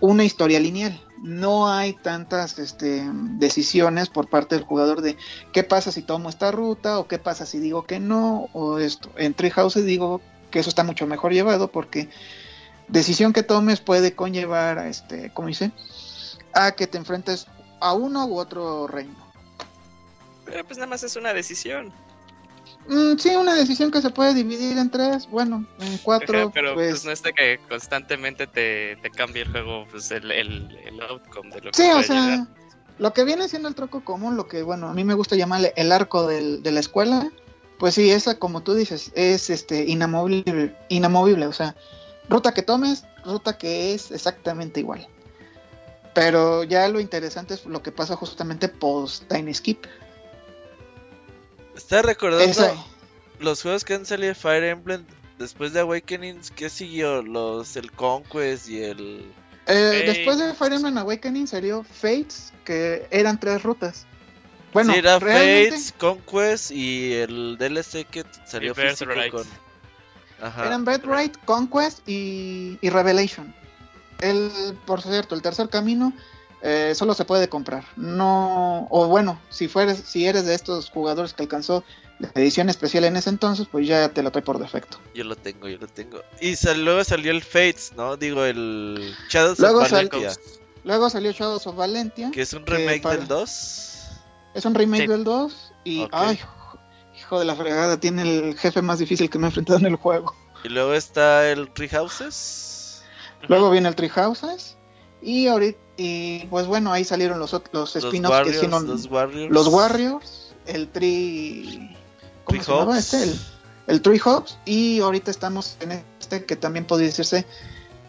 una 0.00 0.24
historia 0.24 0.60
lineal. 0.60 1.00
No 1.22 1.68
hay 1.68 1.92
tantas 1.92 2.58
este, 2.58 3.08
decisiones 3.38 4.08
por 4.08 4.28
parte 4.28 4.56
del 4.56 4.64
jugador 4.64 5.00
de 5.00 5.16
qué 5.52 5.62
pasa 5.62 5.92
si 5.92 6.02
tomo 6.02 6.28
esta 6.28 6.50
ruta 6.50 6.98
o 6.98 7.06
qué 7.06 7.18
pasa 7.18 7.46
si 7.46 7.58
digo 7.58 7.84
que 7.84 8.00
no 8.00 8.48
o 8.52 8.78
esto. 8.78 9.10
En 9.16 9.34
Tree 9.34 9.50
Houses 9.50 9.84
digo 9.84 10.20
que 10.50 10.58
eso 10.58 10.68
está 10.68 10.82
mucho 10.82 11.06
mejor 11.06 11.32
llevado 11.32 11.70
porque 11.70 12.08
decisión 12.88 13.32
que 13.32 13.44
tomes 13.44 13.80
puede 13.80 14.14
conllevar 14.14 14.78
a 14.78 14.88
este, 14.88 15.32
¿cómo 15.32 15.48
dice? 15.48 15.70
A 16.52 16.72
que 16.72 16.88
te 16.88 16.98
enfrentes 16.98 17.46
a 17.82 17.92
uno 17.94 18.24
u 18.26 18.38
otro 18.38 18.86
reino. 18.86 19.14
Pero 20.44 20.64
pues 20.64 20.76
nada 20.78 20.88
más 20.88 21.02
es 21.02 21.16
una 21.16 21.32
decisión. 21.32 21.92
Mm, 22.88 23.16
sí, 23.18 23.30
una 23.36 23.54
decisión 23.54 23.90
que 23.90 24.00
se 24.02 24.10
puede 24.10 24.34
dividir 24.34 24.76
en 24.76 24.90
tres, 24.90 25.28
bueno, 25.28 25.64
en 25.78 25.98
cuatro, 25.98 26.38
Ajá, 26.38 26.50
pero 26.52 26.74
pues, 26.74 26.90
pues... 26.90 27.04
no 27.04 27.12
es 27.12 27.22
de 27.22 27.32
que 27.32 27.60
constantemente 27.68 28.46
te, 28.48 28.96
te 28.96 29.10
cambie 29.10 29.42
el 29.42 29.50
juego, 29.50 29.86
pues 29.90 30.10
el, 30.10 30.30
el, 30.32 30.76
el 30.84 31.00
outcome 31.02 31.50
de 31.50 31.60
lo 31.60 31.70
que 31.70 31.76
Sí, 31.82 31.88
o 31.90 32.02
sea, 32.02 32.22
llegar. 32.24 32.48
lo 32.98 33.12
que 33.12 33.24
viene 33.24 33.48
siendo 33.48 33.68
el 33.68 33.76
troco 33.76 34.04
común, 34.04 34.36
lo 34.36 34.48
que, 34.48 34.62
bueno, 34.62 34.88
a 34.88 34.94
mí 34.94 35.04
me 35.04 35.14
gusta 35.14 35.36
llamarle 35.36 35.72
el 35.76 35.92
arco 35.92 36.26
del- 36.26 36.62
de 36.64 36.72
la 36.72 36.80
escuela, 36.80 37.30
pues 37.78 37.94
sí, 37.94 38.10
esa, 38.10 38.38
como 38.38 38.62
tú 38.62 38.74
dices, 38.74 39.12
es 39.14 39.48
este 39.50 39.84
inamovible, 39.84 40.74
inamovible, 40.88 41.46
o 41.46 41.52
sea, 41.52 41.76
ruta 42.28 42.52
que 42.52 42.62
tomes, 42.62 43.04
ruta 43.24 43.58
que 43.58 43.94
es 43.94 44.10
exactamente 44.10 44.80
igual. 44.80 45.06
Pero 46.14 46.62
ya 46.64 46.88
lo 46.88 47.00
interesante 47.00 47.54
es 47.54 47.64
lo 47.64 47.82
que 47.82 47.90
pasa 47.92 48.16
justamente 48.16 48.68
post 48.68 49.24
Time 49.28 49.52
Skip. 49.52 49.86
Estaba 51.76 52.02
recordando 52.02 52.44
Esa- 52.50 52.74
los 53.38 53.62
juegos 53.62 53.84
que 53.84 53.94
han 53.94 54.04
salido 54.06 54.28
de 54.28 54.34
Fire 54.34 54.64
Emblem 54.64 55.04
después 55.38 55.72
de 55.72 55.80
Awakenings. 55.80 56.50
¿Qué 56.50 56.68
siguió? 56.68 57.22
Los 57.22 57.76
el 57.76 57.90
Conquest 57.92 58.68
y 58.68 58.82
el. 58.82 59.32
Eh. 59.66 60.02
Después 60.06 60.38
de 60.38 60.52
Fire 60.54 60.74
Emblem 60.74 60.98
Awakening 60.98 61.46
salió 61.46 61.82
Fates, 61.84 62.52
que 62.64 63.06
eran 63.10 63.40
tres 63.40 63.62
rutas. 63.62 64.06
Bueno, 64.72 64.92
sí, 64.92 64.98
era 64.98 65.18
realmente 65.18 65.70
Fates, 65.70 65.94
Conquest 65.98 66.70
y 66.70 67.12
el 67.14 67.56
DLC 67.58 68.04
que 68.06 68.24
salió 68.46 68.72
Y 68.72 68.74
físico 68.74 69.12
con. 69.30 69.46
Ajá. 70.40 70.66
eran 70.66 70.84
Birthright, 70.84 71.36
Conquest 71.44 72.00
y, 72.08 72.78
y 72.80 72.90
Revelation. 72.90 73.54
El, 74.22 74.76
por 74.86 75.02
cierto, 75.02 75.34
el 75.34 75.42
tercer 75.42 75.68
camino 75.68 76.12
eh, 76.62 76.94
solo 76.94 77.12
se 77.14 77.24
puede 77.24 77.48
comprar. 77.48 77.84
No, 77.96 78.86
o 78.90 79.06
bueno, 79.08 79.40
si 79.50 79.68
fueres, 79.68 79.98
si 80.06 80.26
eres 80.26 80.46
de 80.46 80.54
estos 80.54 80.90
jugadores 80.90 81.34
que 81.34 81.42
alcanzó 81.42 81.82
la 82.20 82.30
edición 82.36 82.68
especial 82.70 83.02
en 83.04 83.16
ese 83.16 83.30
entonces, 83.30 83.66
pues 83.70 83.86
ya 83.86 84.08
te 84.10 84.22
lo 84.22 84.30
trae 84.30 84.44
por 84.44 84.58
defecto. 84.60 84.98
Yo 85.14 85.24
lo 85.24 85.34
tengo, 85.34 85.66
yo 85.68 85.76
lo 85.78 85.88
tengo. 85.88 86.20
Y 86.40 86.54
sal- 86.54 86.84
luego 86.84 87.02
salió 87.02 87.32
el 87.32 87.42
Fates, 87.42 87.92
¿no? 87.96 88.16
Digo, 88.16 88.44
el 88.44 89.12
Shadows 89.28 89.58
Luego 89.58 89.80
of 89.80 89.88
sal- 89.88 90.08
Valentia, 90.08 90.32
Luego 90.84 91.10
salió 91.10 91.30
Shadows 91.32 91.66
of 91.66 91.76
Valentia, 91.76 92.30
que 92.32 92.42
es 92.42 92.52
un 92.52 92.64
remake 92.66 93.02
para- 93.02 93.16
del 93.16 93.26
2. 93.28 93.88
es 94.54 94.64
un 94.64 94.74
remake 94.74 95.02
Sí. 95.02 95.08
del 95.08 95.24
2 95.24 95.72
y 95.84 96.06
ay, 96.12 96.38
hijo 97.18 97.38
de 97.40 97.44
la 97.44 97.54
fregada, 97.56 97.98
tiene 97.98 98.22
el 98.22 98.56
jefe 98.58 98.82
más 98.82 98.98
difícil 99.00 99.28
que 99.30 99.38
me 99.38 99.46
he 99.46 99.48
enfrentado 99.48 99.78
en 99.80 99.86
el 99.86 99.96
juego. 99.96 100.34
Y 100.64 100.68
luego 100.68 100.94
está 100.94 101.48
el 101.50 101.70
Houses. 101.90 102.68
Luego 103.48 103.70
viene 103.70 103.88
el 103.88 103.94
Tree 103.94 104.08
Houses. 104.08 104.76
Y 105.20 105.46
ahorita, 105.46 105.78
y 105.96 106.46
pues 106.46 106.66
bueno, 106.66 106.92
ahí 106.92 107.04
salieron 107.04 107.38
los, 107.38 107.52
los 107.72 107.96
spin-offs 107.96 108.12
que 108.12 108.38
Warriors, 108.50 108.56
hicieron 108.56 108.86
los 108.86 109.06
Warriors. 109.06 109.52
los 109.52 109.66
Warriors, 109.68 110.54
el 110.66 110.88
Tree. 110.88 111.96
¿Cómo 112.44 112.58
Tree 112.58 112.62
se 112.64 112.70
llamaba 112.72 112.98
este? 112.98 113.22
El, 113.22 113.38
el 113.86 114.02
Tree 114.02 114.18
Hawks. 114.18 114.58
Y 114.64 115.00
ahorita 115.00 115.30
estamos 115.30 115.76
en 115.80 116.02
este 116.20 116.44
que 116.44 116.56
también 116.56 116.84
podría 116.86 117.08
decirse 117.08 117.46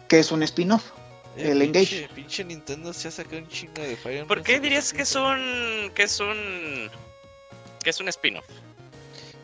que 0.08 0.18
es 0.18 0.32
un 0.32 0.42
spin-off. 0.42 0.90
Eh, 1.36 1.50
el 1.50 1.58
pinche- 1.62 1.64
Engage. 1.66 2.08
Pinche 2.14 2.44
Nintendo 2.44 2.92
se 2.92 3.08
ha 3.08 3.10
sacado 3.10 3.38
un 3.38 3.48
chingo 3.48 3.80
de 3.82 3.96
Fire 3.96 4.18
Emblem. 4.20 4.28
¿Por 4.28 4.42
qué 4.42 4.60
dirías 4.60 4.92
que 4.92 5.02
es 5.02 5.14
un 5.14 5.90
que 5.94 6.04
es 6.04 6.20
un 6.20 6.90
que 7.82 7.90
es 7.90 8.00
un 8.00 8.08
spin-off? 8.08 8.44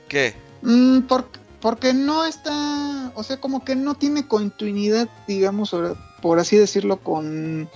¿Qué? 0.09 0.35
Mm, 0.63 1.01
por- 1.03 1.29
porque 1.61 1.93
no 1.93 2.25
está. 2.25 3.13
O 3.15 3.23
sea, 3.23 3.39
como 3.39 3.65
que 3.65 3.77
no 3.77 3.95
tiene 3.95 4.27
continuidad, 4.27 5.09
digamos, 5.27 5.75
por 6.21 6.39
así 6.39 6.57
decirlo, 6.57 6.99
con. 6.99 7.69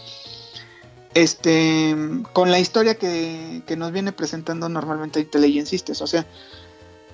Este. 1.15 1.95
Con 2.33 2.51
la 2.51 2.59
historia 2.59 2.97
que, 2.97 3.63
que 3.67 3.77
nos 3.77 3.93
viene 3.93 4.13
presentando 4.13 4.69
normalmente 4.69 5.21
Intelligent 5.21 5.67
Systems. 5.67 6.03
O 6.03 6.07
sea, 6.07 6.27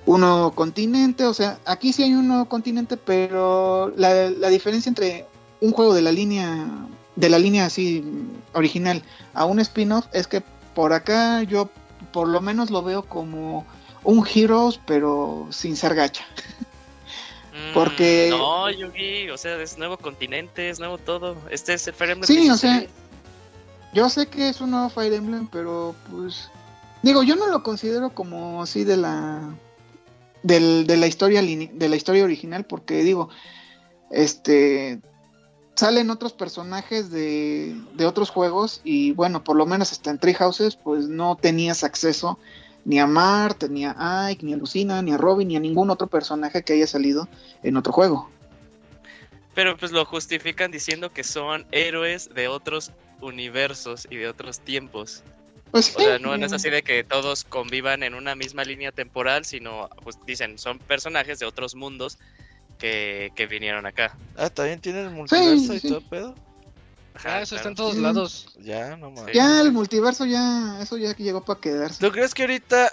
un 0.06 0.20
nuevo 0.20 0.52
continente. 0.52 1.24
O 1.24 1.34
sea, 1.34 1.58
aquí 1.64 1.92
sí 1.92 2.04
hay 2.04 2.14
un 2.14 2.28
nuevo 2.28 2.46
continente, 2.46 2.96
pero 2.96 3.92
la, 3.96 4.30
la 4.30 4.48
diferencia 4.48 4.88
entre 4.88 5.26
un 5.60 5.72
juego 5.72 5.94
de 5.94 6.02
la 6.02 6.12
línea. 6.12 6.66
De 7.16 7.28
la 7.28 7.38
línea 7.38 7.66
así 7.66 8.04
original 8.54 9.02
a 9.34 9.44
un 9.44 9.60
spin-off 9.60 10.06
es 10.12 10.26
que 10.26 10.42
por 10.74 10.92
acá 10.92 11.42
yo 11.42 11.68
por 12.12 12.28
lo 12.28 12.40
menos 12.40 12.70
lo 12.70 12.82
veo 12.82 13.02
como 13.02 13.66
un 14.04 14.26
Heroes, 14.26 14.80
pero 14.86 15.46
sin 15.50 15.76
ser 15.76 15.94
gacha. 15.94 16.24
Mm, 17.52 17.74
Porque- 17.74 18.28
no, 18.30 18.70
Yugi, 18.70 19.28
o 19.30 19.36
sea, 19.36 19.60
es 19.60 19.76
nuevo 19.76 19.96
continente, 19.98 20.70
es 20.70 20.78
nuevo 20.78 20.98
todo. 20.98 21.36
Este 21.50 21.74
es 21.74 21.86
el 21.88 21.94
Fire 21.94 22.10
Emblem. 22.12 22.26
Sí, 22.26 22.38
o 22.38 22.54
16. 22.54 22.60
sea, 22.60 22.88
yo 23.92 24.08
sé 24.08 24.26
que 24.28 24.48
es 24.48 24.60
un 24.60 24.70
nuevo 24.70 24.88
Fire 24.88 25.12
Emblem, 25.12 25.48
pero 25.48 25.94
pues 26.10 26.48
digo, 27.02 27.22
yo 27.22 27.34
no 27.36 27.46
lo 27.48 27.62
considero 27.62 28.10
como 28.10 28.62
así 28.62 28.84
de 28.84 28.96
la 28.96 29.48
del- 30.42 30.86
de 30.86 30.96
la 30.96 31.06
historia 31.06 31.42
de 31.42 31.88
la 31.88 31.96
historia 31.96 32.24
original, 32.24 32.64
porque 32.64 33.02
digo, 33.02 33.28
este 34.10 35.00
salen 35.74 36.10
otros 36.10 36.32
personajes 36.34 37.10
de, 37.10 37.74
de 37.94 38.06
otros 38.06 38.28
juegos 38.30 38.80
y 38.84 39.12
bueno, 39.12 39.42
por 39.44 39.56
lo 39.56 39.64
menos 39.66 39.92
hasta 39.92 40.10
en 40.10 40.18
Tree 40.18 40.34
Houses, 40.34 40.76
pues 40.76 41.08
no 41.08 41.36
tenías 41.40 41.84
acceso 41.84 42.38
ni 42.84 42.98
a 42.98 43.06
Mart, 43.06 43.64
ni 43.68 43.84
a 43.84 44.26
Ike, 44.30 44.44
ni 44.44 44.54
a 44.54 44.56
Lucina, 44.56 45.02
ni 45.02 45.12
a 45.12 45.16
Robin, 45.16 45.48
ni 45.48 45.56
a 45.56 45.60
ningún 45.60 45.90
otro 45.90 46.06
personaje 46.06 46.62
que 46.62 46.74
haya 46.74 46.86
salido 46.86 47.28
en 47.62 47.76
otro 47.76 47.92
juego. 47.92 48.30
Pero 49.54 49.76
pues 49.76 49.92
lo 49.92 50.04
justifican 50.04 50.70
diciendo 50.70 51.12
que 51.12 51.24
son 51.24 51.66
héroes 51.72 52.30
de 52.34 52.48
otros 52.48 52.92
universos 53.20 54.06
y 54.10 54.16
de 54.16 54.28
otros 54.28 54.60
tiempos. 54.60 55.22
Pues 55.70 55.94
O 55.96 56.00
sea, 56.00 56.18
no, 56.18 56.36
no 56.36 56.46
es 56.46 56.52
así 56.52 56.68
de 56.68 56.82
que 56.82 57.04
todos 57.04 57.44
convivan 57.44 58.02
en 58.02 58.14
una 58.14 58.34
misma 58.34 58.64
línea 58.64 58.90
temporal, 58.90 59.44
sino 59.44 59.88
pues 60.02 60.18
dicen, 60.26 60.58
son 60.58 60.78
personajes 60.78 61.38
de 61.38 61.46
otros 61.46 61.74
mundos 61.74 62.18
que, 62.78 63.30
que 63.36 63.46
vinieron 63.46 63.86
acá. 63.86 64.16
Ah, 64.36 64.50
también 64.50 64.80
tiene 64.80 65.02
el 65.02 65.10
multiverso 65.10 65.74
y 65.74 65.80
sí. 65.80 65.88
todo 65.88 66.00
pedo. 66.00 66.34
Ajá, 67.20 67.36
Ah, 67.36 67.42
eso 67.42 67.56
está 67.56 67.68
en 67.68 67.74
todos 67.74 67.96
lados. 67.96 68.48
Ya, 68.60 68.96
no 68.96 69.10
mames. 69.10 69.34
Ya 69.34 69.60
el 69.60 69.72
multiverso 69.72 70.24
ya, 70.24 70.78
eso 70.82 70.96
ya 70.96 71.14
llegó 71.16 71.44
para 71.44 71.60
quedarse. 71.60 72.00
¿Tú 72.04 72.10
crees 72.12 72.32
que 72.34 72.42
ahorita 72.42 72.92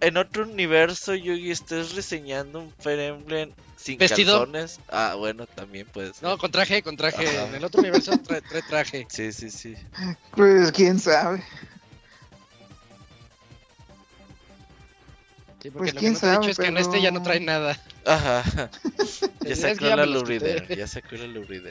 en 0.00 0.16
otro 0.16 0.44
universo 0.44 1.14
Yugi 1.14 1.50
estés 1.50 1.94
reseñando 1.94 2.60
un 2.60 2.72
Fire 2.80 3.00
Emblem 3.00 3.52
sin 3.76 3.98
Vestido. 3.98 4.38
calzones? 4.40 4.78
Ah, 4.88 5.14
bueno, 5.16 5.46
también 5.46 5.86
puede 5.86 6.12
ser. 6.12 6.22
No, 6.22 6.36
con 6.38 6.50
traje, 6.50 6.82
con 6.82 6.96
traje. 6.96 7.26
Ajá. 7.38 7.48
En 7.48 7.54
el 7.54 7.64
otro 7.64 7.80
universo 7.80 8.12
trae, 8.26 8.42
trae 8.42 8.62
traje. 8.62 9.06
Sí, 9.08 9.32
sí, 9.32 9.50
sí. 9.50 9.74
Pues 10.32 10.70
quién 10.72 10.98
sabe. 10.98 11.42
Sí, 15.62 15.70
porque 15.70 15.92
Pues 15.92 15.94
lo 15.94 16.00
quién 16.00 16.14
que 16.14 16.20
no 16.20 16.26
he 16.26 16.30
dicho 16.30 16.40
sabe, 16.42 16.50
es 16.50 16.58
que 16.58 16.66
en 16.66 16.76
este 16.76 17.00
ya 17.00 17.10
no 17.10 17.22
trae 17.22 17.40
nada. 17.40 17.78
Ajá. 18.04 18.70
Ya 19.44 19.56
sacó 19.56 19.86
la 19.86 20.06
lubrida. 20.06 20.64
Ya 20.68 20.86
sacó 20.86 21.16
la 21.16 21.26
lubrida. 21.38 21.70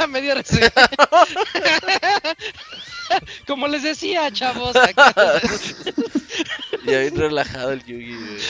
A 0.00 0.08
media 0.08 0.34
reseña. 0.34 0.72
Como 3.46 3.68
les 3.68 3.84
decía, 3.84 4.30
chavos. 4.32 4.74
acá- 4.74 5.14
Ya 6.86 6.98
bien 7.00 7.14
relajado 7.16 7.70
el 7.72 7.84
Yugi. 7.84 8.16
güey. 8.16 8.40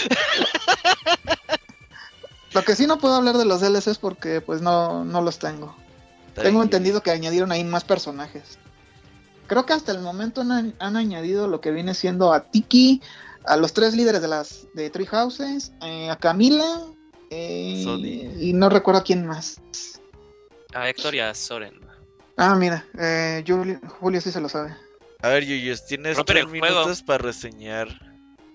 Lo 2.53 2.63
que 2.65 2.75
sí 2.75 2.87
no 2.87 2.99
puedo 2.99 3.15
hablar 3.15 3.37
de 3.37 3.45
los 3.45 3.61
DLCs 3.61 3.99
porque 3.99 4.41
pues 4.41 4.63
no, 4.63 5.05
no 5.05 5.21
los 5.21 5.39
tengo. 5.39 5.77
Está 6.29 6.43
Tengo 6.43 6.61
bien. 6.61 6.67
entendido 6.69 7.03
que 7.03 7.11
añadieron 7.11 7.53
ahí 7.53 7.63
más 7.63 7.85
personajes. 7.85 8.59
creo 9.47 9.67
que 9.67 9.75
hasta 9.75 9.93
el 9.93 10.01
momento 10.01 10.41
han, 10.41 10.75
han 10.79 10.97
añadido 10.97 11.47
lo 11.47 11.61
que 11.61 11.71
viene 11.73 11.93
siendo 11.95 12.33
a 12.33 12.45
Tiki, 12.45 13.03
a 13.45 13.57
los 13.57 13.73
tres 13.73 13.95
líderes 13.95 14.23
de 14.23 14.29
las 14.29 14.67
de 14.75 14.91
Three 14.91 15.07
Houses, 15.07 15.73
eh, 15.83 16.11
a 16.11 16.17
Camila 16.17 16.83
eh, 17.31 17.85
y 18.39 18.53
no 18.53 18.69
recuerdo 18.69 19.01
a 19.01 19.05
quién 19.05 19.27
más. 19.27 19.61
A 20.75 20.89
Héctor 20.89 21.15
y 21.15 21.21
a 21.21 21.35
Soren. 21.35 21.81
Ah, 22.37 22.55
mira, 22.55 22.87
eh, 22.99 23.45
Julio, 23.47 23.81
Julio 23.99 24.21
sí 24.21 24.31
se 24.31 24.41
lo 24.41 24.49
sabe. 24.49 24.75
A 25.23 25.29
ver, 25.29 25.45
Yuyos, 25.45 25.87
tienes 25.87 26.17
Romper 26.17 26.37
tres 26.37 26.49
minutos 26.49 27.03
para 27.03 27.19
reseñar 27.19 27.89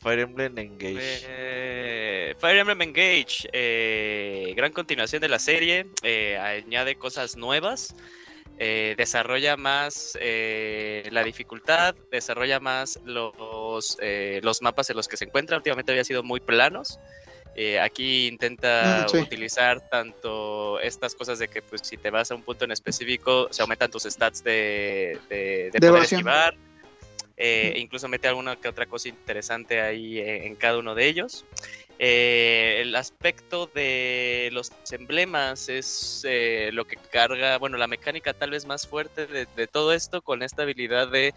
Fire 0.06 0.20
Emblem 0.20 0.58
Engage. 0.58 1.26
Eh, 1.28 2.36
Fire 2.40 2.58
Emblem 2.58 2.82
Engage, 2.82 3.48
eh, 3.54 4.54
gran 4.56 4.72
continuación 4.72 5.22
de 5.22 5.30
la 5.30 5.40
serie, 5.40 5.88
eh, 6.04 6.38
añade 6.38 6.96
cosas 6.96 7.36
nuevas, 7.36 7.96
eh, 8.58 8.96
desarrolla 8.98 9.58
más 9.58 10.18
eh, 10.22 11.08
la 11.12 11.24
dificultad, 11.24 11.96
desarrolla 12.12 12.60
más 12.60 13.00
los, 13.04 13.98
eh, 14.02 14.40
los 14.44 14.62
mapas 14.62 14.90
en 14.90 14.96
los 14.98 15.08
que 15.08 15.18
se 15.18 15.26
encuentra. 15.26 15.58
Últimamente 15.58 15.92
había 15.92 16.04
sido 16.04 16.24
muy 16.24 16.40
planos. 16.40 17.00
Eh, 17.58 17.80
aquí 17.80 18.28
intenta 18.28 19.06
Mm, 19.06 19.10
sí. 19.10 19.18
utilizar 19.20 19.80
tanto 19.90 20.78
estas 20.82 21.16
cosas 21.16 21.40
de 21.40 21.48
que 21.48 21.62
pues 21.62 21.82
si 21.86 21.96
te 21.96 22.10
vas 22.10 22.30
a 22.32 22.36
un 22.36 22.44
punto 22.44 22.66
en 22.66 22.72
específico 22.72 23.48
se 23.50 23.62
aumentan 23.62 23.90
tus 23.90 24.04
stats 24.04 24.44
de, 24.44 25.18
de, 25.30 25.70
de 25.72 25.80
De 25.80 25.88
poder 25.88 26.04
esquivar. 26.04 26.54
Eh, 27.38 27.74
incluso 27.78 28.08
mete 28.08 28.28
alguna 28.30 28.56
que 28.56 28.68
otra 28.70 28.86
cosa 28.86 29.10
interesante 29.10 29.82
ahí 29.82 30.20
eh, 30.20 30.46
en 30.48 30.56
cada 30.56 30.78
uno 30.80 30.96
de 30.96 31.06
ellos. 31.08 31.46
Eh, 31.98 32.80
el 32.82 32.96
aspecto 32.96 33.68
de 33.68 34.50
los 34.52 34.72
emblemas 34.92 35.70
es 35.70 36.26
eh, 36.28 36.70
lo 36.74 36.86
que 36.86 36.98
carga, 36.98 37.58
bueno, 37.58 37.78
la 37.78 37.88
mecánica 37.88 38.34
tal 38.34 38.52
vez 38.52 38.66
más 38.66 38.86
fuerte 38.86 39.28
de, 39.28 39.68
todo 39.68 39.94
esto 39.94 40.22
con 40.22 40.44
esta 40.44 40.64
habilidad 40.64 41.08
de 41.08 41.34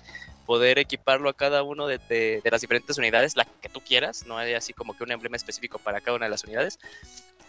poder 0.47 0.79
equiparlo 0.79 1.29
a 1.29 1.35
cada 1.35 1.63
uno 1.63 1.87
de 1.87 2.43
las 2.45 2.61
diferentes 2.61 2.99
unidades, 2.99 3.37
la 3.37 3.45
que 3.45 3.69
tú 3.69 3.81
quieras, 3.81 4.27
no 4.27 4.39
hay 4.39 4.55
así 4.55 4.73
como 4.73 4.97
que 4.97 5.05
un 5.05 5.13
emblema 5.13 5.37
específico 5.37 5.79
para 5.79 6.01
cada 6.01 6.17
una 6.17 6.27
de 6.27 6.31
las 6.31 6.45
unidades. 6.45 6.79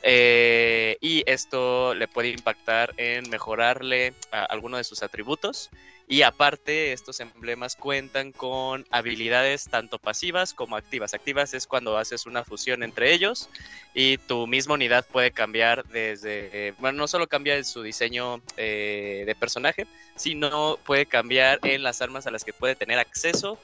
Eh, 0.01 0.97
y 1.01 1.23
esto 1.25 1.93
le 1.93 2.07
puede 2.07 2.29
impactar 2.29 2.93
en 2.97 3.29
mejorarle 3.29 4.13
a 4.31 4.45
alguno 4.45 4.77
de 4.77 4.83
sus 4.83 5.03
atributos. 5.03 5.69
Y 6.11 6.23
aparte, 6.23 6.91
estos 6.91 7.19
emblemas 7.19 7.75
cuentan 7.75 8.31
con 8.31 8.83
habilidades 8.89 9.69
tanto 9.69 9.99
pasivas 9.99 10.55
como 10.55 10.75
activas. 10.75 11.13
Activas 11.13 11.53
es 11.53 11.67
cuando 11.67 11.99
haces 11.99 12.25
una 12.25 12.43
fusión 12.43 12.81
entre 12.81 13.13
ellos 13.13 13.47
y 13.93 14.17
tu 14.17 14.47
misma 14.47 14.73
unidad 14.73 15.05
puede 15.05 15.29
cambiar 15.29 15.85
desde, 15.85 16.49
eh, 16.51 16.73
bueno, 16.79 16.97
no 16.97 17.07
solo 17.07 17.27
cambia 17.27 17.57
en 17.57 17.63
su 17.63 17.83
diseño 17.83 18.41
eh, 18.57 19.21
de 19.27 19.35
personaje, 19.35 19.85
sino 20.15 20.79
puede 20.83 21.05
cambiar 21.05 21.59
en 21.61 21.83
las 21.83 22.01
armas 22.01 22.25
a 22.25 22.31
las 22.31 22.43
que 22.43 22.53
puede 22.53 22.75
tener 22.75 22.97
acceso, 22.97 23.59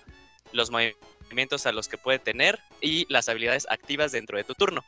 los 0.52 0.70
movimientos 0.70 1.66
a 1.66 1.72
los 1.72 1.88
que 1.88 1.98
puede 1.98 2.20
tener 2.20 2.60
y 2.80 3.12
las 3.12 3.28
habilidades 3.28 3.66
activas 3.72 4.12
dentro 4.12 4.38
de 4.38 4.44
tu 4.44 4.54
turno. 4.54 4.86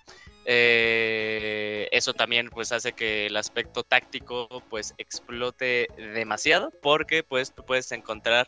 Eh, 0.49 1.89
eso 1.91 2.13
también 2.13 2.49
pues 2.49 2.71
hace 2.71 2.93
que 2.93 3.25
el 3.25 3.35
aspecto 3.35 3.83
táctico 3.83 4.47
pues 4.69 4.93
explote 4.97 5.89
demasiado 5.97 6.71
porque 6.81 7.21
pues 7.21 7.53
tú 7.53 7.65
puedes 7.65 7.91
encontrar 7.91 8.47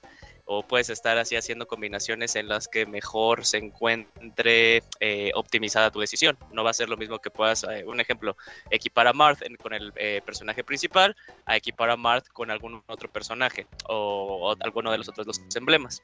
o 0.51 0.63
puedes 0.63 0.89
estar 0.89 1.17
así 1.19 1.35
haciendo 1.35 1.67
combinaciones 1.67 2.35
en 2.35 2.47
las 2.47 2.67
que 2.67 2.87
mejor 2.87 3.45
se 3.45 3.57
encuentre 3.57 4.81
eh, 4.99 5.31
optimizada 5.35 5.91
tu 5.91 5.99
decisión. 5.99 6.39
No 6.51 6.63
va 6.63 6.71
a 6.71 6.73
ser 6.73 6.89
lo 6.89 6.97
mismo 6.97 7.19
que 7.19 7.29
puedas, 7.29 7.63
eh, 7.65 7.83
un 7.85 7.99
ejemplo, 7.99 8.35
equipar 8.71 9.05
a 9.05 9.13
Marth 9.13 9.43
con 9.61 9.73
el 9.73 9.93
eh, 9.95 10.21
personaje 10.25 10.63
principal 10.63 11.15
a 11.45 11.55
equipar 11.55 11.91
a 11.91 11.97
Marth 11.97 12.29
con 12.29 12.49
algún 12.49 12.81
otro 12.87 13.11
personaje 13.11 13.67
o, 13.89 14.49
o 14.49 14.55
alguno 14.61 14.91
de 14.91 14.97
los 14.97 15.09
otros 15.09 15.27
dos 15.27 15.41
emblemas. 15.55 16.01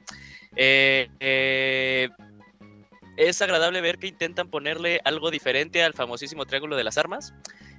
Eh, 0.54 2.08
es 3.16 3.40
agradable 3.42 3.80
ver 3.80 3.98
que 3.98 4.08
intentan 4.08 4.48
ponerle 4.48 5.00
algo 5.04 5.30
diferente 5.30 5.82
al 5.82 5.94
famosísimo 5.94 6.46
triángulo 6.46 6.76
de 6.76 6.84
las 6.84 6.98
armas. 6.98 7.34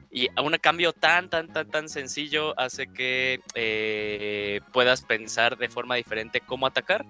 Y 0.09 0.29
a 0.35 0.41
un 0.41 0.53
cambio 0.57 0.93
tan, 0.93 1.29
tan, 1.29 1.51
tan, 1.51 1.69
tan 1.69 1.89
sencillo 1.89 2.57
hace 2.57 2.87
que 2.87 3.41
eh, 3.55 4.61
puedas 4.71 5.01
pensar 5.01 5.57
de 5.57 5.67
forma 5.67 5.95
diferente 5.95 6.41
cómo 6.41 6.65
atacar. 6.65 7.05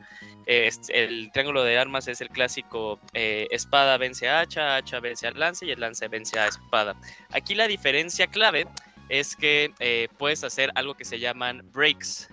El 0.46 1.30
triángulo 1.32 1.64
de 1.64 1.78
armas 1.78 2.08
es 2.08 2.22
el 2.22 2.30
clásico 2.30 3.00
eh, 3.14 3.48
espada 3.52 3.98
vence 3.98 4.28
a 4.28 4.40
hacha, 4.40 4.78
hacha 4.78 5.00
vence 5.00 5.28
a 5.28 5.32
lance 5.32 5.66
y 5.66 5.72
el 5.72 5.80
lance 5.80 6.08
vence 6.08 6.40
a 6.40 6.48
espada. 6.48 6.96
Aquí 7.32 7.54
la 7.54 7.68
diferencia 7.68 8.28
clave 8.28 8.66
es 9.10 9.36
que 9.36 9.74
eh, 9.80 10.08
puedes 10.18 10.44
hacer 10.44 10.72
algo 10.76 10.96
que 10.96 11.06
se 11.06 11.20
llaman 11.20 11.62
breaks. 11.72 12.30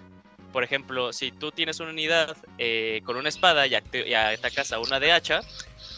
Por 0.55 0.63
ejemplo, 0.63 1.13
si 1.13 1.33
tú 1.33 1.51
tienes 1.51 1.81
una 1.81 1.91
unidad 1.91 2.37
eh, 2.59 3.03
con 3.05 3.17
una 3.17 3.29
espada 3.29 3.67
y, 3.67 3.75
atacas 3.75 4.71
a 4.71 4.79
una 4.79 5.01
de 5.01 5.11
hacha, 5.11 5.41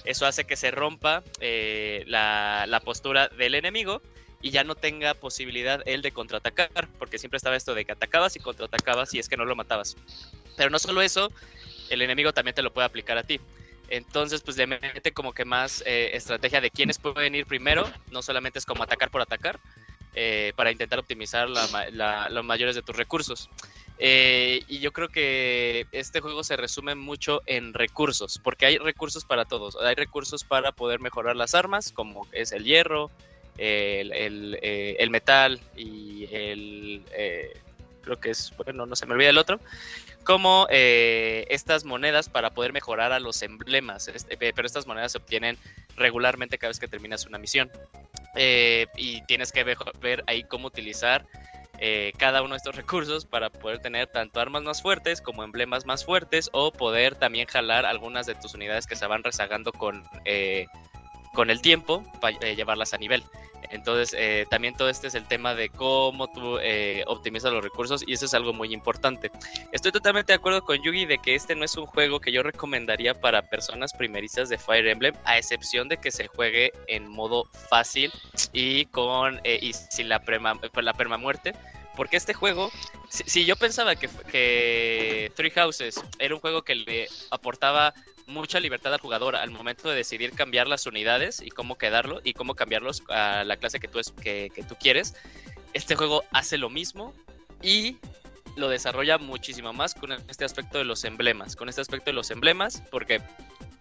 eso 0.06 0.24
hace 0.24 0.44
que 0.46 0.56
se 0.56 0.70
rompa 0.70 1.22
eh, 1.40 2.04
la, 2.06 2.80
postura 2.82 3.28
del 3.28 3.54
enemigo 3.54 4.00
y 4.40 4.52
ya 4.52 4.64
no 4.64 4.74
tenga 4.74 5.12
posibilidad 5.12 5.82
él 5.84 6.00
de 6.00 6.10
contraatacar, 6.10 6.88
porque 6.98 7.18
siempre 7.18 7.36
estaba 7.36 7.54
esto 7.54 7.74
de 7.74 7.84
que 7.84 7.92
atacabas 7.92 8.34
y 8.36 8.40
contraatacabas 8.40 9.12
y 9.12 9.18
es 9.18 9.28
que 9.28 9.36
no 9.36 9.44
lo 9.44 9.54
matabas. 9.56 9.94
Pero 10.56 10.70
no 10.70 10.78
solo 10.78 11.02
eso, 11.02 11.30
el 11.90 12.00
enemigo 12.00 12.32
también 12.32 12.54
te 12.54 12.62
lo 12.62 12.72
puede 12.72 12.86
aplicar 12.86 13.18
a 13.18 13.24
ti. 13.24 13.38
Entonces, 13.88 14.40
pues 14.40 14.56
le 14.56 14.66
mete 14.66 15.12
como 15.12 15.34
que 15.34 15.44
más 15.44 15.82
eh, 15.84 16.12
estrategia 16.14 16.62
de 16.62 16.70
quiénes 16.70 16.98
pueden 16.98 17.34
ir 17.34 17.44
primero, 17.44 17.86
no 18.10 18.22
solamente 18.22 18.58
es 18.58 18.64
como 18.64 18.84
atacar 18.84 19.10
por 19.10 19.20
atacar, 19.20 19.60
para 20.56 20.70
intentar 20.72 20.98
optimizar 20.98 21.46
la 21.46 21.90
la- 21.92 22.30
los 22.30 22.42
mayores 22.42 22.74
de 22.74 22.80
tus 22.80 22.96
recursos. 22.96 23.50
Eh, 23.98 24.62
y 24.68 24.78
yo 24.80 24.92
creo 24.92 25.08
que 25.08 25.86
este 25.92 26.20
juego 26.20 26.44
se 26.44 26.56
resume 26.56 26.94
mucho 26.94 27.42
en 27.46 27.72
recursos, 27.72 28.38
porque 28.42 28.66
hay 28.66 28.78
recursos 28.78 29.24
para 29.24 29.44
todos. 29.44 29.76
Hay 29.76 29.94
recursos 29.94 30.44
para 30.44 30.72
poder 30.72 31.00
mejorar 31.00 31.36
las 31.36 31.54
armas, 31.54 31.92
como 31.92 32.26
es 32.32 32.52
el 32.52 32.64
hierro, 32.64 33.10
el, 33.56 34.58
eh, 34.62 35.08
metal 35.10 35.60
y 35.76 36.28
el... 36.30 37.02
eh, 37.12 37.52
creo 38.06 38.20
que 38.20 38.30
es, 38.30 38.54
bueno, 38.56 38.86
no 38.86 38.96
se 38.96 39.04
me 39.04 39.14
olvida 39.14 39.30
el 39.30 39.38
otro, 39.38 39.60
como 40.24 40.66
eh, 40.70 41.46
estas 41.50 41.84
monedas 41.84 42.28
para 42.28 42.50
poder 42.50 42.72
mejorar 42.72 43.12
a 43.12 43.20
los 43.20 43.42
emblemas, 43.42 44.08
este, 44.08 44.34
eh, 44.34 44.52
pero 44.54 44.66
estas 44.66 44.86
monedas 44.86 45.12
se 45.12 45.18
obtienen 45.18 45.58
regularmente 45.96 46.56
cada 46.56 46.70
vez 46.70 46.80
que 46.80 46.88
terminas 46.88 47.26
una 47.26 47.38
misión. 47.38 47.70
Eh, 48.34 48.86
y 48.96 49.22
tienes 49.26 49.50
que 49.50 49.64
ver 49.64 50.24
ahí 50.26 50.44
cómo 50.44 50.66
utilizar 50.66 51.26
eh, 51.78 52.12
cada 52.18 52.42
uno 52.42 52.54
de 52.54 52.58
estos 52.58 52.76
recursos 52.76 53.24
para 53.24 53.50
poder 53.50 53.78
tener 53.78 54.06
tanto 54.06 54.40
armas 54.40 54.62
más 54.62 54.82
fuertes 54.82 55.20
como 55.20 55.44
emblemas 55.44 55.86
más 55.86 56.04
fuertes 56.04 56.48
o 56.52 56.72
poder 56.72 57.14
también 57.14 57.46
jalar 57.46 57.86
algunas 57.86 58.26
de 58.26 58.34
tus 58.34 58.54
unidades 58.54 58.86
que 58.86 58.96
se 58.96 59.06
van 59.06 59.22
rezagando 59.22 59.72
con, 59.72 60.04
eh, 60.24 60.66
con 61.36 61.50
el 61.50 61.60
tiempo 61.60 62.02
para 62.18 62.38
llevarlas 62.54 62.94
a 62.94 62.96
nivel. 62.96 63.22
Entonces, 63.70 64.14
eh, 64.18 64.46
también 64.48 64.74
todo 64.74 64.88
este 64.88 65.08
es 65.08 65.14
el 65.14 65.26
tema 65.26 65.54
de 65.54 65.68
cómo 65.68 66.28
tú 66.28 66.58
eh, 66.62 67.04
optimizas 67.08 67.52
los 67.52 67.62
recursos 67.62 68.02
y 68.06 68.14
eso 68.14 68.24
es 68.24 68.32
algo 68.32 68.54
muy 68.54 68.72
importante. 68.72 69.30
Estoy 69.70 69.92
totalmente 69.92 70.32
de 70.32 70.38
acuerdo 70.38 70.62
con 70.62 70.82
Yugi 70.82 71.04
de 71.04 71.18
que 71.18 71.34
este 71.34 71.54
no 71.54 71.66
es 71.66 71.76
un 71.76 71.84
juego 71.84 72.20
que 72.20 72.32
yo 72.32 72.42
recomendaría 72.42 73.20
para 73.20 73.42
personas 73.42 73.92
primerizas 73.92 74.48
de 74.48 74.56
Fire 74.56 74.86
Emblem, 74.86 75.14
a 75.24 75.36
excepción 75.36 75.88
de 75.88 75.98
que 75.98 76.10
se 76.10 76.26
juegue 76.26 76.72
en 76.86 77.06
modo 77.06 77.44
fácil 77.68 78.10
y 78.54 78.86
con 78.86 79.38
eh, 79.44 79.58
y 79.60 79.74
sin 79.74 80.08
la 80.08 80.20
prema, 80.20 80.54
pues, 80.54 80.84
la 80.84 80.94
permamuerte. 80.94 81.52
Porque 81.96 82.16
este 82.16 82.32
juego, 82.32 82.70
si, 83.10 83.24
si 83.24 83.44
yo 83.44 83.56
pensaba 83.56 83.94
que, 83.94 84.08
que 84.30 85.30
Three 85.34 85.50
Houses 85.50 86.02
era 86.18 86.34
un 86.34 86.40
juego 86.40 86.62
que 86.62 86.76
le 86.76 87.08
aportaba 87.30 87.92
mucha 88.26 88.60
libertad 88.60 88.92
al 88.92 89.00
jugador 89.00 89.36
al 89.36 89.50
momento 89.50 89.88
de 89.88 89.96
decidir 89.96 90.32
cambiar 90.32 90.66
las 90.66 90.86
unidades 90.86 91.40
y 91.40 91.50
cómo 91.50 91.78
quedarlo 91.78 92.20
y 92.24 92.34
cómo 92.34 92.54
cambiarlos 92.54 93.02
a 93.08 93.44
la 93.44 93.56
clase 93.56 93.80
que 93.80 93.88
tú, 93.88 93.98
es, 93.98 94.10
que, 94.12 94.50
que 94.54 94.62
tú 94.62 94.76
quieres. 94.78 95.14
Este 95.72 95.94
juego 95.94 96.24
hace 96.32 96.58
lo 96.58 96.70
mismo 96.70 97.14
y 97.62 97.96
lo 98.56 98.68
desarrolla 98.68 99.18
muchísimo 99.18 99.72
más 99.72 99.94
con 99.94 100.12
este 100.12 100.44
aspecto 100.44 100.78
de 100.78 100.84
los 100.84 101.04
emblemas. 101.04 101.56
Con 101.56 101.68
este 101.68 101.80
aspecto 101.80 102.10
de 102.10 102.14
los 102.14 102.30
emblemas, 102.30 102.82
porque 102.90 103.20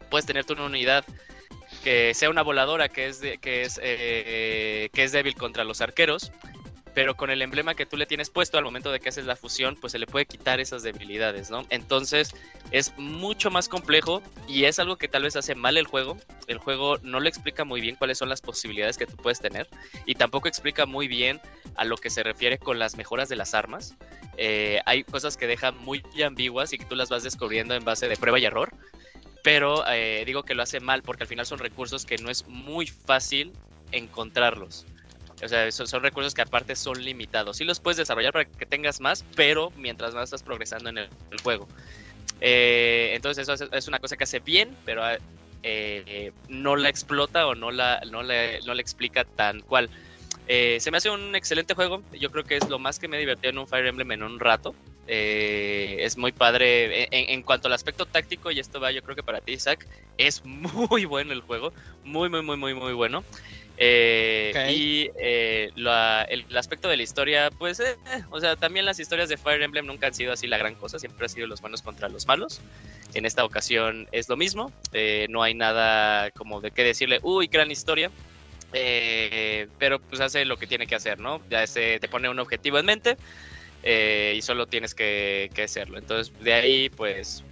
puedes 0.09 0.25
tener 0.25 0.45
tú 0.45 0.53
una 0.53 0.65
unidad 0.65 1.05
que 1.83 2.13
sea 2.13 2.29
una 2.29 2.43
voladora 2.43 2.89
que 2.89 3.07
es, 3.07 3.21
de, 3.21 3.37
que 3.37 3.63
es, 3.63 3.79
eh, 3.81 4.89
que 4.93 5.03
es 5.03 5.11
débil 5.11 5.35
contra 5.35 5.63
los 5.63 5.81
arqueros, 5.81 6.31
pero 6.95 7.15
con 7.17 7.29
el 7.29 7.41
emblema 7.41 7.75
que 7.75 7.85
tú 7.85 7.97
le 7.97 8.05
tienes 8.05 8.29
puesto 8.29 8.57
al 8.57 8.63
momento 8.63 8.89
de 8.89 9.01
que 9.01 9.09
haces 9.09 9.25
la 9.25 9.35
fusión, 9.35 9.75
pues 9.75 9.91
se 9.91 9.99
le 9.99 10.07
puede 10.07 10.25
quitar 10.25 10.61
esas 10.61 10.81
debilidades, 10.81 11.51
¿no? 11.51 11.65
Entonces 11.69 12.33
es 12.71 12.97
mucho 12.97 13.51
más 13.51 13.67
complejo 13.67 14.23
y 14.47 14.63
es 14.63 14.79
algo 14.79 14.95
que 14.95 15.09
tal 15.09 15.23
vez 15.23 15.35
hace 15.35 15.55
mal 15.55 15.75
el 15.75 15.87
juego. 15.87 16.17
El 16.47 16.57
juego 16.57 16.97
no 17.03 17.19
le 17.19 17.27
explica 17.27 17.65
muy 17.65 17.81
bien 17.81 17.97
cuáles 17.97 18.17
son 18.17 18.29
las 18.29 18.39
posibilidades 18.39 18.97
que 18.97 19.05
tú 19.05 19.17
puedes 19.17 19.41
tener 19.41 19.67
y 20.05 20.15
tampoco 20.15 20.47
explica 20.47 20.85
muy 20.85 21.09
bien 21.09 21.41
a 21.75 21.83
lo 21.83 21.97
que 21.97 22.09
se 22.09 22.23
refiere 22.23 22.57
con 22.57 22.79
las 22.79 22.95
mejoras 22.95 23.27
de 23.27 23.35
las 23.35 23.53
armas. 23.53 23.95
Eh, 24.37 24.79
hay 24.85 25.03
cosas 25.03 25.35
que 25.35 25.47
dejan 25.47 25.77
muy 25.79 26.01
ambiguas 26.25 26.71
y 26.71 26.77
que 26.77 26.85
tú 26.85 26.95
las 26.95 27.09
vas 27.09 27.23
descubriendo 27.23 27.75
en 27.75 27.83
base 27.83 28.07
de 28.07 28.15
prueba 28.15 28.39
y 28.39 28.45
error. 28.45 28.71
Pero 29.43 29.83
eh, 29.89 30.23
digo 30.25 30.43
que 30.43 30.55
lo 30.55 30.63
hace 30.63 30.79
mal 30.79 31.03
porque 31.03 31.23
al 31.23 31.27
final 31.27 31.45
son 31.45 31.59
recursos 31.59 32.05
que 32.05 32.17
no 32.19 32.29
es 32.31 32.47
muy 32.47 32.87
fácil 32.87 33.51
encontrarlos. 33.91 34.85
O 35.45 35.47
sea, 35.47 35.71
son, 35.71 36.01
recursos 36.01 36.33
que 36.33 36.41
aparte 36.41 36.75
son 36.75 37.03
limitados. 37.03 37.57
Sí 37.57 37.63
los 37.63 37.79
puedes 37.79 37.97
desarrollar 37.97 38.33
para 38.33 38.45
que 38.45 38.65
tengas 38.65 38.99
más, 38.99 39.23
pero 39.35 39.71
mientras 39.77 40.13
más 40.13 40.25
estás 40.25 40.43
progresando 40.43 40.89
en 40.89 40.97
el, 40.97 41.09
juego. 41.43 41.67
Eh, 42.41 43.11
entonces 43.13 43.47
eso 43.47 43.67
es, 43.71 43.87
una 43.87 43.99
cosa 43.99 44.17
que 44.17 44.23
hace 44.23 44.39
bien, 44.39 44.75
pero 44.85 45.03
eh, 45.63 46.31
no 46.49 46.75
la 46.75 46.89
explota 46.89 47.47
o 47.47 47.55
no 47.55 47.71
la, 47.71 48.01
no 48.11 48.23
la, 48.23 48.59
no 48.65 48.73
la 48.73 48.81
explica 48.81 49.23
tan 49.23 49.61
cual. 49.61 49.89
Eh, 50.47 50.77
se 50.79 50.91
me 50.91 50.97
hace 50.97 51.09
un 51.11 51.35
excelente 51.35 51.75
juego. 51.75 52.01
Yo 52.19 52.31
creo 52.31 52.43
que 52.43 52.57
es 52.57 52.67
lo 52.67 52.79
más 52.79 52.97
que 52.97 53.07
me 53.07 53.17
he 53.17 53.19
divertido 53.19 53.51
en 53.51 53.59
un 53.59 53.67
Fire 53.67 53.85
Emblem 53.85 54.11
en 54.13 54.23
un 54.23 54.39
rato. 54.39 54.73
Es 55.07 56.17
muy 56.17 56.31
padre 56.31 57.03
en, 57.03 57.29
en 57.29 57.43
cuanto 57.43 57.67
al 57.67 57.73
aspecto 57.73 58.07
táctico, 58.07 58.49
y 58.49 58.59
esto 58.59 58.79
va 58.79 58.91
yo 58.91 59.03
creo 59.03 59.15
que 59.15 59.21
para 59.21 59.39
ti, 59.39 59.53
Isaac, 59.53 59.85
es 60.17 60.43
muy 60.45 61.05
bueno 61.05 61.33
el 61.33 61.41
juego. 61.41 61.71
Muy, 62.03 62.29
muy, 62.29 62.41
muy, 62.41 62.57
muy, 62.57 62.73
muy 62.73 62.93
bueno. 62.93 63.23
Eh, 63.77 64.53
Ok. 64.55 64.71
Y 64.71 65.09
eh, 65.19 65.71
la- 65.75 66.25
el, 66.29 66.45
el 66.49 66.57
aspecto 66.57 66.87
de 66.87 66.97
la 66.97 67.03
historia, 67.03 67.49
pues, 67.51 67.79
eh, 67.79 67.97
o 68.29 68.39
sea, 68.39 68.55
también 68.55 68.85
las 68.85 68.99
historias 68.99 69.27
de 69.29 69.37
Fire 69.37 69.61
Emblem 69.61 69.85
nunca 69.85 70.07
han 70.07 70.13
sido 70.13 70.31
así 70.31 70.47
la 70.47 70.57
gran 70.57 70.75
cosa, 70.75 70.97
siempre 70.97 71.25
han 71.25 71.29
sido 71.29 71.47
los 71.47 71.59
buenos 71.61 71.81
contra 71.81 72.07
los 72.07 72.25
malos. 72.25 72.61
En 73.13 73.25
esta 73.25 73.43
ocasión 73.43 74.07
es 74.11 74.29
lo 74.29 74.37
mismo, 74.37 74.71
eh, 74.93 75.27
no 75.29 75.43
hay 75.43 75.53
nada 75.53 76.31
como 76.31 76.61
de 76.61 76.71
qué 76.71 76.83
decirle, 76.83 77.19
uy, 77.21 77.47
gran 77.47 77.69
historia. 77.71 78.09
Eh, 78.77 79.67
pero 79.79 79.99
pues 79.99 80.19
hace 80.21 80.43
lo 80.43 80.57
que 80.57 80.67
tiene 80.67 80.85
que 80.87 80.95
hacer, 80.95 81.19
¿no? 81.19 81.41
Ya 81.49 81.65
se 81.65 81.97
te 81.99 82.09
pone 82.09 82.27
un 82.27 82.39
objetivo 82.39 82.77
en 82.77 82.85
mente 82.85 83.15
eh, 83.83 84.33
y 84.35 84.41
solo 84.41 84.65
tienes 84.67 84.93
que, 84.93 85.49
que 85.53 85.63
hacerlo. 85.63 85.97
Entonces, 85.97 86.33
de 86.43 86.53
ahí, 86.53 86.89
pues, 86.89 87.43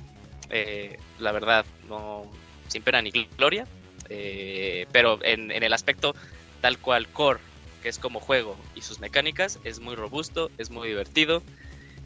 la 1.19 1.31
verdad, 1.31 1.65
no, 1.87 2.29
sin 2.67 2.81
pena 2.81 3.01
ni 3.01 3.11
gloria. 3.37 3.65
Eh, 4.09 4.85
pero 4.91 5.19
en, 5.23 5.51
el 5.51 5.73
aspecto 5.73 6.15
tal 6.61 6.77
cual 6.79 7.07
core, 7.07 7.39
que 7.81 7.89
es 7.89 7.99
como 7.99 8.19
juego 8.19 8.57
y 8.75 8.81
sus 8.81 8.99
mecánicas, 8.99 9.59
es 9.63 9.79
muy 9.79 9.95
robusto, 9.95 10.51
es 10.57 10.69
muy 10.69 10.89
divertido. 10.89 11.43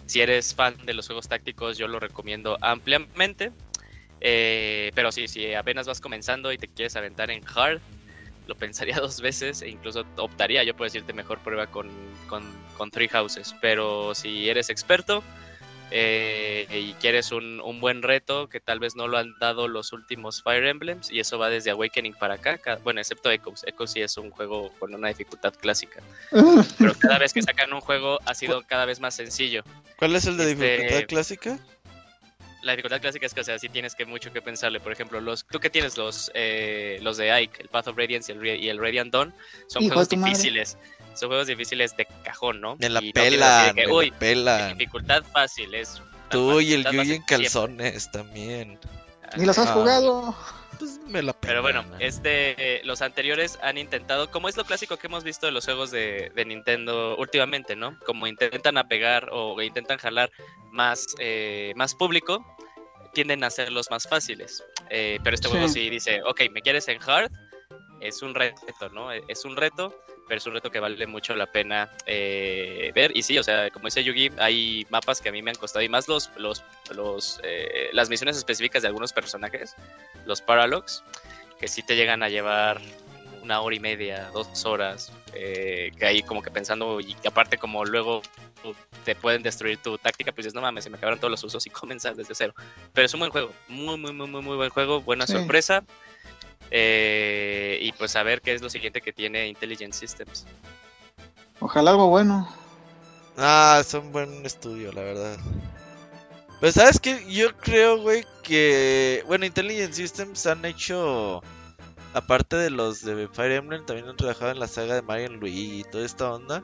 Si 0.06 0.22
eres 0.22 0.56
fan 0.56 0.78
de 0.86 0.94
los 0.94 1.08
juegos 1.08 1.28
tácticos, 1.28 1.78
yo 1.78 1.88
lo 1.88 2.00
recomiendo 2.00 2.58
ampliamente. 2.62 3.52
Eh, 4.20 4.92
pero 4.96 5.12
sí, 5.12 5.28
si 5.28 5.54
apenas 5.54 5.88
vas 5.88 6.02
comenzando 6.02 6.52
y 6.52 6.58
te 6.58 6.68
quieres 6.68 6.96
aventar 6.96 7.30
en 7.30 7.44
hard, 7.54 7.82
lo 8.48 8.56
pensaría 8.56 8.96
dos 9.02 9.22
veces 9.22 9.62
e 9.62 9.70
incluso 9.70 10.06
optaría 10.18 10.64
yo 10.64 10.76
por 10.76 10.88
decirte 10.88 11.14
mejor 11.14 11.40
prueba 11.40 11.68
con, 11.68 11.90
con 12.28 12.92
Three 12.92 13.10
Houses. 13.10 13.54
Pero 13.62 14.16
si 14.16 14.50
eres 14.50 14.70
experto 14.70 15.24
eh, 15.92 16.68
y 16.70 16.94
quieres 16.94 17.32
un, 17.32 17.62
un 17.62 17.80
buen 17.80 18.02
reto 18.02 18.50
que 18.50 18.60
tal 18.60 18.80
vez 18.80 18.96
no 18.96 19.08
lo 19.08 19.18
han 19.18 19.34
dado 19.40 19.68
los 19.68 19.94
últimos 19.94 20.42
Fire 20.44 20.66
Emblems, 20.66 21.12
y 21.12 21.20
eso 21.20 21.38
va 21.38 21.50
desde 21.50 21.72
Awakening 21.72 22.14
para 22.14 22.36
acá, 22.36 22.60
bueno, 22.84 23.00
excepto 23.00 23.32
Echoes. 23.32 23.64
Echoes 23.66 23.92
sí 23.92 24.02
es 24.02 24.18
un 24.18 24.30
juego 24.32 24.72
con 24.80 24.94
una 24.94 25.08
dificultad 25.10 25.54
clásica. 25.54 26.02
Pero 26.78 26.94
cada 27.00 27.20
vez 27.20 27.34
que 27.34 27.42
sacan 27.42 27.72
un 27.74 27.82
juego 27.82 28.20
ha 28.26 28.36
sido 28.36 28.64
cada 28.64 28.86
vez 28.86 29.00
más 29.00 29.16
sencillo. 29.16 29.64
¿Cuál 29.98 30.16
es 30.16 30.26
el 30.26 30.38
de 30.38 30.52
Este- 30.52 30.66
dificultad 30.66 31.08
clásica? 31.08 31.60
La 32.64 32.72
dificultad 32.74 33.00
clásica 33.00 33.26
es 33.26 33.34
que, 33.34 33.42
o 33.42 33.44
sea, 33.44 33.58
sí 33.60 33.70
tienes 33.70 33.96
que 33.96 34.06
mucho 34.06 34.34
que 34.34 34.42
pensarle. 34.42 34.80
Por 34.82 34.92
ejemplo, 34.92 35.22
los, 35.22 35.46
tú 35.46 35.60
que 35.60 35.70
tienes 35.70 35.96
los, 35.96 36.30
eh, 36.34 37.00
los 37.02 37.16
de 37.16 37.32
Ike, 37.32 37.62
el 37.62 37.70
Path 37.70 37.88
of 37.90 37.98
Radiance 37.98 38.34
y 38.34 38.36
el, 38.36 38.46
y 38.64 38.68
el 38.70 38.78
Radiant 38.80 39.14
Dawn, 39.14 39.34
son 39.68 39.84
Hijo 39.84 39.94
juegos 39.94 40.18
madre. 40.18 40.64
Son 41.18 41.30
juegos 41.30 41.48
difíciles 41.48 41.96
de 41.98 42.08
cajón, 42.24 42.62
¿no? 42.62 42.78
En 42.80 42.94
la 42.94 43.02
Y 43.02 43.08
no 43.08 43.14
pela, 43.14 43.72
que, 43.76 43.84
en 43.84 43.92
uy, 43.92 44.10
la 44.12 44.20
pela. 44.20 44.68
dificultad 44.74 45.24
fácil 45.24 45.74
es. 45.74 46.02
Tú 46.30 46.60
y 46.62 46.74
el 46.74 46.84
fácil 46.84 47.00
en 47.00 47.06
siempre. 47.06 47.36
calzones 47.38 48.12
también. 48.12 48.80
Ni 49.36 49.46
los 49.46 49.58
has 49.58 49.68
Ah. 49.70 49.74
jugado. 49.74 50.36
Pues 50.80 51.00
me 51.08 51.24
la 51.24 51.34
Pero 51.34 51.64
bueno, 51.64 51.84
pelan. 51.84 52.02
este, 52.02 52.76
eh, 52.78 52.82
los 52.84 53.02
anteriores 53.02 53.58
han 53.64 53.80
intentado, 53.80 54.30
como 54.30 54.48
es 54.48 54.56
lo 54.58 54.64
clásico 54.64 54.98
que 54.98 55.08
hemos 55.08 55.24
visto 55.24 55.48
de 55.48 55.52
los 55.52 55.66
juegos 55.66 55.90
de, 55.90 56.32
de 56.36 56.46
Nintendo 56.46 57.16
últimamente, 57.18 57.76
¿no? 57.76 57.98
Como 58.06 58.28
intentan 58.28 58.78
apegar 58.78 59.30
o 59.32 59.60
intentan 59.62 59.98
jalar 59.98 60.30
más, 60.72 61.04
eh, 61.18 61.74
más 61.76 61.96
público, 61.96 62.46
tienden 63.14 63.44
a 63.44 63.48
hacerlos 63.48 63.90
más 63.90 64.08
fáciles. 64.08 64.64
Eh, 64.92 65.18
pero 65.24 65.34
este 65.34 65.48
Sí. 65.48 65.52
juego 65.54 65.68
sí 65.68 65.90
dice, 65.90 66.22
ok, 66.24 66.42
¿me 66.52 66.62
quieres 66.62 66.88
en 66.90 67.00
hard? 67.02 67.32
Es 68.00 68.22
un 68.22 68.34
reto, 68.36 68.90
¿no? 68.94 69.12
E, 69.12 69.24
Es 69.28 69.44
un 69.46 69.56
reto, 69.56 69.94
pero 70.28 70.38
es 70.38 70.46
un 70.46 70.54
reto 70.54 70.70
que 70.70 70.80
vale 70.80 71.08
mucho 71.08 71.36
la 71.36 71.46
pena 71.48 71.90
eh, 72.06 72.92
ver. 72.94 73.16
Y 73.16 73.24
sí, 73.24 73.38
o 73.38 73.44
sea, 73.44 73.70
como 73.72 73.86
dice 73.88 74.04
Yugi, 74.04 74.32
hay 74.38 74.86
mapas 74.90 75.22
que 75.22 75.30
a 75.30 75.32
mí 75.32 75.42
me 75.42 75.52
han 75.52 75.58
costado, 75.58 75.84
y 75.84 75.90
más 75.90 76.08
los, 76.08 76.30
los, 76.38 76.64
los, 76.94 77.40
eh, 77.44 77.90
las 77.94 78.10
misiones 78.10 78.38
específicas 78.38 78.82
de 78.82 78.88
algunos 78.90 79.14
personajes, 79.14 79.76
los 80.26 80.42
Paralogs, 80.42 81.04
que 81.60 81.68
sí 81.68 81.82
te 81.82 81.96
llegan 81.96 82.22
a 82.24 82.30
llevar 82.30 82.80
una 83.42 83.62
hora 83.62 83.76
y 83.76 83.80
media, 83.80 84.30
dos 84.34 84.66
horas, 84.66 85.12
eh, 85.34 85.92
que 85.98 86.06
ahí 86.06 86.22
como 86.22 86.42
que 86.42 86.52
pensando, 86.52 87.00
y 87.00 87.16
aparte 87.26 87.58
como 87.58 87.86
luego 87.86 88.22
te 89.06 89.16
pueden 89.16 89.42
destruir 89.42 89.78
tu 89.78 89.98
táctica, 89.98 90.34
pues 90.34 90.44
dices, 90.46 90.54
no 90.56 90.62
mames, 90.62 90.84
se 90.84 90.90
me 90.90 90.98
acabaron 90.98 91.20
todos 91.20 91.32
los 91.32 91.44
usos 91.46 91.66
y 91.66 91.70
comenzar 91.72 92.16
desde 92.16 92.36
cero. 92.36 92.54
Pero 92.94 93.06
es 93.06 93.14
un 93.14 93.22
buen 93.22 93.32
juego, 93.32 93.52
muy, 93.70 93.98
muy, 93.98 94.12
muy, 94.12 94.28
muy, 94.28 94.42
muy 94.42 94.58
buen 94.58 94.70
juego, 94.70 95.02
buena 95.02 95.26
Sí. 95.26 95.34
sorpresa. 95.34 95.86
Eh, 96.72 97.80
y 97.82 97.92
pues 97.94 98.16
a 98.16 98.24
ver 98.24 98.42
qué 98.42 98.54
es 98.54 98.62
lo 98.62 98.70
siguiente 98.70 99.02
que 99.02 99.14
tiene 99.14 99.48
Intelligent 99.48 99.94
Systems. 99.94 100.46
Ojalá 101.60 101.92
algo 101.92 102.08
bueno. 102.08 102.48
Ah, 103.38 103.78
es 103.82 103.94
un 103.94 104.12
buen 104.12 104.46
estudio, 104.46 104.92
la 104.92 105.02
verdad. 105.02 105.38
Pues 106.60 106.74
sabes 106.74 107.00
que 107.00 107.24
yo 107.32 107.56
creo, 107.58 108.02
güey, 108.02 108.26
que 108.44 109.24
bueno, 109.28 109.46
Intelligent 109.46 109.94
Systems 109.94 110.46
han 110.48 110.66
hecho 110.66 111.42
aparte 112.14 112.56
de 112.56 112.72
los 112.72 113.04
de 113.04 113.28
Fire 113.28 113.52
Emblem, 113.52 113.86
también 113.86 114.10
han 114.10 114.18
trabajado 114.18 114.52
en 114.52 114.60
la 114.60 114.68
saga 114.68 114.96
de 114.96 115.04
Mario 115.04 115.30
Luigi 115.30 115.82
y 115.82 115.84
toda 115.84 116.06
esta 116.06 116.34
onda. 116.34 116.64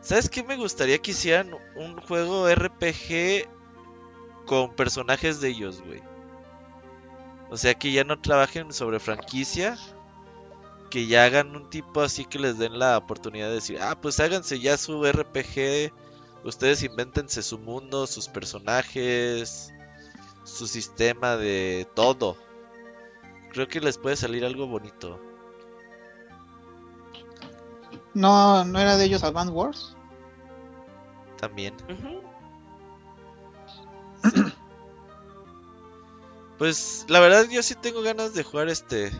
¿Sabes 0.00 0.30
qué 0.30 0.42
me 0.42 0.56
gustaría 0.56 0.98
que 0.98 1.10
hicieran 1.10 1.50
un 1.76 2.00
juego 2.00 2.48
RPG 2.48 3.46
con 4.46 4.74
personajes 4.74 5.40
de 5.40 5.48
ellos, 5.48 5.82
güey? 5.82 6.00
O 7.50 7.56
sea, 7.56 7.74
que 7.74 7.92
ya 7.92 8.04
no 8.04 8.20
trabajen 8.20 8.72
sobre 8.72 9.00
franquicia, 9.00 9.78
que 10.90 11.06
ya 11.06 11.24
hagan 11.24 11.56
un 11.56 11.70
tipo 11.70 12.00
así 12.00 12.24
que 12.24 12.38
les 12.38 12.58
den 12.58 12.78
la 12.78 12.98
oportunidad 12.98 13.48
de 13.48 13.54
decir, 13.54 13.78
ah, 13.80 13.98
pues 14.00 14.20
háganse 14.20 14.60
ya 14.60 14.76
su 14.76 15.04
RPG, 15.04 15.92
ustedes 16.44 16.82
invéntense 16.82 17.42
su 17.42 17.58
mundo, 17.58 18.06
sus 18.06 18.28
personajes, 18.28 19.72
su 20.44 20.66
sistema 20.66 21.36
de 21.36 21.86
todo. 21.94 22.36
Creo 23.52 23.68
que 23.68 23.80
les 23.80 23.98
puede 23.98 24.16
salir 24.16 24.44
algo 24.44 24.66
bonito. 24.66 25.20
No, 28.14 28.64
no 28.64 28.78
era 28.80 28.96
de 28.96 29.04
ellos 29.04 29.22
Advance 29.24 29.52
Wars. 29.52 29.96
También. 31.38 31.74
Pues 36.58 37.04
la 37.08 37.20
verdad 37.20 37.46
yo 37.48 37.62
sí 37.62 37.74
tengo 37.76 38.02
ganas 38.02 38.34
de 38.34 38.42
jugar 38.42 38.68
este. 38.68 39.12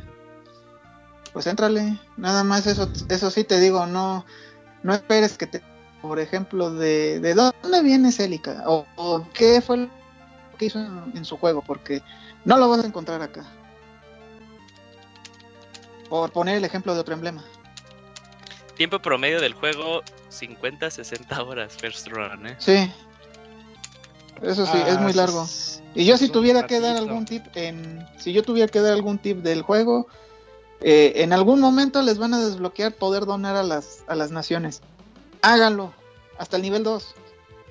Pues 1.32 1.46
éntrale. 1.46 1.98
Nada 2.16 2.42
más 2.44 2.66
eso, 2.66 2.90
eso 3.08 3.30
sí 3.30 3.44
te 3.44 3.60
digo, 3.60 3.86
no, 3.86 4.26
no 4.82 4.92
esperes 4.94 5.38
que 5.38 5.46
te, 5.46 5.62
por 6.02 6.18
ejemplo, 6.18 6.70
de, 6.72 7.20
de 7.20 7.34
dónde 7.34 7.82
viene 7.82 8.10
Celica 8.12 8.64
o, 8.66 8.86
o 8.96 9.26
qué 9.32 9.60
fue 9.60 9.76
lo 9.76 9.88
que 10.58 10.64
hizo 10.66 10.80
en, 10.80 11.12
en 11.14 11.24
su 11.24 11.36
juego, 11.36 11.62
porque 11.62 12.02
no 12.44 12.56
lo 12.58 12.68
vas 12.68 12.82
a 12.82 12.86
encontrar 12.88 13.22
acá. 13.22 13.44
Por 16.08 16.32
poner 16.32 16.56
el 16.56 16.64
ejemplo 16.64 16.94
de 16.94 17.00
otro 17.00 17.14
emblema. 17.14 17.44
Tiempo 18.76 18.98
promedio 19.00 19.40
del 19.40 19.52
juego 19.54 20.02
50-60 20.30 21.46
horas 21.46 21.76
first 21.76 22.08
run, 22.08 22.46
¿eh? 22.46 22.56
Sí. 22.58 22.90
Eso 24.40 24.64
sí, 24.66 24.78
es 24.86 24.96
Ah, 24.96 25.00
muy 25.00 25.12
sí, 25.12 25.18
largo. 25.18 25.46
Y 25.94 26.04
yo 26.04 26.16
si 26.16 26.28
tuviera 26.28 26.66
que 26.66 26.80
dar 26.80 26.96
algún 26.96 27.24
tip 27.24 27.44
en 27.54 28.06
si 28.18 28.32
yo 28.32 28.42
tuviera 28.42 28.70
que 28.70 28.80
dar 28.80 28.92
algún 28.92 29.18
tip 29.18 29.38
del 29.38 29.62
juego, 29.62 30.06
eh, 30.80 31.12
en 31.16 31.32
algún 31.32 31.60
momento 31.60 32.02
les 32.02 32.18
van 32.18 32.34
a 32.34 32.44
desbloquear 32.44 32.92
poder 32.94 33.24
donar 33.26 33.56
a 33.56 33.62
las 33.62 34.04
a 34.06 34.14
las 34.14 34.30
naciones. 34.30 34.80
Háganlo 35.42 35.92
hasta 36.38 36.56
el 36.56 36.62
nivel 36.62 36.84
2. 36.84 37.14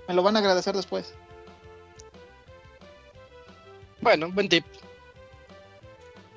Me 0.07 0.13
lo 0.13 0.23
van 0.23 0.35
a 0.35 0.39
agradecer 0.39 0.75
después. 0.75 1.13
Bueno, 4.01 4.31
buen 4.31 4.47
tip. 4.49 4.65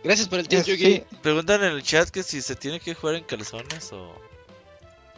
Gracias 0.02 0.28
por 0.28 0.38
el 0.38 0.48
tip, 0.48 0.60
Es- 0.60 0.66
Yugi. 0.66 0.84
sí, 0.84 1.04
Preguntan 1.22 1.62
en 1.62 1.72
el 1.72 1.82
chat 1.82 2.08
que 2.08 2.22
si 2.22 2.40
se 2.40 2.56
tiene 2.56 2.80
que 2.80 2.94
jugar 2.94 3.16
en 3.16 3.24
calzones 3.24 3.92
o 3.92 4.14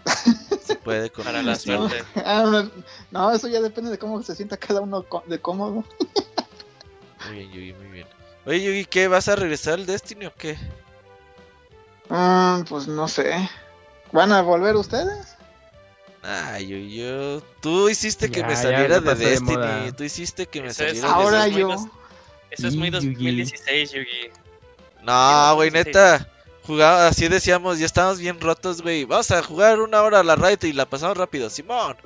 se 0.65 0.75
puede 0.77 1.11
con 1.11 1.25
Para 1.25 1.43
la 1.43 1.55
suerte. 1.57 2.03
Ah, 2.25 2.45
no, 2.51 2.71
no, 3.11 3.33
eso 3.33 3.47
ya 3.49 3.61
depende 3.61 3.91
de 3.91 3.99
cómo 3.99 4.23
se 4.23 4.35
sienta 4.35 4.57
cada 4.57 4.81
uno 4.81 5.05
de 5.27 5.39
cómodo. 5.41 5.85
Muy 7.27 7.37
bien, 7.39 7.51
Yugi, 7.53 7.73
muy 7.75 7.87
bien. 7.89 8.07
Oye, 8.47 8.63
Yugi, 8.63 8.85
¿qué? 8.87 9.09
¿Vas 9.09 9.29
a 9.29 9.37
regresar 9.37 9.75
al 9.75 9.87
Destiny 9.87 10.27
o 10.27 10.35
qué? 10.35 10.57
Ah, 12.11 12.63
pues 12.69 12.89
no 12.89 13.09
sé. 13.09 13.49
¿Van 14.13 14.33
a 14.33 14.43
volver 14.43 14.77
ustedes? 14.77 15.37
Ay, 16.23 16.67
yo, 16.69 16.77
yo. 16.77 17.41
Tú 17.61 17.89
hiciste 17.89 18.31
que 18.31 18.41
Ya, 18.41 18.47
me 18.47 18.57
saliera 18.57 19.01
de 19.01 19.15
de 19.15 19.31
Destiny. 19.31 19.57
moda. 19.57 19.93
Tú 19.93 20.05
hiciste 20.05 20.47
que 20.47 20.61
me 20.63 20.69
Eso 20.69 20.85
es- 20.85 21.01
saliera 21.01 21.09
de 21.09 21.15
Ahora 21.15 21.47
es 21.47 21.53
muy 21.53 21.61
yo. 21.61 21.69
dos- 21.69 21.87
Eso 22.51 22.69
es 22.69 22.77
muy 22.77 22.89
Y, 22.89 22.91
Yugi. 22.93 23.07
2016, 23.15 23.93
Yugi. 23.93 24.31
No, 25.03 25.55
güey, 25.57 25.71
neta. 25.71 26.29
jugaba, 26.65 27.09
así 27.09 27.27
decíamos, 27.27 27.79
ya 27.81 27.87
estábamos 27.87 28.21
bien 28.21 28.41
rotos, 28.41 28.83
güey. 28.83 29.05
Vamos 29.05 29.31
a 29.33 29.43
jugar 29.43 29.81
una 29.81 30.01
hora 30.03 30.21
a 30.21 30.23
la 30.23 30.37
raid 30.37 30.63
y 30.63 30.73
la 30.73 30.87
pasamos 30.87 31.17
rápido, 31.17 31.51
Simón. 31.51 31.97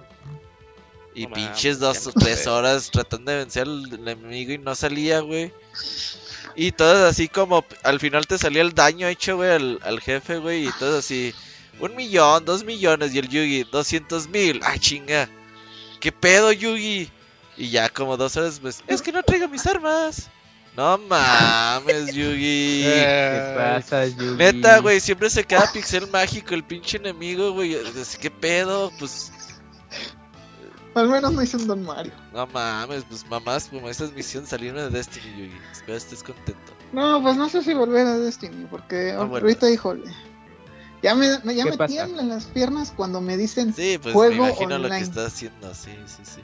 Y 1.16 1.26
No 1.26 1.32
pinches 1.32 1.78
dos 1.78 2.06
o 2.06 2.12
tres 2.12 2.44
sé. 2.44 2.50
horas 2.50 2.90
tratando 2.90 3.32
de 3.32 3.38
vencer 3.38 3.62
al 3.62 3.92
enemigo 3.94 4.52
y 4.52 4.58
no 4.58 4.74
salía, 4.74 5.20
güey. 5.20 5.52
Y 6.54 6.72
todos 6.72 6.98
así 7.10 7.28
como 7.28 7.64
al 7.82 8.00
final 8.00 8.26
te 8.26 8.38
salía 8.38 8.62
el 8.62 8.74
daño 8.74 9.08
hecho, 9.08 9.36
güey, 9.36 9.50
al, 9.50 9.80
al 9.82 10.00
jefe, 10.00 10.38
güey. 10.38 10.68
Y 10.68 10.72
todos 10.78 11.04
así, 11.04 11.34
un 11.80 11.94
millón, 11.96 12.44
dos 12.44 12.64
millones. 12.64 13.14
Y 13.14 13.18
el 13.18 13.28
Yugi, 13.28 13.64
doscientos 13.64 14.28
mil. 14.28 14.60
Ah, 14.62 14.78
chinga. 14.78 15.28
¿Qué 16.00 16.12
pedo, 16.12 16.52
Yugi? 16.52 17.10
Y 17.56 17.70
ya 17.70 17.88
como 17.88 18.18
dos 18.18 18.36
horas, 18.36 18.58
pues, 18.60 18.82
es 18.86 19.00
que 19.00 19.12
no 19.12 19.22
traigo 19.22 19.48
mis 19.48 19.66
armas. 19.66 20.28
No 20.76 20.98
mames, 20.98 22.14
Yugi. 22.14 22.82
¿Qué 22.84 23.54
pasa, 23.56 24.06
Yugi? 24.06 24.36
Neta, 24.36 24.80
güey, 24.80 25.00
siempre 25.00 25.30
se 25.30 25.44
queda 25.44 25.70
pixel 25.72 26.06
mágico 26.10 26.54
el 26.54 26.62
pinche 26.64 26.98
enemigo, 26.98 27.52
güey. 27.52 27.76
¿Qué 28.20 28.30
pedo? 28.30 28.92
Pues, 28.98 29.32
Al 30.96 31.08
menos 31.08 31.32
no 31.32 31.42
hice 31.42 31.56
un 31.58 31.66
Don 31.66 31.82
Mario. 31.84 32.12
no 32.32 32.46
mames, 32.46 33.04
pues 33.08 33.26
mamás, 33.28 33.68
como 33.68 33.88
esa 33.88 34.04
es 34.06 34.12
misión 34.12 34.46
salirme 34.46 34.80
de 34.82 34.90
Destiny, 34.90 35.30
Yugi. 35.30 35.58
Espero 35.72 35.96
estés 35.98 36.22
contento. 36.22 36.72
No, 36.92 37.20
pues 37.22 37.36
no 37.36 37.48
sé 37.48 37.62
si 37.62 37.74
volver 37.74 38.06
a 38.06 38.16
Destiny, 38.18 38.66
porque 38.70 39.12
Ah, 39.12 39.24
bueno. 39.24 39.46
ahorita, 39.46 39.70
híjole. 39.70 40.10
Ya 41.02 41.14
me, 41.14 41.26
ya 41.28 41.64
¿Qué 41.64 41.70
me 41.70 41.76
pasa? 41.76 41.92
tiemblan 41.94 42.28
las 42.30 42.46
piernas 42.46 42.92
cuando 42.96 43.20
me 43.20 43.36
dicen 43.36 43.74
Sí, 43.74 43.98
pues 44.02 44.14
Juego 44.14 44.30
me 44.30 44.48
imagino 44.48 44.78
lo 44.78 44.88
que 44.88 44.94
online. 44.94 45.02
está 45.02 45.26
haciendo, 45.26 45.74
sí, 45.74 45.90
sí, 46.06 46.22
sí. 46.24 46.40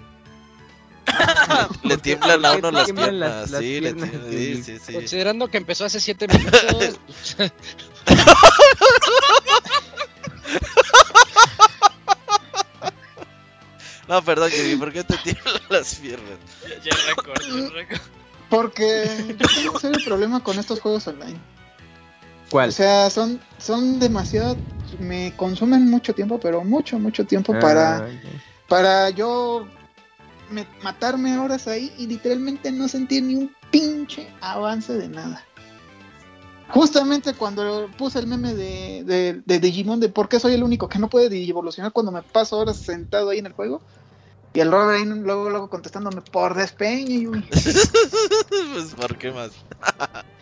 le 1.89 1.97
tiemblan 1.97 2.45
a 2.45 2.53
¿Por 2.53 2.61
qué 2.61 2.67
uno 2.69 2.71
las 2.79 2.85
tiemblan 2.85 3.09
piernas, 3.11 3.31
las- 3.41 3.51
las 3.51 3.61
sí, 3.61 3.81
le 3.81 3.95
piernas, 3.95 4.11
tiemblan, 4.11 4.33
sí, 4.33 4.63
sí, 4.63 4.79
sí. 4.87 4.93
Considerando 4.93 5.49
que 5.49 5.57
empezó 5.57 5.85
hace 5.87 5.99
7 5.99 6.29
minutos. 6.29 7.01
No, 14.09 14.23
perdón, 14.23 14.51
Yugi, 14.51 14.77
¿por 14.77 14.93
qué 14.93 15.05
te 15.05 15.17
tiemblan 15.19 15.55
las 15.71 15.95
piernas? 15.97 16.39
Ya, 16.65 16.91
ya 16.91 16.97
récord, 17.07 17.41
ya 17.41 17.71
récord. 17.71 18.01
porque 18.51 19.37
yo 19.39 19.47
tengo 19.55 19.73
un 19.73 19.81
serio 19.81 20.01
problema 20.05 20.43
con 20.43 20.59
estos 20.59 20.81
juegos 20.81 21.07
online. 21.07 21.39
¿Cuál? 22.51 22.69
O 22.69 22.73
sea, 22.73 23.09
son, 23.11 23.41
son 23.59 23.99
demasiado, 23.99 24.59
me 24.99 25.33
consumen 25.37 25.89
mucho 25.89 26.15
tiempo, 26.15 26.39
pero 26.39 26.63
mucho, 26.65 26.99
mucho 26.99 27.25
tiempo 27.25 27.59
para, 27.59 27.99
Ah, 27.99 28.09
para 28.69 29.11
yo 29.11 29.67
me- 30.51 30.67
matarme 30.83 31.39
horas 31.39 31.67
ahí 31.69 31.93
y 31.97 32.07
literalmente 32.07 32.71
no 32.73 32.89
sentir 32.89 33.23
ni 33.23 33.37
un 33.37 33.55
pinche 33.71 34.29
avance 34.43 34.93
de 34.93 35.09
nada. 35.09 35.47
Justamente 36.73 37.35
cuando 37.35 37.91
puse 37.99 38.19
el 38.19 38.27
meme 38.27 38.55
de, 38.55 39.05
de, 39.05 39.43
de 39.45 39.61
Digimon 39.61 40.01
de 40.01 40.09
por 40.09 40.31
qué 40.31 40.41
soy 40.41 40.55
el 40.55 40.63
único 40.63 40.89
que 40.89 40.99
no 40.99 41.11
puede 41.11 41.27
evolucionar 41.47 41.93
cuando 41.93 42.11
me 42.11 42.23
paso 42.23 42.59
horas 42.59 42.79
sentado 42.79 43.29
ahí 43.29 43.41
en 43.41 43.47
el 43.47 43.53
juego. 43.53 43.83
Y 44.55 44.61
el 44.61 44.73
Robert 44.73 44.99
ahí 44.99 45.05
luego, 45.05 45.51
luego 45.51 45.69
contestándome 45.69 46.23
por 46.23 46.55
despeño. 46.55 47.21
Yui". 47.21 47.43
pues, 48.73 48.95
¿por 48.97 49.19
qué 49.19 49.31
más? 49.31 49.51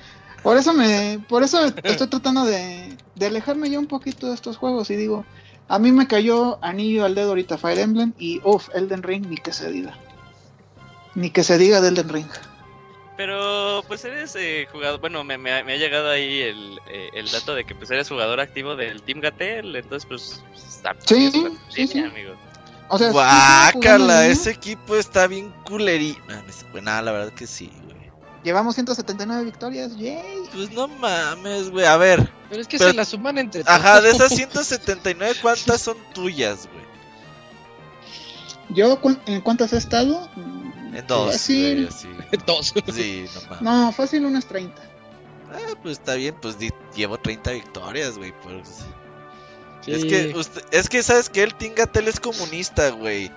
Por 0.43 0.57
eso 0.57 0.73
me, 0.73 1.23
por 1.29 1.43
eso 1.43 1.67
estoy 1.67 2.07
tratando 2.07 2.47
de, 2.47 2.97
de 3.15 3.27
alejarme 3.27 3.69
ya 3.69 3.79
un 3.79 3.87
poquito 3.87 4.29
de 4.29 4.35
estos 4.35 4.57
juegos 4.57 4.89
y 4.89 4.97
digo, 4.97 5.27
a 5.69 5.79
mí 5.79 5.93
me 5.93 6.09
cayó 6.09 6.59
anillo 6.65 7.05
al 7.05 7.15
dedo 7.15 7.29
ahorita 7.29 7.59
Fire 7.59 7.79
Emblem 7.79 8.15
y 8.19 8.41
uff, 8.43 8.71
Elden 8.75 9.03
Ring 9.03 9.27
ni 9.29 9.37
que 9.37 9.53
se 9.53 9.71
diga. 9.71 9.99
Ni 11.15 11.29
que 11.29 11.45
se 11.45 11.59
diga 11.59 11.83
de 11.83 11.89
Elden 11.89 12.09
Ring. 12.09 12.27
Pero 13.21 13.85
pues 13.87 14.03
eres 14.07 14.35
eh, 14.35 14.67
jugador, 14.73 14.99
bueno, 14.99 15.23
me, 15.25 15.37
me 15.37 15.53
ha- 15.53 15.63
me 15.63 15.75
ha 15.75 15.77
llegado 15.77 16.09
ahí 16.09 16.41
el, 16.41 16.81
eh, 16.89 17.11
el 17.13 17.31
dato 17.31 17.55
de 17.55 17.67
que 17.67 17.75
pues 17.75 17.91
eres 17.91 18.09
jugador 18.09 18.41
activo 18.41 18.77
del 18.77 19.03
Team 19.03 19.21
Gatel, 19.21 19.77
entonces 19.77 20.07
pues 20.09 20.43
está 20.57 20.97
Sí, 21.05 21.31
súper 21.31 21.53
sí, 21.69 21.87
línea, 21.87 21.93
sí. 21.93 22.01
amigo. 22.15 22.33
O 22.89 22.97
sea, 22.97 23.09
sí 23.09 23.13
Guácala, 23.13 24.27
ese 24.27 24.53
equipo 24.53 24.97
está 24.97 25.27
bien 25.27 25.53
culerito. 25.67 26.19
Pues 26.73 26.83
nada, 26.83 27.03
la 27.03 27.13
verdad 27.13 27.33
que 27.35 27.47
sí, 27.47 27.71
güey. 27.85 28.11
Llevamos 28.43 28.75
179 28.77 29.45
victorias, 29.45 29.95
yay. 29.99 30.41
Pues 30.55 30.71
no 30.73 30.89
mames, 30.89 31.69
güey. 31.71 31.85
A 31.85 31.99
ver, 31.99 32.27
Pero 32.49 32.63
es 32.63 32.69
que 32.69 32.79
Pero- 32.79 32.89
se 32.93 32.97
la 32.97 33.05
suman 33.05 33.37
entre 33.37 33.65
todos. 33.65 33.77
ajá, 33.79 34.01
de 34.01 34.13
esas 34.13 34.33
179, 34.35 35.35
¿cuántas 35.43 35.83
son 35.83 35.99
tuyas, 36.15 36.67
güey? 36.73 36.85
Yo, 38.71 38.99
¿cu- 39.01 39.19
¿en 39.27 39.43
cuántas 39.43 39.75
he 39.75 39.77
estado? 39.77 40.27
En 40.95 41.07
dos, 41.07 41.33
Fácil. 41.33 41.75
güey, 41.75 41.87
así. 41.89 42.09
Dos. 42.47 42.75
Sí, 42.95 43.27
no. 43.61 43.87
No, 43.87 43.93
fácil 43.93 44.25
unas 44.25 44.47
30. 44.47 44.83
Ah, 45.53 45.75
pues 45.83 45.99
está 45.99 46.15
bien, 46.15 46.35
pues 46.41 46.59
di- 46.59 46.71
llevo 46.95 47.19
30 47.19 47.53
victorias, 47.53 48.17
güey. 48.19 48.33
Pues. 48.43 48.69
Sí. 49.83 49.93
Es 49.93 50.05
que, 50.05 50.33
usted, 50.37 50.63
es 50.73 50.89
que, 50.89 51.03
¿sabes 51.03 51.29
que 51.31 51.43
El 51.43 51.55
Tingatel 51.55 52.09
es 52.09 52.21
comunista, 52.21 52.91
güey. 52.91 53.31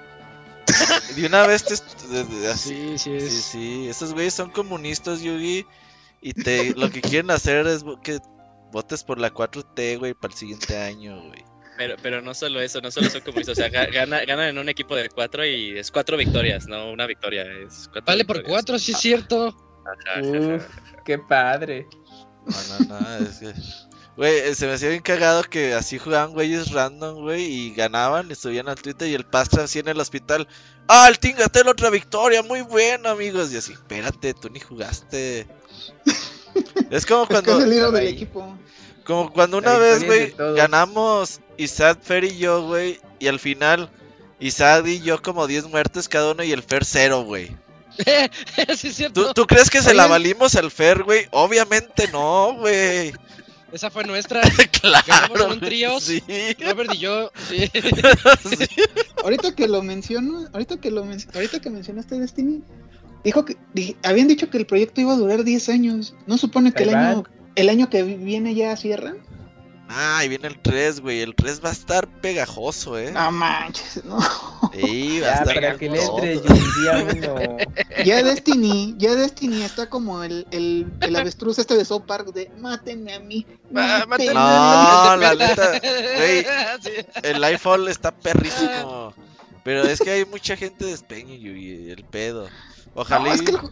De 1.15 1.25
una 1.25 1.45
vez 1.47 1.63
te... 1.65 1.73
est- 1.73 2.01
de- 2.03 2.23
de- 2.23 2.51
así. 2.51 2.97
Sí, 2.97 2.97
sí 2.97 3.19
Sí, 3.19 3.25
es. 3.37 3.43
sí, 3.43 3.87
esos 3.89 4.13
güeyes 4.13 4.33
son 4.33 4.49
comunistas, 4.51 5.21
Yugi. 5.21 5.65
Y 6.21 6.33
te, 6.33 6.73
lo 6.75 6.89
que 6.89 7.01
quieren 7.01 7.31
hacer 7.31 7.67
es 7.67 7.83
que 8.01 8.19
votes 8.71 9.03
por 9.03 9.19
la 9.19 9.33
4T, 9.33 9.99
güey, 9.99 10.13
para 10.13 10.33
el 10.33 10.37
siguiente 10.39 10.77
año, 10.77 11.21
güey. 11.27 11.43
Pero, 11.83 11.95
pero 12.01 12.21
no 12.21 12.33
solo 12.33 12.61
eso, 12.61 12.79
no 12.79 12.89
solo 12.91 13.09
son 13.09 13.19
comunistas, 13.21 13.57
o 13.57 13.61
sea, 13.61 13.69
ga- 13.69 13.91
gana, 13.91 14.23
ganan 14.23 14.47
en 14.47 14.57
un 14.57 14.69
equipo 14.69 14.95
de 14.95 15.09
cuatro 15.09 15.45
y 15.45 15.77
es 15.77 15.91
cuatro 15.91 16.15
victorias, 16.15 16.65
no 16.67 16.91
una 16.91 17.05
victoria, 17.05 17.43
es 17.43 17.89
cuatro 17.91 18.03
Vale 18.05 18.23
por 18.23 18.41
cuatro, 18.43 18.79
sí 18.79 18.93
es 18.93 18.99
cierto. 18.99 19.47
Ajá, 19.85 20.19
ajá, 20.19 20.55
Uf, 20.55 20.63
qué 21.03 21.19
padre. 21.19 21.87
No, 22.45 22.85
no, 22.87 22.99
no, 22.99 23.17
es 23.17 23.39
que... 23.39 23.53
Güey, 24.15 24.37
eh, 24.37 24.55
se 24.55 24.67
me 24.67 24.73
hacía 24.73 24.89
bien 24.89 25.01
cagado 25.01 25.43
que 25.43 25.73
así 25.73 25.97
jugaban 25.97 26.33
güeyes 26.33 26.71
random, 26.71 27.15
güey, 27.23 27.43
y 27.45 27.73
ganaban, 27.73 28.29
y 28.31 28.35
subían 28.35 28.69
al 28.69 28.79
Twitter 28.81 29.07
y 29.07 29.15
el 29.15 29.25
Pastra 29.25 29.63
así 29.63 29.79
en 29.79 29.87
el 29.87 29.99
hospital. 29.99 30.47
¡Ah, 30.87 31.07
el 31.09 31.17
Tingatel 31.17 31.67
otra 31.67 31.89
victoria! 31.89 32.43
Muy 32.43 32.61
bueno, 32.61 33.09
amigos. 33.09 33.51
Y 33.51 33.57
así, 33.57 33.73
espérate, 33.73 34.33
tú 34.35 34.49
ni 34.49 34.59
jugaste. 34.59 35.47
Es 36.91 37.05
como 37.07 37.23
Es 37.23 37.27
que 37.29 37.33
cuando... 37.33 37.57
es 37.57 37.63
el 37.63 37.69
líder 37.71 37.89
del 37.89 38.07
equipo. 38.07 38.55
Como 39.03 39.33
cuando 39.33 39.57
una 39.57 39.77
vez, 39.77 40.05
güey, 40.05 40.33
ganamos 40.55 41.41
Isaac, 41.57 41.99
Fer 42.01 42.23
y 42.23 42.37
yo, 42.37 42.65
güey. 42.67 42.99
Y 43.19 43.27
al 43.27 43.39
final, 43.39 43.89
Isaac 44.39 44.85
y 44.87 44.99
yo 45.01 45.21
como 45.21 45.47
10 45.47 45.65
muertes 45.69 46.07
cada 46.09 46.31
uno 46.31 46.43
y 46.43 46.51
el 46.51 46.63
Fer 46.63 46.85
cero, 46.85 47.23
güey. 47.23 47.51
sí 48.75 48.87
es 48.87 48.95
cierto. 48.95 49.27
¿Tú, 49.27 49.33
tú 49.33 49.45
crees 49.47 49.69
que 49.69 49.81
se 49.81 49.89
Oye. 49.89 49.97
la 49.97 50.07
valimos 50.07 50.55
al 50.55 50.71
Fer, 50.71 51.03
güey? 51.03 51.27
Obviamente 51.31 52.07
no, 52.11 52.55
güey. 52.57 53.13
Esa 53.71 53.89
fue 53.89 54.03
nuestra. 54.03 54.41
claro. 54.81 55.03
Ganamos 55.07 55.41
en 55.41 55.51
un 55.51 55.59
tríos. 55.59 56.03
Sí. 56.03 56.21
Robert 56.59 56.93
y 56.93 56.97
yo. 56.99 57.31
Sí. 57.49 57.69
sí. 57.73 58.65
Ahorita 59.23 59.55
que 59.55 59.67
lo 59.67 59.81
menciono, 59.83 60.47
ahorita 60.53 60.77
que 60.79 60.91
lo 60.91 61.05
men- 61.05 61.25
ahorita 61.33 61.59
que 61.59 61.69
mencionaste 61.69 62.19
Destiny, 62.19 62.61
dijo 63.23 63.45
que 63.45 63.57
di- 63.73 63.95
habían 64.03 64.27
dicho 64.27 64.49
que 64.49 64.57
el 64.57 64.65
proyecto 64.65 65.01
iba 65.01 65.13
a 65.13 65.17
durar 65.17 65.43
10 65.43 65.69
años. 65.69 66.15
¿No 66.27 66.37
supone 66.37 66.71
que 66.71 66.83
el 66.83 66.93
año 66.95 67.23
el 67.55 67.69
año 67.69 67.89
que 67.89 68.03
viene 68.03 68.53
ya 68.55 68.75
cierra? 68.75 69.15
Ah, 69.95 70.17
ahí 70.17 70.27
viene 70.29 70.47
el 70.47 70.57
3, 70.59 71.01
güey. 71.01 71.21
El 71.21 71.35
3 71.35 71.63
va 71.63 71.69
a 71.69 71.71
estar 71.71 72.07
pegajoso, 72.07 72.97
eh. 72.97 73.11
No 73.11 73.31
manches, 73.31 74.03
no. 74.03 74.19
Sí, 74.73 75.19
va 75.23 75.27
a 75.27 75.31
estar 75.33 75.53
para 75.53 75.77
que 75.77 75.89
le 75.89 75.97
pegajoso. 75.97 76.23
entre 76.23 77.29
uno. 77.31 77.57
Ya 78.03 78.23
Destiny, 78.23 78.95
ya 78.97 79.13
Destiny 79.15 79.61
está 79.61 79.89
como 79.89 80.23
el, 80.23 80.47
el, 80.51 80.91
el 81.01 81.15
avestruz 81.15 81.59
este 81.59 81.75
de 81.77 81.85
South 81.85 82.03
Park 82.07 82.33
de 82.33 82.49
mátenme 82.59 83.13
a 83.13 83.19
mí. 83.19 83.45
Ah, 83.75 84.05
mátenme 84.07 84.33
No, 84.33 85.15
la 85.17 85.35
neta, 85.35 85.69
güey. 85.79 86.45
El 87.23 87.39
Lightfall 87.41 87.87
está 87.87 88.11
perrísimo. 88.11 89.13
Pero 89.63 89.83
es 89.83 89.99
que 89.99 90.11
hay 90.11 90.25
mucha 90.25 90.57
gente 90.57 90.85
de 90.85 90.93
y 91.55 91.89
el 91.91 92.03
pedo. 92.03 92.45
mí". 92.45 92.49
Ojalá. 92.95 93.25
No, 93.25 93.31
y- 93.31 93.35
es 93.35 93.41
que, 93.43 93.51
el 93.51 93.57
ju- 93.57 93.71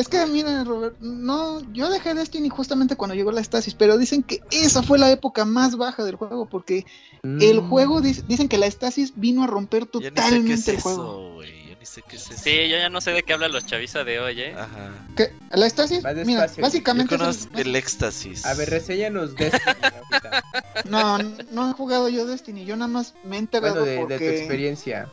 es 0.00 0.08
que 0.08 0.24
mira, 0.26 0.64
Robert, 0.64 0.96
no, 1.00 1.60
yo 1.72 1.90
dejé 1.90 2.14
Destiny 2.14 2.48
justamente 2.48 2.96
cuando 2.96 3.14
llegó 3.14 3.32
la 3.32 3.42
Stasis, 3.42 3.74
pero 3.74 3.98
dicen 3.98 4.22
que 4.22 4.40
esa 4.50 4.82
fue 4.82 4.98
la 4.98 5.10
época 5.10 5.44
más 5.44 5.76
baja 5.76 6.04
del 6.04 6.16
juego, 6.16 6.46
porque 6.46 6.86
el 7.22 7.60
Mm. 7.62 7.68
juego, 7.68 8.00
dic- 8.00 8.24
dicen 8.26 8.48
que 8.48 8.58
la 8.58 8.70
Stasis 8.70 9.12
vino 9.16 9.42
a 9.42 9.46
romper 9.46 9.86
totalmente 9.86 10.54
es 10.54 10.68
el 10.68 10.80
juego. 10.80 11.02
eso, 11.02 11.34
güey. 11.34 11.68
Yo 11.68 11.76
ni 11.78 11.84
sé 11.86 12.02
qué 12.08 12.16
es 12.16 12.30
eso. 12.30 12.40
Sí, 12.42 12.68
yo 12.68 12.76
ya 12.78 12.88
no 12.88 13.00
sé 13.00 13.10
de 13.10 13.22
qué 13.24 13.32
hablan 13.32 13.52
los 13.52 13.66
chaviza 13.66 14.04
de 14.04 14.20
hoy, 14.20 14.40
eh. 14.40 14.54
Ajá. 14.56 14.90
¿Qué? 15.16 15.32
¿La 15.50 15.68
Stasis? 15.68 16.02
Más 16.02 16.14
Mira, 16.14 16.42
despacio. 16.42 16.56
Yo 16.56 16.62
básicamente 16.62 17.14
es 17.16 17.48
el- 17.54 17.60
el 17.66 17.76
éxtasis. 17.76 18.46
A 18.46 18.54
ver, 18.54 18.70
reséñanos 18.70 19.34
Destiny 19.34 19.60
ahorita. 19.82 20.44
No, 20.88 21.18
no 21.52 21.70
he 21.70 21.72
jugado 21.74 22.08
yo 22.08 22.24
Destiny, 22.24 22.64
yo 22.64 22.76
nada 22.76 22.88
más 22.88 23.14
me 23.24 23.36
he 23.36 23.38
enterado 23.40 23.74
Bueno, 23.74 23.84
de, 23.86 23.90
de 23.92 23.96
tu 24.02 24.08
porque, 24.08 24.38
experiencia. 24.38 25.08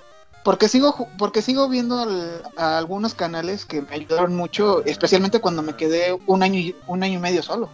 Porque 0.46 0.70
sigo 0.70 1.10
porque 1.18 1.42
sigo 1.42 1.68
viendo 1.68 2.00
al- 2.00 2.44
a 2.56 2.78
algunos 2.78 3.14
canales 3.16 3.66
que 3.66 3.82
me 3.82 3.96
ayudaron 3.96 4.34
mucho, 4.36 4.86
especialmente 4.86 5.42
cuando 5.42 5.62
me 5.62 5.76
quedé 5.76 6.18
un 6.28 6.42
año 6.44 6.60
y, 6.60 6.76
un 6.88 7.04
año 7.04 7.16
y 7.16 7.22
medio 7.22 7.44
solo. 7.44 7.70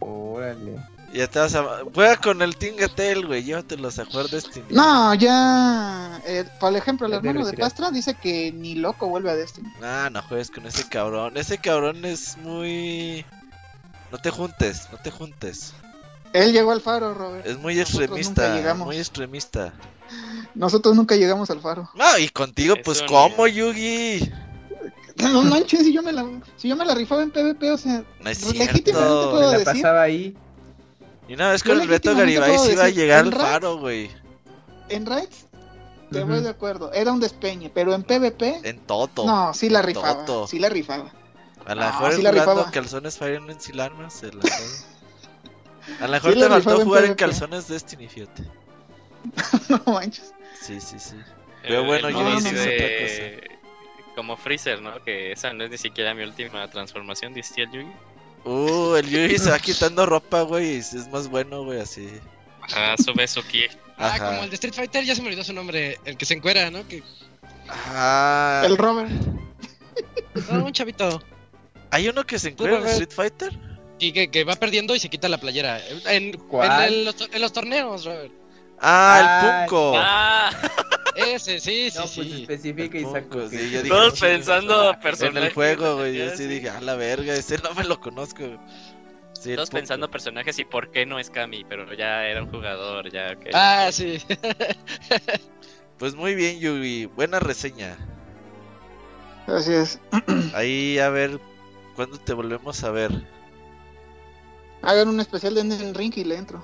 Órale. 0.00 0.78
Ya 1.12 1.28
te 1.28 1.38
vas 1.38 1.54
a. 1.54 1.64
Juega 1.94 2.16
con 2.16 2.42
el 2.42 2.56
Tingatel, 2.56 3.24
güey. 3.26 3.44
Llévatelos 3.44 4.00
a 4.00 4.04
jugar 4.04 4.26
Destiny. 4.26 4.66
No, 4.70 5.14
ya, 5.14 6.20
eh, 6.26 6.44
por 6.58 6.74
ejemplo, 6.74 7.06
el 7.06 7.12
Ya 7.12 7.18
hermano 7.18 7.46
de. 7.46 7.52
Pastra 7.56 7.92
dice 7.92 8.14
que 8.14 8.50
ni 8.50 8.74
loco 8.74 9.06
vuelve 9.08 9.30
a 9.30 9.36
Destiny. 9.36 9.68
Nah, 9.80 10.10
no 10.10 10.22
juegues 10.22 10.50
con 10.50 10.66
ese 10.66 10.88
cabrón. 10.88 11.36
Ese 11.36 11.58
cabrón 11.58 12.04
es 12.04 12.36
muy. 12.38 13.24
No 14.10 14.18
te 14.18 14.30
juntes, 14.30 14.88
no 14.90 14.98
te 14.98 15.12
juntes. 15.12 15.72
Él 16.32 16.52
llegó 16.52 16.72
al 16.72 16.80
faro, 16.80 17.14
Robert. 17.14 17.46
Es 17.46 17.58
muy 17.58 17.76
Nosotros 17.76 18.00
nunca 18.10 18.16
extremista, 18.18 18.56
llegamos. 18.56 18.86
muy 18.86 18.96
extremista. 18.98 19.72
Nosotros 20.54 20.94
nunca 20.94 21.16
llegamos 21.16 21.50
al 21.50 21.60
faro. 21.60 21.90
No, 21.94 22.18
y 22.18 22.28
contigo, 22.28 22.74
Eso 22.74 22.82
pues, 22.84 23.00
ni- 23.02 23.08
¿cómo, 23.08 23.46
Yugi? 23.46 24.30
No 25.16 25.42
manches, 25.42 25.80
si 25.84 25.92
yo 25.92 26.02
me 26.02 26.12
la, 26.12 26.26
si 26.56 26.68
yo 26.68 26.76
me 26.76 26.84
la 26.84 26.94
rifaba 26.94 27.22
en 27.22 27.30
PvP, 27.30 27.70
o 27.70 27.78
sea, 27.78 28.04
No 28.20 28.30
es 28.30 28.42
legítimamente 28.52 28.90
cierto. 28.92 29.30
puedo 29.30 29.52
la 29.52 29.58
decir. 29.58 29.82
pasaba 29.82 30.02
ahí. 30.02 30.36
Y 31.28 31.34
una 31.34 31.50
vez 31.52 31.62
Yo 31.62 31.72
con 31.72 31.80
el 31.82 31.88
Beto 31.88 32.14
Garibay 32.14 32.58
se 32.58 32.72
iba 32.72 32.84
a 32.84 32.88
llegar 32.90 33.20
al 33.20 33.26
en 33.26 33.32
faro, 33.32 33.78
güey. 33.78 34.10
En 34.88 35.06
raids, 35.06 35.46
te 36.10 36.22
voy 36.24 36.40
de 36.40 36.48
acuerdo, 36.50 36.92
era 36.92 37.12
un 37.12 37.20
despeñe, 37.20 37.70
pero 37.70 37.94
en 37.94 38.02
PvP, 38.02 38.60
En 38.68 38.80
Toto. 38.80 39.24
no, 39.24 39.54
sí 39.54 39.70
la 39.70 39.80
en 39.80 39.86
rifaba, 39.86 40.24
Toto. 40.26 40.46
sí 40.48 40.58
la 40.58 40.68
rifaba. 40.68 41.12
A 41.64 41.74
lo 41.74 41.80
No, 41.80 41.86
mejor 41.86 42.12
sí 42.14 42.22
la 42.22 42.30
jugando 42.32 42.66
calzones 42.70 43.16
Fire 43.16 43.34
Emblem 43.36 43.58
sin 43.58 43.80
armas 43.80 44.12
se 44.14 44.26
la 44.32 44.42
A 46.00 46.06
lo 46.06 46.12
mejor 46.12 46.34
Sí 46.34 46.40
te 46.40 46.48
faltó 46.48 46.80
en 46.80 46.84
jugar 46.86 47.04
en 47.04 47.10
PvP. 47.12 47.24
calzones 47.24 47.68
Destiny, 47.68 48.08
fíjate. 48.08 48.44
no 49.68 49.82
manches. 49.92 50.32
Sí, 50.60 50.80
sí, 50.80 50.98
sí. 50.98 51.16
Pero 51.62 51.84
bueno, 51.84 52.08
el 52.08 52.14
yo 52.14 52.34
hice 52.38 52.52
de- 52.52 53.50
Como 54.14 54.36
Freezer, 54.36 54.80
¿no? 54.82 55.02
Que 55.02 55.32
esa 55.32 55.52
no 55.52 55.64
es 55.64 55.70
ni 55.70 55.78
siquiera 55.78 56.14
mi 56.14 56.22
última 56.22 56.68
transformación, 56.70 57.32
decía 57.34 57.64
el 57.64 57.70
Yugi. 57.72 57.92
Uh, 58.44 58.94
el 58.96 59.08
Yugi 59.08 59.38
se 59.38 59.50
va 59.50 59.58
quitando 59.58 60.04
ropa, 60.06 60.42
güey, 60.42 60.74
y 60.74 60.78
es 60.78 61.08
más 61.10 61.28
bueno, 61.28 61.64
güey, 61.64 61.80
así. 61.80 62.08
Ah, 62.74 62.94
sube 63.02 63.26
su 63.26 63.42
ki. 63.46 63.64
Ah, 63.96 64.06
Ajá. 64.14 64.26
como 64.26 64.44
el 64.44 64.50
de 64.50 64.54
Street 64.54 64.74
Fighter, 64.74 65.04
ya 65.04 65.14
se 65.14 65.22
me 65.22 65.28
olvidó 65.28 65.44
su 65.44 65.52
nombre. 65.52 65.98
El 66.04 66.16
que 66.16 66.24
se 66.26 66.34
encuera, 66.34 66.70
¿no? 66.70 66.86
Que... 66.86 67.02
Ah, 67.68 68.62
El 68.64 68.76
Robert. 68.76 69.10
No, 70.50 70.64
un 70.66 70.72
chavito. 70.72 71.22
¿Hay 71.90 72.08
uno 72.08 72.24
que 72.24 72.38
se 72.38 72.48
encuentra 72.50 72.80
en. 72.80 72.86
Street 72.88 73.10
Fighter? 73.12 73.58
Y 73.98 74.12
que, 74.12 74.30
que 74.30 74.44
va 74.44 74.56
perdiendo 74.56 74.94
y 74.94 74.98
se 75.00 75.08
quita 75.08 75.28
la 75.28 75.38
playera. 75.38 75.80
En, 76.08 76.36
en, 76.36 77.04
los, 77.04 77.16
en 77.32 77.40
los 77.40 77.52
torneos, 77.52 78.04
Robert. 78.04 78.32
Ah, 78.86 79.18
el 79.20 79.26
Ah, 79.26 79.66
Punko. 79.66 79.92
Ah, 79.96 80.50
Ese, 81.16 81.60
sí, 81.60 81.90
sí, 81.90 81.96
No, 81.96 82.02
pues 82.02 82.10
sí. 82.12 82.40
especifica 82.42 82.98
El 82.98 83.04
porque- 83.04 83.48
sí, 83.48 83.70
yo 83.70 83.82
dije, 83.82 83.88
todos 83.88 84.14
"Chinga, 84.14 84.28
pensando 84.32 84.90
En 84.90 85.00
personajes. 85.00 85.48
el 85.48 85.54
juego, 85.54 85.96
güey, 85.96 86.16
yo 86.16 86.30
sí 86.36 86.46
dije, 86.46 86.70
a 86.70 86.80
la 86.80 86.94
verga, 86.96 87.34
ese 87.34 87.56
no 87.58 87.72
me 87.74 87.84
lo 87.84 88.00
conozco. 88.00 88.42
Sí, 89.32 89.50
el 89.50 89.56
Todos 89.56 89.70
pensando 89.70 90.10
personajes 90.10 90.58
y 90.58 90.64
por 90.64 90.90
qué 90.90 91.06
no 91.06 91.18
es 91.20 91.30
Kami, 91.30 91.64
pero 91.68 91.92
ya 91.94 92.26
era 92.26 92.42
un 92.42 92.50
jugador, 92.50 93.10
ya 93.12 93.32
ok. 93.36 93.46
Ah, 93.54 93.88
sí. 93.92 94.18
Pues 95.98 96.16
muy 96.16 96.34
bien, 96.34 96.58
Yugi, 96.58 97.06
buena 97.06 97.38
reseña. 97.38 97.96
Así 99.46 99.72
es. 99.72 100.00
Ahí, 100.54 100.98
a 100.98 101.08
ver, 101.08 101.38
¿cuándo 101.94 102.18
te 102.18 102.32
volvemos 102.32 102.82
a 102.82 102.90
ver? 102.90 103.12
Hagan 104.82 105.08
un 105.08 105.20
especial 105.20 105.54
de 105.54 105.60
Elden 105.60 105.94
Ring 105.94 106.12
y 106.16 106.24
le 106.24 106.36
entro. 106.36 106.62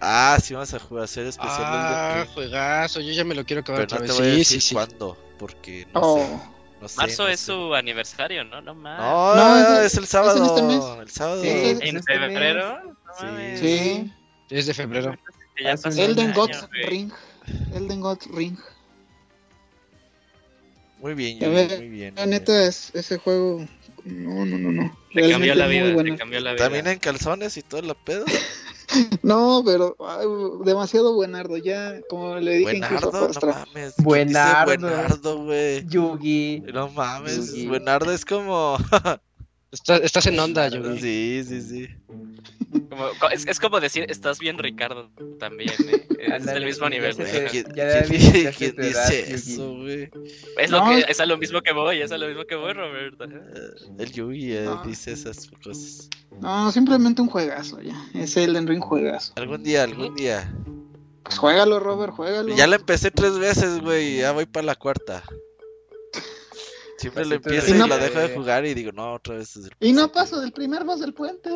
Ah, 0.00 0.38
sí, 0.42 0.54
vamos 0.54 0.72
a 0.72 0.78
jugar, 0.78 1.04
hacer 1.04 1.26
especial 1.26 1.58
Ah, 1.62 2.26
juegazo. 2.34 3.00
Yo 3.00 3.12
ya 3.12 3.24
me 3.24 3.34
lo 3.34 3.44
quiero 3.44 3.60
acabar 3.60 3.86
Pero 3.86 4.00
no 4.00 4.06
te 4.06 4.08
vez. 4.12 4.18
voy 4.18 4.28
a 4.28 4.32
Sí, 4.32 4.38
decir 4.38 4.60
sí, 4.62 4.68
sí. 4.68 4.74
cuándo, 4.74 5.18
porque 5.38 5.86
no 5.92 6.00
Oh. 6.02 6.18
sé. 6.18 6.60
No 6.80 6.88
sé, 6.88 6.96
Marzo 6.96 7.22
no 7.24 7.28
es 7.28 7.40
sé. 7.40 7.46
su 7.46 7.74
aniversario, 7.74 8.42
¿no? 8.44 8.62
No 8.62 8.74
más. 8.74 8.98
No, 8.98 9.34
No, 9.36 9.58
es, 9.58 9.68
el 9.68 9.84
es 9.86 9.96
en 9.98 10.06
sábado. 10.06 10.46
este 10.46 10.62
mes. 10.62 10.82
El 11.02 11.10
sábado. 11.10 11.42
Sí, 11.42 11.48
es 11.48 11.80
¿En 11.82 11.96
este 11.98 12.18
mes. 12.18 12.28
febrero? 12.28 12.96
Sí. 13.20 13.56
Sí. 13.58 14.12
Es 14.48 14.66
de 14.66 14.74
febrero. 14.74 15.14
Ya 15.62 15.72
Elden 15.72 16.32
güey. 16.32 16.86
Ring. 16.86 17.12
Elden 17.74 18.00
Gods 18.00 18.26
Ring. 18.28 18.56
Muy 21.00 21.14
bien, 21.14 21.38
ve, 21.38 21.76
muy 21.78 21.88
bien. 21.88 22.14
La 22.14 22.26
neta 22.26 22.64
es 22.64 22.90
ese 22.94 23.18
juego. 23.18 23.66
No, 24.04 24.44
no, 24.46 24.58
no, 24.58 24.72
no. 24.72 24.96
Te 25.12 25.30
cambió 25.30 25.54
la 25.54 25.66
vida, 25.66 26.02
te 26.02 26.16
cambió 26.16 26.40
la 26.40 26.52
vida. 26.52 26.64
También 26.64 26.86
en 26.86 26.98
calzones 26.98 27.56
y 27.56 27.62
todo 27.62 27.82
la 27.82 27.94
pedo. 27.94 28.24
No, 29.22 29.62
pero 29.64 29.96
ay, 30.00 30.26
demasiado 30.64 31.14
buenardo. 31.14 31.56
Ya, 31.56 32.00
como 32.08 32.36
le 32.38 32.56
dije 32.56 32.78
incluso 32.78 33.06
a 33.08 33.10
Buenardo, 33.10 33.20
no 33.20 33.26
Pastra. 33.28 33.66
mames. 33.66 33.94
Buenardo. 33.98 34.66
¿quién 34.66 34.80
dice 34.80 34.94
Buenardo, 34.94 35.44
güey. 35.44 35.86
Yugi. 35.86 36.62
No 36.72 36.88
mames, 36.88 37.52
Yugi. 37.52 37.66
Buenardo 37.68 38.12
es 38.12 38.24
como. 38.24 38.76
Está- 39.72 39.98
estás 39.98 40.26
en 40.26 40.38
onda, 40.38 40.68
yo. 40.68 40.96
sí, 40.96 41.42
sí, 41.46 41.62
sí. 41.62 41.88
Como- 42.88 43.10
es, 43.32 43.46
es 43.46 43.60
como 43.60 43.78
decir, 43.80 44.04
estás 44.08 44.38
bien, 44.40 44.58
Ricardo, 44.58 45.10
también. 45.38 45.70
¿eh? 45.88 46.06
Es 46.36 46.46
el 46.48 46.64
mismo 46.64 46.88
nivel, 46.88 47.14
güey. 47.14 47.46
¿Quién, 47.50 47.66
ya 47.74 48.02
quién- 48.52 48.76
dice 48.76 49.32
eso, 49.32 49.74
güey? 49.76 50.10
Es, 50.58 50.70
lo 50.70 50.84
No, 50.84 50.90
que, 50.90 51.04
es- 51.08 51.20
a 51.20 51.26
lo 51.26 51.38
mismo 51.38 51.60
que 51.62 51.72
voy, 51.72 52.00
es 52.00 52.10
a 52.12 52.18
lo 52.18 52.26
mismo 52.26 52.44
que 52.46 52.56
voy, 52.56 52.72
Roberto. 52.72 53.24
Eh, 53.24 53.94
El 53.98 54.12
Yugi 54.12 54.52
eh, 54.52 54.62
No. 54.64 54.82
dice 54.84 55.12
esas 55.12 55.48
cosas. 55.62 56.08
No, 56.40 56.70
simplemente 56.72 57.22
un 57.22 57.28
juegazo 57.28 57.80
ya. 57.80 57.94
Es 58.14 58.36
Elden 58.36 58.66
Ring 58.66 58.80
juegazo. 58.82 59.32
Algún 59.36 59.62
día, 59.62 59.84
algún 59.84 60.14
día. 60.16 60.52
Pues 61.22 61.38
juégalo, 61.38 61.78
Robert, 61.78 62.12
juégalo. 62.12 62.54
Ya 62.56 62.66
la 62.66 62.76
empecé 62.76 63.10
tres 63.12 63.38
veces, 63.38 63.80
güey, 63.80 64.16
ya 64.18 64.32
voy 64.32 64.46
para 64.46 64.66
la 64.66 64.74
cuarta. 64.74 65.22
Siempre 67.00 67.24
lo 67.24 67.34
empiezo 67.36 67.68
y 67.68 67.70
Y 67.76 67.78
no- 67.78 67.86
la 67.86 67.96
dejo 67.98 68.18
de 68.20 68.28
jugar 68.34 68.66
y 68.66 68.74
digo, 68.74 68.92
no, 68.92 69.14
otra 69.14 69.36
vez 69.36 69.56
es 69.56 69.64
el 69.66 69.72
Y 69.80 69.92
no 69.92 70.12
paso 70.12 70.40
del 70.40 70.52
primer 70.52 70.84
boss 70.84 71.00
del 71.00 71.14
puente. 71.14 71.48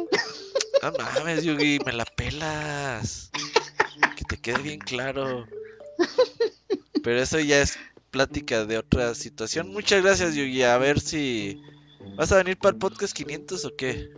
No 0.82 0.92
mames, 1.18 1.44
Yugi, 1.44 1.78
me 1.84 1.92
la 1.92 2.04
pelas. 2.04 3.30
Que 4.16 4.24
te 4.24 4.36
quede 4.38 4.58
bien 4.62 4.80
claro. 4.80 5.46
Pero 7.02 7.20
eso 7.22 7.38
ya 7.40 7.60
es 7.60 7.78
plática 8.10 8.64
de 8.64 8.78
otra 8.78 9.14
situación. 9.14 9.68
Muchas 9.68 10.02
gracias, 10.02 10.34
Yugi. 10.34 10.62
A 10.62 10.78
ver 10.78 10.98
si. 11.00 11.60
¿Vas 12.16 12.32
a 12.32 12.36
venir 12.36 12.56
para 12.58 12.72
el 12.74 12.78
podcast 12.78 13.14
500 13.14 13.64
o 13.66 13.76
qué? 13.76 14.10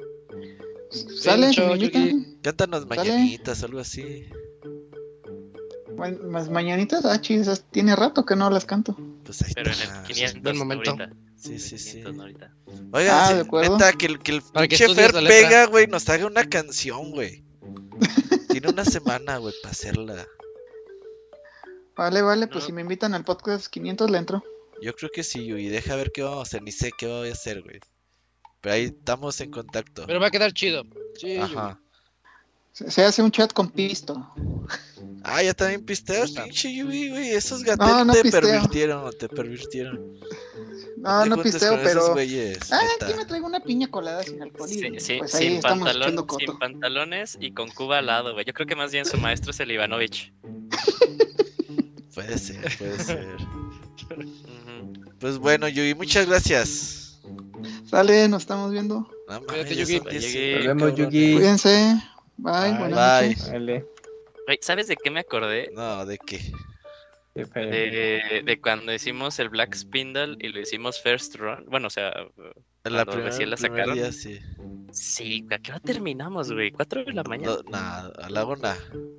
Sale. 1.21 1.53
Yugi. 1.53 2.37
Cántanos 2.43 2.85
Sale. 2.85 2.97
mañanitas, 2.97 3.63
algo 3.65 3.81
así. 3.81 4.27
Más 5.97 6.51
mañanitas, 6.51 7.05
ah, 7.05 7.21
chis, 7.21 7.65
tiene 7.71 7.97
rato 7.97 8.25
que 8.25 8.37
no 8.37 8.51
las 8.51 8.65
canto. 8.65 8.97
Pues 9.25 9.43
ahí 9.43 9.53
Pero 9.55 9.71
en 9.73 9.81
el 9.81 10.03
500 10.07 10.43
buen 10.43 10.57
momento. 10.59 10.91
ahorita. 10.91 11.11
Sí, 11.37 11.59
sí, 11.59 11.79
sí. 11.79 11.99
500 12.03 12.19
ahorita. 12.21 12.55
Oiga, 12.93 13.25
Ah, 13.25 13.29
sí, 13.29 13.35
de 13.35 13.41
acuerdo. 13.41 13.73
neta, 13.79 13.93
que 13.93 14.07
el, 14.07 14.19
que 14.21 14.33
el 14.33 14.43
pinche 14.43 14.95
Fer 14.95 15.13
pega, 15.13 15.67
güey, 15.67 15.87
nos 15.87 16.09
haga 16.09 16.27
una 16.27 16.45
canción, 16.49 17.11
güey. 17.13 17.45
Tiene 18.51 18.69
una 18.69 18.85
semana, 18.85 19.39
güey, 19.39 19.55
para 19.63 19.73
hacerla. 19.73 20.27
Vale, 21.97 22.23
vale, 22.23 22.47
pues 22.47 22.65
No. 22.65 22.67
si 22.67 22.73
me 22.73 22.83
invitan 22.83 23.15
al 23.15 23.25
podcast 23.25 23.67
500 23.69 24.11
le 24.11 24.19
entro. 24.19 24.45
Yo 24.83 24.95
creo 24.95 25.11
que 25.11 25.23
sí, 25.25 25.47
Yugi. 25.47 25.69
Deja 25.69 25.97
ver 25.97 26.13
qué 26.13 26.23
vamos 26.23 26.41
a 26.41 26.43
hacer. 26.43 26.63
Ni 26.63 26.73
sé 26.73 26.91
qué 26.97 27.07
voy 27.07 27.31
a 27.31 27.33
hacer, 27.33 27.63
güey. 27.63 27.81
Pero 28.61 28.75
ahí 28.75 28.85
estamos 28.85 29.41
en 29.41 29.51
contacto. 29.51 30.05
Pero 30.07 30.21
va 30.21 30.27
a 30.27 30.31
quedar 30.31 30.53
chido. 30.53 30.85
Sí, 31.19 31.37
Ajá. 31.39 31.81
Se, 32.77 32.91
se 32.91 33.05
hace 33.05 33.23
un 33.23 33.31
chat 33.31 33.53
con 33.55 33.71
pisto. 33.71 34.35
Ah, 35.23 35.43
ya 35.43 35.55
también 35.55 35.83
pisteas, 35.85 36.33
pinche 36.33 36.75
Yugi, 36.75 37.09
güey. 37.09 37.31
Esos 37.31 37.63
gatos 37.63 37.89
No, 37.89 38.05
no 38.05 38.13
te 38.13 38.21
pisteo. 38.23 38.41
pervirtieron, 38.43 39.11
te 39.19 39.29
pervirtieron. 39.31 40.13
No, 40.99 41.25
no 41.25 41.37
juntes 41.37 41.53
pisteo, 41.55 41.79
pero. 41.83 42.13
güeyes, 42.13 42.71
Ah, 42.71 42.81
aquí 43.01 43.15
me 43.15 43.25
traigo 43.25 43.47
una 43.47 43.61
piña 43.61 43.89
colada 43.91 44.23
sin 44.25 44.43
alcohol. 44.43 44.69
y, 44.71 44.75
Sí, 44.75 44.91
sí, 44.99 45.17
pues 45.21 45.35
ahí 45.37 45.53
sin, 45.53 45.63
pantalón, 45.63 46.27
pantalones 46.61 47.39
y 47.41 47.53
con 47.53 47.71
Cuba 47.71 47.99
al 47.99 48.07
lado, 48.07 48.35
güey. 48.35 48.45
Yo 48.45 48.53
creo 48.53 48.67
que 48.67 48.77
más 48.77 48.93
bien 48.93 49.07
su 49.07 49.17
maestro 49.17 49.53
es 49.53 49.61
el 49.61 49.71
Ivanovich. 49.73 50.35
Puede 52.15 52.39
ser, 52.39 52.77
puede 52.79 52.99
ser. 53.05 53.37
Pues 55.19 55.39
bueno, 55.39 55.69
Yugi, 55.69 55.95
muchas 55.95 56.27
gracias. 56.27 57.21
Sale, 57.91 58.29
nos 58.29 58.43
estamos 58.43 58.71
viendo. 58.73 59.01
No 59.29 59.35
mames, 59.41 59.49
Cuídate, 59.49 59.75
ya 59.77 59.83
Yugi. 59.85 59.99
son 59.99 60.09
10, 60.09 60.23
Llegué. 60.23 60.53
Nos 60.55 60.67
cabrón. 60.67 60.79
vemos, 60.79 60.99
Yugi. 60.99 61.33
Cuídense. 61.35 62.03
Bye, 62.39 62.53
Bye. 62.71 62.79
buenas 62.79 63.21
Bye. 63.21 63.29
noches. 63.31 63.53
Vale. 63.53 63.87
Güey, 64.47 64.59
¿sabes 64.63 64.87
de 64.89 64.97
qué 64.97 65.11
me 65.11 65.21
acordé? 65.21 65.71
No, 65.75 66.05
¿de 66.07 66.19
qué? 66.19 66.41
De, 67.35 68.43
de 68.47 68.61
cuando 68.63 68.95
hicimos 68.95 69.39
el 69.39 69.51
Black 69.51 69.75
Spindle 69.75 70.37
y 70.41 70.49
lo 70.49 70.61
hicimos 70.61 71.01
First 71.03 71.37
Run. 71.37 71.67
Bueno, 71.67 71.89
o 71.89 71.91
sea, 71.91 72.11
En 72.85 72.93
la 72.95 73.05
primera 73.05 73.29
recién 73.29 73.51
la 73.51 73.57
sacaron. 73.59 73.95
día, 73.95 74.11
sí. 74.11 74.39
sí, 74.91 75.47
¿a 75.51 75.59
qué 75.59 75.73
hora 75.73 75.81
terminamos, 75.81 76.51
güey? 76.53 76.71
¿Cuatro 76.71 77.05
de 77.05 77.13
la 77.13 77.25
mañana? 77.25 77.57
No, 77.65 77.71
nada, 77.71 78.13
a 78.23 78.31
la 78.31 78.45
una. 78.47 78.77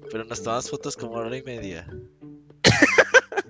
Pero 0.09 0.23
nos 0.23 0.41
tomamos 0.41 0.69
fotos 0.69 0.97
como 0.97 1.13
hora 1.13 1.35
y 1.37 1.43
media. 1.43 1.87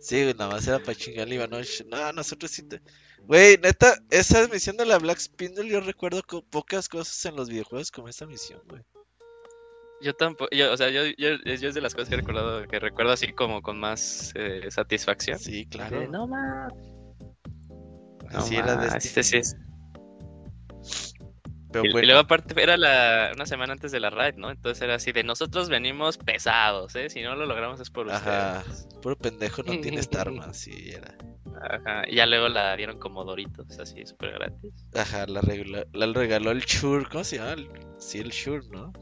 Sí, 0.00 0.22
güey, 0.22 0.32
nada 0.34 0.52
más 0.52 0.66
era 0.66 0.78
para 0.78 0.94
chingar 0.94 1.26
al 1.26 1.32
Ivanovich. 1.32 1.84
No, 1.86 2.12
nosotros 2.12 2.50
sí 2.52 2.62
te... 2.62 2.80
Güey, 3.28 3.58
neta, 3.58 3.94
esa 4.10 4.48
misión 4.48 4.78
de 4.78 4.86
la 4.86 4.98
Black 4.98 5.18
Spindle 5.18 5.68
yo 5.68 5.80
recuerdo 5.80 6.22
co- 6.22 6.42
pocas 6.42 6.88
cosas 6.88 7.22
en 7.26 7.36
los 7.36 7.50
videojuegos 7.50 7.90
como 7.90 8.08
esa 8.08 8.26
misión, 8.26 8.62
güey. 8.66 8.82
Yo 10.00 10.14
tampoco, 10.14 10.48
yo, 10.50 10.72
o 10.72 10.76
sea, 10.78 10.88
yo, 10.90 11.02
yo, 11.18 11.36
yo 11.44 11.68
es 11.68 11.74
de 11.74 11.80
las 11.82 11.94
cosas 11.94 12.08
que 12.08 12.14
he 12.14 12.18
recordado, 12.18 12.66
que 12.66 12.78
recuerdo 12.80 13.12
así 13.12 13.32
como 13.34 13.60
con 13.60 13.78
más 13.78 14.32
eh, 14.34 14.70
satisfacción. 14.70 15.38
Sí, 15.38 15.66
claro. 15.66 16.08
No 16.10 16.26
más. 16.26 16.72
Así 18.30 18.56
era 18.56 18.76
de 18.76 18.96
este 18.96 19.22
sí 19.22 19.36
es. 19.38 19.56
Pero 21.70 21.84
Y, 21.84 21.88
y 21.88 22.06
luego 22.06 22.20
aparte 22.20 22.54
era 22.62 22.78
la, 22.78 23.32
una 23.34 23.44
semana 23.44 23.74
antes 23.74 23.92
de 23.92 24.00
la 24.00 24.08
raid, 24.08 24.36
¿no? 24.36 24.50
Entonces 24.50 24.80
era 24.80 24.94
así 24.94 25.12
de 25.12 25.22
nosotros 25.22 25.68
venimos 25.68 26.16
pesados, 26.16 26.94
¿eh? 26.96 27.10
Si 27.10 27.20
no 27.20 27.34
lo 27.36 27.44
logramos 27.44 27.78
es 27.80 27.90
por 27.90 28.10
ajá, 28.10 28.64
ustedes. 28.64 28.88
puro 29.02 29.16
pendejo 29.16 29.62
no 29.64 29.78
tienes 29.80 30.08
armas, 30.16 30.56
sí, 30.58 30.90
era. 30.90 31.14
Ajá, 31.60 32.02
y 32.08 32.16
ya 32.16 32.26
luego 32.26 32.48
la 32.48 32.76
dieron 32.76 32.98
como 32.98 33.24
Doritos, 33.24 33.78
así 33.78 34.04
súper 34.06 34.32
gratis. 34.32 34.72
Ajá, 34.94 35.26
la, 35.26 35.40
regaló, 35.40 35.84
la 35.92 36.06
regaló 36.12 36.50
el 36.52 36.60
Shure. 36.60 37.06
¿Cómo 37.10 37.24
se 37.24 37.36
llama? 37.36 37.52
El- 37.52 37.68
Sí, 37.98 38.18
el 38.18 38.30
Shure, 38.30 38.66
¿no? 38.70 38.92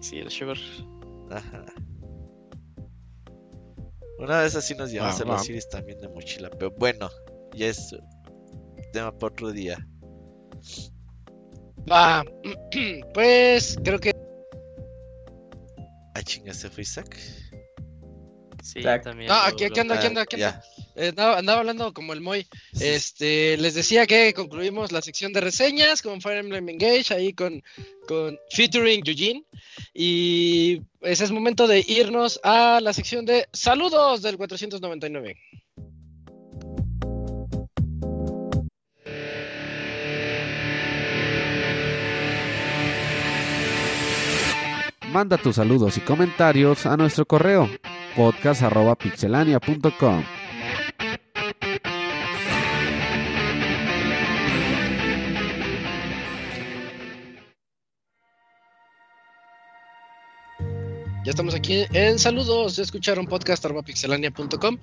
Sí, 0.00 0.18
el 0.18 0.30
sugar. 0.30 0.56
Ajá. 1.30 1.64
Una 4.18 4.40
vez 4.42 4.54
así 4.54 4.74
nos 4.74 4.90
llevamos 4.92 5.20
Ah, 5.20 5.24
a 5.24 5.26
los. 5.26 5.48
Iris 5.48 5.68
también 5.68 5.98
de 6.00 6.08
mochila. 6.08 6.48
Pero 6.50 6.70
bueno, 6.72 7.10
ya 7.54 7.66
es 7.66 7.94
tema 8.92 9.12
para 9.12 9.32
otro 9.32 9.50
día. 9.50 9.78
Va. 11.90 12.24
Pues 13.14 13.76
creo 13.82 13.98
que 13.98 14.12
Ah, 16.14 16.22
chinga, 16.22 16.52
se 16.54 16.68
fue 16.70 16.82
Isaac. 16.82 17.16
Sí, 18.62 18.82
también. 18.82 19.28
No, 19.28 19.34
aquí, 19.34 19.64
aquí 19.64 19.80
anda, 19.80 19.96
aquí 19.96 20.06
anda, 20.06 20.22
aquí 20.22 20.36
ya. 20.36 20.50
anda. 20.50 20.64
Andaba, 21.08 21.38
andaba 21.38 21.60
hablando 21.60 21.94
como 21.94 22.12
el 22.12 22.20
Moy. 22.20 22.46
Este, 22.78 23.56
les 23.56 23.74
decía 23.74 24.06
que 24.06 24.34
concluimos 24.34 24.92
la 24.92 25.02
sección 25.02 25.32
de 25.32 25.40
reseñas 25.40 26.02
con 26.02 26.20
Fire 26.20 26.38
Emblem 26.38 26.68
Engage, 26.68 27.14
ahí 27.14 27.32
con, 27.32 27.62
con 28.06 28.38
featuring 28.50 29.02
Eugene. 29.06 29.44
Y 29.94 30.82
ese 31.00 31.24
es 31.24 31.30
momento 31.30 31.66
de 31.66 31.84
irnos 31.86 32.40
a 32.42 32.80
la 32.80 32.92
sección 32.92 33.24
de 33.24 33.48
saludos 33.52 34.22
del 34.22 34.36
499. 34.36 35.36
Manda 45.12 45.38
tus 45.38 45.56
saludos 45.56 45.96
y 45.96 46.02
comentarios 46.02 46.86
a 46.86 46.96
nuestro 46.96 47.26
correo 47.26 47.68
podcast.pixelania.com. 48.14 50.39
Ya 61.30 61.34
estamos 61.34 61.54
aquí 61.54 61.84
en 61.92 62.18
saludos. 62.18 62.76
Escucharon 62.80 63.24
podcast.pixelania.com. 63.24 64.78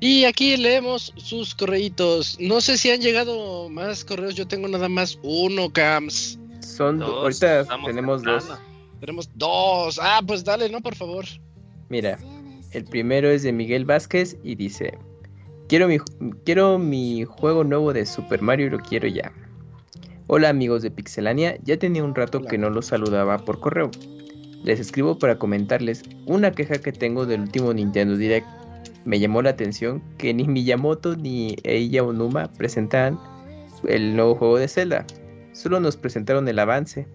Y 0.00 0.26
aquí 0.26 0.58
leemos 0.58 1.14
sus 1.16 1.54
correitos. 1.54 2.36
No 2.38 2.60
sé 2.60 2.76
si 2.76 2.90
han 2.90 3.00
llegado 3.00 3.70
más 3.70 4.04
correos. 4.04 4.34
Yo 4.34 4.46
tengo 4.46 4.68
nada 4.68 4.90
más 4.90 5.18
uno, 5.22 5.72
Cams. 5.72 6.38
Son 6.60 6.98
do- 6.98 7.06
Dos, 7.06 7.42
ahorita 7.42 7.66
tenemos 7.86 8.22
dos. 8.22 8.48
Tenemos 9.00 9.30
dos. 9.36 9.98
Ah, 10.02 10.20
pues 10.26 10.44
dale, 10.44 10.68
¿no? 10.68 10.82
Por 10.82 10.94
favor. 10.94 11.24
Mira, 11.88 12.18
el 12.72 12.84
primero 12.84 13.30
es 13.30 13.42
de 13.42 13.52
Miguel 13.54 13.86
Vázquez 13.86 14.36
y 14.44 14.56
dice: 14.56 14.92
Quiero 15.70 15.88
mi, 15.88 15.96
quiero 16.44 16.78
mi 16.78 17.24
juego 17.24 17.64
nuevo 17.64 17.94
de 17.94 18.04
Super 18.04 18.42
Mario 18.42 18.66
y 18.66 18.70
lo 18.72 18.78
quiero 18.80 19.08
ya. 19.08 19.32
Hola 20.26 20.50
amigos 20.50 20.82
de 20.82 20.90
Pixelania, 20.90 21.56
ya 21.62 21.78
tenía 21.78 22.04
un 22.04 22.14
rato 22.14 22.36
Hola. 22.40 22.50
que 22.50 22.58
no 22.58 22.68
los 22.68 22.84
saludaba 22.84 23.38
por 23.38 23.58
correo. 23.60 23.90
Les 24.64 24.80
escribo 24.80 25.18
para 25.18 25.38
comentarles 25.38 26.02
una 26.26 26.50
queja 26.52 26.78
que 26.78 26.92
tengo 26.92 27.26
del 27.26 27.42
último 27.42 27.72
Nintendo 27.72 28.16
Direct. 28.16 28.46
Me 29.04 29.20
llamó 29.20 29.40
la 29.40 29.50
atención 29.50 30.02
que 30.18 30.34
ni 30.34 30.44
Miyamoto 30.44 31.16
ni 31.16 31.56
Eiya 31.62 32.02
Onuma 32.02 32.52
presentaran 32.52 33.18
el 33.86 34.16
nuevo 34.16 34.34
juego 34.34 34.58
de 34.58 34.68
Zelda. 34.68 35.06
Solo 35.52 35.80
nos 35.80 35.96
presentaron 35.96 36.48
el 36.48 36.58
avance. 36.58 37.06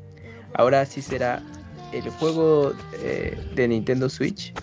Ahora 0.53 0.85
sí 0.85 1.01
será 1.01 1.43
el 1.91 2.09
juego 2.09 2.73
eh, 3.03 3.37
de 3.55 3.67
Nintendo 3.67 4.09
Switch. 4.09 4.53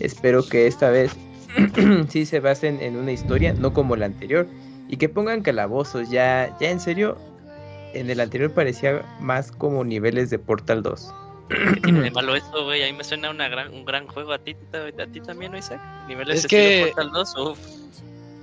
Espero 0.00 0.44
que 0.46 0.66
esta 0.66 0.90
vez 0.90 1.12
sí 2.08 2.26
se 2.26 2.40
basen 2.40 2.80
en 2.80 2.96
una 2.96 3.12
historia, 3.12 3.52
no 3.52 3.72
como 3.72 3.94
la 3.94 4.06
anterior. 4.06 4.46
Y 4.88 4.96
que 4.96 5.08
pongan 5.08 5.42
calabozos, 5.42 6.10
ya, 6.10 6.56
ya 6.60 6.70
en 6.70 6.80
serio. 6.80 7.16
En 7.92 8.10
el 8.10 8.20
anterior 8.20 8.52
parecía 8.52 9.04
más 9.20 9.52
como 9.52 9.84
niveles 9.84 10.30
de 10.30 10.38
Portal 10.38 10.82
2. 10.82 11.12
¿Qué 11.48 11.80
tiene 11.80 12.00
de 12.02 12.10
malo 12.12 12.34
eso, 12.34 12.64
güey? 12.64 12.82
A 12.82 12.86
mí 12.90 12.96
me 12.96 13.04
suena 13.04 13.30
una 13.30 13.48
gran, 13.48 13.72
un 13.72 13.84
gran 13.84 14.06
juego 14.06 14.32
a 14.32 14.38
ti, 14.38 14.56
a 14.72 15.06
ti 15.06 15.20
también, 15.20 15.52
¿no, 15.52 15.58
Isaac? 15.58 15.80
Niveles 16.08 16.36
Es 16.38 16.42
de 16.44 16.48
que- 16.48 16.68
estilo 16.82 16.86
Portal 16.94 17.10
2, 17.12 17.36
uf. 17.36 17.58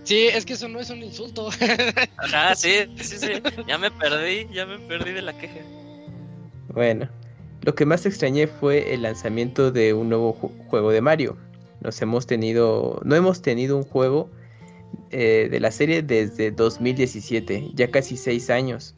Sí, 0.04 0.28
es 0.28 0.46
que 0.46 0.54
eso 0.54 0.68
no 0.68 0.80
es 0.82 0.90
un 0.90 1.02
insulto. 1.02 1.48
Ajá, 2.18 2.56
sí, 2.56 2.70
sí, 2.98 3.18
sí. 3.18 3.32
Ya 3.68 3.78
me 3.78 3.90
perdí, 3.90 4.48
ya 4.54 4.66
me 4.66 4.78
perdí 4.80 5.12
de 5.12 5.22
la 5.22 5.32
queja. 5.38 5.60
Bueno, 6.70 7.08
lo 7.62 7.74
que 7.76 7.86
más 7.86 8.06
extrañé 8.06 8.48
fue 8.48 8.94
el 8.94 9.04
lanzamiento 9.04 9.72
de 9.72 9.94
un 9.94 10.10
nuevo 10.10 10.36
ju- 10.36 10.52
juego 10.68 10.92
de 10.92 11.00
Mario. 11.02 11.38
Nos 11.80 12.02
hemos 12.02 12.28
tenido, 12.28 13.00
no 13.06 13.16
hemos 13.16 13.42
tenido 13.42 13.78
un 13.78 13.84
juego 13.84 14.30
eh, 15.12 15.48
de 15.50 15.60
la 15.62 15.72
serie 15.72 16.02
desde 16.02 16.52
2017, 16.52 17.72
ya 17.74 17.90
casi 17.92 18.18
6 18.18 18.50
años. 18.50 18.96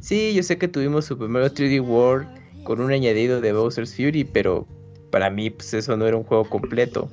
Sí, 0.00 0.32
yo 0.34 0.42
sé 0.44 0.56
que 0.58 0.68
tuvimos 0.68 1.06
Super 1.06 1.28
Mario 1.28 1.48
3D 1.52 1.80
World 1.80 2.28
con 2.68 2.82
un 2.82 2.92
añadido 2.92 3.40
de 3.40 3.54
Bowser's 3.54 3.94
Fury, 3.94 4.24
pero 4.24 4.66
para 5.10 5.30
mí 5.30 5.48
pues 5.48 5.72
eso 5.72 5.96
no 5.96 6.06
era 6.06 6.18
un 6.18 6.22
juego 6.24 6.44
completo. 6.44 7.10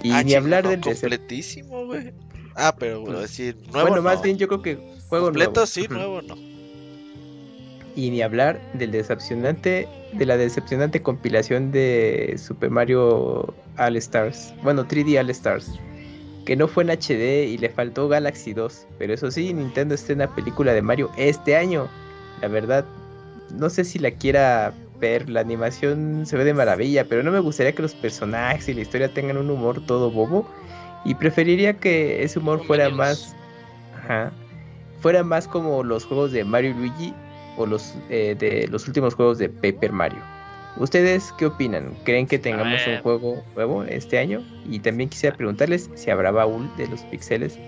Y 0.00 0.12
Ah, 0.12 0.22
ni 0.22 0.34
hablar 0.34 0.62
no, 0.62 0.70
del 0.70 0.80
completísimo, 0.80 1.86
güey. 1.86 2.12
Ah, 2.54 2.72
pero 2.78 3.00
bueno, 3.00 3.18
decir, 3.18 3.56
nuevo 3.72 3.88
Bueno, 3.88 4.00
más 4.00 4.22
bien 4.22 4.38
yo 4.38 4.46
creo 4.46 4.62
que 4.62 4.76
juego 5.08 5.24
Completo 5.26 5.50
nuevo. 5.54 5.66
sí, 5.66 5.88
nuevo 5.88 6.22
no. 6.22 6.36
Y 7.96 8.10
ni 8.10 8.22
hablar 8.22 8.60
del 8.74 8.92
decepcionante, 8.92 9.88
de 10.12 10.24
la 10.24 10.36
decepcionante 10.36 11.02
compilación 11.02 11.72
de 11.72 12.36
Super 12.38 12.70
Mario 12.70 13.52
All 13.76 13.96
Stars, 13.96 14.54
bueno 14.62 14.86
3D 14.86 15.18
All 15.18 15.30
Stars, 15.30 15.68
que 16.46 16.54
no 16.54 16.68
fue 16.68 16.84
en 16.84 16.90
HD 16.90 17.48
y 17.48 17.58
le 17.58 17.70
faltó 17.70 18.06
Galaxy 18.06 18.52
2, 18.52 18.86
pero 19.00 19.14
eso 19.14 19.32
sí, 19.32 19.52
Nintendo 19.52 19.96
estrena 19.96 20.32
película 20.32 20.72
de 20.72 20.80
Mario 20.80 21.10
este 21.16 21.56
año. 21.56 21.88
La 22.40 22.46
verdad, 22.46 22.84
no 23.52 23.70
sé 23.70 23.84
si 23.84 23.98
la 23.98 24.10
quiera 24.10 24.72
ver, 25.00 25.28
la 25.30 25.40
animación 25.40 26.26
se 26.26 26.36
ve 26.36 26.44
de 26.44 26.54
maravilla, 26.54 27.04
pero 27.04 27.22
no 27.22 27.30
me 27.30 27.40
gustaría 27.40 27.74
que 27.74 27.82
los 27.82 27.94
personajes 27.94 28.68
y 28.68 28.74
la 28.74 28.82
historia 28.82 29.12
tengan 29.12 29.36
un 29.38 29.50
humor 29.50 29.84
todo 29.86 30.10
bobo 30.10 30.46
y 31.04 31.14
preferiría 31.14 31.74
que 31.74 32.22
ese 32.22 32.38
humor 32.38 32.64
fuera 32.66 32.90
más 32.90 33.34
Ajá. 34.04 34.32
Fuera 35.00 35.24
más 35.24 35.48
como 35.48 35.82
los 35.82 36.04
juegos 36.04 36.32
de 36.32 36.44
Mario 36.44 36.70
y 36.70 36.74
Luigi 36.74 37.14
o 37.56 37.66
los 37.66 37.94
eh, 38.10 38.36
de 38.38 38.68
los 38.68 38.86
últimos 38.86 39.14
juegos 39.14 39.38
de 39.38 39.48
Paper 39.48 39.92
Mario. 39.92 40.20
¿Ustedes 40.76 41.32
qué 41.38 41.46
opinan? 41.46 41.94
¿Creen 42.04 42.26
que 42.26 42.38
tengamos 42.38 42.80
un 42.86 42.98
juego 43.02 43.42
nuevo 43.54 43.82
este 43.84 44.18
año? 44.18 44.42
Y 44.66 44.78
también 44.78 45.08
quisiera 45.08 45.36
preguntarles 45.36 45.90
si 45.94 46.10
habrá 46.10 46.30
baúl 46.30 46.70
de 46.76 46.86
los 46.86 47.00
pixeles 47.02 47.58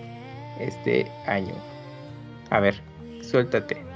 este 0.60 1.10
año. 1.26 1.54
A 2.50 2.60
ver, 2.60 2.74
suéltate. 3.22 3.91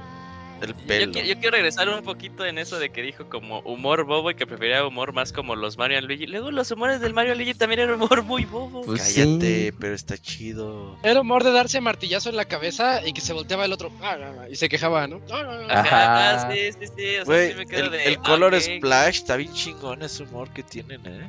El 0.61 0.69
Yo, 0.75 0.87
pelo. 0.87 1.11
qui- 1.13 1.23
yo 1.25 1.35
quiero 1.35 1.51
regresar 1.51 1.87
un 1.89 2.01
poquito 2.03 2.45
en 2.45 2.57
eso 2.57 2.79
de 2.79 2.89
que 2.89 3.01
dijo 3.03 3.29
como 3.29 3.59
humor 3.59 4.03
bobo 4.05 4.31
y 4.31 4.35
que 4.35 4.47
prefería 4.47 4.85
humor 4.85 5.13
más 5.13 5.31
como 5.31 5.55
los 5.55 5.77
Mario 5.77 6.01
Luigi. 6.01 6.25
Luego 6.27 6.49
los 6.51 6.71
humores 6.71 6.99
del 6.99 7.13
Mario 7.13 7.35
Luigi 7.35 7.53
también 7.53 7.81
eran 7.81 8.01
humor 8.01 8.23
muy 8.23 8.45
bobo. 8.45 8.81
Pues 8.81 9.01
Cállate, 9.15 9.65
sí. 9.71 9.77
pero 9.79 9.93
está 9.93 10.17
chido. 10.17 10.97
Era 11.03 11.21
humor 11.21 11.43
de 11.43 11.51
darse 11.51 11.79
martillazo 11.81 12.29
en 12.29 12.35
la 12.37 12.45
cabeza 12.45 13.05
y 13.05 13.13
que 13.13 13.21
se 13.21 13.33
volteaba 13.33 13.65
el 13.65 13.73
otro 13.73 13.91
ah, 14.01 14.17
ah, 14.19 14.31
ah, 14.41 14.49
y 14.49 14.55
se 14.55 14.67
quejaba, 14.69 15.05
¿no? 15.07 15.21
Ajá. 15.69 16.51
Sí, 16.51 16.71
sí, 16.73 16.87
sí. 16.95 17.17
O 17.17 17.23
sea, 17.23 17.23
Güey, 17.25 17.51
sí 17.51 17.57
me 17.57 17.65
quedo 17.65 17.83
el, 17.85 17.91
de. 17.91 18.03
el 18.05 18.17
Color 18.19 18.53
ok. 18.55 18.61
Splash 18.61 19.15
está 19.17 19.35
bien 19.35 19.53
chingón 19.53 20.01
ese 20.01 20.23
humor 20.23 20.49
que 20.49 20.63
tienen, 20.63 21.01
¿eh? 21.05 21.27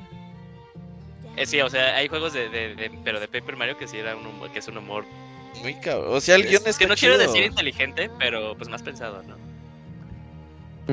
Eh, 1.37 1.47
sí, 1.47 1.61
o 1.61 1.71
sea, 1.71 1.95
hay 1.97 2.09
juegos 2.09 2.33
de, 2.33 2.49
de, 2.49 2.75
de- 2.75 2.91
pero 3.05 3.21
de 3.21 3.29
Paper 3.29 3.57
Mario 3.57 3.79
que 3.79 3.87
sí 3.87 3.97
era 3.99 4.17
un 4.17 4.27
humor, 4.27 4.51
que 4.51 4.59
es 4.59 4.67
un 4.69 4.79
humor. 4.79 5.05
Muy 5.63 5.75
cabrón. 5.81 6.15
O 6.17 6.21
sea, 6.21 6.37
el 6.37 6.47
guion 6.47 6.63
es 6.67 6.77
que 6.79 6.87
no 6.87 6.95
chido. 6.95 7.15
quiero 7.17 7.31
decir 7.31 7.45
inteligente, 7.47 8.11
pero 8.19 8.57
pues 8.57 8.69
más 8.69 8.83
pensado, 8.83 9.23
¿no? 9.23 9.37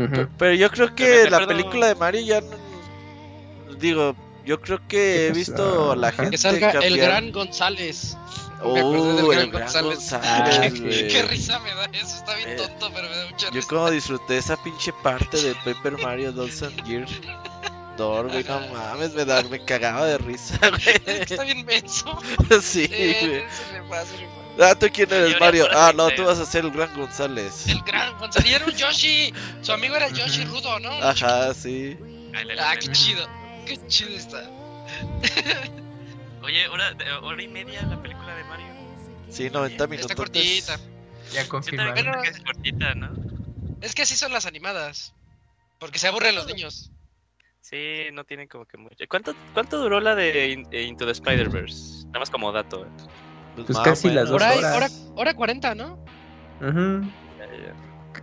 Ujú. 0.03 0.27
Pero 0.37 0.53
yo 0.55 0.69
creo 0.71 0.93
que 0.95 1.29
la 1.29 1.37
acuerdo- 1.37 1.47
película 1.47 1.87
de 1.87 1.95
Mario 1.95 2.21
ya 2.21 2.41
no... 2.41 3.75
Digo, 3.77 4.15
yo 4.45 4.61
creo 4.61 4.79
que 4.87 5.25
he 5.27 5.29
pasó? 5.29 5.37
visto 5.39 5.91
a 5.91 5.95
la 5.95 6.11
gente 6.11 6.31
Que 6.31 6.37
salga 6.37 6.71
el 6.71 6.79
cambiar- 6.81 6.97
gran 7.09 7.31
González. 7.31 8.17
Me 8.63 8.79
acordé 8.79 8.81
Oh, 8.81 9.15
del 9.15 9.27
gran 9.27 9.39
el 9.41 9.51
gran 9.51 9.61
González. 9.63 9.95
González, 10.11 10.73
Qué- 10.73 10.79
güey. 10.81 11.07
Qué 11.07 11.21
risa 11.23 11.59
me 11.59 11.69
da 11.75 11.85
eso, 11.93 12.15
está 12.17 12.35
bien 12.35 12.49
Eh, 12.49 12.55
tonto, 12.55 12.89
pero 12.93 13.09
me 13.09 13.15
da 13.15 13.25
mucha 13.29 13.45
Yo 13.47 13.51
risa. 13.53 13.67
como 13.67 13.91
disfruté 13.91 14.37
esa 14.37 14.61
pinche 14.63 14.91
parte 15.03 15.41
de 15.41 15.55
Paper 15.63 15.97
Mario 16.01 16.31
Dawson 16.31 16.73
Gear 16.85 17.05
Door, 17.97 18.29
güey, 18.29 18.43
no 18.43 18.59
mames, 18.73 19.13
me, 19.13 19.23
da, 19.23 19.41
me 19.43 19.63
cagaba 19.63 20.05
de 20.05 20.17
risa, 20.17 20.59
Es 20.77 20.83
que 20.83 20.99
güey. 21.05 21.21
está 21.21 21.43
bien 21.43 21.65
menso. 21.65 22.19
Sí, 22.61 22.87
Eh, 22.91 23.17
güey. 23.21 23.43
se 23.49 23.73
le 23.73 23.79
va, 23.87 24.03
se 24.05 24.17
le 24.17 24.25
va. 24.27 24.44
Ah, 24.59 24.75
¿tú 24.75 24.87
quién 24.91 25.11
eres, 25.11 25.39
Mario? 25.39 25.67
Ah, 25.73 25.91
no, 25.95 26.09
tú 26.11 26.23
vas 26.23 26.39
a 26.39 26.45
ser 26.45 26.65
el 26.65 26.71
gran 26.71 26.93
González. 26.95 27.67
El 27.67 27.81
gran 27.81 28.17
González. 28.17 28.49
Y 28.49 28.53
era 28.53 28.65
un 28.65 28.71
Yoshi. 28.71 29.33
Su 29.61 29.71
amigo 29.73 29.95
era 29.95 30.07
el 30.07 30.13
Yoshi 30.13 30.45
rudo, 30.45 30.79
¿no? 30.79 30.91
Ajá, 30.91 31.53
sí. 31.53 31.97
Ah, 32.59 32.75
qué 32.79 32.91
chido. 32.91 33.27
Qué 33.65 33.77
chido 33.87 34.15
está. 34.15 34.49
Oye, 36.43 36.67
hora, 36.67 36.95
hora 37.23 37.41
y 37.41 37.47
media 37.47 37.81
la 37.83 38.01
película 38.01 38.35
de 38.35 38.43
Mario. 38.43 38.67
Sí, 39.29 39.49
90 39.49 39.87
minutos. 39.87 40.11
Está 40.11 40.15
cortita. 40.15 40.79
Ya 41.33 41.47
confirmaron. 41.47 42.21
Que 42.21 42.29
es 42.29 42.39
cortita, 42.39 42.93
¿no? 42.95 43.13
Es 43.81 43.95
que 43.95 44.03
así 44.03 44.15
son 44.15 44.31
las 44.31 44.45
animadas. 44.45 45.13
Porque 45.79 45.99
se 45.99 46.07
aburren 46.07 46.35
los 46.35 46.45
niños. 46.47 46.91
Sí, 47.61 48.05
no 48.13 48.23
tienen 48.23 48.47
como 48.47 48.65
que 48.65 48.77
mucho. 48.77 49.03
¿Cuánto, 49.09 49.33
cuánto 49.53 49.79
duró 49.79 49.99
la 49.99 50.13
de 50.13 50.53
eh, 50.71 50.83
Into 50.83 51.05
the 51.05 51.11
Spider-Verse? 51.11 52.05
Nada 52.07 52.19
más 52.19 52.29
como 52.29 52.51
dato. 52.51 52.85
¿eh? 52.85 52.89
Pues 53.55 53.77
o 53.77 53.83
casi 53.83 54.09
las 54.09 54.29
dos 54.29 54.41
horas. 54.41 54.75
hora, 54.75 54.87
hora 55.15 55.33
40, 55.33 55.75
¿no? 55.75 55.97
Ujú. 56.61 57.09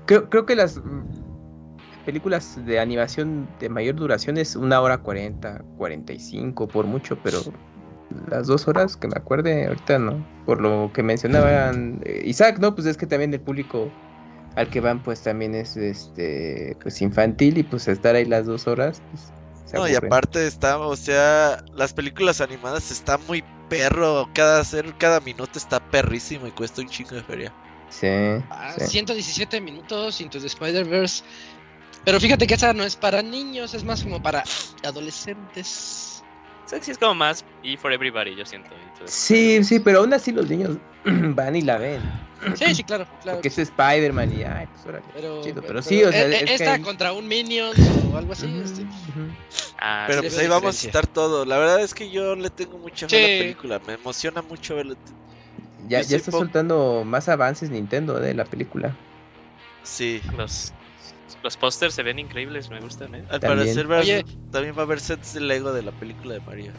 Creo, 0.06 0.28
creo 0.28 0.46
que 0.46 0.56
las 0.56 0.76
mm, 0.76 2.04
películas 2.04 2.64
de 2.64 2.78
animación 2.78 3.48
de 3.58 3.68
mayor 3.68 3.96
duración 3.96 4.36
es 4.36 4.56
una 4.56 4.80
hora 4.80 4.98
40, 4.98 5.62
45 5.76 6.68
por 6.68 6.86
mucho, 6.86 7.18
pero 7.22 7.42
las 8.28 8.46
dos 8.46 8.68
horas 8.68 8.96
que 8.96 9.08
me 9.08 9.14
acuerde 9.16 9.66
ahorita 9.66 9.98
no. 9.98 10.26
Por 10.44 10.60
lo 10.60 10.90
que 10.92 11.02
mencionaban 11.02 12.00
eh, 12.04 12.22
Isaac, 12.24 12.58
¿no? 12.58 12.74
Pues 12.74 12.86
es 12.86 12.96
que 12.96 13.06
también 13.06 13.32
el 13.32 13.40
público 13.40 13.92
al 14.56 14.68
que 14.68 14.80
van 14.80 15.02
pues 15.02 15.22
también 15.22 15.54
es 15.54 15.76
este 15.76 16.76
pues 16.82 17.00
infantil 17.00 17.58
y 17.58 17.62
pues 17.62 17.88
estar 17.88 18.14
ahí 18.14 18.26
las 18.26 18.46
dos 18.46 18.66
horas 18.66 19.02
pues, 19.10 19.32
No, 19.72 19.88
y 19.88 19.94
aparte 19.94 20.46
está, 20.46 20.78
o 20.78 20.96
sea, 20.96 21.62
las 21.74 21.94
películas 21.94 22.40
animadas 22.40 22.90
está 22.90 23.16
muy 23.16 23.42
perro. 23.78 24.28
Cada 24.34 24.60
hacer, 24.60 24.94
cada 24.98 25.20
minuto 25.20 25.58
está 25.58 25.80
perrísimo 25.80 26.46
y 26.46 26.50
cuesta 26.52 26.82
un 26.82 26.88
chingo 26.88 27.14
de 27.16 27.22
feria. 27.22 27.52
Sí, 27.88 28.06
Ah, 28.50 28.74
sí. 28.78 28.86
117 28.86 29.60
minutos 29.60 30.20
Into 30.20 30.40
the 30.40 30.46
Spider-Verse. 30.46 31.22
Pero 32.04 32.18
fíjate 32.20 32.46
que 32.46 32.54
esa 32.54 32.72
no 32.72 32.84
es 32.84 32.96
para 32.96 33.22
niños, 33.22 33.74
es 33.74 33.84
más 33.84 34.02
como 34.02 34.20
para 34.20 34.42
adolescentes. 34.82 36.22
Sí, 36.66 36.76
sí, 36.80 36.90
es 36.90 36.98
como 36.98 37.14
más 37.14 37.44
y 37.62 37.76
for 37.76 37.92
everybody, 37.92 38.34
yo 38.34 38.44
siento. 38.46 38.70
Entonces, 38.74 39.14
Sí, 39.14 39.62
sí, 39.64 39.78
pero 39.78 40.00
aún 40.00 40.12
así 40.12 40.32
los 40.32 40.48
niños 40.48 40.78
van 41.04 41.54
y 41.56 41.62
la 41.62 41.78
ven. 41.78 42.00
Sí, 42.56 42.74
sí, 42.74 42.84
claro, 42.84 43.06
claro. 43.22 43.38
Porque 43.38 43.48
es 43.48 43.58
Spider-Man 43.58 44.38
y 44.38 44.42
ay, 44.42 44.66
pues 44.66 44.86
órale. 44.86 45.04
Pero, 45.14 45.42
chido, 45.42 45.62
pero 45.62 45.82
sí, 45.82 46.02
o 46.02 46.10
sea, 46.10 46.26
eh, 46.26 46.34
es 46.34 46.44
que 46.44 46.54
esta 46.54 46.80
contra 46.80 47.12
un 47.12 47.28
Minions 47.28 47.78
o 48.12 48.16
algo 48.16 48.32
así. 48.32 48.46
Este, 48.62 48.84
ah, 49.78 50.04
Pero 50.08 50.22
sí, 50.22 50.28
pues 50.28 50.38
ahí 50.38 50.48
vamos 50.48 50.82
a 50.82 50.86
estar 50.86 51.06
todo. 51.06 51.44
La 51.44 51.58
verdad 51.58 51.80
es 51.80 51.94
que 51.94 52.10
yo 52.10 52.34
le 52.34 52.50
tengo 52.50 52.78
mucha 52.78 53.08
fe 53.08 53.16
a 53.16 53.20
la 53.20 53.42
película. 53.42 53.80
Me 53.86 53.94
emociona 53.94 54.42
mucho 54.42 54.76
verla. 54.76 54.96
Ya, 55.88 56.00
Yo 56.02 56.08
ya 56.08 56.16
está 56.16 56.30
soltando 56.30 57.02
más 57.04 57.28
avances 57.28 57.70
Nintendo 57.70 58.18
de 58.20 58.34
la 58.34 58.44
película. 58.44 58.96
Sí. 59.82 60.20
los, 60.36 60.72
los 61.42 61.56
pósters 61.56 61.94
se 61.94 62.02
ven 62.02 62.18
increíbles, 62.18 62.70
me 62.70 62.80
gustan, 62.80 63.14
¿eh? 63.14 63.24
Al 63.30 63.40
También. 63.40 63.74
parecer 63.76 63.86
Oye. 63.86 64.24
también 64.50 64.76
va 64.76 64.80
a 64.82 64.84
haber 64.84 65.00
sets 65.00 65.34
de 65.34 65.40
Lego 65.40 65.72
de 65.72 65.82
la 65.82 65.92
película 65.92 66.34
de 66.34 66.40
Mario. 66.40 66.72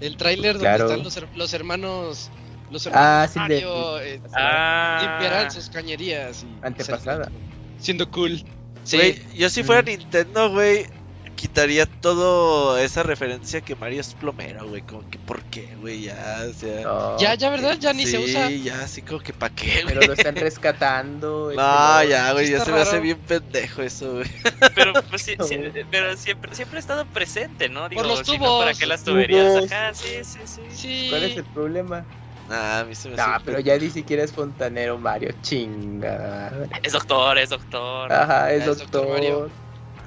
El 0.00 0.16
tráiler 0.16 0.58
donde 0.58 0.70
están 0.76 1.02
los, 1.02 1.18
los 1.36 1.52
hermanos. 1.54 2.30
Los 2.70 2.86
Ah, 2.86 3.24
hermanos 3.26 3.30
sí, 3.32 3.38
de- 3.40 3.40
Mario 3.66 4.00
eh, 4.00 4.20
Ah, 4.32 4.98
limpiarán 5.02 5.50
sus 5.50 5.68
cañerías. 5.68 6.42
Y, 6.44 6.58
Antepasada. 6.62 7.30
Siendo 7.78 8.10
cool. 8.10 8.42
Sí. 8.84 8.96
Güey, 8.96 9.22
yo 9.36 9.50
si 9.50 9.62
fuera 9.62 9.82
Mm. 9.82 9.86
Nintendo, 9.86 10.50
güey, 10.50 10.86
quitaría 11.34 11.86
todo 11.86 12.76
esa 12.78 13.02
referencia 13.02 13.60
que 13.62 13.74
Mario 13.74 14.00
es 14.02 14.14
plomero, 14.14 14.68
güey. 14.68 14.82
Como 14.82 15.08
que, 15.08 15.18
¿por 15.18 15.42
qué, 15.44 15.74
güey? 15.76 16.02
Ya, 16.02 16.44
o 16.48 16.52
sea. 16.52 16.82
No, 16.82 17.18
ya, 17.18 17.34
ya, 17.34 17.50
¿verdad? 17.50 17.76
Ya 17.80 17.92
ni 17.92 18.04
se 18.06 18.18
sí, 18.18 18.24
usa. 18.30 18.50
ya, 18.50 18.82
así 18.82 19.02
como 19.02 19.20
que, 19.20 19.32
¿para 19.32 19.54
qué, 19.54 19.82
Pero 19.86 20.02
lo 20.02 20.12
están 20.12 20.36
rescatando. 20.36 21.50
No, 21.56 22.04
ya, 22.04 22.32
güey, 22.32 22.50
ya 22.50 22.64
se 22.64 22.70
me 22.72 22.80
hace 22.80 22.92
raro. 22.92 23.02
bien 23.02 23.18
pendejo 23.20 23.82
eso, 23.82 24.12
güey. 24.14 24.26
Pero, 24.74 24.92
pues, 25.08 25.22
sí, 25.22 25.34
sí, 25.48 25.58
pero 25.90 26.16
siempre, 26.16 26.54
siempre 26.54 26.76
ha 26.78 26.80
estado 26.80 27.06
presente, 27.06 27.68
¿no? 27.68 27.88
Digo, 27.88 28.02
los 28.02 28.20
si 28.20 28.32
no, 28.32 28.38
tubos. 28.38 28.64
¿Para 28.64 28.74
qué 28.74 28.86
las 28.86 29.02
tuberías? 29.02 29.64
Ajá, 29.70 29.94
sí, 29.94 30.08
sí, 30.24 30.40
sí. 30.46 30.62
Sí. 30.70 31.06
¿Cuál 31.10 31.24
es 31.24 31.36
el 31.38 31.44
problema? 31.46 32.06
Nah, 32.50 32.80
a 32.80 32.84
mí 32.84 32.94
se 32.94 33.08
me 33.08 33.14
hace. 33.14 33.24
No, 33.24 33.30
bien 33.30 33.42
pero 33.44 33.60
ya 33.60 33.78
ni 33.78 33.90
siquiera 33.90 34.22
es 34.24 34.32
fontanero 34.32 34.98
Mario, 34.98 35.30
chinga. 35.40 36.66
Es 36.82 36.92
doctor, 36.92 37.38
es 37.38 37.50
doctor. 37.50 38.10
Ajá, 38.12 38.52
es 38.52 38.62
Ah, 38.62 38.66
es 38.66 38.78
Doctor 38.78 39.02
doctor. 39.02 39.08
Mario. 39.08 39.52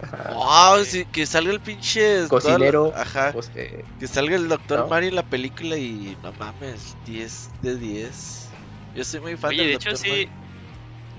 Ajá. 0.01 0.33
Wow, 0.33 0.83
sí, 0.85 1.05
que 1.05 1.25
salga 1.25 1.51
el 1.53 1.61
pinche. 1.61 2.21
la- 2.21 2.27
Cocinero. 2.27 2.91
Ajá. 2.95 3.31
Pues, 3.31 3.49
eh, 3.55 3.85
Que 3.99 4.07
salga 4.07 4.35
el 4.35 4.49
Doctor 4.49 4.79
¿No? 4.79 4.89
Mario 4.89 5.09
en 5.09 5.15
la 5.15 5.23
película 5.23 5.77
y 5.77 6.17
no 6.21 6.33
mames, 6.33 6.97
10 7.05 7.49
de 7.61 7.77
10. 7.77 8.51
Yo 8.93 9.03
soy 9.03 9.21
muy 9.21 9.37
fan 9.37 9.51
Oye, 9.51 9.59
del 9.63 9.67
de 9.67 9.73
hecho, 9.73 9.89
Dr. 9.91 9.99
sí. 9.99 10.09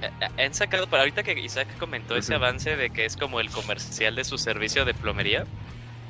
Eh, 0.03 0.11
eh, 0.21 0.45
Han 0.45 0.55
sacado, 0.55 0.87
para 0.89 1.03
ahorita 1.03 1.23
que 1.23 1.33
Isaac 1.41 1.77
comentó 1.79 2.17
ese 2.17 2.35
avance 2.35 2.77
de 2.77 2.91
que 2.91 3.05
es 3.05 3.17
como 3.17 3.41
el 3.41 3.51
comercial 3.51 4.15
de 4.17 4.25
su 4.25 4.39
servicio 4.39 4.85
de 4.85 4.95
plomería. 4.95 5.45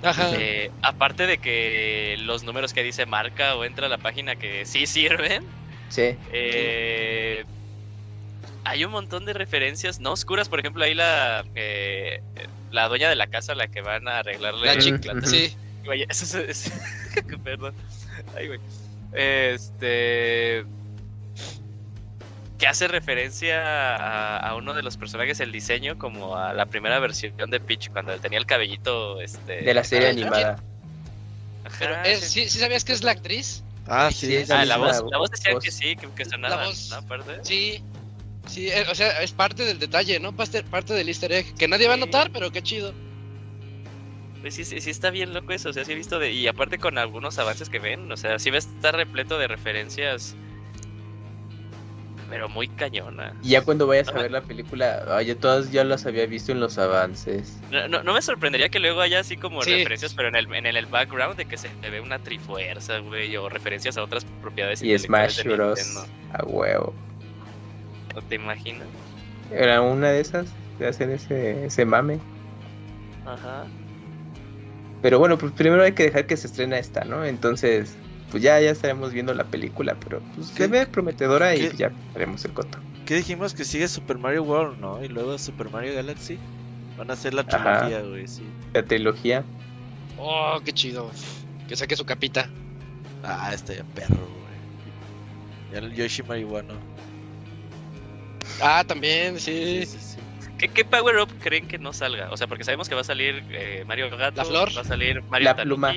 Ajá. 0.04 0.30
eh, 0.38 0.70
aparte 0.82 1.26
de 1.26 1.38
que 1.38 2.16
los 2.20 2.42
números 2.44 2.72
que 2.72 2.82
dice 2.82 3.06
marca 3.06 3.56
o 3.56 3.64
entra 3.64 3.86
a 3.86 3.88
la 3.88 3.98
página 3.98 4.36
que 4.36 4.66
sí 4.66 4.86
sirven, 4.86 5.44
sí. 5.88 6.16
eh, 6.32 7.44
hay 8.64 8.84
un 8.84 8.92
montón 8.92 9.24
de 9.24 9.32
referencias 9.32 10.00
no 10.00 10.12
oscuras. 10.12 10.48
Por 10.48 10.60
ejemplo, 10.60 10.84
ahí 10.84 10.94
la, 10.94 11.44
eh, 11.54 12.22
la 12.70 12.88
dueña 12.88 13.08
de 13.08 13.16
la 13.16 13.26
casa 13.26 13.52
a 13.52 13.54
la 13.56 13.66
que 13.68 13.80
van 13.82 14.06
a 14.08 14.18
arreglarle 14.18 14.66
La 14.66 14.78
chica. 14.78 15.12
Sí. 15.24 15.54
Güey, 15.84 16.06
eso 16.08 16.38
es. 16.40 16.66
es- 16.66 16.72
Perdón. 17.44 17.74
Ay, 18.36 18.46
güey. 18.48 18.60
Este. 19.12 20.64
Que 22.64 22.68
hace 22.68 22.88
referencia 22.88 23.60
a, 23.94 24.38
a 24.38 24.56
uno 24.56 24.72
de 24.72 24.82
los 24.82 24.96
personajes, 24.96 25.38
el 25.40 25.52
diseño, 25.52 25.98
como 25.98 26.38
a 26.38 26.54
la 26.54 26.64
primera 26.64 26.98
versión 26.98 27.34
de 27.50 27.60
Peach, 27.60 27.90
cuando 27.90 28.14
él 28.14 28.22
tenía 28.22 28.38
el 28.38 28.46
cabellito. 28.46 29.20
Este, 29.20 29.60
De 29.60 29.74
la 29.74 29.84
serie 29.84 30.08
animada. 30.08 30.58
Ajá, 31.62 31.76
Pero 31.78 32.02
es- 32.04 32.20
¿sí, 32.20 32.48
sí 32.48 32.58
sabías 32.58 32.82
que 32.82 32.94
es 32.94 33.04
la 33.04 33.10
actriz? 33.10 33.62
Ah, 33.86 34.10
Sí, 34.10 34.28
sí, 34.28 34.36
es 34.36 34.50
Ah, 34.50 34.60
la 34.64 34.64
la 34.64 34.76
voz, 34.78 35.04
la 35.10 35.18
voz 35.18 35.30
decía 35.30 35.52
voz. 35.52 35.62
que 35.62 35.70
sí, 35.70 35.94
que, 35.94 36.10
que 36.14 36.24
sonaba, 36.24 36.64
voz. 36.64 36.88
¿no? 36.88 36.96
Aparte. 36.96 37.32
Sí. 37.42 37.82
Sí, 38.46 38.68
eh, 38.70 38.86
o 38.90 38.94
sea, 38.94 39.10
es 39.20 39.32
parte 39.32 39.64
del 39.66 39.78
detalle, 39.78 40.18
¿no? 40.18 40.34
Parte, 40.34 40.62
parte 40.62 40.94
del 40.94 41.08
easter 41.08 41.32
egg. 41.32 41.54
Que 41.58 41.68
nadie 41.68 41.86
va 41.86 41.94
a 41.94 41.98
notar, 41.98 42.30
pero 42.32 42.50
qué 42.50 42.62
chido. 42.62 42.94
Pues 44.40 44.54
sí, 44.54 44.64
sí, 44.64 44.80
sí 44.80 44.88
está 44.88 45.10
bien 45.10 45.34
loco 45.34 45.52
eso, 45.52 45.68
o 45.68 45.72
sea, 45.74 45.84
sí 45.84 45.92
he 45.92 45.96
visto 45.96 46.18
de... 46.18 46.32
Y 46.32 46.46
aparte 46.46 46.78
con 46.78 46.96
algunos 46.96 47.38
avances 47.38 47.68
que 47.68 47.78
ven, 47.78 48.10
o 48.10 48.16
sea, 48.16 48.38
sí 48.38 48.48
va 48.48 48.56
a 48.56 48.60
estar 48.60 48.96
repleto 48.96 49.38
de 49.38 49.48
referencias... 49.48 50.34
Pero 52.28 52.48
muy 52.48 52.68
cañona. 52.68 53.34
Y 53.42 53.50
ya 53.50 53.62
cuando 53.62 53.86
vayas 53.86 54.08
a 54.08 54.12
No 54.12 54.22
ver 54.22 54.30
la 54.30 54.40
película, 54.40 55.22
yo 55.22 55.36
todas 55.36 55.70
ya 55.70 55.84
las 55.84 56.06
había 56.06 56.26
visto 56.26 56.52
en 56.52 56.60
los 56.60 56.78
avances. 56.78 57.58
No, 57.70 57.86
no, 57.88 58.02
no 58.02 58.14
me 58.14 58.22
sorprendería 58.22 58.68
que 58.68 58.80
luego 58.80 59.00
haya 59.00 59.20
así 59.20 59.36
como 59.36 59.62
Sí. 59.62 59.74
referencias, 59.76 60.14
pero 60.14 60.28
en 60.28 60.36
el, 60.36 60.52
en 60.54 60.66
el 60.66 60.86
background 60.86 61.36
de 61.36 61.44
que 61.44 61.56
se 61.56 61.68
ve 61.82 62.00
una 62.00 62.18
trifuerza, 62.18 62.98
güey, 62.98 63.36
o 63.36 63.48
referencias 63.48 63.96
a 63.98 64.02
otras 64.02 64.24
propiedades 64.40 64.82
Y 64.82 64.98
Smash 64.98 65.44
Bros. 65.44 66.06
A 66.32 66.44
huevo. 66.44 66.94
¿No 68.14 68.22
te 68.22 68.36
imaginas? 68.36 68.88
Era 69.50 69.82
una 69.82 70.10
de 70.10 70.20
esas 70.20 70.52
de 70.78 70.88
hacer 70.88 71.10
ese, 71.10 71.66
ese 71.66 71.84
mame. 71.84 72.18
Ajá. 73.26 73.66
Pero 75.02 75.18
bueno, 75.18 75.36
pues 75.36 75.52
primero 75.52 75.82
hay 75.82 75.92
que 75.92 76.04
dejar 76.04 76.26
que 76.26 76.36
se 76.36 76.46
estrena 76.46 76.78
esta, 76.78 77.04
¿no? 77.04 77.24
Entonces, 77.24 77.96
pues 78.34 78.42
ya, 78.42 78.58
ya 78.58 78.72
estaremos 78.72 79.12
viendo 79.12 79.32
la 79.32 79.44
película, 79.44 79.94
pero 80.02 80.20
pues 80.34 80.48
¿Qué? 80.48 80.64
se 80.64 80.66
ve 80.66 80.86
prometedora 80.86 81.54
y 81.54 81.70
ya 81.76 81.92
haremos 82.16 82.44
el 82.44 82.52
coto. 82.52 82.80
¿Qué 83.06 83.14
dijimos 83.14 83.54
que 83.54 83.64
sigue 83.64 83.86
Super 83.86 84.18
Mario 84.18 84.42
World, 84.42 84.80
no? 84.80 85.04
Y 85.04 85.06
luego 85.06 85.38
Super 85.38 85.70
Mario 85.70 85.94
Galaxy. 85.94 86.36
Van 86.98 87.08
a 87.10 87.12
hacer 87.12 87.32
la 87.32 87.44
trilogía, 87.44 88.00
güey, 88.00 88.26
sí. 88.26 88.42
La 88.72 88.82
trilogía. 88.82 89.44
Oh, 90.18 90.58
qué 90.64 90.72
chido. 90.72 91.12
Que 91.68 91.76
saque 91.76 91.94
su 91.94 92.04
capita. 92.04 92.50
Ah, 93.22 93.52
está 93.54 93.72
ya 93.72 93.84
perro, 93.84 94.16
güey. 94.16 95.72
Ya 95.72 95.78
el 95.78 95.94
Yoshi 95.94 96.24
marihuano. 96.24 96.74
Ah, 98.60 98.82
también, 98.84 99.38
sí. 99.38 99.86
Sí, 99.86 99.86
sí, 99.86 99.98
sí. 100.00 100.18
¿Qué, 100.58 100.66
¿Qué 100.66 100.84
power 100.84 101.18
up 101.18 101.28
creen 101.40 101.68
que 101.68 101.78
no 101.78 101.92
salga? 101.92 102.32
O 102.32 102.36
sea, 102.36 102.48
porque 102.48 102.64
sabemos 102.64 102.88
que 102.88 102.96
va 102.96 103.02
a 103.02 103.04
salir 103.04 103.44
eh, 103.50 103.84
Mario 103.86 104.10
Gato, 104.10 104.38
La 104.38 104.44
flor. 104.44 104.76
va 104.76 104.80
a 104.80 104.84
salir 104.84 105.22
Mario 105.30 105.44
La 105.44 105.54
Tanuki. 105.54 105.66
pluma. 105.76 105.94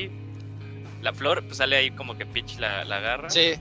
La 1.02 1.14
flor, 1.14 1.44
pues 1.46 1.58
sale 1.58 1.76
ahí 1.78 1.92
como 1.92 2.18
que 2.18 2.26
Peach 2.26 2.58
la, 2.60 2.84
la 2.86 2.98
agarra. 2.98 3.30
Sí. 3.30 3.54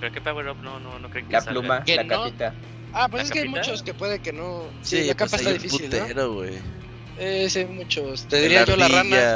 Pero 0.00 0.12
qué 0.12 0.20
power 0.20 0.48
up 0.48 0.56
no, 0.62 0.78
no, 0.80 0.98
no 0.98 1.08
creen 1.10 1.26
que 1.26 1.32
La 1.32 1.40
salga. 1.40 1.60
pluma, 1.60 1.84
Que 1.84 1.96
la 1.96 2.02
no. 2.04 2.24
capita. 2.24 2.54
Ah, 2.92 3.08
pues 3.08 3.22
¿La 3.22 3.24
es 3.26 3.30
que 3.32 3.38
hay 3.40 3.44
capita? 3.46 3.60
muchos 3.66 3.82
que 3.82 3.94
puede 3.94 4.18
que 4.20 4.32
no. 4.32 4.64
Sí, 4.82 4.98
Sí, 5.02 5.06
la 5.08 5.14
pues 5.14 5.30
capa 5.30 5.36
está 5.36 5.48
hay 5.50 5.56
un 5.56 5.62
difícil, 5.62 5.90
¿no? 5.90 5.98
putero, 5.98 6.32
güey. 6.34 6.54
Eh, 7.18 7.46
sí, 7.48 7.58
hay 7.60 7.66
muchos. 7.66 8.26
Te 8.28 8.40
diría 8.42 8.64
yo 8.64 8.76
la 8.76 8.88
rana. 8.88 9.34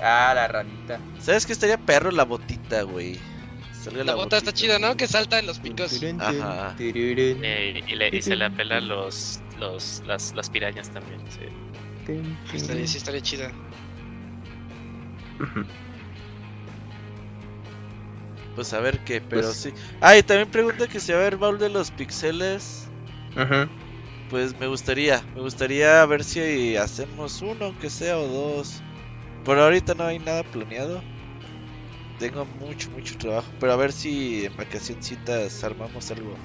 Ah, 0.00 0.32
la 0.34 0.46
ranita. 0.48 1.00
¿Sabes 1.18 1.44
qué 1.46 1.52
estaría 1.52 1.76
perro 1.78 2.10
la 2.10 2.24
botita, 2.24 2.82
güey? 2.82 3.18
La 4.04 4.14
bota 4.14 4.36
está 4.36 4.52
chida, 4.52 4.78
¿no? 4.78 4.96
Que 4.96 5.06
salta 5.06 5.38
en 5.38 5.46
los 5.46 5.58
picos. 5.60 5.98
Ajá. 6.20 6.74
Eh, 6.78 7.82
y, 7.86 7.94
le- 7.94 8.08
y 8.16 8.20
se 8.22 8.36
le 8.36 8.44
apelan 8.44 8.86
los, 8.86 9.40
los, 9.58 10.02
las, 10.06 10.34
las 10.34 10.50
pirañas 10.50 10.90
también. 10.90 11.20
Sí. 11.30 12.16
Estaría, 12.54 12.86
sí, 12.86 12.98
estaría 12.98 13.20
chida. 13.22 13.50
Pues 18.54 18.72
a 18.72 18.80
ver 18.80 18.98
qué, 19.04 19.20
pero 19.20 19.42
Pues- 19.42 19.56
sí. 19.56 19.72
Ah, 20.00 20.16
y 20.16 20.22
también 20.22 20.50
pregunta 20.50 20.88
que 20.88 20.98
si 21.00 21.12
va 21.12 21.18
a 21.18 21.20
haber 21.22 21.36
baúl 21.36 21.58
de 21.58 21.68
los 21.68 21.90
pixeles. 21.92 22.88
Ujú. 23.36 23.70
Pues 24.30 24.58
me 24.58 24.66
gustaría, 24.66 25.24
me 25.34 25.40
gustaría 25.40 26.04
ver 26.06 26.24
si 26.24 26.76
hacemos 26.76 27.40
uno, 27.40 27.66
aunque 27.66 27.88
sea, 27.88 28.18
o 28.18 28.26
dos. 28.26 28.82
Por 29.44 29.58
ahorita 29.58 29.94
no 29.94 30.04
hay 30.04 30.18
nada 30.18 30.42
planeado. 30.42 31.02
Tengo 32.18 32.44
mucho, 32.44 32.90
mucho 32.90 33.16
trabajo. 33.16 33.48
Pero 33.60 33.72
a 33.72 33.76
ver 33.76 33.92
si 33.92 34.44
en 34.44 34.56
vacacioncitas 34.56 35.62
armamos 35.62 36.10
algo. 36.10 36.36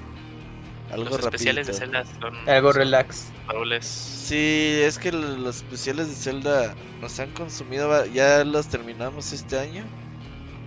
Algo 0.94 1.10
Los 1.16 1.18
especiales 1.24 1.66
de 1.66 1.72
rapidito. 1.74 1.98
Zelda 2.02 2.20
son, 2.20 2.48
Algo 2.48 2.72
son 2.72 2.78
relax. 2.80 3.26
baúles. 3.46 3.84
Sí, 3.84 4.80
es 4.82 4.98
que 4.98 5.12
los 5.12 5.56
especiales 5.56 6.08
de 6.08 6.14
Zelda 6.14 6.74
nos 7.00 7.18
han 7.20 7.30
consumido. 7.32 8.06
Ya 8.06 8.44
los 8.44 8.68
terminamos 8.68 9.32
este 9.32 9.58
año. 9.58 9.84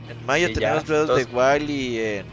En 0.10 0.26
mayo 0.26 0.48
Sí, 0.48 0.54
tenemos 0.54 0.84
the 0.86 0.94
dos- 0.94 1.28
Wild 1.34 1.70
y 1.70 2.00
en... 2.00 2.26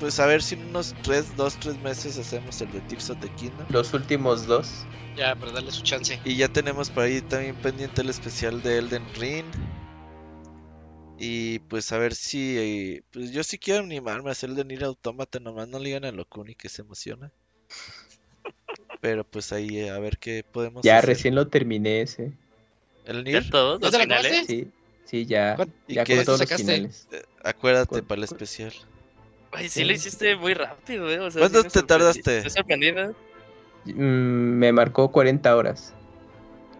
Pues 0.00 0.20
a 0.20 0.26
ver 0.26 0.42
si 0.42 0.56
en 0.56 0.66
unos 0.68 0.94
3, 1.02 1.36
2, 1.36 1.56
3 1.58 1.78
meses 1.82 2.18
hacemos 2.18 2.60
el 2.60 2.70
de 2.72 2.80
Tears 2.82 3.10
of 3.10 3.18
the 3.20 3.28
Kingdom. 3.30 3.66
Los 3.70 3.94
últimos 3.94 4.46
dos. 4.46 4.84
Ya, 5.16 5.34
para 5.34 5.52
darle 5.52 5.70
su 5.72 5.82
chance. 5.82 6.20
Y 6.24 6.36
ya 6.36 6.48
tenemos 6.48 6.90
por 6.90 7.04
ahí 7.04 7.22
también 7.22 7.54
pendiente 7.56 8.02
el 8.02 8.10
especial 8.10 8.60
de 8.62 8.78
Elden 8.78 9.06
Ring. 9.14 9.46
Y 11.18 11.60
pues 11.60 11.92
a 11.92 11.98
ver 11.98 12.14
si... 12.14 12.58
eh, 12.58 13.02
Pues 13.12 13.32
yo 13.32 13.42
sí 13.42 13.58
quiero 13.58 13.82
animarme 13.84 14.28
a 14.28 14.32
hacer 14.32 14.50
el 14.50 14.56
de 14.56 14.64
Nier 14.64 14.84
Automata, 14.84 15.40
nomás 15.40 15.68
no 15.68 15.78
le 15.78 15.86
digan 15.86 16.04
a 16.04 16.12
Locuni 16.12 16.54
que 16.54 16.68
se 16.68 16.82
emociona. 16.82 17.30
Pero 19.00 19.24
pues 19.24 19.52
ahí 19.52 19.78
eh, 19.78 19.90
a 19.90 19.98
ver 19.98 20.18
qué 20.18 20.44
podemos 20.50 20.84
Ya 20.84 20.98
hacer. 20.98 21.08
recién 21.10 21.34
lo 21.34 21.48
terminé 21.48 22.02
ese. 22.02 22.32
¿El 23.04 23.18
¿Ya 23.18 23.22
Nier? 23.22 23.50
todos 23.50 23.80
¿Ya 23.80 23.86
los 23.86 23.92
te 23.92 23.98
lo 23.98 24.02
finales? 24.04 24.46
Sí, 24.46 24.68
sí, 25.04 25.26
ya. 25.26 25.54
¿Cuán- 25.56 25.72
¿Y 25.86 25.94
Ya 25.94 26.04
qué 26.04 26.16
con 26.16 26.24
todos 26.24 26.40
los 26.40 26.48
sacaste? 26.48 26.72
finales. 26.72 27.08
Eh, 27.12 27.22
Acuérdate 27.44 27.88
¿Cuál- 27.88 28.04
para 28.04 28.18
el 28.18 28.24
especial. 28.24 28.72
Ay, 29.52 29.68
sí 29.68 29.84
lo 29.84 29.92
hiciste 29.92 30.36
muy 30.36 30.54
rápido, 30.54 31.10
¿eh? 31.10 31.20
O 31.20 31.30
sea, 31.30 31.40
¿Cuánto 31.40 31.62
sí 31.62 31.68
te 31.70 31.82
tardaste? 31.82 32.36
Estoy 32.38 32.50
sorprendido. 32.50 33.14
Mm, 33.84 34.58
me 34.58 34.72
marcó 34.72 35.10
40 35.12 35.56
horas. 35.56 35.94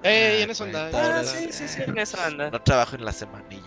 ¡Ey! 0.03 0.43
En 0.43 0.51
eso 0.51 0.65
anda. 0.65 0.91
Ah, 0.93 1.23
sí, 1.25 1.53
sí, 1.53 1.69
sí, 1.69 1.83
en 1.83 1.97
eso 1.99 2.21
anda. 2.21 2.51
No 2.51 2.61
trabajo 2.61 2.97
en 2.97 3.05
la 3.05 3.13
semanilla. 3.13 3.66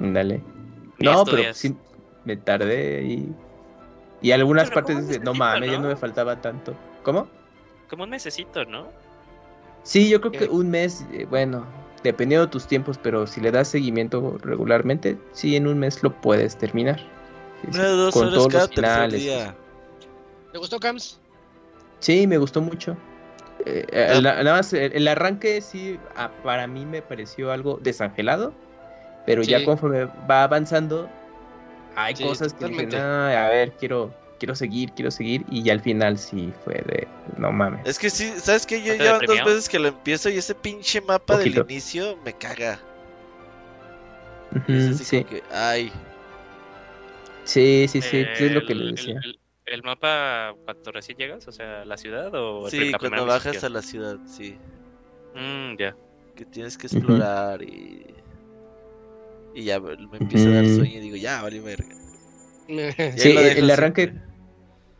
Dale. 0.00 0.42
No, 0.98 1.24
pero 1.24 1.54
sí 1.54 1.76
me 2.24 2.36
tardé 2.36 3.02
y. 3.04 3.32
Y 4.22 4.32
algunas 4.32 4.68
Pero 4.68 4.74
partes 4.86 5.20
no 5.22 5.32
mames, 5.32 5.70
ya 5.70 5.76
¿no? 5.76 5.84
no 5.84 5.88
me 5.88 5.96
faltaba 5.96 6.40
tanto. 6.42 6.74
¿Cómo? 7.04 7.28
Como 7.88 8.04
un 8.04 8.10
mesecito, 8.10 8.64
¿no? 8.66 8.88
Sí, 9.82 10.10
yo 10.10 10.20
creo 10.20 10.32
que 10.32 10.44
Ok. 10.44 10.52
un 10.52 10.70
mes, 10.70 11.06
eh, 11.12 11.26
bueno, 11.30 11.66
dependiendo 12.02 12.44
de 12.46 12.52
tus 12.52 12.66
tiempos, 12.66 12.98
pero 13.02 13.26
si 13.26 13.40
le 13.40 13.50
das 13.50 13.68
seguimiento 13.68 14.36
regularmente, 14.42 15.16
sí, 15.32 15.56
en 15.56 15.66
un 15.66 15.78
mes 15.78 16.02
lo 16.02 16.12
puedes 16.20 16.56
terminar. 16.58 16.98
Sí, 17.62 17.68
sí, 17.72 17.78
Una 17.78 17.88
de 17.88 17.96
dos 17.96 18.14
con 18.14 18.22
horas 18.24 18.34
todos 18.34 18.48
cada 18.48 18.60
los 18.66 18.70
finales. 18.74 19.20
día. 19.22 19.54
¿Te 20.52 20.58
gustó, 20.58 20.78
Cams? 20.78 21.18
Sí, 22.00 22.26
me 22.26 22.36
gustó 22.36 22.60
mucho. 22.60 22.96
Eh, 23.64 23.86
eh, 23.90 24.06
Ah. 24.16 24.20
la- 24.20 24.42
nada 24.42 24.56
más, 24.58 24.72
el, 24.74 24.92
el 24.94 25.08
arranque 25.08 25.60
sí, 25.62 25.98
ah, 26.14 26.30
para 26.42 26.66
mí 26.66 26.84
me 26.84 27.00
pareció 27.00 27.52
algo 27.52 27.78
desangelado, 27.82 28.52
pero 29.30 29.42
Sí. 29.44 29.50
ya 29.50 29.64
conforme 29.64 30.04
va 30.28 30.42
avanzando, 30.44 31.08
hay 31.94 32.16
Sí, 32.16 32.22
cosas 32.24 32.52
que 32.52 32.66
dicen. 32.66 32.94
"Ah, 32.94 33.46
a 33.46 33.48
ver, 33.48 33.72
quiero, 33.78 34.12
quiero 34.38 34.54
seguir, 34.54 34.92
quiero 34.92 35.10
seguir, 35.10 35.44
y 35.50 35.62
ya 35.62 35.72
al 35.72 35.80
final 35.80 36.18
sí 36.18 36.52
fue 36.64 36.74
de, 36.74 37.06
no 37.36 37.52
mames. 37.52 37.86
Es 37.86 37.98
que 37.98 38.10
sí, 38.10 38.32
¿sabes 38.40 38.66
qué? 38.66 38.82
Yo 38.82 38.92
¿No 38.94 38.98
te 38.98 39.04
ya 39.04 39.18
dos 39.26 39.44
veces 39.44 39.68
que 39.68 39.78
lo 39.78 39.88
empiezo 39.88 40.28
y 40.30 40.38
ese 40.38 40.54
pinche 40.54 41.00
mapa 41.00 41.36
Poquito. 41.36 41.62
del 41.64 41.70
inicio 41.70 42.16
me 42.24 42.32
caga. 42.32 42.80
Es 44.66 44.88
así 44.90 45.04
sí, 45.04 45.24
que, 45.24 45.42
ay, 45.52 45.92
sí, 47.44 47.86
sí, 47.88 48.00
sí, 48.02 48.24
sí, 48.34 48.44
es 48.44 48.52
lo 48.52 48.64
que 48.66 48.72
El- 48.72 48.78
le 48.86 48.90
decía. 48.92 49.20
El, 49.22 49.38
el 49.66 49.82
mapa 49.84 50.54
cuando 50.64 50.90
recién 50.90 51.18
llegas, 51.18 51.46
o 51.46 51.52
sea, 51.52 51.84
la 51.84 51.96
ciudad 51.96 52.34
o 52.34 52.64
el- 52.64 52.70
sí, 52.70 52.90
la 52.90 52.98
cuando 52.98 53.26
bajas 53.26 53.62
a 53.62 53.68
la 53.68 53.82
ciudad, 53.82 54.18
sí. 54.26 54.58
Mm, 55.34 55.76
ya. 55.78 55.94
Que 56.34 56.44
tienes 56.46 56.76
que 56.78 56.86
explorar 56.88 57.62
y... 57.62 58.14
Y 59.52 59.64
ya 59.64 59.80
me 59.80 59.92
empieza 60.18 60.48
a 60.48 60.52
dar 60.54 60.66
sueño 60.66 60.98
y 60.98 61.00
digo, 61.00 61.16
ya, 61.16 61.42
vale 61.42 61.60
verga. 61.60 61.96
Sí, 63.16 63.30
el- 63.30 63.58
el 63.58 63.70
arranque- 63.70 64.04
siempre. 64.04 64.30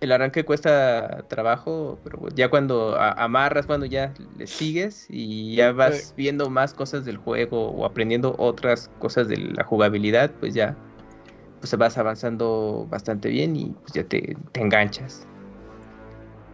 El 0.01 0.13
arranque 0.13 0.45
cuesta 0.45 1.25
trabajo, 1.29 1.99
pero 2.03 2.29
ya 2.35 2.49
cuando 2.49 2.99
amarras, 2.99 3.67
cuando 3.67 3.85
ya 3.85 4.15
le 4.35 4.47
sigues 4.47 5.07
y 5.11 5.57
ya 5.57 5.73
vas 5.73 6.15
viendo 6.17 6.49
más 6.49 6.73
cosas 6.73 7.05
del 7.05 7.19
juego 7.19 7.69
o 7.71 7.85
aprendiendo 7.85 8.35
otras 8.39 8.89
cosas 8.99 9.29
de 9.29 9.37
la 9.37 9.63
jugabilidad, 9.63 10.33
pues 10.41 10.55
ya 10.55 10.75
pues 11.61 11.77
vas 11.77 11.99
avanzando 11.99 12.87
bastante 12.89 13.29
bien 13.29 13.55
y 13.57 13.67
pues 13.67 13.93
ya 13.93 14.05
te, 14.05 14.37
te 14.53 14.61
enganchas. 14.63 15.21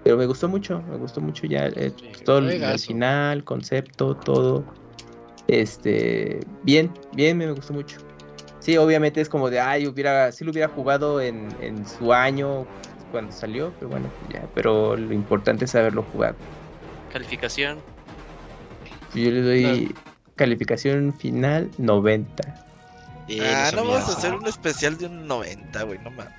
Pero 0.03 0.17
me 0.17 0.27
gustó 0.27 0.49
mucho, 0.49 0.83
me 0.83 0.97
gustó 0.97 1.21
mucho 1.21 1.47
ya 1.47 1.67
eh, 1.69 1.93
Sí, 1.97 2.25
todo 2.25 2.39
el, 2.39 2.51
el 2.51 2.79
final, 2.81 3.45
concepto, 3.45 4.17
todo. 4.17 4.65
Este, 5.49 6.41
bien, 6.63 6.93
bien, 7.13 7.39
me 7.39 7.51
gustó 7.53 7.73
mucho. 7.73 7.99
Sí, 8.61 8.77
obviamente 8.77 9.21
es 9.21 9.29
como 9.29 9.49
de, 9.49 9.61
ay, 9.61 9.87
hubiera, 9.87 10.33
sí 10.33 10.45
lo 10.45 10.51
hubiera 10.51 10.69
jugado 10.69 11.21
en, 11.21 11.49
en 11.61 11.87
su 11.87 12.13
año 12.13 12.67
cuando 13.13 13.31
salió, 13.33 13.73
pero 13.79 13.91
bueno, 13.91 14.11
pues 14.19 14.33
ya, 14.33 14.49
pero 14.55 14.97
lo 14.97 15.15
importante 15.15 15.67
es 15.67 15.75
haberlo 15.75 16.03
jugado. 16.03 16.37
Calificación. 17.13 17.81
Yo 19.15 19.31
le 19.31 19.43
doy 19.43 19.97
calificación 20.35 21.13
final 21.15 21.71
90. 21.79 22.43
Y 23.29 23.41
Ah, 23.41 23.71
no 23.75 23.87
vamos 23.87 24.09
a 24.09 24.13
hacer 24.13 24.35
un 24.35 24.47
especial 24.47 24.99
de 24.99 25.07
un 25.07 25.27
90, 25.27 25.83
güey, 25.85 25.99
no 26.01 26.11
mames. 26.11 26.33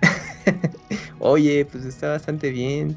Oye, 1.18 1.64
pues 1.64 1.84
está 1.84 2.10
bastante 2.10 2.50
bien. 2.50 2.96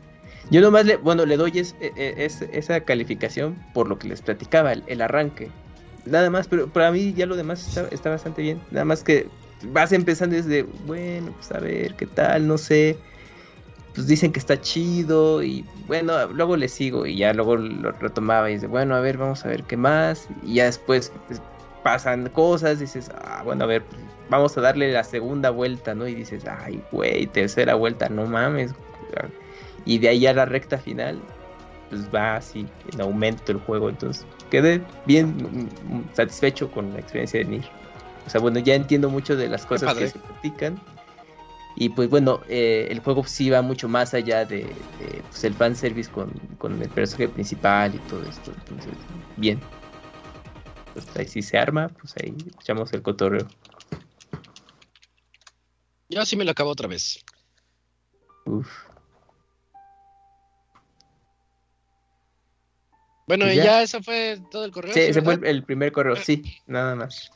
Yo 0.49 0.61
nomás 0.61 0.85
le, 0.85 0.97
bueno, 0.97 1.25
le 1.25 1.37
doy 1.37 1.51
e- 1.57 1.75
e- 1.79 2.13
es- 2.17 2.41
esa 2.41 2.81
calificación 2.81 3.55
por 3.73 3.87
lo 3.87 3.97
que 3.97 4.07
les 4.07 4.21
platicaba, 4.21 4.73
el, 4.73 5.01
arranque. 5.01 5.51
Nada 6.05 6.29
más, 6.29 6.47
pero 6.47 6.67
para 6.67 6.91
mí 6.91 7.13
ya 7.13 7.25
lo 7.25 7.35
demás 7.35 7.77
está, 7.91 8.09
bastante 8.09 8.41
bien. 8.41 8.61
Nada 8.71 8.85
más 8.85 9.03
que 9.03 9.29
vas 9.67 9.91
empezando 9.93 10.35
desde, 10.35 10.63
bueno, 10.63 11.31
pues 11.31 11.51
a 11.51 11.59
ver, 11.59 11.95
qué 11.95 12.05
tal, 12.07 12.47
no 12.47 12.57
sé. 12.57 12.97
Pues 13.95 14.07
dicen 14.07 14.31
que 14.33 14.39
está 14.39 14.59
chido 14.59 15.43
y 15.43 15.65
bueno, 15.87 16.27
luego 16.33 16.57
le 16.57 16.67
sigo 16.67 17.05
y 17.05 17.17
ya 17.17 17.31
luego 17.33 17.55
lo 17.55 17.91
retomaba 17.91 18.49
y 18.49 18.55
dice, 18.55 18.67
bueno, 18.67 18.95
a 18.95 18.99
ver, 18.99 19.17
vamos 19.17 19.45
a 19.45 19.49
ver 19.49 19.63
qué 19.63 19.77
más. 19.77 20.27
Y 20.41 20.55
ya 20.55 20.65
después 20.65 21.11
pasan 21.83 22.27
cosas, 22.29 22.79
dices, 22.79 23.09
ah, 23.13 23.43
bueno, 23.43 23.65
a 23.65 23.67
ver, 23.67 23.85
vamos 24.29 24.57
a 24.57 24.61
darle 24.61 24.91
la 24.91 25.03
segunda 25.03 25.51
vuelta, 25.51 25.93
¿no? 25.93 26.07
Y 26.07 26.15
dices, 26.15 26.43
ay, 26.47 26.81
güey, 26.91 27.27
tercera 27.27 27.75
vuelta, 27.75 28.09
no 28.09 28.25
mames. 28.25 28.73
Y 29.85 29.97
de 29.99 30.09
ahí 30.09 30.25
a 30.27 30.33
la 30.33 30.45
recta 30.45 30.77
final, 30.77 31.19
pues 31.89 32.13
va 32.13 32.37
así, 32.37 32.65
en 32.91 33.01
aumento 33.01 33.51
el 33.51 33.59
juego. 33.59 33.89
Entonces, 33.89 34.25
quedé 34.49 34.81
bien 35.05 35.35
mm, 35.35 35.95
mm, 35.95 36.09
satisfecho 36.13 36.71
con 36.71 36.93
la 36.93 36.99
experiencia 36.99 37.39
de 37.39 37.45
Nier. 37.45 37.65
O 38.25 38.29
sea, 38.29 38.39
bueno, 38.39 38.59
ya 38.59 38.75
entiendo 38.75 39.09
mucho 39.09 39.35
de 39.35 39.47
las 39.49 39.65
cosas 39.65 39.95
que 39.95 40.07
se 40.07 40.19
platican. 40.19 40.79
Y 41.75 41.89
pues 41.89 42.09
bueno, 42.09 42.41
eh, 42.47 42.87
el 42.89 42.99
juego 42.99 43.25
sí 43.25 43.49
va 43.49 43.61
mucho 43.61 43.89
más 43.89 44.13
allá 44.13 44.45
de, 44.45 44.59
de, 44.59 45.23
pues, 45.29 45.43
el 45.43 45.53
fanservice 45.55 46.09
con, 46.11 46.29
con 46.57 46.81
el 46.81 46.89
personaje 46.89 47.29
principal 47.29 47.95
y 47.95 47.97
todo 48.09 48.23
esto. 48.23 48.53
Entonces, 48.59 48.93
bien. 49.37 49.59
Pues 50.93 51.07
ahí 51.17 51.27
si 51.27 51.41
se 51.41 51.57
arma, 51.57 51.89
pues 51.89 52.15
ahí 52.17 52.33
echamos 52.59 52.93
el 52.93 53.01
cotorreo. 53.01 53.47
Yo 56.09 56.23
sí 56.25 56.35
me 56.35 56.45
lo 56.45 56.51
acabo 56.51 56.69
otra 56.69 56.87
vez. 56.87 57.25
Uf. 58.45 58.67
Bueno, 63.27 63.51
y 63.51 63.55
ya. 63.55 63.63
ya 63.63 63.83
eso 63.83 64.01
fue 64.01 64.39
todo 64.51 64.65
el 64.65 64.71
correo. 64.71 64.93
Sí, 64.93 65.01
¿sí, 65.01 65.09
ese 65.09 65.21
fue 65.21 65.35
verdad? 65.35 65.49
el, 65.49 65.57
el 65.57 65.63
primer 65.63 65.91
correo, 65.91 66.15
sí, 66.17 66.43
nada 66.67 66.95
más. 66.95 67.31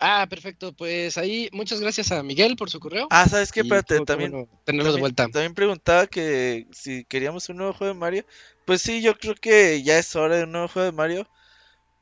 Ah, 0.00 0.26
perfecto. 0.28 0.72
Pues 0.72 1.18
ahí, 1.18 1.48
muchas 1.52 1.80
gracias 1.80 2.10
a 2.10 2.22
Miguel 2.22 2.56
por 2.56 2.70
su 2.70 2.80
correo. 2.80 3.06
Ah, 3.10 3.28
¿sabes 3.28 3.52
qué? 3.52 3.60
Espérate, 3.60 4.00
también, 4.00 4.30
bueno 4.32 4.48
tenerlo 4.64 4.92
de 4.92 5.00
vuelta. 5.00 5.28
también 5.28 5.54
preguntaba 5.54 6.06
que 6.06 6.66
si 6.72 7.04
queríamos 7.04 7.48
un 7.50 7.58
nuevo 7.58 7.74
juego 7.74 7.92
de 7.92 8.00
Mario. 8.00 8.24
Pues 8.64 8.80
sí, 8.82 9.02
yo 9.02 9.14
creo 9.18 9.34
que 9.34 9.82
ya 9.82 9.98
es 9.98 10.16
hora 10.16 10.36
de 10.36 10.44
un 10.44 10.52
nuevo 10.52 10.68
juego 10.68 10.86
de 10.86 10.96
Mario. 10.96 11.28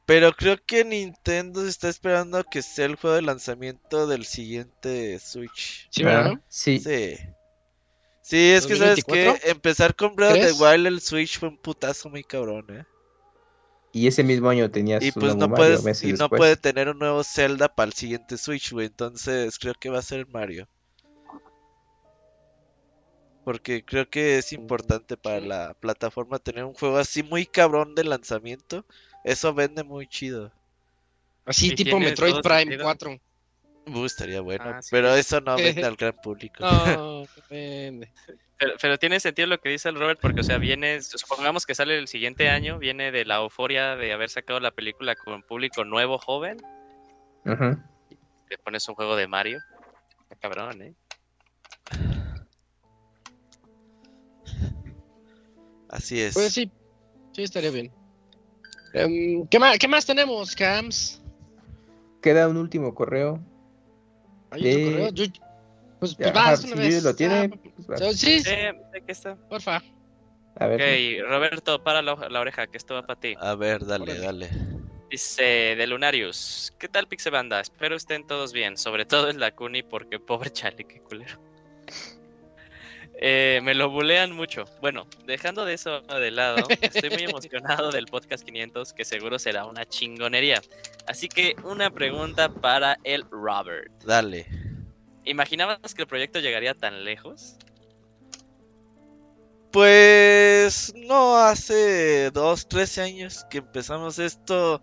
Pero 0.07 0.33
creo 0.33 0.57
que 0.65 0.85
Nintendo 0.85 1.63
se 1.63 1.69
está 1.69 1.89
esperando 1.89 2.39
a 2.39 2.45
que 2.45 2.63
sea 2.63 2.87
el 2.87 2.97
juego 2.97 3.17
de 3.17 3.23
lanzamiento 3.23 4.07
del 4.07 4.25
siguiente 4.25 5.19
Switch. 5.19 5.89
Sí, 5.91 6.03
¿verdad? 6.03 6.33
Ah, 6.37 6.41
sí. 6.49 6.79
Sí. 6.79 7.19
Sí, 8.29 8.51
es 8.53 8.67
que 8.67 8.77
sabes 8.77 9.05
que 9.05 9.39
¿2024? 9.39 9.41
empezar 9.45 9.97
con 9.97 10.15
Breath 10.15 10.45
of 10.45 10.45
the. 10.45 10.53
Wild 10.53 10.87
el 10.87 11.01
Switch 11.01 11.39
fue 11.39 11.49
un 11.49 11.57
putazo 11.57 12.11
muy 12.11 12.23
cabrón, 12.25 12.67
eh. 12.71 12.85
Y 13.93 14.07
ese 14.07 14.23
mismo 14.23 14.49
año 14.51 14.71
tenías 14.71 15.03
Y 15.03 15.13
un 15.15 15.15
pues 15.15 15.35
nuevo 15.35 15.37
no 15.37 15.49
Mario 15.49 15.81
puedes, 15.81 15.83
meses 15.83 16.05
y 16.05 16.13
no 16.15 16.29
después. 16.29 16.39
puede 16.39 16.57
tener 16.57 16.89
un 16.89 16.99
nuevo 16.99 17.25
Zelda 17.25 17.69
para 17.75 17.89
el 17.89 17.95
siguiente 17.95 18.37
Switch, 18.39 18.73
güey. 18.73 18.87
Entonces 18.87 19.59
creo 19.59 19.75
que 19.75 19.91
va 19.91 19.99
a 19.99 20.03
ser 20.03 20.27
Mario. 20.29 20.69
Porque 23.45 23.85
creo 23.85 24.09
que 24.09 24.39
es 24.39 24.53
importante 24.53 25.17
para 25.17 25.41
la 25.41 25.75
plataforma 25.75 26.39
tener 26.39 26.65
un 26.65 26.75
juego 26.75 26.99
así 26.99 27.23
muy 27.23 27.47
cabrón 27.47 27.95
de 27.95 28.05
lanzamiento. 28.05 28.85
Eso 29.25 29.55
vende 29.55 29.83
muy 29.85 30.07
chido. 30.07 30.53
Así 31.45 31.71
Sí, 31.71 31.75
tipo 31.75 31.99
Metroid 31.99 32.41
Prime 32.43 32.61
sentido. 32.61 32.85
4. 32.85 33.21
Uh, 33.89 34.05
estaría 34.05 34.41
bueno. 34.41 34.65
Ah, 34.67 34.83
sí. 34.83 34.89
Pero 34.93 35.15
eso 35.15 35.41
no 35.41 35.57
vende 35.57 35.87
al 35.87 35.97
gran 35.97 36.15
público. 36.21 36.65
No. 36.65 37.25
Pero, 38.61 38.73
pero 38.83 38.99
tiene 38.99 39.21
sentido 39.21 39.47
lo 39.47 39.61
que 39.61 39.69
dice 39.69 39.89
el 39.89 39.95
Robert, 39.95 40.19
porque, 40.21 40.41
o 40.41 40.45
sea, 40.45 40.59
viene, 40.59 41.01
supongamos 41.01 41.65
que 41.65 41.77
sale 41.77 41.97
el 41.97 42.09
siguiente 42.09 42.51
año, 42.51 42.81
viene 42.81 43.13
de 43.13 43.25
la 43.25 43.37
euforia 43.37 43.95
de 43.95 44.13
haber 44.13 44.31
sacado 44.31 44.59
la 44.59 44.73
película 44.73 45.15
con 45.15 45.45
público 45.45 45.85
nuevo, 45.85 46.19
joven, 46.19 46.59
Ujú. 47.45 47.81
te 48.49 48.59
pones 48.59 48.89
un 48.89 48.97
juego 48.97 49.15
de 49.15 49.29
Mario. 49.29 49.61
Está 50.23 50.35
cabrón, 50.41 50.83
¿eh? 50.83 50.95
Así 55.89 56.21
es. 56.21 56.35
Pues 56.35 56.53
sí, 56.53 56.69
sí 57.33 57.45
estaría 57.45 57.71
bien. 57.71 57.93
Em, 58.93 59.47
¿qué, 59.47 59.59
más, 59.61 59.79
¿Qué 59.79 59.87
más 59.87 60.05
tenemos, 60.05 60.57
Cams? 60.57 61.23
queda 62.21 62.49
un 62.49 62.57
último 62.57 62.95
correo. 62.95 63.41
¿Hay 64.51 64.61
otro 64.67 64.79
Eh, 64.79 64.85
correo? 64.85 65.09
Yo- 65.11 65.25
pues, 65.99 66.15
pues 66.17 66.29
Ajá, 66.31 66.51
vas 66.51 66.65
una 66.65 66.73
si 66.75 66.79
vez. 66.79 67.03
lo 67.03 67.15
tiene, 67.15 67.51
Ah, 67.53 67.57
pues, 67.75 67.91
va. 67.91 68.13
sí, 68.13 68.41
sí, 68.41 68.51
aquí 68.51 69.05
está. 69.09 69.37
porfa. 69.49 69.83
A 70.57 70.67
ver. 70.67 71.21
Ok, 71.21 71.29
Roberto, 71.29 71.83
para 71.83 72.03
la, 72.03 72.15
la 72.29 72.41
oreja, 72.41 72.67
que 72.67 72.77
esto 72.77 72.95
va 72.95 73.03
para 73.03 73.19
ti. 73.21 73.35
A 73.39 73.55
ver, 73.55 73.85
dale, 73.85 74.05
Órale. 74.05 74.21
dale. 74.21 74.51
Dice 75.11 75.43
de 75.43 75.87
Lunarius, 75.87 76.73
¿qué 76.79 76.89
tal 76.89 77.07
Pixebanda? 77.09 77.61
Espero 77.61 77.97
estén 77.97 78.27
todos 78.27 78.53
bien, 78.53 78.77
sobre 78.77 79.07
todo 79.07 79.31
el 79.31 79.39
Dakuni 79.39 79.83
porque 79.83 80.19
pobre 80.21 80.51
chale, 80.51 80.85
qué 80.85 81.01
culero. 81.01 81.39
Eh, 83.21 83.61
me 83.65 83.75
lo 83.75 83.91
bulean 83.91 84.33
mucho. 84.33 84.65
Bueno, 84.81 85.07
dejando 85.27 85.65
de 85.65 85.75
eso 85.75 86.03
de 86.03 86.31
lado, 86.31 86.69
estoy 86.81 87.11
muy 87.11 87.25
emocionado 87.25 87.91
del 87.91 88.07
podcast 88.07 88.45
500 88.45 88.93
que 88.93 89.05
seguro 89.05 89.39
será 89.41 89.67
una 89.67 89.85
chingonería. 89.87 90.63
Así 91.07 91.29
que 91.29 91.57
una 91.65 91.91
pregunta 91.91 92.49
para 92.49 92.97
el 93.03 93.25
Robert. 93.31 93.91
Dale. 94.05 94.47
¿Imaginabas 95.25 95.95
que 95.95 96.03
el 96.03 96.09
proyecto 96.09 96.39
llegaría 96.39 96.75
tan 96.75 97.05
lejos? 97.05 97.57
Pues 99.73 100.95
no, 100.97 101.37
hace 101.39 102.31
dos, 102.31 102.69
trece 102.69 103.03
años 103.03 103.45
que 103.51 103.59
empezamos 103.59 104.19
esto, 104.19 104.81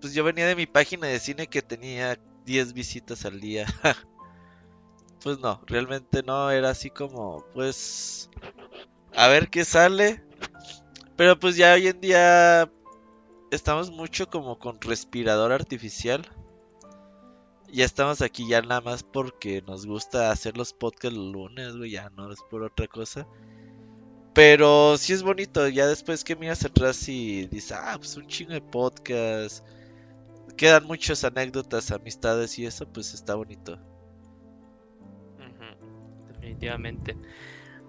pues 0.00 0.14
yo 0.14 0.24
venía 0.24 0.46
de 0.46 0.56
mi 0.56 0.66
página 0.66 1.08
de 1.08 1.18
cine 1.18 1.48
que 1.48 1.60
tenía 1.60 2.18
10 2.46 2.72
visitas 2.72 3.24
al 3.24 3.40
día. 3.40 3.66
pues 5.24 5.38
no, 5.38 5.58
realmente 5.66 6.22
no, 6.22 6.50
era 6.50 6.68
así 6.68 6.90
como, 6.90 7.46
pues, 7.54 8.28
a 9.16 9.26
ver 9.28 9.48
qué 9.48 9.64
sale. 9.64 10.22
Pero 11.16 11.38
pues 11.38 11.56
ya 11.56 11.72
hoy 11.72 11.86
en 11.86 12.00
día 12.00 12.70
estamos 13.50 13.90
mucho 13.90 14.28
como 14.28 14.58
con 14.58 14.80
respirador 14.82 15.50
artificial. 15.50 16.28
Ya 17.72 17.86
estamos 17.86 18.20
aquí 18.20 18.46
ya 18.46 18.60
nada 18.60 18.82
más 18.82 19.02
porque 19.02 19.62
nos 19.62 19.86
gusta 19.86 20.30
hacer 20.30 20.58
los 20.58 20.74
podcasts 20.74 21.16
los 21.16 21.32
lunes, 21.32 21.74
güey, 21.74 21.92
ya 21.92 22.10
no 22.10 22.30
es 22.30 22.40
por 22.50 22.62
otra 22.62 22.86
cosa. 22.86 23.26
Pero 24.34 24.98
sí 24.98 25.14
es 25.14 25.22
bonito, 25.22 25.66
ya 25.68 25.86
después 25.86 26.22
que 26.22 26.36
miras 26.36 26.66
atrás 26.66 27.08
y 27.08 27.46
dices, 27.46 27.72
ah, 27.72 27.94
pues 27.96 28.14
un 28.18 28.26
chingo 28.26 28.52
de 28.52 28.60
podcast. 28.60 29.64
Quedan 30.58 30.84
muchas 30.84 31.24
anécdotas, 31.24 31.92
amistades 31.92 32.58
y 32.58 32.66
eso, 32.66 32.86
pues 32.86 33.14
está 33.14 33.36
bonito. 33.36 33.78
Definitivamente. 36.54 37.16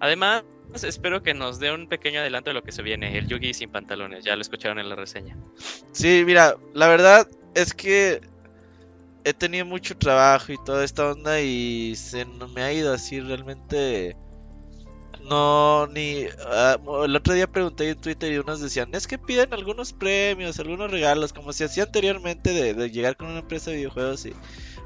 Además, 0.00 0.44
espero 0.82 1.22
que 1.22 1.34
nos 1.34 1.58
dé 1.58 1.72
un 1.72 1.88
pequeño 1.88 2.20
adelanto 2.20 2.50
de 2.50 2.54
lo 2.54 2.64
que 2.64 2.72
se 2.72 2.82
viene, 2.82 3.16
el 3.16 3.28
Yugi 3.28 3.54
sin 3.54 3.70
pantalones, 3.70 4.24
ya 4.24 4.36
lo 4.36 4.42
escucharon 4.42 4.78
en 4.78 4.88
la 4.88 4.96
reseña. 4.96 5.38
Sí, 5.92 6.22
mira, 6.26 6.56
la 6.74 6.88
verdad 6.88 7.26
es 7.54 7.72
que 7.72 8.20
he 9.24 9.32
tenido 9.32 9.64
mucho 9.64 9.96
trabajo 9.96 10.52
y 10.52 10.64
toda 10.64 10.84
esta 10.84 11.10
onda 11.10 11.40
y 11.40 11.96
se 11.96 12.24
me 12.54 12.62
ha 12.62 12.72
ido 12.72 12.92
así 12.92 13.20
realmente. 13.20 14.16
No, 15.22 15.88
ni. 15.88 16.26
ah, 16.46 16.76
el 17.04 17.16
otro 17.16 17.34
día 17.34 17.48
pregunté 17.48 17.90
en 17.90 18.00
Twitter 18.00 18.30
y 18.32 18.38
unos 18.38 18.60
decían: 18.60 18.90
Es 18.92 19.08
que 19.08 19.18
piden 19.18 19.52
algunos 19.52 19.92
premios, 19.92 20.60
algunos 20.60 20.90
regalos, 20.90 21.32
como 21.32 21.52
se 21.52 21.64
hacía 21.64 21.84
anteriormente 21.84 22.50
de, 22.52 22.74
de 22.74 22.90
llegar 22.90 23.16
con 23.16 23.28
una 23.28 23.40
empresa 23.40 23.70
de 23.70 23.78
videojuegos 23.78 24.26
y. 24.26 24.34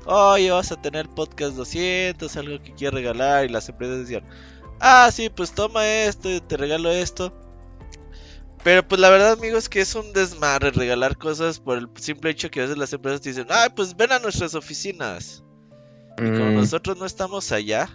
Oye, 0.06 0.51
vas 0.51 0.72
a 0.72 0.81
tener 0.81 1.09
podcast 1.09 1.55
200, 1.56 2.36
algo 2.36 2.62
que 2.62 2.74
quieres 2.74 2.94
regalar. 2.94 3.44
Y 3.44 3.48
las 3.48 3.68
empresas 3.68 3.98
decían: 3.98 4.24
Ah, 4.81 5.10
sí, 5.12 5.28
pues 5.31 5.52
toma 5.55 5.86
esto, 5.86 6.28
te 6.43 6.56
regalo 6.56 6.90
esto. 6.90 7.32
Pero 8.62 8.86
pues 8.86 9.01
la 9.01 9.10
verdad, 9.10 9.32
amigos, 9.32 9.68
que 9.68 9.81
es 9.81 9.94
un 9.94 10.12
desmadre 10.12 10.70
regalar 10.70 11.16
cosas 11.16 11.60
por 11.60 11.78
el 11.78 11.89
simple 11.97 12.31
hecho 12.31 12.51
que 12.51 12.60
a 12.60 12.64
veces 12.64 12.77
las 12.78 12.93
empresas 12.93 13.20
te 13.22 13.31
dicen, 13.31 13.47
ay, 13.51 13.70
pues 13.74 13.97
ven 13.97 14.12
a 14.12 14.18
nuestras 14.18 14.55
oficinas. 14.55 15.43
Y 16.22 16.31
como 16.32 16.51
Mm, 16.51 16.55
nosotros 16.55 16.98
no 16.98 17.06
estamos 17.06 17.52
allá, 17.52 17.89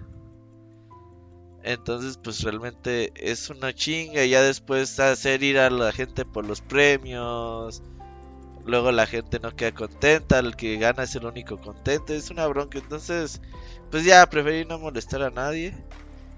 entonces 1.63 2.19
pues 2.23 2.41
realmente 2.43 3.11
es 3.15 3.49
una 3.49 3.73
chinga. 3.73 4.23
Y 4.23 4.29
ya 4.31 4.41
después 4.41 4.99
hacer 4.99 5.43
ir 5.43 5.59
a 5.59 5.69
la 5.69 5.91
gente 5.91 6.25
por 6.25 6.45
los 6.45 6.61
premios. 6.61 7.83
Luego 8.65 8.91
la 8.91 9.05
gente 9.05 9.39
no 9.39 9.55
queda 9.55 9.71
contenta, 9.73 10.39
el 10.39 10.55
que 10.55 10.77
gana 10.77 11.03
es 11.03 11.15
el 11.15 11.25
único 11.25 11.59
contento. 11.61 12.13
Es 12.13 12.29
una 12.31 12.47
bronca. 12.47 12.79
Entonces, 12.79 13.41
pues 13.91 14.03
ya 14.05 14.25
preferí 14.27 14.65
no 14.65 14.79
molestar 14.79 15.21
a 15.21 15.29
nadie. 15.29 15.73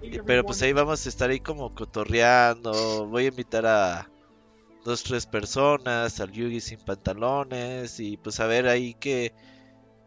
Y- 0.02 0.20
Pero 0.20 0.44
pues 0.46 0.62
ahí 0.62 0.74
vamos 0.74 1.06
a 1.06 1.10
estar 1.10 1.30
ahí 1.30 1.40
como 1.40 1.74
cotorreando. 1.74 3.08
Voy 3.08 3.26
a 3.26 3.30
invitar 3.30 3.66
a 3.66 4.10
dos, 4.84 5.04
tres 5.04 5.26
personas, 5.26 6.20
al 6.20 6.32
Yugi 6.32 6.60
sin 6.62 6.80
pantalones. 6.80 8.00
Y 8.00 8.18
pues 8.18 8.40
a 8.40 8.46
ver 8.48 8.68
ahí 8.68 8.94
qué, 9.00 9.34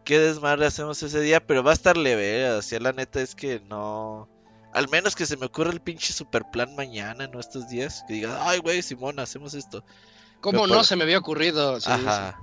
qué 0.05 0.19
desmadre 0.19 0.67
hacemos 0.67 1.01
ese 1.03 1.19
día. 1.21 1.45
Pero 1.45 1.63
va 1.63 1.71
a 1.71 1.73
estar 1.73 1.97
leve, 1.97 2.43
¿eh? 2.45 2.51
o 2.51 2.61
sea, 2.61 2.79
la 2.79 2.93
neta 2.93 3.21
es 3.21 3.33
que 3.35 3.59
no. 3.61 4.29
Al 4.73 4.87
menos 4.89 5.15
que 5.15 5.25
se 5.25 5.35
me 5.37 5.47
ocurra 5.47 5.71
el 5.71 5.81
pinche 5.81 6.13
super 6.13 6.43
plan 6.51 6.75
mañana, 6.75 7.27
¿no? 7.27 7.39
Estos 7.39 7.67
días. 7.67 8.05
Que 8.07 8.13
diga, 8.13 8.47
ay, 8.47 8.59
güey, 8.59 8.81
Simón, 8.81 9.19
hacemos 9.19 9.53
esto. 9.53 9.83
¿Cómo 10.41 10.59
Pero 10.63 10.67
no 10.67 10.75
por- 10.77 10.85
se 10.85 10.95
me 10.95 11.03
había 11.03 11.19
ocurrido? 11.19 11.79
Sí, 11.79 11.89
Ajá. 11.91 12.37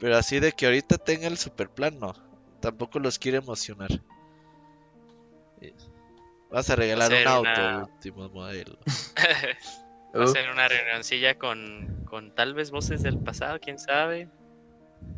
Pero 0.00 0.16
así 0.16 0.40
de 0.40 0.52
que 0.52 0.66
ahorita 0.66 0.98
tenga 0.98 1.26
el 1.26 1.38
super 1.38 1.70
plan, 1.70 1.98
no. 1.98 2.14
Tampoco 2.60 2.98
los 2.98 3.18
quiere 3.18 3.38
emocionar. 3.38 3.90
Vas 6.50 6.70
a 6.70 6.76
regalar 6.76 7.12
un 7.12 7.26
auto, 7.28 7.48
una- 7.50 7.84
último 7.84 8.28
modelo. 8.30 8.78
Va 10.16 10.24
a 10.24 10.28
ser 10.28 10.50
una 10.50 10.66
reunioncilla 10.68 11.36
con, 11.36 12.04
con 12.08 12.34
tal 12.34 12.54
vez 12.54 12.70
voces 12.70 13.02
del 13.02 13.18
pasado, 13.18 13.58
quién 13.60 13.78
sabe. 13.78 14.28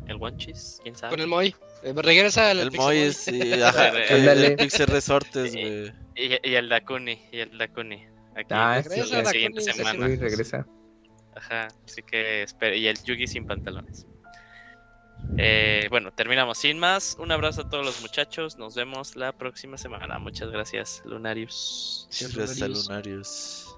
El 0.07 0.17
Wanchis, 0.17 0.79
quién 0.83 0.95
sabe. 0.95 1.11
Con 1.11 1.19
el 1.21 1.27
Moy. 1.27 1.55
Eh, 1.83 1.93
regresa 1.95 2.49
al 2.51 2.59
El 2.59 2.71
Moy 2.71 2.97
es, 2.97 3.15
sí, 3.17 3.53
ajá, 3.61 3.89
el, 3.89 4.27
el 4.27 4.55
Pixel 4.57 4.87
Resortes, 4.87 5.53
güey. 5.53 5.93
Y, 6.15 6.49
y 6.49 6.55
el 6.55 6.67
Dakuni, 6.67 7.21
y 7.31 7.39
el 7.39 7.57
Dakuni. 7.57 8.05
Aquí 8.35 8.47
Ah, 8.49 8.75
la 8.75 8.83
sí, 8.83 8.89
Regresa 8.89 9.25
sí, 9.25 9.31
siguiente 9.31 9.61
Dakuni, 9.61 9.73
semana. 9.83 10.07
Regresa. 10.07 10.65
Ajá, 11.35 11.67
así 11.85 12.01
que 12.03 12.43
espera, 12.43 12.75
y 12.75 12.87
el 12.87 13.01
Yugi 13.03 13.27
sin 13.27 13.45
pantalones. 13.45 14.05
Eh, 15.37 15.87
bueno, 15.89 16.11
terminamos 16.11 16.57
sin 16.57 16.79
más. 16.79 17.15
Un 17.19 17.31
abrazo 17.31 17.61
a 17.61 17.69
todos 17.69 17.85
los 17.85 18.01
muchachos. 18.01 18.57
Nos 18.57 18.75
vemos 18.75 19.15
la 19.15 19.31
próxima 19.37 19.77
semana. 19.77 20.17
Muchas 20.19 20.49
gracias, 20.49 21.01
Lunarius. 21.05 22.07
Gracias 22.09 22.59
Lunarius. 22.59 22.87
Lunarius. 22.87 23.75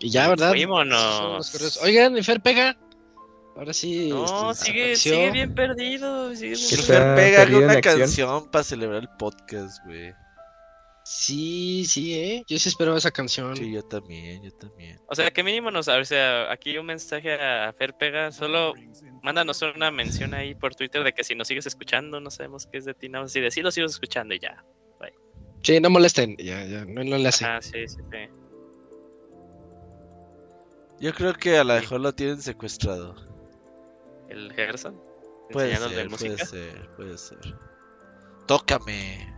Y 0.00 0.10
ya, 0.10 0.28
¿verdad? 0.28 0.50
Fuímonos. 0.50 1.78
Oigan, 1.82 2.22
Fer 2.24 2.40
pega. 2.40 2.76
Ahora 3.56 3.72
sí. 3.74 4.08
No, 4.08 4.50
este, 4.52 4.64
sigue, 4.64 4.96
sigue 4.96 5.30
bien 5.30 5.54
perdido. 5.54 6.34
Sigue 6.34 6.54
bien 6.54 6.68
¿Qué 6.70 6.76
Que 6.76 6.82
perdido. 6.82 6.94
está 6.94 6.94
Fer 6.94 7.16
pega 7.16 7.42
en 7.42 7.54
una 7.64 7.72
acción? 7.74 7.98
canción 8.00 8.50
para 8.50 8.64
celebrar 8.64 9.02
el 9.02 9.08
podcast, 9.18 9.84
güey. 9.84 10.14
Sí, 11.12 11.84
sí, 11.86 12.14
eh. 12.14 12.44
Yo 12.46 12.56
sí 12.56 12.68
esperaba 12.68 12.96
esa 12.96 13.10
canción. 13.10 13.56
Sí, 13.56 13.72
yo 13.72 13.82
también, 13.82 14.40
yo 14.44 14.52
también. 14.52 15.00
O 15.08 15.14
sea, 15.16 15.28
que 15.32 15.42
mínimo 15.42 15.72
nos, 15.72 15.88
o 15.88 16.04
sea, 16.04 16.52
aquí 16.52 16.78
un 16.78 16.86
mensaje 16.86 17.34
a 17.34 17.72
Fer 17.72 17.94
Pega, 17.98 18.30
solo 18.30 18.74
mándanos 19.20 19.60
una 19.62 19.90
mención 19.90 20.34
ahí 20.34 20.54
por 20.54 20.76
Twitter 20.76 21.02
de 21.02 21.12
que 21.12 21.24
si 21.24 21.34
nos 21.34 21.48
sigues 21.48 21.66
escuchando, 21.66 22.20
no 22.20 22.30
sabemos 22.30 22.68
qué 22.70 22.78
es 22.78 22.84
de 22.84 22.94
ti, 22.94 23.08
nada 23.08 23.24
más 23.24 23.32
así 23.32 23.40
de 23.40 23.50
sí 23.50 23.60
lo 23.60 23.72
sigo 23.72 23.88
escuchando 23.88 24.34
y 24.36 24.38
ya. 24.38 24.64
Sí, 25.64 25.80
no 25.80 25.90
molesten. 25.90 26.36
Ya, 26.38 26.64
ya, 26.64 26.84
no, 26.84 27.02
no 27.02 27.18
le 27.18 27.28
hace. 27.28 27.44
Ajá, 27.44 27.60
sí, 27.60 27.88
sí, 27.88 27.96
sí. 28.10 28.18
Yo 31.00 31.12
creo 31.12 31.34
que 31.34 31.58
a 31.58 31.64
lo 31.64 31.74
Sí. 31.74 31.80
mejor 31.80 32.00
lo 32.02 32.12
tienen 32.14 32.40
secuestrado. 32.40 33.16
El 34.28 34.52
Gerson, 34.52 34.94
Puede 35.50 35.76
ser, 35.76 35.88
puede 35.88 36.08
música. 36.08 36.46
ser, 36.46 36.88
puede 36.96 37.18
ser. 37.18 37.38
Tócame. 38.46 39.34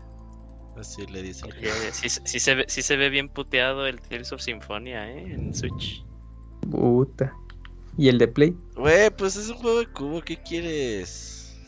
Así 0.76 1.06
le 1.06 1.22
dice. 1.22 1.46
Oye, 1.46 1.70
sí, 1.92 2.08
sí 2.08 2.40
se 2.40 2.54
ve, 2.54 2.64
sí 2.68 2.82
se 2.82 2.96
ve 2.96 3.10
bien 3.10 3.28
puteado 3.28 3.86
el 3.86 4.00
Tales 4.00 4.32
of 4.32 4.40
Symphonia, 4.40 5.10
¿eh? 5.10 5.32
En 5.34 5.54
Switch. 5.54 6.04
Puta. 6.70 7.34
¿Y 7.98 8.08
el 8.08 8.18
de 8.18 8.28
Play? 8.28 8.56
Güey, 8.74 9.10
pues 9.10 9.36
es 9.36 9.48
un 9.50 9.56
juego 9.56 9.80
de 9.80 9.86
cubo, 9.86 10.22
¿qué 10.22 10.36
quieres? 10.38 11.60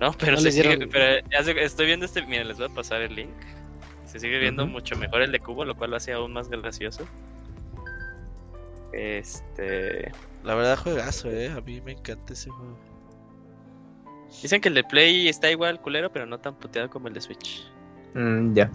No, 0.00 0.12
pero 0.12 0.32
No 0.32 0.38
se 0.38 0.52
sigue, 0.52 0.86
pero 0.88 1.26
ya 1.30 1.42
se- 1.44 1.62
estoy 1.62 1.86
viendo 1.86 2.06
este, 2.06 2.24
miren, 2.24 2.48
les 2.48 2.56
voy 2.58 2.66
a 2.66 2.74
pasar 2.74 3.02
el 3.02 3.14
link. 3.14 3.30
Se 4.06 4.20
sigue 4.20 4.38
viendo 4.38 4.66
mucho 4.66 4.96
mejor 4.96 5.20
el 5.22 5.32
de 5.32 5.40
cubo, 5.40 5.64
lo 5.64 5.74
cual 5.76 5.90
lo 5.90 5.96
hace 5.96 6.12
aún 6.12 6.32
más 6.32 6.48
gracioso. 6.48 7.06
Este, 8.92 10.12
La 10.44 10.54
verdad, 10.54 10.78
juegazo, 10.78 11.30
eh. 11.30 11.48
A 11.50 11.60
mí 11.60 11.80
me 11.80 11.92
encanta 11.92 12.32
ese 12.32 12.50
juego. 12.50 12.78
dicen 14.42 14.60
que 14.60 14.68
el 14.68 14.74
de 14.74 14.84
Play 14.84 15.28
está 15.28 15.50
igual 15.50 15.80
culero, 15.80 16.10
pero 16.12 16.24
no 16.26 16.38
tan 16.38 16.54
puteado 16.54 16.88
como 16.88 17.08
el 17.08 17.14
de 17.14 17.20
Switch. 17.20 17.70
Mm, 18.16 18.54
ya. 18.54 18.70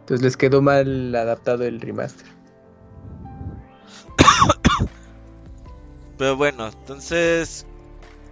Entonces 0.00 0.22
les 0.22 0.36
quedó 0.36 0.62
mal 0.62 1.14
adaptado 1.14 1.64
el 1.64 1.80
remaster. 1.80 2.26
Pero 6.18 6.36
bueno, 6.36 6.68
entonces. 6.68 7.66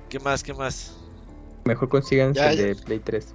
¿Qué 0.08 0.20
más? 0.20 0.42
¿Qué 0.42 0.54
más? 0.54 0.96
Mejor 1.64 1.88
consigan 1.88 2.34
el 2.36 2.56
de 2.56 2.74
Play 2.76 3.00
3. 3.00 3.34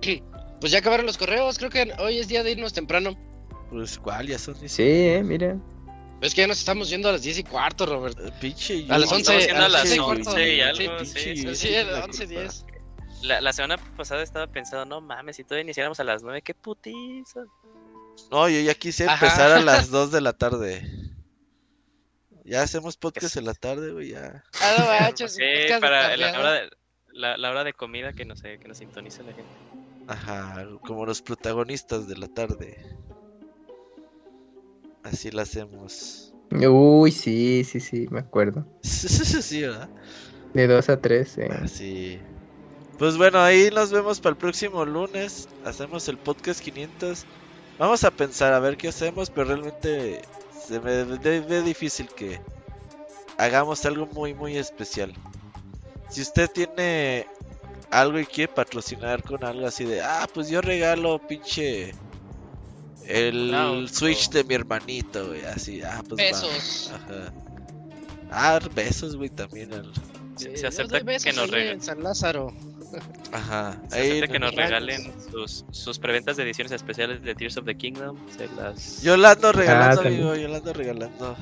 Pues 0.60 0.72
ya 0.72 0.80
acabaron 0.80 1.06
los 1.06 1.16
correos. 1.16 1.56
Creo 1.56 1.70
que 1.70 1.90
hoy 2.00 2.18
es 2.18 2.28
día 2.28 2.42
de 2.42 2.52
irnos 2.52 2.74
temprano. 2.74 3.16
Pues, 3.70 3.98
¿cuál? 3.98 4.26
Ya 4.26 4.38
son 4.38 4.54
Sí, 4.68 4.82
eh, 4.82 5.22
mira. 5.24 5.56
Es 6.20 6.34
que 6.34 6.42
ya 6.42 6.46
nos 6.46 6.58
estamos 6.58 6.90
yendo 6.90 7.08
a 7.08 7.12
las 7.12 7.22
10 7.22 7.38
y 7.38 7.44
cuarto, 7.44 7.86
Robert. 7.86 8.18
Eh, 8.20 8.30
Pinche. 8.38 8.84
A 8.90 8.98
las 8.98 9.08
Yugi. 9.08 9.20
11, 9.22 9.38
Estamos 9.38 9.46
yendo 9.46 9.64
a 9.64 9.68
las 9.70 9.82
11 9.84 9.96
y 9.96 9.98
11 9.98 10.22
cuarto. 10.22 10.40
y 10.40 10.60
algo, 10.60 10.98
Sí, 10.98 11.06
sí, 11.06 11.18
sí, 11.20 11.34
Yugi. 11.44 11.54
Sí, 11.56 11.68
tiene 11.68 11.80
era 11.80 11.92
la 11.92 12.04
11, 12.04 12.26
culpa. 12.26 12.40
10. 12.42 12.66
La, 13.22 13.40
la 13.40 13.52
semana 13.52 13.76
pasada 13.96 14.22
estaba 14.22 14.46
pensando, 14.46 14.84
no 14.86 15.00
mames, 15.00 15.36
si 15.36 15.44
todavía 15.44 15.64
iniciáramos 15.64 16.00
a 16.00 16.04
las 16.04 16.22
9, 16.22 16.42
qué 16.42 16.54
putiza. 16.54 17.40
No, 18.30 18.48
yo 18.48 18.60
ya 18.60 18.74
quise 18.74 19.04
Ajá. 19.04 19.14
empezar 19.14 19.52
a 19.52 19.60
las 19.60 19.90
2 19.90 20.10
de 20.10 20.20
la 20.20 20.32
tarde. 20.32 20.82
Ya 22.44 22.62
hacemos 22.62 22.96
podcast 22.96 23.36
en 23.36 23.44
la 23.44 23.54
tarde, 23.54 23.92
güey, 23.92 24.10
ya. 24.10 24.42
Ah, 24.60 24.76
no 24.78 24.86
manches, 24.86 25.34
Sí, 25.36 25.42
para 25.80 26.16
la 26.16 26.38
hora, 26.38 26.52
de, 26.52 26.70
la, 27.12 27.36
la 27.36 27.50
hora 27.50 27.64
de 27.64 27.72
comida 27.72 28.12
que 28.12 28.24
no 28.24 28.34
sé, 28.36 28.58
que 28.58 28.68
nos 28.68 28.78
sintonice 28.78 29.22
la 29.22 29.32
gente. 29.32 29.52
Ajá, 30.06 30.66
como 30.82 31.06
los 31.06 31.22
protagonistas 31.22 32.08
de 32.08 32.16
la 32.16 32.26
tarde. 32.28 32.76
Así 35.02 35.30
lo 35.30 35.42
hacemos. 35.42 36.34
Uy, 36.50 37.12
sí, 37.12 37.64
sí, 37.64 37.78
sí, 37.80 38.06
me 38.10 38.20
acuerdo. 38.20 38.66
sí, 38.82 39.62
¿verdad? 39.62 39.88
De 40.52 40.66
2 40.66 40.88
a 40.88 41.00
3, 41.00 41.38
eh. 41.38 41.48
Así. 41.62 42.20
Pues 43.00 43.16
bueno, 43.16 43.40
ahí 43.40 43.70
nos 43.74 43.90
vemos 43.90 44.20
para 44.20 44.32
el 44.32 44.36
próximo 44.36 44.84
lunes. 44.84 45.48
Hacemos 45.64 46.06
el 46.08 46.18
podcast 46.18 46.60
500. 46.60 47.24
Vamos 47.78 48.04
a 48.04 48.10
pensar 48.10 48.52
a 48.52 48.60
ver 48.60 48.76
qué 48.76 48.88
hacemos, 48.88 49.30
pero 49.30 49.46
realmente 49.46 50.20
se 50.68 50.78
me 50.80 51.04
ve, 51.04 51.62
difícil 51.62 52.08
que 52.08 52.40
hagamos 53.38 53.84
algo 53.86 54.06
muy, 54.06 54.34
muy 54.34 54.58
especial. 54.58 55.14
Si 56.10 56.20
usted 56.20 56.50
tiene 56.50 57.26
algo 57.90 58.18
y 58.18 58.26
quiere 58.26 58.52
patrocinar 58.52 59.22
con 59.22 59.42
algo 59.44 59.66
así 59.66 59.84
de, 59.86 60.02
ah, 60.02 60.28
pues 60.32 60.50
yo 60.50 60.60
regalo 60.60 61.18
pinche 61.26 61.94
el 63.06 63.50
No, 63.50 63.88
Switch 63.88 64.26
no. 64.28 64.34
de 64.34 64.44
mi 64.44 64.54
hermanito, 64.54 65.28
güey, 65.28 65.42
así, 65.46 65.80
ah, 65.82 66.02
pues 66.06 66.20
va. 66.20 66.24
Besos. 66.24 66.92
Ajá. 66.94 67.32
Ah, 68.30 68.60
besos, 68.74 69.16
güey, 69.16 69.30
también. 69.30 69.72
al- 69.72 69.90
Se- 70.36 70.66
acepta 70.66 71.00
que 71.02 71.32
nos 71.32 71.50
regalen. 71.50 71.74
en 71.76 71.82
San 71.82 72.02
Lázaro. 72.02 72.52
Ajá. 73.32 73.76
Se 73.88 73.98
ahí 73.98 74.20
que 74.22 74.38
nos 74.38 74.52
nos- 74.52 74.54
regalen 74.56 75.12
sus, 75.30 75.64
sus 75.70 75.98
preventas 75.98 76.36
de 76.36 76.42
ediciones 76.44 76.72
especiales 76.72 77.22
de 77.22 77.34
Tears 77.34 77.56
of 77.56 77.64
the 77.64 77.76
Kingdom. 77.76 78.16
Se 78.36 78.48
las. 78.48 79.02
Yo 79.02 79.16
la 79.16 79.32
ando 79.32 79.52
regalando, 79.52 80.00
Ah, 80.00 80.02
también. 80.02 80.22
amigo, 80.22 80.36
yo 80.36 80.48
la 80.48 80.56
ando 80.58 80.72
regalando. 80.72 81.36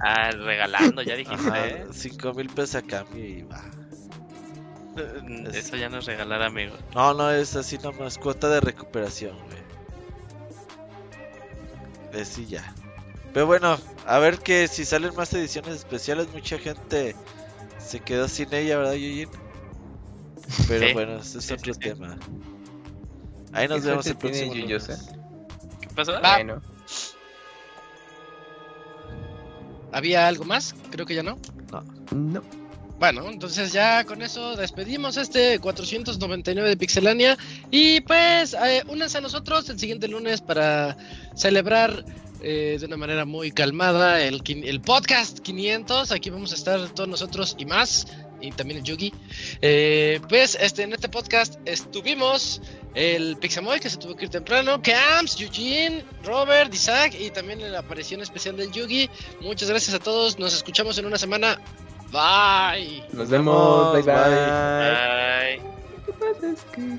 Ah, 0.00 0.30
regalando, 0.30 1.02
ya 1.02 1.16
dijiste. 1.16 1.48
Ajá, 1.48 1.66
¿eh? 1.66 1.86
5 1.92 2.34
mil 2.34 2.48
pesos 2.48 2.76
a 2.76 2.82
cambio 2.82 3.24
y 3.24 3.42
va. 3.42 3.62
Mm, 5.22 5.46
Eso 5.54 5.76
ya 5.76 5.88
no 5.90 5.98
es 5.98 6.06
regalar, 6.06 6.42
amigo. 6.42 6.74
No, 6.94 7.12
no, 7.14 7.30
es 7.30 7.54
así 7.56 7.76
nomás, 7.78 8.16
cuota 8.18 8.48
de 8.48 8.60
recuperación, 8.60 9.36
güey. 9.46 9.58
Es 12.22 12.38
y 12.38 12.46
ya. 12.46 12.72
Pero 13.34 13.46
bueno, 13.46 13.78
a 14.06 14.18
ver 14.18 14.38
que 14.38 14.68
si 14.68 14.84
salen 14.86 15.14
más 15.14 15.32
ediciones 15.34 15.74
especiales, 15.76 16.28
mucha 16.32 16.58
gente 16.58 17.14
se 17.78 18.00
quedó 18.00 18.28
sin 18.28 18.54
ella, 18.54 18.78
¿verdad, 18.78 18.94
Yuyin? 18.94 19.28
Pero 20.68 20.86
Sí, 20.86 20.92
bueno, 20.92 21.16
ese 21.18 21.38
es 21.38 21.50
otro 21.50 21.74
sí, 21.74 21.80
sí. 21.82 21.88
tema. 21.88 22.16
Ahí 23.52 23.68
nos 23.68 23.82
¿Qué 23.82 23.88
vemos 23.88 24.06
el 24.06 24.16
próximo. 24.16 24.52
¿Qué 24.52 25.88
pasó? 25.94 26.12
Va. 26.20 26.34
Bueno, 26.36 26.62
¿Había 29.92 30.28
algo 30.28 30.44
más? 30.44 30.74
Creo 30.90 31.06
que 31.06 31.14
ya 31.14 31.22
no. 31.22 31.38
no. 32.12 32.42
Bueno, 32.98 33.28
entonces 33.28 33.72
ya 33.72 34.04
con 34.04 34.22
eso 34.22 34.56
despedimos 34.56 35.16
este 35.16 35.58
499 35.58 36.68
de 36.68 36.76
Pixelania. 36.76 37.38
Y 37.70 38.00
pues, 38.02 38.54
eh, 38.54 38.82
únanse 38.88 39.18
a 39.18 39.20
nosotros 39.20 39.68
el 39.68 39.78
siguiente 39.78 40.08
lunes 40.08 40.40
para 40.40 40.96
celebrar 41.34 42.04
eh, 42.42 42.76
de 42.78 42.86
una 42.86 42.96
manera 42.96 43.24
muy 43.24 43.52
calmada 43.52 44.20
el, 44.22 44.42
el 44.46 44.80
podcast 44.80 45.38
500. 45.40 46.12
Aquí 46.12 46.30
vamos 46.30 46.52
a 46.52 46.56
estar 46.56 46.88
todos 46.90 47.08
nosotros 47.08 47.54
y 47.58 47.66
más. 47.66 48.06
Y 48.46 48.52
también 48.52 48.78
el 48.78 48.84
Yugi. 48.84 49.12
Eh, 49.60 50.20
pues 50.28 50.56
este, 50.60 50.84
en 50.84 50.92
este 50.92 51.08
podcast 51.08 51.58
estuvimos 51.64 52.62
el 52.94 53.36
Pixamoy, 53.36 53.80
que 53.80 53.90
se 53.90 53.98
tuvo 53.98 54.16
que 54.16 54.24
ir 54.24 54.30
temprano, 54.30 54.80
Camps, 54.82 55.40
Eugene, 55.40 56.04
Robert, 56.24 56.72
Isaac 56.72 57.14
y 57.18 57.30
también 57.30 57.60
la 57.70 57.80
aparición 57.80 58.22
especial 58.22 58.56
del 58.56 58.70
Yugi. 58.72 59.10
Muchas 59.40 59.68
gracias 59.68 59.94
a 59.94 59.98
todos. 59.98 60.38
Nos 60.38 60.54
escuchamos 60.54 60.96
en 60.98 61.06
una 61.06 61.18
semana. 61.18 61.58
Bye. 62.10 63.04
Nos 63.12 63.28
vemos. 63.28 63.92
Bye 63.92 64.02
bye. 64.02 64.14
Bye. 64.14 65.60
¿Qué 66.06 66.12
pasa? 66.12 66.52
Es 66.52 66.62
que. 66.72 66.98